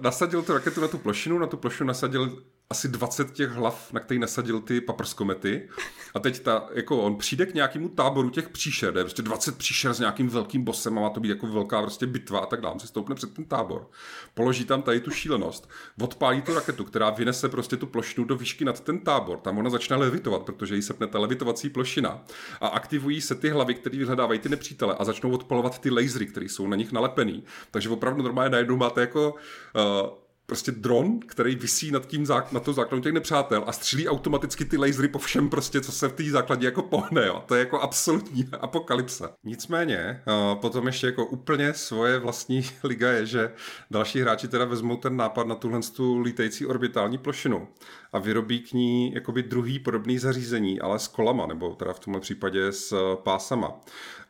nasadil 0.00 0.42
tu 0.42 0.52
raketu 0.52 0.80
na 0.80 0.88
tu 0.88 0.98
plošinu, 0.98 1.38
na 1.38 1.46
tu 1.46 1.56
plošinu 1.56 1.86
nasadil 1.86 2.42
asi 2.72 2.88
20 2.88 3.32
těch 3.32 3.50
hlav, 3.50 3.92
na 3.92 4.00
který 4.00 4.20
nasadil 4.20 4.60
ty 4.60 4.80
paprskomety. 4.80 5.68
A 6.14 6.18
teď 6.18 6.40
ta, 6.40 6.68
jako 6.74 7.02
on 7.02 7.16
přijde 7.16 7.46
k 7.46 7.54
nějakému 7.54 7.88
táboru 7.88 8.30
těch 8.30 8.48
příšer, 8.48 8.96
je 8.96 9.04
prostě 9.04 9.22
20 9.22 9.58
příšer 9.58 9.94
s 9.94 9.98
nějakým 9.98 10.28
velkým 10.28 10.64
bosem 10.64 10.98
a 10.98 11.00
má 11.00 11.10
to 11.10 11.20
být 11.20 11.28
jako 11.28 11.46
velká 11.46 11.82
prostě 11.82 12.06
bitva 12.06 12.38
a 12.38 12.46
tak 12.46 12.60
dále. 12.60 12.74
On 12.74 12.80
se 12.80 12.86
stoupne 12.86 13.14
před 13.14 13.34
ten 13.34 13.44
tábor, 13.44 13.90
položí 14.34 14.64
tam 14.64 14.82
tady 14.82 15.00
tu 15.00 15.10
šílenost, 15.10 15.70
odpálí 16.00 16.42
tu 16.42 16.54
raketu, 16.54 16.84
která 16.84 17.10
vynese 17.10 17.48
prostě 17.48 17.76
tu 17.76 17.86
plošinu 17.86 18.26
do 18.26 18.36
výšky 18.36 18.64
nad 18.64 18.80
ten 18.80 18.98
tábor. 18.98 19.38
Tam 19.38 19.58
ona 19.58 19.70
začne 19.70 19.96
levitovat, 19.96 20.42
protože 20.42 20.76
jí 20.76 20.82
sepne 20.82 21.06
ta 21.06 21.18
levitovací 21.18 21.70
plošina 21.70 22.24
a 22.60 22.68
aktivují 22.68 23.20
se 23.20 23.34
ty 23.34 23.48
hlavy, 23.50 23.74
které 23.74 23.98
vyhledávají 23.98 24.40
ty 24.40 24.48
nepřítele 24.48 24.96
a 24.98 25.04
začnou 25.04 25.30
odpalovat 25.30 25.78
ty 25.78 25.90
lasery, 25.90 26.26
které 26.26 26.46
jsou 26.46 26.66
na 26.66 26.76
nich 26.76 26.92
nalepený. 26.92 27.44
Takže 27.70 27.88
opravdu 27.88 28.22
normálně 28.22 28.50
najednou 28.50 28.76
máte 28.76 29.00
jako 29.00 29.34
uh, 29.74 30.19
prostě 30.50 30.72
dron, 30.72 31.20
který 31.26 31.54
visí 31.54 31.90
nad 31.90 32.06
tím 32.06 32.24
zák- 32.24 32.52
na 32.52 32.60
to 32.60 32.72
základnu 32.72 33.02
těch 33.02 33.12
nepřátel 33.12 33.64
a 33.66 33.72
střílí 33.72 34.08
automaticky 34.08 34.64
ty 34.64 34.76
lasery 34.76 35.08
po 35.08 35.18
všem 35.18 35.48
prostě, 35.48 35.80
co 35.80 35.92
se 35.92 36.08
v 36.08 36.12
té 36.12 36.24
základě 36.24 36.66
jako 36.66 36.82
pohne, 36.82 37.26
jo. 37.26 37.42
To 37.46 37.54
je 37.54 37.58
jako 37.58 37.80
absolutní 37.80 38.48
apokalypsa. 38.60 39.32
Nicméně, 39.44 40.22
uh, 40.26 40.60
potom 40.60 40.86
ještě 40.86 41.06
jako 41.06 41.26
úplně 41.26 41.74
svoje 41.74 42.18
vlastní 42.18 42.62
liga 42.84 43.10
je, 43.10 43.26
že 43.26 43.52
další 43.90 44.20
hráči 44.20 44.48
teda 44.48 44.64
vezmou 44.64 44.96
ten 44.96 45.16
nápad 45.16 45.46
na 45.46 45.54
tuhle 45.54 45.80
tu 45.96 46.20
lítající 46.20 46.66
orbitální 46.66 47.18
plošinu 47.18 47.68
a 48.12 48.18
vyrobí 48.18 48.60
k 48.60 48.72
ní 48.72 49.12
jakoby 49.14 49.42
druhý 49.42 49.78
podobný 49.78 50.18
zařízení, 50.18 50.80
ale 50.80 50.98
s 50.98 51.08
kolama, 51.08 51.46
nebo 51.46 51.74
teda 51.74 51.92
v 51.92 51.98
tomhle 51.98 52.20
případě 52.20 52.72
s 52.72 53.16
pásama. 53.16 53.80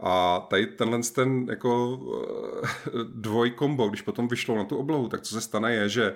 A 0.01 0.41
tady 0.51 0.67
tenhle 0.67 1.01
ten 1.15 1.47
jako 1.51 2.01
eh, 2.65 2.91
dvojkombo, 3.15 3.89
když 3.89 4.03
potom 4.03 4.29
vyšlo 4.29 4.57
na 4.57 4.65
tu 4.65 4.77
oblohu, 4.77 5.09
tak 5.09 5.21
co 5.21 5.35
se 5.35 5.41
stane 5.41 5.75
je, 5.75 5.89
že 5.89 6.10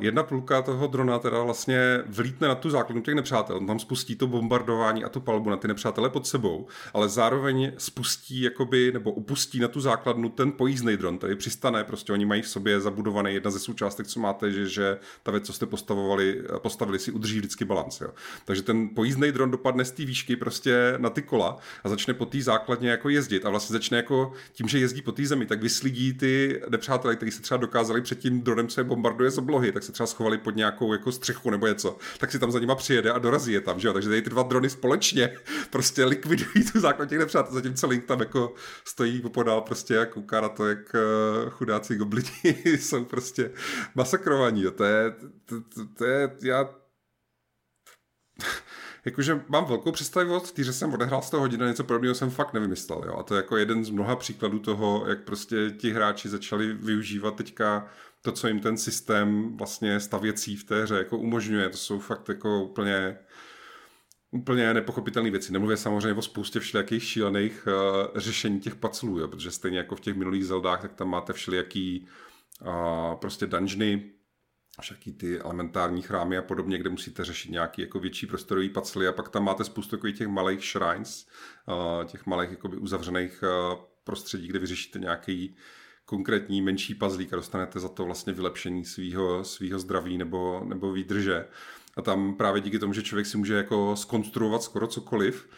jedna 0.00 0.22
půlka 0.22 0.62
toho 0.62 0.86
drona 0.86 1.18
teda 1.18 1.42
vlastně 1.42 2.02
vlítne 2.06 2.48
na 2.48 2.54
tu 2.54 2.70
základnu 2.70 3.02
těch 3.02 3.14
nepřátel. 3.14 3.56
On 3.56 3.66
tam 3.66 3.78
spustí 3.78 4.16
to 4.16 4.26
bombardování 4.26 5.04
a 5.04 5.08
tu 5.08 5.20
palbu 5.20 5.50
na 5.50 5.56
ty 5.56 5.68
nepřátele 5.68 6.10
pod 6.10 6.26
sebou, 6.26 6.66
ale 6.94 7.08
zároveň 7.08 7.72
spustí 7.78 8.40
jakoby, 8.40 8.92
nebo 8.92 9.12
upustí 9.12 9.60
na 9.60 9.68
tu 9.68 9.80
základnu 9.80 10.28
ten 10.28 10.52
pojízdný 10.52 10.96
dron, 10.96 11.18
který 11.18 11.36
přistane, 11.36 11.84
prostě 11.84 12.12
oni 12.12 12.26
mají 12.26 12.42
v 12.42 12.48
sobě 12.48 12.80
zabudovaný 12.80 13.34
jedna 13.34 13.50
ze 13.50 13.58
součástek, 13.58 14.06
co 14.06 14.20
máte, 14.20 14.52
že, 14.52 14.68
že 14.68 14.98
ta 15.22 15.30
věc, 15.32 15.46
co 15.46 15.52
jste 15.52 15.66
postavovali, 15.66 16.42
postavili 16.58 16.98
si 16.98 17.12
udrží 17.12 17.38
vždycky 17.38 17.64
balans. 17.64 18.00
Jo. 18.00 18.10
Takže 18.44 18.62
ten 18.62 18.88
pojízdný 18.94 19.32
dron 19.32 19.50
dopadne 19.50 19.84
z 19.84 19.90
té 19.90 20.04
výšky 20.04 20.36
prostě 20.36 20.94
na 20.98 21.10
ty 21.10 21.22
kola 21.22 21.58
a 21.84 21.88
začne 21.88 22.14
po 22.14 22.26
té 22.26 22.42
základně 22.42 22.90
jako 22.90 23.08
jezdit 23.08 23.46
a 23.46 23.50
vlastně 23.50 23.72
začne 23.72 23.96
jako 23.96 24.32
tím, 24.52 24.68
že 24.68 24.78
jezdí 24.78 25.02
po 25.02 25.12
té 25.12 25.26
zemi, 25.26 25.46
tak 25.46 25.62
vyslidí 25.62 26.14
ty 26.14 26.62
nepřátelé, 26.68 27.16
kteří 27.16 27.32
se 27.32 27.42
třeba 27.42 27.58
dokázali 27.58 28.02
před 28.02 28.18
tím 28.18 28.40
dronem, 28.40 28.68
je 28.78 28.84
bombarduje 29.00 29.30
z 29.30 29.38
oblohy, 29.38 29.72
tak 29.72 29.82
se 29.82 29.92
třeba 29.92 30.06
schovali 30.06 30.38
pod 30.38 30.56
nějakou 30.56 30.92
jako 30.92 31.12
střechu 31.12 31.50
nebo 31.50 31.66
něco, 31.66 31.96
tak 32.18 32.32
si 32.32 32.38
tam 32.38 32.52
za 32.52 32.58
nima 32.58 32.74
přijede 32.74 33.12
a 33.12 33.18
dorazí 33.18 33.52
je 33.52 33.60
tam, 33.60 33.80
že 33.80 33.88
jo? 33.88 33.94
Takže 33.94 34.08
tady 34.08 34.22
ty 34.22 34.30
dva 34.30 34.42
drony 34.42 34.70
společně 34.70 35.36
prostě 35.70 36.04
likvidují 36.04 36.64
tu 36.72 36.80
základ 36.80 37.08
těch 37.08 37.18
nepřátel, 37.18 37.54
zatímco 37.54 37.86
Link 37.86 38.04
tam 38.04 38.20
jako 38.20 38.54
stojí 38.84 39.20
popodál 39.20 39.60
prostě 39.60 39.98
a 39.98 40.06
kouká 40.06 40.40
na 40.40 40.48
to, 40.48 40.68
jak 40.68 40.78
uh, 40.78 41.50
chudáci 41.50 41.96
goblini 41.96 42.28
jsou 42.64 43.04
prostě 43.04 43.50
masakrovaní. 43.94 44.62
Jo? 44.62 44.70
To 44.70 44.84
je, 44.84 45.14
to, 45.44 45.60
to, 45.60 45.86
to 45.98 46.04
je, 46.04 46.36
já 46.42 46.68
jakože 49.04 49.40
mám 49.48 49.64
velkou 49.64 49.92
představivost, 49.92 50.54
týře 50.54 50.72
jsem 50.72 50.94
odehrál 50.94 51.22
z 51.22 51.30
toho 51.30 51.40
hodinu, 51.40 51.66
něco 51.66 51.84
podobného 51.84 52.14
jsem 52.14 52.30
fakt 52.30 52.52
nevymyslel. 52.52 53.02
Jo? 53.06 53.16
A 53.18 53.22
to 53.22 53.34
je 53.34 53.36
jako 53.36 53.56
jeden 53.56 53.84
z 53.84 53.90
mnoha 53.90 54.16
příkladů 54.16 54.58
toho, 54.58 55.04
jak 55.08 55.24
prostě 55.24 55.70
ti 55.70 55.92
hráči 55.92 56.28
začali 56.28 56.72
využívat 56.72 57.36
teďka 57.36 57.88
to, 58.22 58.32
co 58.32 58.48
jim 58.48 58.60
ten 58.60 58.76
systém 58.76 59.56
vlastně 59.56 60.00
stavěcí 60.00 60.56
v 60.56 60.64
té 60.64 60.82
hře 60.82 60.96
jako 60.96 61.18
umožňuje. 61.18 61.70
To 61.70 61.76
jsou 61.76 61.98
fakt 61.98 62.28
jako 62.28 62.64
úplně 62.64 63.18
úplně 64.30 64.74
nepochopitelné 64.74 65.30
věci. 65.30 65.52
Nemluvě 65.52 65.76
samozřejmě 65.76 66.14
o 66.14 66.22
spoustě 66.22 66.60
všelijakých 66.60 67.04
šílených 67.04 67.66
uh, 67.66 68.18
řešení 68.18 68.60
těch 68.60 68.74
paclů, 68.74 69.18
jo, 69.18 69.28
protože 69.28 69.50
stejně 69.50 69.78
jako 69.78 69.96
v 69.96 70.00
těch 70.00 70.16
minulých 70.16 70.46
Zeldách, 70.46 70.82
tak 70.82 70.92
tam 70.92 71.08
máte 71.08 71.32
všelijaký 71.32 72.08
uh, 72.60 73.14
prostě 73.14 73.46
dungeony, 73.46 74.10
všaký 74.80 75.12
ty 75.12 75.38
elementární 75.38 76.02
chrámy 76.02 76.38
a 76.38 76.42
podobně, 76.42 76.78
kde 76.78 76.90
musíte 76.90 77.24
řešit 77.24 77.50
nějaký 77.50 77.82
jako 77.82 77.98
větší 77.98 78.26
prostorový 78.26 78.68
pacly 78.68 79.08
a 79.08 79.12
pak 79.12 79.28
tam 79.28 79.44
máte 79.44 79.64
spoustu 79.64 79.96
takových 79.96 80.18
těch 80.18 80.28
malých 80.28 80.64
shrines, 80.64 81.26
uh, 81.66 82.04
těch 82.04 82.26
malých 82.26 82.50
jakoby 82.50 82.76
uzavřených 82.76 83.42
uh, 83.42 83.78
prostředí, 84.04 84.48
kde 84.48 84.58
vyřešíte 84.58 84.98
nějaký 84.98 85.56
konkrétní 86.10 86.62
menší 86.62 86.94
pazlík 86.94 87.32
a 87.32 87.36
dostanete 87.36 87.80
za 87.80 87.88
to 87.88 88.04
vlastně 88.04 88.32
vylepšení 88.32 88.84
svého 88.84 89.44
svýho 89.44 89.78
zdraví 89.78 90.18
nebo, 90.18 90.62
nebo 90.64 90.92
výdrže. 90.92 91.46
A 91.96 92.02
tam 92.02 92.34
právě 92.34 92.60
díky 92.60 92.78
tomu, 92.78 92.92
že 92.92 93.02
člověk 93.02 93.26
si 93.26 93.36
může 93.36 93.54
jako 93.54 93.96
skonstruovat 93.96 94.62
skoro 94.62 94.86
cokoliv, 94.86 95.48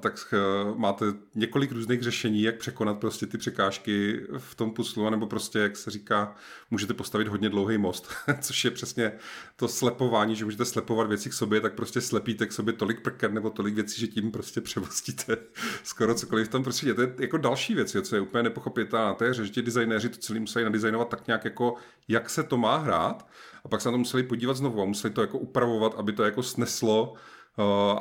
tak 0.00 0.34
eh, 0.34 0.38
máte 0.74 1.04
několik 1.34 1.72
různých 1.72 2.02
řešení, 2.02 2.42
jak 2.42 2.56
překonat 2.56 2.98
prostě 2.98 3.26
ty 3.26 3.38
překážky 3.38 4.26
v 4.38 4.54
tom 4.54 4.70
puslu, 4.70 5.10
nebo 5.10 5.26
prostě, 5.26 5.58
jak 5.58 5.76
se 5.76 5.90
říká, 5.90 6.34
můžete 6.70 6.94
postavit 6.94 7.28
hodně 7.28 7.48
dlouhý 7.48 7.78
most, 7.78 8.08
což 8.40 8.64
je 8.64 8.70
přesně 8.70 9.12
to 9.56 9.68
slepování, 9.68 10.36
že 10.36 10.44
můžete 10.44 10.64
slepovat 10.64 11.08
věci 11.08 11.30
k 11.30 11.32
sobě, 11.32 11.60
tak 11.60 11.74
prostě 11.74 12.00
slepíte 12.00 12.46
k 12.46 12.52
sobě 12.52 12.72
tolik 12.72 13.00
prker 13.00 13.32
nebo 13.32 13.50
tolik 13.50 13.74
věcí, 13.74 14.00
že 14.00 14.06
tím 14.06 14.30
prostě 14.30 14.60
převostíte 14.60 15.36
skoro 15.82 16.14
cokoliv 16.14 16.46
v 16.48 16.50
tom 16.50 16.62
prostě. 16.62 16.94
To 16.94 17.02
je 17.02 17.14
jako 17.18 17.36
další 17.36 17.74
věc, 17.74 17.96
co 18.02 18.14
je 18.14 18.20
úplně 18.20 18.42
nepochopitelná. 18.42 19.14
To 19.14 19.24
je, 19.24 19.34
že 19.34 19.48
ti 19.48 19.62
designéři 19.62 20.08
to 20.08 20.18
celý 20.18 20.40
museli 20.40 20.64
nadizajnovat 20.64 21.08
tak 21.08 21.26
nějak 21.26 21.44
jako, 21.44 21.74
jak 22.08 22.30
se 22.30 22.42
to 22.42 22.56
má 22.56 22.76
hrát, 22.76 23.28
a 23.64 23.68
pak 23.68 23.80
se 23.80 23.88
na 23.88 23.92
to 23.92 23.98
museli 23.98 24.22
podívat 24.22 24.56
znovu 24.56 24.82
a 24.82 24.84
museli 24.84 25.14
to 25.14 25.20
jako 25.20 25.38
upravovat, 25.38 25.94
aby 25.96 26.12
to 26.12 26.24
jako 26.24 26.42
sneslo 26.42 27.14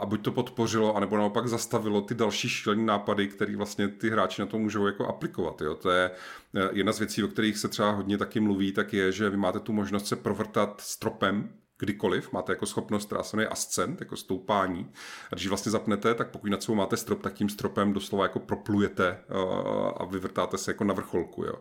a 0.02 0.06
buď 0.06 0.22
to 0.22 0.32
podpořilo, 0.32 0.96
anebo 0.96 1.18
naopak 1.18 1.48
zastavilo 1.48 2.02
ty 2.02 2.16
další 2.16 2.50
šílené 2.50 2.84
nápady, 2.84 3.28
které 3.28 3.56
vlastně 3.56 3.88
ty 3.88 4.10
hráči 4.10 4.42
na 4.42 4.46
to 4.46 4.58
můžou 4.58 4.86
jako 4.86 5.08
aplikovat. 5.08 5.62
Jo. 5.62 5.76
To 5.76 5.90
je 5.90 6.12
eh, 6.56 6.70
jedna 6.72 6.92
z 6.92 7.00
věcí, 7.00 7.24
o 7.24 7.28
kterých 7.28 7.58
se 7.58 7.68
třeba 7.68 7.92
hodně 7.92 8.18
taky 8.18 8.40
mluví, 8.40 8.72
tak 8.72 8.94
je, 8.94 9.12
že 9.12 9.30
vy 9.30 9.38
máte 9.38 9.60
tu 9.60 9.74
možnost 9.74 10.08
se 10.08 10.16
provrtat 10.16 10.82
stropem, 10.82 11.50
kdykoliv, 11.80 12.34
máte 12.34 12.52
jako 12.52 12.66
schopnost, 12.66 13.06
která 13.06 13.24
se 13.24 13.38
jmenuje 13.38 13.48
ascent, 13.48 14.00
jako 14.00 14.18
stoupání. 14.18 14.92
A 15.32 15.36
když 15.36 15.48
vlastně 15.48 15.72
zapnete, 15.72 16.16
tak 16.16 16.30
pokud 16.30 16.52
nad 16.52 16.64
sebou 16.64 16.76
máte 16.76 16.98
strop, 16.98 17.22
tak 17.22 17.34
tím 17.34 17.50
stropem 17.50 17.94
doslova 17.94 18.24
jako 18.24 18.40
proplujete 18.40 19.18
uh, 19.30 19.92
a 19.98 20.06
vyvrtáte 20.06 20.58
se 20.58 20.72
jako 20.72 20.84
na 20.84 20.94
vrcholku. 20.94 21.44
Jo. 21.44 21.54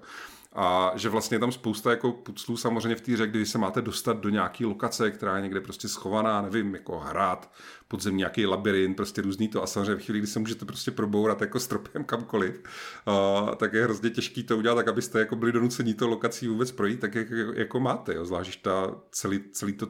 A 0.60 0.92
že 0.96 1.08
vlastně 1.08 1.34
je 1.34 1.38
tam 1.38 1.52
spousta 1.52 1.90
jako 1.90 2.12
puclů 2.12 2.56
samozřejmě 2.56 2.94
v 2.94 3.00
té 3.00 3.12
hře, 3.12 3.26
kdy 3.26 3.46
se 3.46 3.58
máte 3.58 3.82
dostat 3.82 4.20
do 4.20 4.28
nějaké 4.28 4.66
lokace, 4.66 5.10
která 5.10 5.36
je 5.36 5.42
někde 5.42 5.60
prostě 5.60 5.88
schovaná, 5.88 6.42
nevím, 6.42 6.74
jako 6.74 6.98
hrát, 6.98 7.52
podzem 7.88 8.16
nějaký 8.16 8.46
labirint, 8.46 8.96
prostě 8.96 9.22
různý 9.22 9.48
to 9.48 9.62
a 9.62 9.66
samozřejmě 9.66 9.96
v 9.96 10.04
chvíli, 10.04 10.18
kdy 10.18 10.26
se 10.26 10.38
můžete 10.38 10.64
prostě 10.64 10.90
probourat 10.90 11.40
jako 11.40 11.60
stropem 11.60 12.04
kamkoliv, 12.04 12.62
uh, 13.06 13.54
tak 13.54 13.72
je 13.72 13.84
hrozně 13.84 14.10
těžký 14.10 14.42
to 14.42 14.58
udělat 14.58 14.74
tak, 14.74 14.88
abyste 14.88 15.18
jako 15.18 15.36
byli 15.36 15.52
donuceni 15.52 15.94
to 15.94 16.08
lokací 16.08 16.48
vůbec 16.48 16.72
projít, 16.72 17.00
tak 17.00 17.14
jak, 17.14 17.28
jako 17.54 17.80
máte, 17.80 18.14
jo, 18.14 18.24
zvlášť 18.24 18.62
ta 18.62 18.94
celý, 19.10 19.40
celý 19.52 19.72
to 19.72 19.86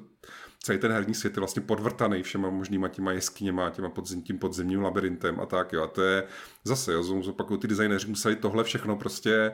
celý 0.63 0.79
ten 0.79 0.93
herní 0.93 1.15
svět 1.15 1.37
je 1.37 1.41
vlastně 1.41 1.63
podvrtaný 1.63 2.23
všema 2.23 2.51
možnýma 2.51 2.89
těma 2.89 3.13
jeskyněma, 3.13 3.71
těma 3.71 3.89
podzim, 3.89 4.23
tím 4.23 4.39
podzemním 4.39 4.83
labirintem 4.83 5.41
a 5.41 5.47
tak, 5.47 5.73
jo. 5.73 5.83
A 5.83 5.87
to 5.87 6.03
je 6.03 6.25
zase, 6.65 6.93
jo, 6.93 7.03
zopakuju, 7.03 7.61
ty 7.61 7.69
designéři 7.69 8.09
museli 8.09 8.37
tohle 8.37 8.65
všechno 8.65 8.97
prostě 8.97 9.53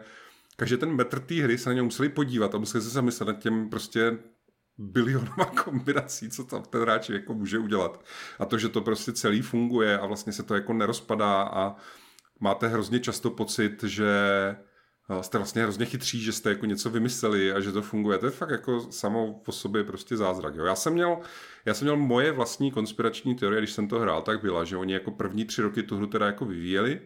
každý 0.56 0.76
ten 0.76 0.94
metr 0.94 1.20
té 1.20 1.34
hry 1.34 1.58
se 1.58 1.68
na 1.68 1.74
ně 1.74 1.82
museli 1.82 2.08
podívat 2.08 2.54
a 2.54 2.58
museli 2.58 2.84
se 2.84 2.90
zamyslet 2.90 3.26
nad 3.26 3.38
těm 3.38 3.70
prostě 3.70 4.18
bilionama 4.78 5.44
kombinací, 5.64 6.30
co 6.30 6.44
tam 6.44 6.62
ten 6.62 6.80
hráč 6.80 7.08
jako 7.08 7.34
může 7.34 7.58
udělat. 7.58 8.04
A 8.38 8.44
to, 8.44 8.58
že 8.58 8.68
to 8.68 8.80
prostě 8.80 9.12
celý 9.12 9.42
funguje 9.42 9.98
a 9.98 10.06
vlastně 10.06 10.32
se 10.32 10.42
to 10.42 10.54
jako 10.54 10.72
nerozpadá 10.72 11.42
a 11.42 11.76
máte 12.40 12.68
hrozně 12.68 13.00
často 13.00 13.30
pocit, 13.30 13.82
že 13.82 14.08
eh, 15.10 15.22
jste 15.22 15.38
vlastně 15.38 15.62
hrozně 15.62 15.86
chytří, 15.86 16.20
že 16.20 16.32
jste 16.32 16.48
jako 16.48 16.66
něco 16.66 16.90
vymysleli 16.90 17.52
a 17.52 17.60
že 17.60 17.72
to 17.72 17.82
funguje. 17.82 18.18
To 18.18 18.26
je 18.26 18.32
fakt 18.32 18.50
jako 18.50 18.80
samo 18.80 19.40
po 19.44 19.52
sobě 19.52 19.84
prostě 19.84 20.16
zázrak. 20.16 20.54
Jo. 20.54 20.64
Já 20.64 20.74
jsem 20.74 20.92
měl, 20.92 21.18
já 21.64 21.74
jsem 21.74 21.84
měl 21.84 21.96
moje 21.96 22.32
vlastní 22.32 22.70
konspirační 22.70 23.34
teorie, 23.34 23.60
když 23.60 23.72
jsem 23.72 23.88
to 23.88 23.98
hrál, 23.98 24.22
tak 24.22 24.40
byla, 24.40 24.64
že 24.64 24.76
oni 24.76 24.92
jako 24.92 25.10
první 25.10 25.44
tři 25.44 25.62
roky 25.62 25.82
tu 25.82 25.96
hru 25.96 26.06
teda 26.06 26.26
jako 26.26 26.44
vyvíjeli, 26.44 27.00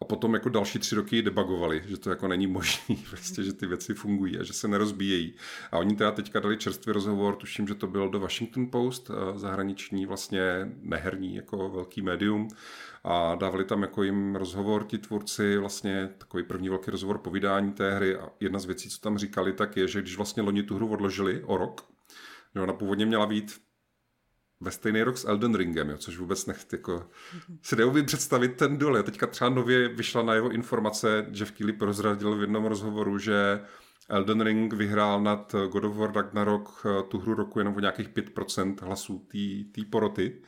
a 0.00 0.04
potom 0.04 0.34
jako 0.34 0.48
další 0.48 0.78
tři 0.78 0.94
roky 0.94 1.22
debugovali, 1.22 1.82
že 1.86 1.96
to 1.96 2.10
jako 2.10 2.28
není 2.28 2.46
možné, 2.46 2.96
prostě, 3.10 3.42
že 3.42 3.52
ty 3.52 3.66
věci 3.66 3.94
fungují 3.94 4.38
a 4.38 4.42
že 4.42 4.52
se 4.52 4.68
nerozbíjejí. 4.68 5.34
A 5.72 5.78
oni 5.78 5.96
teda 5.96 6.10
teďka 6.10 6.40
dali 6.40 6.56
čerstvý 6.56 6.92
rozhovor, 6.92 7.36
tuším, 7.36 7.68
že 7.68 7.74
to 7.74 7.86
byl 7.86 8.08
do 8.08 8.20
Washington 8.20 8.70
Post, 8.70 9.10
eh, 9.10 9.38
zahraniční 9.38 10.06
vlastně 10.06 10.72
neherní 10.80 11.36
jako 11.36 11.68
velký 11.68 12.02
médium 12.02 12.48
a 13.04 13.34
dávali 13.34 13.64
tam 13.64 13.82
jako 13.82 14.02
jim 14.02 14.36
rozhovor 14.36 14.84
ti 14.84 14.98
tvůrci, 14.98 15.58
vlastně 15.58 16.10
takový 16.18 16.42
první 16.42 16.68
velký 16.68 16.90
rozhovor 16.90 17.18
po 17.18 17.30
vydání 17.30 17.72
té 17.72 17.94
hry 17.94 18.16
a 18.16 18.30
jedna 18.40 18.58
z 18.58 18.64
věcí, 18.64 18.90
co 18.90 19.00
tam 19.00 19.18
říkali, 19.18 19.52
tak 19.52 19.76
je, 19.76 19.88
že 19.88 20.02
když 20.02 20.16
vlastně 20.16 20.42
loni 20.42 20.62
tu 20.62 20.74
hru 20.74 20.88
odložili 20.88 21.42
o 21.44 21.56
rok, 21.56 21.86
že 22.54 22.60
ona 22.60 22.72
původně 22.72 23.06
měla 23.06 23.26
být 23.26 23.65
ve 24.60 24.70
stejný 24.70 25.02
rok 25.02 25.18
s 25.18 25.24
Elden 25.24 25.54
Ringem, 25.54 25.90
jo, 25.90 25.96
což 25.96 26.18
vůbec 26.18 26.46
nechci, 26.46 26.76
jako, 26.76 27.08
si 27.62 27.76
neumím 27.76 28.04
představit 28.04 28.56
ten 28.56 28.78
dole. 28.78 29.02
Teďka 29.02 29.26
třeba 29.26 29.50
nově 29.50 29.88
vyšla 29.88 30.22
na 30.22 30.34
jeho 30.34 30.50
informace, 30.50 31.26
že 31.32 31.44
v 31.44 31.52
Keely 31.52 31.72
prozradil 31.72 32.36
v 32.36 32.40
jednom 32.40 32.64
rozhovoru, 32.64 33.18
že 33.18 33.60
Elden 34.08 34.40
Ring 34.40 34.72
vyhrál 34.72 35.20
nad 35.20 35.54
God 35.70 35.84
of 35.84 35.96
War 35.96 36.14
Ragnarok 36.14 36.86
eh, 36.86 37.02
tu 37.02 37.18
hru 37.18 37.34
roku 37.34 37.58
jenom 37.58 37.76
o 37.76 37.80
nějakých 37.80 38.08
5% 38.08 38.74
hlasů 38.82 39.26
té 39.72 39.82
poroty. 39.90 40.42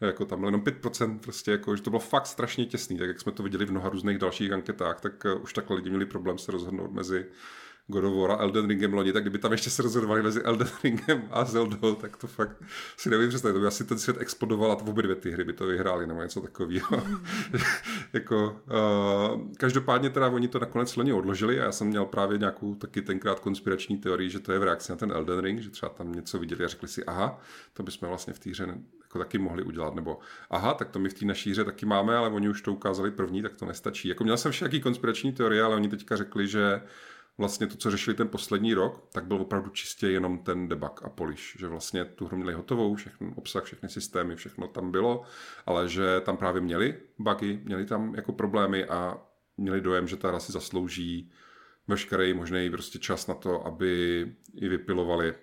Jako 0.00 0.24
tam 0.24 0.44
jenom 0.44 0.60
5%, 0.60 1.18
prostě 1.18 1.50
jako, 1.50 1.76
že 1.76 1.82
to 1.82 1.90
bylo 1.90 2.00
fakt 2.00 2.26
strašně 2.26 2.66
těsný, 2.66 2.98
tak 2.98 3.08
jak 3.08 3.20
jsme 3.20 3.32
to 3.32 3.42
viděli 3.42 3.66
v 3.66 3.70
mnoha 3.70 3.88
různých 3.88 4.18
dalších 4.18 4.52
anketách, 4.52 5.00
tak 5.00 5.24
uh, 5.24 5.42
už 5.42 5.52
takhle 5.52 5.76
lidi 5.76 5.90
měli 5.90 6.06
problém 6.06 6.38
se 6.38 6.52
rozhodnout 6.52 6.92
mezi 6.92 7.26
God 7.90 8.04
of 8.04 8.14
War 8.14 8.30
a 8.30 8.36
Elden 8.36 8.68
Ringem 8.68 8.94
loni, 8.94 9.12
tak 9.12 9.22
kdyby 9.22 9.38
tam 9.38 9.52
ještě 9.52 9.70
se 9.70 9.82
rozhodovali 9.82 10.22
mezi 10.22 10.42
Elden 10.42 10.68
Ringem 10.84 11.22
a 11.30 11.44
Zelda, 11.44 11.94
tak 12.00 12.16
to 12.16 12.26
fakt 12.26 12.62
si 12.96 13.10
nevím 13.10 13.28
představit. 13.28 13.54
To 13.54 13.60
by 13.60 13.66
asi 13.66 13.84
ten 13.84 13.98
svět 13.98 14.16
explodoval 14.20 14.72
a 14.72 14.76
to 14.76 14.84
obě 14.84 15.02
dvě 15.02 15.16
ty 15.16 15.30
hry 15.30 15.44
by 15.44 15.52
to 15.52 15.66
vyhráli 15.66 16.06
nebo 16.06 16.22
něco 16.22 16.40
takového. 16.40 17.02
jako, 18.12 18.60
uh, 19.34 19.52
každopádně 19.56 20.10
teda 20.10 20.28
oni 20.28 20.48
to 20.48 20.58
nakonec 20.58 20.96
loni 20.96 21.12
odložili 21.12 21.60
a 21.60 21.64
já 21.64 21.72
jsem 21.72 21.86
měl 21.86 22.04
právě 22.04 22.38
nějakou 22.38 22.74
taky 22.74 23.02
tenkrát 23.02 23.40
konspirační 23.40 23.98
teorii, 23.98 24.30
že 24.30 24.40
to 24.40 24.52
je 24.52 24.58
v 24.58 24.62
reakci 24.62 24.92
na 24.92 24.96
ten 24.96 25.12
Elden 25.12 25.38
Ring, 25.38 25.60
že 25.60 25.70
třeba 25.70 25.90
tam 25.90 26.12
něco 26.12 26.38
viděli 26.38 26.64
a 26.64 26.68
řekli 26.68 26.88
si, 26.88 27.04
aha, 27.04 27.40
to 27.72 27.82
bychom 27.82 28.08
vlastně 28.08 28.32
v 28.32 28.38
té 28.38 28.50
hře 28.50 28.74
jako 29.10 29.18
taky 29.18 29.38
mohli 29.38 29.62
udělat, 29.62 29.94
nebo 29.94 30.18
aha, 30.50 30.74
tak 30.74 30.88
to 30.88 30.98
my 30.98 31.08
v 31.08 31.14
té 31.14 31.24
naší 31.24 31.50
hře 31.50 31.64
taky 31.64 31.86
máme, 31.86 32.16
ale 32.16 32.28
oni 32.28 32.48
už 32.48 32.62
to 32.62 32.72
ukázali 32.72 33.10
první, 33.10 33.42
tak 33.42 33.54
to 33.54 33.66
nestačí. 33.66 34.08
Jako 34.08 34.24
měl 34.24 34.36
jsem 34.36 34.52
všaký 34.52 34.80
konspirační 34.80 35.32
teorie, 35.32 35.62
ale 35.62 35.76
oni 35.76 35.88
teďka 35.88 36.16
řekli, 36.16 36.46
že 36.46 36.80
vlastně 37.40 37.66
to, 37.66 37.76
co 37.76 37.90
řešili 37.90 38.16
ten 38.16 38.28
poslední 38.28 38.74
rok, 38.74 39.08
tak 39.12 39.24
byl 39.24 39.36
opravdu 39.36 39.70
čistě 39.70 40.10
jenom 40.10 40.38
ten 40.38 40.68
debug 40.68 41.02
a 41.04 41.08
polish, 41.08 41.56
že 41.58 41.68
vlastně 41.68 42.04
tu 42.04 42.26
hru 42.26 42.36
měli 42.36 42.52
hotovou, 42.52 42.94
všechny 42.94 43.32
obsah, 43.36 43.64
všechny 43.64 43.88
systémy, 43.88 44.36
všechno 44.36 44.68
tam 44.68 44.90
bylo, 44.90 45.22
ale 45.66 45.88
že 45.88 46.20
tam 46.20 46.36
právě 46.36 46.60
měli 46.60 46.96
bugy, 47.18 47.60
měli 47.64 47.86
tam 47.86 48.14
jako 48.14 48.32
problémy 48.32 48.84
a 48.84 49.18
měli 49.56 49.80
dojem, 49.80 50.08
že 50.08 50.16
ta 50.16 50.28
hra 50.28 50.40
si 50.40 50.52
zaslouží 50.52 51.30
veškerý 51.88 52.34
možný 52.34 52.70
prostě 52.70 52.98
čas 52.98 53.26
na 53.26 53.34
to, 53.34 53.66
aby 53.66 53.88
ji 54.52 54.68
vypilovali, 54.68 55.34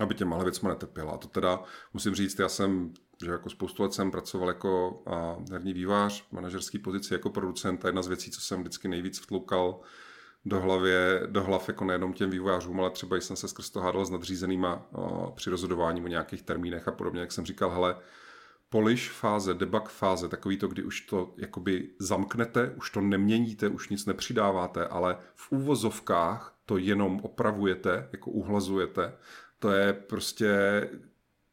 aby 0.00 0.14
těma 0.14 0.42
věcma 0.42 0.68
netrpěla. 0.68 1.12
A 1.12 1.18
to 1.18 1.28
teda 1.28 1.62
musím 1.92 2.14
říct, 2.14 2.38
já 2.38 2.48
jsem 2.48 2.92
že 3.24 3.30
jako 3.30 3.50
spoustu 3.50 3.82
let 3.82 3.92
jsem 3.92 4.10
pracoval 4.10 4.48
jako 4.48 5.02
herní 5.52 5.72
vývář, 5.72 6.24
manažerský 6.32 6.78
pozici 6.78 7.14
jako 7.14 7.30
producent 7.30 7.84
a 7.84 7.88
jedna 7.88 8.02
z 8.02 8.08
věcí, 8.08 8.30
co 8.30 8.40
jsem 8.40 8.60
vždycky 8.60 8.88
nejvíc 8.88 9.20
vtloukal 9.20 9.80
do, 10.44 10.60
hlavě, 10.60 11.22
do 11.26 11.42
hlav 11.42 11.68
jako 11.68 11.84
nejenom 11.84 12.12
těm 12.12 12.30
vývojářům, 12.30 12.80
ale 12.80 12.90
třeba 12.90 13.16
jsem 13.16 13.36
se 13.36 13.48
skrz 13.48 13.70
to 13.70 13.80
hádal 13.80 14.04
s 14.04 14.10
nadřízenýma 14.10 14.86
o, 14.92 15.32
při 15.36 15.50
rozhodování 15.50 16.02
o 16.02 16.08
nějakých 16.08 16.42
termínech 16.42 16.88
a 16.88 16.92
podobně, 16.92 17.20
jak 17.20 17.32
jsem 17.32 17.46
říkal, 17.46 17.70
hele, 17.70 17.96
polish 18.68 19.10
fáze, 19.10 19.54
debug 19.54 19.88
fáze, 19.88 20.28
takový 20.28 20.56
to, 20.56 20.68
kdy 20.68 20.82
už 20.82 21.00
to 21.00 21.34
jakoby 21.36 21.90
zamknete, 21.98 22.74
už 22.76 22.90
to 22.90 23.00
neměníte, 23.00 23.68
už 23.68 23.88
nic 23.88 24.06
nepřidáváte, 24.06 24.86
ale 24.86 25.18
v 25.34 25.52
úvozovkách 25.52 26.58
to 26.66 26.78
jenom 26.78 27.20
opravujete, 27.22 28.08
jako 28.12 28.30
uhlazujete, 28.30 29.12
to 29.58 29.70
je 29.70 29.92
prostě 29.92 30.50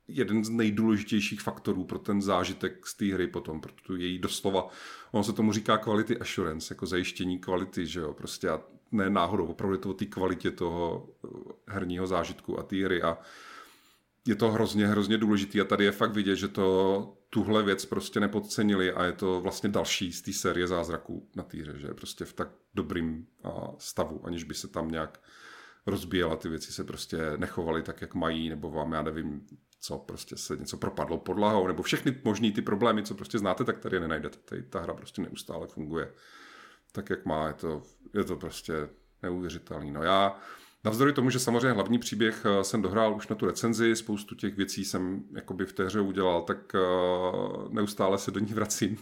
jeden 0.07 0.45
z 0.45 0.49
nejdůležitějších 0.49 1.41
faktorů 1.41 1.83
pro 1.83 1.99
ten 1.99 2.21
zážitek 2.21 2.87
z 2.87 2.97
té 2.97 3.13
hry 3.13 3.27
potom, 3.27 3.61
pro 3.61 3.71
tu 3.71 3.95
její 3.95 4.19
doslova, 4.19 4.67
on 5.11 5.23
se 5.23 5.33
tomu 5.33 5.51
říká 5.51 5.77
quality 5.77 6.17
assurance, 6.17 6.73
jako 6.73 6.85
zajištění 6.85 7.39
kvality, 7.39 7.85
že 7.85 7.99
jo, 7.99 8.13
prostě 8.13 8.49
a 8.49 8.61
ne 8.95 9.09
náhodou, 9.09 9.45
opravdu 9.45 9.75
je 9.75 9.81
to 9.81 9.89
o 9.89 9.93
té 9.93 10.05
kvalitě 10.05 10.51
toho 10.51 11.09
eh, 11.25 11.27
herního 11.67 12.07
zážitku 12.07 12.59
a 12.59 12.63
té 12.63 12.85
hry 12.85 13.01
a 13.01 13.17
je 14.27 14.35
to 14.35 14.51
hrozně, 14.51 14.87
hrozně 14.87 15.17
důležitý 15.17 15.61
a 15.61 15.63
tady 15.63 15.85
je 15.85 15.91
fakt 15.91 16.11
vidět, 16.11 16.35
že 16.35 16.47
to 16.47 17.17
tuhle 17.29 17.63
věc 17.63 17.85
prostě 17.85 18.19
nepodcenili 18.19 18.91
a 18.91 19.03
je 19.03 19.11
to 19.11 19.41
vlastně 19.41 19.69
další 19.69 20.13
z 20.13 20.21
té 20.21 20.33
série 20.33 20.67
zázraků 20.67 21.29
na 21.35 21.43
týře, 21.43 21.73
že 21.77 21.87
je 21.87 21.93
prostě 21.93 22.25
v 22.25 22.33
tak 22.33 22.49
dobrým 22.73 23.27
stavu, 23.77 24.25
aniž 24.25 24.43
by 24.43 24.53
se 24.53 24.67
tam 24.67 24.91
nějak 24.91 25.21
rozbíjela, 25.85 26.35
ty 26.35 26.49
věci 26.49 26.71
se 26.71 26.83
prostě 26.83 27.17
nechovaly 27.37 27.83
tak, 27.83 28.01
jak 28.01 28.15
mají, 28.15 28.49
nebo 28.49 28.71
vám, 28.71 28.91
já 28.91 29.01
nevím, 29.01 29.47
co 29.79 29.97
prostě 29.97 30.37
se 30.37 30.57
něco 30.57 30.77
propadlo 30.77 31.17
podlahou, 31.17 31.67
nebo 31.67 31.83
všechny 31.83 32.21
možný 32.23 32.51
ty 32.51 32.61
problémy, 32.61 33.03
co 33.03 33.15
prostě 33.15 33.39
znáte, 33.39 33.63
tak 33.63 33.79
tady 33.79 33.99
nenajdete. 33.99 34.37
Tady 34.45 34.63
ta 34.63 34.79
hra 34.79 34.93
prostě 34.93 35.21
neustále 35.21 35.67
funguje 35.67 36.11
tak, 36.95 37.09
jak 37.09 37.25
má. 37.25 37.47
Je 37.47 37.53
to, 37.53 37.81
je 38.13 38.23
to 38.23 38.35
prostě 38.35 38.89
neuvěřitelný. 39.23 39.91
No 39.91 40.03
já, 40.03 40.39
navzdory 40.83 41.13
tomu, 41.13 41.29
že 41.29 41.39
samozřejmě 41.39 41.71
hlavní 41.71 41.99
příběh 41.99 42.45
eh, 42.45 42.63
jsem 42.63 42.81
dohrál 42.81 43.15
už 43.15 43.27
na 43.27 43.35
tu 43.35 43.45
recenzi, 43.45 43.95
spoustu 43.95 44.35
těch 44.35 44.55
věcí 44.55 44.85
jsem 44.85 45.23
jakoby 45.35 45.65
v 45.65 45.73
té 45.73 45.85
hře 45.85 45.99
udělal, 45.99 46.41
tak 46.41 46.75
eh, 46.75 46.79
neustále 47.69 48.17
se 48.17 48.31
do 48.31 48.39
ní 48.39 48.53
vracím. 48.53 48.97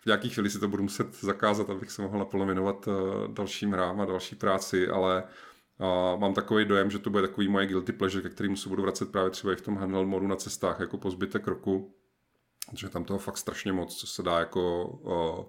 v 0.00 0.06
nějaký 0.06 0.28
chvíli 0.28 0.50
si 0.50 0.58
to 0.58 0.68
budu 0.68 0.82
muset 0.82 1.20
zakázat, 1.20 1.70
abych 1.70 1.90
se 1.90 2.02
mohl 2.02 2.18
naplno 2.18 2.46
věnovat 2.46 2.88
dalším 3.32 3.72
hrám 3.72 4.00
a 4.00 4.04
další 4.04 4.36
práci, 4.36 4.88
ale 4.88 5.24
mám 6.16 6.34
takový 6.34 6.64
dojem, 6.64 6.90
že 6.90 6.98
to 6.98 7.10
bude 7.10 7.22
takový 7.22 7.48
moje 7.48 7.66
guilty 7.66 7.92
pleasure, 7.92 8.22
ke 8.22 8.28
kterým 8.28 8.56
se 8.56 8.68
budu 8.68 8.82
vracet 8.82 9.12
právě 9.12 9.30
třeba 9.30 9.52
i 9.52 9.56
v 9.56 9.60
tom 9.60 9.76
handheld 9.76 10.08
modu 10.08 10.26
na 10.26 10.36
cestách, 10.36 10.80
jako 10.80 10.98
po 10.98 11.10
zbytek 11.10 11.46
roku. 11.46 11.94
Že 12.74 12.88
tam 12.88 13.04
toho 13.04 13.18
fakt 13.18 13.36
strašně 13.36 13.72
moc, 13.72 13.96
co 13.96 14.06
se 14.06 14.22
dá 14.22 14.38
jako 14.38 15.42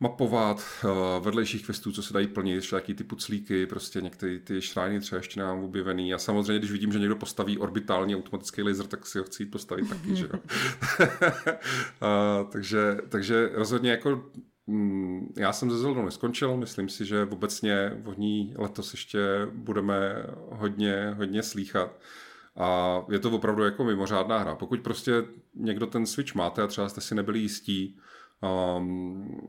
mapovat 0.00 0.62
uh, 0.84 1.24
vedlejších 1.24 1.66
questů, 1.66 1.92
co 1.92 2.02
se 2.02 2.12
dají 2.12 2.26
plnit, 2.26 2.54
ještě 2.54 2.74
jaký 2.74 2.94
typu 2.94 3.16
clíky, 3.16 3.66
prostě 3.66 4.00
některé 4.00 4.38
ty 4.38 4.62
šrány 4.62 5.00
třeba 5.00 5.16
ještě 5.16 5.40
nemám 5.40 5.64
objevený. 5.64 6.14
A 6.14 6.18
samozřejmě, 6.18 6.58
když 6.58 6.70
vidím, 6.70 6.92
že 6.92 6.98
někdo 6.98 7.16
postaví 7.16 7.58
orbitální 7.58 8.16
automatický 8.16 8.62
laser, 8.62 8.86
tak 8.86 9.06
si 9.06 9.18
ho 9.18 9.24
chci 9.24 9.46
postavit 9.46 9.88
taky, 9.88 10.16
že 10.16 10.28
jo. 10.32 10.40
uh, 12.40 12.50
takže, 12.50 12.96
takže 13.08 13.50
rozhodně 13.54 13.90
jako 13.90 14.30
Mm, 14.66 15.32
já 15.36 15.52
jsem 15.52 15.70
ze 15.70 15.78
Zeldou 15.78 16.04
neskončil, 16.04 16.56
myslím 16.56 16.88
si, 16.88 17.04
že 17.04 17.22
obecně 17.30 17.92
v 18.02 18.18
ní 18.18 18.54
letos 18.58 18.92
ještě 18.92 19.48
budeme 19.52 20.26
hodně, 20.50 21.14
hodně 21.16 21.42
slýchat. 21.42 22.00
A 22.56 23.00
je 23.10 23.18
to 23.18 23.30
opravdu 23.30 23.64
jako 23.64 23.84
mimořádná 23.84 24.38
hra. 24.38 24.54
Pokud 24.54 24.80
prostě 24.80 25.24
někdo 25.54 25.86
ten 25.86 26.06
Switch 26.06 26.34
máte 26.34 26.62
a 26.62 26.66
třeba 26.66 26.88
jste 26.88 27.00
si 27.00 27.14
nebyli 27.14 27.38
jistí, 27.38 27.98
um, 28.42 29.40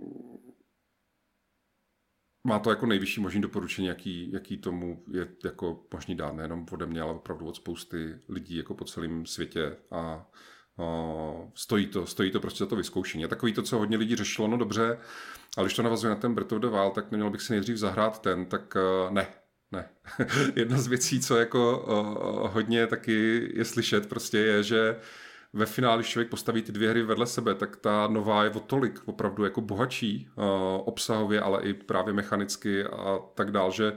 má 2.48 2.60
to 2.60 2.70
jako 2.70 2.86
nejvyšší 2.86 3.22
možný 3.22 3.42
doporučení, 3.42 3.88
jaký, 3.88 4.32
jaký 4.32 4.58
tomu 4.58 5.04
je 5.12 5.28
jako 5.46 5.86
možný 5.94 6.16
dát, 6.16 6.36
nejenom 6.36 6.66
ode 6.72 6.86
mě, 6.86 7.02
ale 7.02 7.14
opravdu 7.14 7.48
od 7.48 7.56
spousty 7.56 8.20
lidí 8.30 8.58
jako 8.58 8.74
po 8.74 8.86
celém 8.86 9.26
světě. 9.26 9.78
A 9.92 10.28
stojí 11.54 11.88
to, 11.88 12.06
stojí 12.06 12.32
to 12.32 12.40
prostě 12.40 12.64
za 12.64 12.70
to 12.70 12.76
vyzkoušení. 12.76 13.26
A 13.26 13.28
takový 13.28 13.54
to, 13.54 13.62
co 13.62 13.78
hodně 13.78 13.98
lidí 13.98 14.16
řešilo, 14.16 14.48
no 14.48 14.58
dobře, 14.58 14.98
ale 15.58 15.66
když 15.66 15.76
to 15.76 15.84
navazuje 15.84 16.10
na 16.10 16.16
ten 16.16 16.36
of 16.40 16.62
the 16.62 16.68
Wild, 16.68 16.94
tak 16.94 17.12
neměl 17.12 17.30
bych 17.30 17.42
si 17.42 17.54
nejdřív 17.54 17.78
zahrát 17.78 18.22
ten, 18.22 18.46
tak 18.46 18.76
uh, 18.76 19.14
ne, 19.14 19.28
ne. 19.72 19.90
Jedna 20.56 20.78
z 20.78 20.88
věcí, 20.88 21.20
co 21.20 21.38
jako 21.38 21.80
uh, 21.80 22.54
hodně 22.54 22.88
taky 22.88 23.50
je 23.54 23.66
slyšet, 23.66 24.10
prostě 24.10 24.38
je, 24.38 24.64
že 24.64 25.00
ve 25.54 25.66
finále, 25.66 25.98
když 25.98 26.08
člověk 26.08 26.30
postaví 26.30 26.62
ty 26.62 26.72
dvě 26.72 26.90
hry 26.90 27.04
vedle 27.04 27.28
sebe, 27.28 27.56
tak 27.56 27.76
ta 27.76 28.08
nová 28.08 28.44
je 28.44 28.50
o 28.50 28.60
tolik 28.60 29.02
opravdu 29.06 29.44
jako 29.44 29.62
bohatší 29.62 30.30
uh, 30.36 30.44
obsahově, 30.86 31.42
ale 31.42 31.64
i 31.64 31.74
právě 31.74 32.14
mechanicky 32.14 32.84
a 32.84 33.20
tak 33.36 33.52
dál, 33.52 33.72
že 33.72 33.94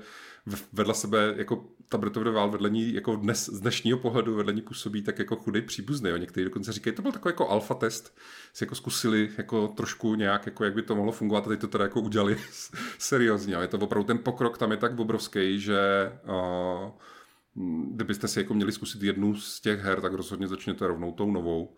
vedle 0.72 0.94
sebe 0.94 1.34
jako 1.36 1.64
ta 1.90 1.98
the 1.98 2.30
Wild 2.30 2.52
vedle 2.52 2.70
ní 2.70 2.94
jako 2.94 3.16
dnes, 3.16 3.46
z 3.46 3.60
dnešního 3.60 3.98
pohledu 3.98 4.34
vedle 4.34 4.52
ní 4.52 4.62
působí 4.62 5.02
tak 5.02 5.18
jako 5.18 5.36
chudý 5.36 5.62
příbuzný. 5.62 6.10
Jo. 6.10 6.16
Někteří 6.16 6.44
dokonce 6.44 6.72
říkají, 6.72 6.96
to 6.96 7.02
byl 7.02 7.12
takový 7.12 7.32
jako 7.32 7.48
alfa 7.48 7.74
test, 7.74 8.18
si 8.52 8.64
jako 8.64 8.74
zkusili 8.74 9.30
jako 9.38 9.68
trošku 9.68 10.14
nějak, 10.14 10.46
jako 10.46 10.64
jak 10.64 10.74
by 10.74 10.82
to 10.82 10.96
mohlo 10.96 11.12
fungovat 11.12 11.46
a 11.46 11.48
teď 11.48 11.60
to 11.60 11.68
teda 11.68 11.84
jako 11.84 12.00
udělali 12.00 12.36
seriózně. 12.98 13.54
Je 13.54 13.68
to 13.68 13.78
opravdu 13.78 14.06
ten 14.06 14.18
pokrok 14.18 14.58
tam 14.58 14.70
je 14.70 14.76
tak 14.76 14.98
obrovský, 14.98 15.60
že 15.60 16.12
uh, 16.24 16.90
kdybyste 17.90 18.28
si 18.28 18.38
jako 18.38 18.54
měli 18.54 18.72
zkusit 18.72 19.02
jednu 19.02 19.34
z 19.36 19.60
těch 19.60 19.80
her, 19.80 20.00
tak 20.00 20.12
rozhodně 20.12 20.48
začněte 20.48 20.86
rovnou 20.86 21.12
tou 21.12 21.30
novou. 21.30 21.76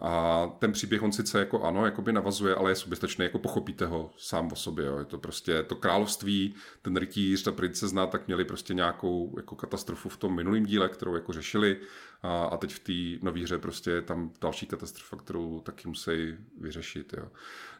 A 0.00 0.46
ten 0.58 0.72
příběh 0.72 1.02
on 1.02 1.12
sice 1.12 1.38
jako 1.38 1.62
ano, 1.62 1.84
jako 1.84 2.02
by 2.02 2.12
navazuje, 2.12 2.54
ale 2.54 2.70
je 2.70 2.74
soběstačný, 2.74 3.24
jako 3.24 3.38
pochopíte 3.38 3.86
ho 3.86 4.10
sám 4.16 4.52
o 4.52 4.56
sobě. 4.56 4.86
Jo. 4.86 4.98
Je 4.98 5.04
to 5.04 5.18
prostě 5.18 5.62
to 5.62 5.74
království, 5.74 6.54
ten 6.82 6.96
rytíř, 6.96 7.42
ta 7.42 7.52
princezna, 7.52 8.06
tak 8.06 8.26
měli 8.26 8.44
prostě 8.44 8.74
nějakou 8.74 9.34
jako 9.36 9.54
katastrofu 9.54 10.08
v 10.08 10.16
tom 10.16 10.34
minulém 10.34 10.66
díle, 10.66 10.88
kterou 10.88 11.14
jako 11.14 11.32
řešili. 11.32 11.76
A, 12.22 12.44
a 12.44 12.56
teď 12.56 12.72
v 12.72 12.78
té 12.78 13.24
nové 13.24 13.40
hře 13.40 13.58
prostě 13.58 13.90
je 13.90 14.02
tam 14.02 14.32
další 14.40 14.66
katastrofa, 14.66 15.16
kterou 15.16 15.60
taky 15.60 15.88
musí 15.88 16.36
vyřešit. 16.60 17.14
Jo. 17.16 17.28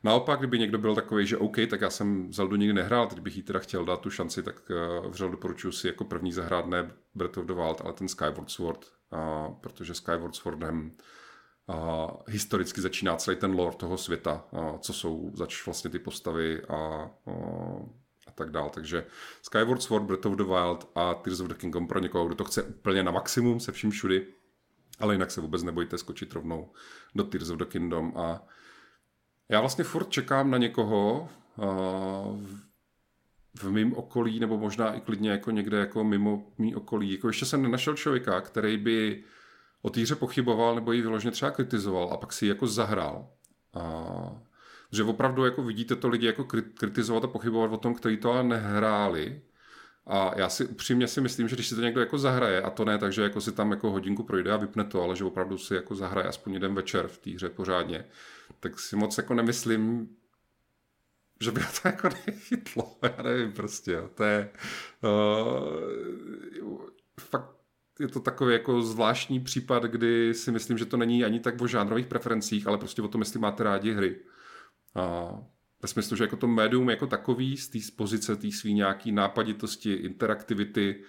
Naopak, 0.02 0.38
kdyby 0.38 0.59
někdo 0.59 0.78
byl 0.78 0.94
takový, 0.94 1.26
že 1.26 1.36
OK, 1.36 1.56
tak 1.70 1.80
já 1.80 1.90
jsem 1.90 2.32
Zeldu 2.32 2.56
nikdy 2.56 2.74
nehrál, 2.74 3.06
teď 3.06 3.20
bych 3.20 3.36
jí 3.36 3.42
teda 3.42 3.59
chtěl 3.59 3.84
dát 3.84 4.01
tu 4.01 4.10
šanci, 4.10 4.42
tak 4.42 4.70
uh, 4.70 5.10
vřel 5.10 5.28
doporučuji 5.28 5.72
si 5.72 5.86
jako 5.86 6.05
první 6.05 6.32
zahrát 6.32 6.66
ne 6.66 6.90
Breath 7.14 7.38
of 7.38 7.47
the 7.47 7.52
Wild, 7.52 7.80
ale 7.84 7.92
ten 7.92 8.09
Skyward 8.09 8.51
Sword, 8.51 8.86
uh, 9.12 9.55
protože 9.60 9.94
Skyward 9.94 10.34
Swordem 10.34 10.92
a 11.70 12.09
historicky 12.28 12.80
začíná 12.80 13.16
celý 13.16 13.36
ten 13.36 13.55
lore 13.55 13.76
toho 13.76 13.98
světa, 13.98 14.44
a 14.52 14.78
co 14.78 14.92
jsou 14.92 15.30
zač 15.34 15.66
vlastně 15.66 15.90
ty 15.90 15.98
postavy 15.98 16.62
a, 16.62 16.74
a, 16.76 17.10
a 18.26 18.32
tak 18.34 18.51
dál. 18.51 18.70
Takže 18.70 19.06
Skyward 19.42 19.82
Sword, 19.82 20.05
Breath 20.05 20.26
of 20.26 20.34
the 20.34 20.44
Wild 20.44 20.90
a 20.94 21.14
Tears 21.14 21.40
of 21.40 21.48
the 21.48 21.55
Kingdom 21.55 21.86
pro 21.86 21.98
někoho, 21.98 22.26
kdo 22.26 22.34
to 22.34 22.44
chce 22.44 22.62
úplně 22.62 23.02
na 23.02 23.10
maximum 23.10 23.60
se 23.60 23.72
vším 23.72 23.90
všudy, 23.90 24.26
ale 24.98 25.14
jinak 25.14 25.30
se 25.30 25.40
vůbec 25.40 25.62
nebojte 25.62 25.98
skočit 25.98 26.32
rovnou 26.32 26.72
do 27.14 27.24
Tears 27.24 27.51
of 27.51 27.59
the 27.59 27.64
Kingdom 27.64 28.12
a 28.16 28.42
já 29.48 29.60
vlastně 29.60 29.84
furt 29.84 30.10
čekám 30.10 30.51
na 30.51 30.59
někoho 30.59 31.28
a, 31.59 31.66
v 33.62 33.70
mém 33.70 33.92
okolí, 33.92 34.40
nebo 34.40 34.59
možná 34.59 34.94
i 34.94 35.01
klidně 35.01 35.30
jako 35.30 35.51
někde 35.51 35.78
jako 35.78 36.05
mimo 36.05 36.52
mý 36.59 36.74
okolí. 36.74 37.12
Jako 37.12 37.26
ještě 37.26 37.47
jsem 37.47 37.62
nenašel 37.62 37.94
člověka, 37.94 38.40
který 38.40 38.76
by 38.76 39.24
o 39.82 39.90
týře 39.90 40.15
pochyboval 40.15 40.74
nebo 40.74 40.93
ji 40.93 41.02
vyloženě 41.02 41.31
třeba 41.32 41.51
kritizoval 41.51 42.11
a 42.12 42.16
pak 42.16 42.32
si 42.32 42.44
ji 42.44 42.48
jako 42.48 42.66
zahrál. 42.66 43.28
A, 43.74 44.43
že 44.93 45.05
opravdu 45.05 45.44
jako 45.44 45.62
vidíte 45.62 45.97
to 45.97 46.09
lidi 46.09 46.27
jako 46.27 46.44
kritizovat 46.74 47.24
a 47.24 47.28
pochybovat 47.28 47.73
o 47.73 47.77
tom, 47.77 47.94
kteří 47.94 48.16
to 48.16 48.32
ale 48.32 48.44
nehráli. 48.44 49.43
A 50.07 50.32
já 50.36 50.48
si 50.48 50.66
upřímně 50.66 51.09
si 51.09 51.20
myslím, 51.20 51.48
že 51.48 51.57
když 51.57 51.69
si 51.69 51.74
to 51.74 51.81
někdo 51.81 52.01
jako 52.01 52.19
zahraje, 52.19 52.62
a 52.62 52.70
to 52.70 52.85
ne 52.85 52.98
tak, 52.98 53.12
že 53.12 53.23
jako 53.23 53.40
si 53.40 53.52
tam 53.52 53.70
jako 53.70 53.90
hodinku 53.90 54.23
projde 54.23 54.52
a 54.52 54.57
vypne 54.57 54.85
to, 54.85 55.02
ale 55.02 55.16
že 55.16 55.24
opravdu 55.24 55.59
si 55.59 55.74
jako 55.74 55.94
zahraje 55.94 56.28
aspoň 56.28 56.52
jeden 56.52 56.74
večer 56.74 57.09
v 57.09 57.19
té 57.19 57.31
hře 57.31 57.48
pořádně, 57.48 58.05
tak 58.61 58.81
si 58.81 58.97
moc 58.97 59.19
jako 59.19 59.35
nemyslím, 59.35 60.09
že 61.40 61.51
by 61.51 61.61
to 61.82 61.89
jako 61.89 62.09
nechytlo. 62.27 62.97
Já 63.02 63.23
nevím 63.23 63.52
prostě, 63.52 63.93
jo. 63.93 64.11
to 64.15 64.24
je 64.24 64.51
uh, 66.62 66.81
fakt 67.20 67.60
je 68.01 68.09
to 68.09 68.20
takový 68.20 68.52
jako 68.52 68.82
zvláštní 68.82 69.40
případ, 69.40 69.82
kdy 69.82 70.35
si 70.35 70.52
myslím, 70.52 70.78
že 70.78 70.86
to 70.86 70.97
není 70.97 71.24
ani 71.24 71.40
tak 71.40 71.60
o 71.62 71.66
žánrových 71.66 72.06
preferencích, 72.06 72.66
ale 72.66 72.78
prostě 72.78 73.02
o 73.02 73.09
tom, 73.09 73.20
jestli 73.20 73.40
máte 73.40 73.64
rádi 73.64 73.93
hry. 73.93 74.16
A 74.94 75.32
ve 75.82 75.89
smyslu, 75.89 76.16
že 76.16 76.24
jako 76.24 76.36
to 76.36 76.47
médium 76.47 76.90
jako 76.90 77.06
takový 77.06 77.56
z 77.56 77.68
té 77.68 77.78
pozice 77.97 78.36
té 78.36 78.51
svý 78.52 78.74
nějaký 78.74 79.12
nápaditosti, 79.12 79.93
interaktivity 79.93 81.02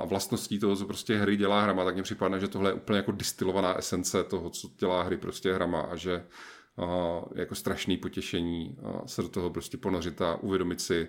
a 0.00 0.04
vlastností 0.04 0.58
toho, 0.58 0.76
co 0.76 0.86
prostě 0.86 1.16
hry 1.16 1.36
dělá 1.36 1.62
hrama, 1.62 1.84
tak 1.84 1.94
mně 1.94 2.02
připadne, 2.02 2.40
že 2.40 2.48
tohle 2.48 2.70
je 2.70 2.74
úplně 2.74 2.96
jako 2.96 3.12
distilovaná 3.12 3.74
esence 3.74 4.24
toho, 4.24 4.50
co 4.50 4.68
dělá 4.78 5.02
hry 5.02 5.16
prostě 5.16 5.54
hrama 5.54 5.80
a 5.80 5.96
že 5.96 6.24
jako 7.34 7.54
strašný 7.54 7.96
potěšení 7.96 8.76
se 9.06 9.22
do 9.22 9.28
toho 9.28 9.50
prostě 9.50 9.76
ponořit 9.76 10.22
a 10.22 10.36
uvědomit 10.36 10.80
si, 10.80 11.08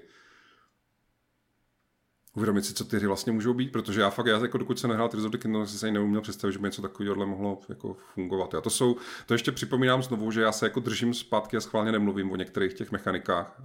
uvědomit 2.36 2.66
si, 2.66 2.74
co 2.74 2.86
ty 2.86 2.98
hry 2.98 3.08
vlastně 3.08 3.32
můžou 3.32 3.54
být, 3.54 3.72
protože 3.72 4.02
já 4.02 4.10
fakt, 4.10 4.26
já 4.26 4.40
jako 4.40 4.58
dokud 4.58 4.80
se 4.80 4.88
nehrál 4.88 5.10
Tears 5.10 5.26
of 5.26 5.32
the 5.32 5.38
Kingdom, 5.38 5.68
si 5.68 5.78
se 5.78 5.86
ani 5.86 5.94
neuměl 5.94 6.22
představit, 6.22 6.54
že 6.54 6.60
by 6.60 6.68
něco 6.68 6.82
takového 6.82 7.26
mohlo 7.26 7.60
jako 7.70 7.98
fungovat. 8.14 8.56
A 8.56 8.62
to 8.62 8.70
jsou, 8.70 8.96
to 9.26 9.34
ještě 9.34 9.52
připomínám 9.52 10.04
znovu, 10.04 10.32
že 10.32 10.42
já 10.42 10.52
se 10.52 10.66
jako 10.66 10.80
držím 10.80 11.14
zpátky 11.14 11.58
a 11.58 11.62
schválně 11.62 11.92
nemluvím 11.92 12.32
o 12.32 12.36
některých 12.36 12.74
těch 12.74 12.92
mechanikách, 12.92 13.62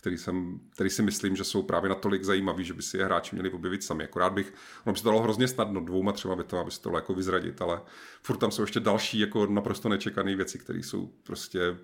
který, 0.00 0.18
jsem, 0.18 0.60
který 0.70 0.90
si 0.90 1.02
myslím, 1.02 1.36
že 1.36 1.44
jsou 1.44 1.62
právě 1.62 1.88
natolik 1.88 2.24
zajímavý, 2.24 2.64
že 2.64 2.74
by 2.74 2.82
si 2.82 2.96
je 2.96 3.04
hráči 3.04 3.36
měli 3.36 3.50
objevit 3.50 3.84
sami. 3.84 4.04
Akorát 4.04 4.32
bych, 4.32 4.54
ono 4.84 4.92
by 4.92 4.98
se 4.98 5.02
to 5.04 5.10
dalo 5.10 5.22
hrozně 5.22 5.48
snadno 5.48 5.80
dvouma 5.80 6.12
třeba 6.12 6.34
větama, 6.34 6.62
aby 6.62 6.70
se 6.70 6.82
to 6.82 6.96
jako 6.96 7.14
vyzradit, 7.14 7.62
ale 7.62 7.80
furt 8.22 8.36
tam 8.36 8.50
jsou 8.50 8.62
ještě 8.62 8.80
další 8.80 9.18
jako 9.18 9.46
naprosto 9.46 9.88
nečekané 9.88 10.36
věci, 10.36 10.58
které 10.58 10.78
jsou 10.78 11.12
prostě 11.22 11.76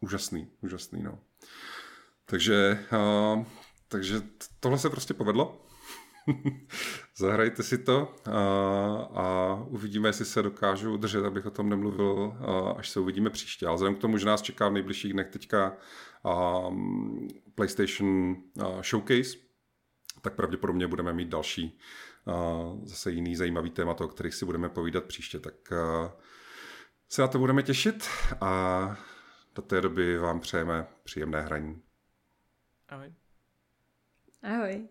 úžasný, 0.00 0.48
úžasný, 0.60 1.02
no. 1.02 1.18
Takže 2.24 2.78
takže 3.90 4.22
tohle 4.60 4.78
se 4.78 4.90
prostě 4.90 5.14
povedlo. 5.14 5.66
Zahrajte 7.16 7.62
si 7.62 7.78
to 7.78 8.14
a, 8.24 8.38
a 9.14 9.54
uvidíme, 9.66 10.08
jestli 10.08 10.24
se 10.24 10.42
dokážu 10.42 10.94
udržet, 10.94 11.24
abych 11.24 11.46
o 11.46 11.50
tom 11.50 11.68
nemluvil, 11.68 12.36
až 12.76 12.88
se 12.88 13.00
uvidíme 13.00 13.30
příště. 13.30 13.66
Ale 13.66 13.74
vzhledem 13.74 13.96
k 13.96 14.00
tomu, 14.00 14.18
že 14.18 14.26
nás 14.26 14.42
čeká 14.42 14.68
v 14.68 14.72
nejbližších 14.72 15.12
dnech 15.12 15.28
teďka 15.28 15.76
a, 16.24 16.62
PlayStation 17.54 18.36
a, 18.60 18.82
Showcase, 18.82 19.38
tak 20.22 20.34
pravděpodobně 20.34 20.86
budeme 20.86 21.12
mít 21.12 21.28
další 21.28 21.78
a, 22.26 22.32
zase 22.84 23.10
jiný 23.10 23.36
zajímavý 23.36 23.70
témat, 23.70 24.00
o 24.00 24.08
kterých 24.08 24.34
si 24.34 24.44
budeme 24.44 24.68
povídat 24.68 25.04
příště. 25.04 25.38
Tak 25.38 25.72
a, 25.72 26.12
se 27.08 27.22
na 27.22 27.28
to 27.28 27.38
budeme 27.38 27.62
těšit 27.62 28.08
a 28.40 28.96
do 29.54 29.62
té 29.62 29.80
doby 29.80 30.18
vám 30.18 30.40
přejeme 30.40 30.86
příjemné 31.04 31.40
hraní. 31.40 31.82
Ahoj. 32.88 33.19
Ahoj. 34.42 34.88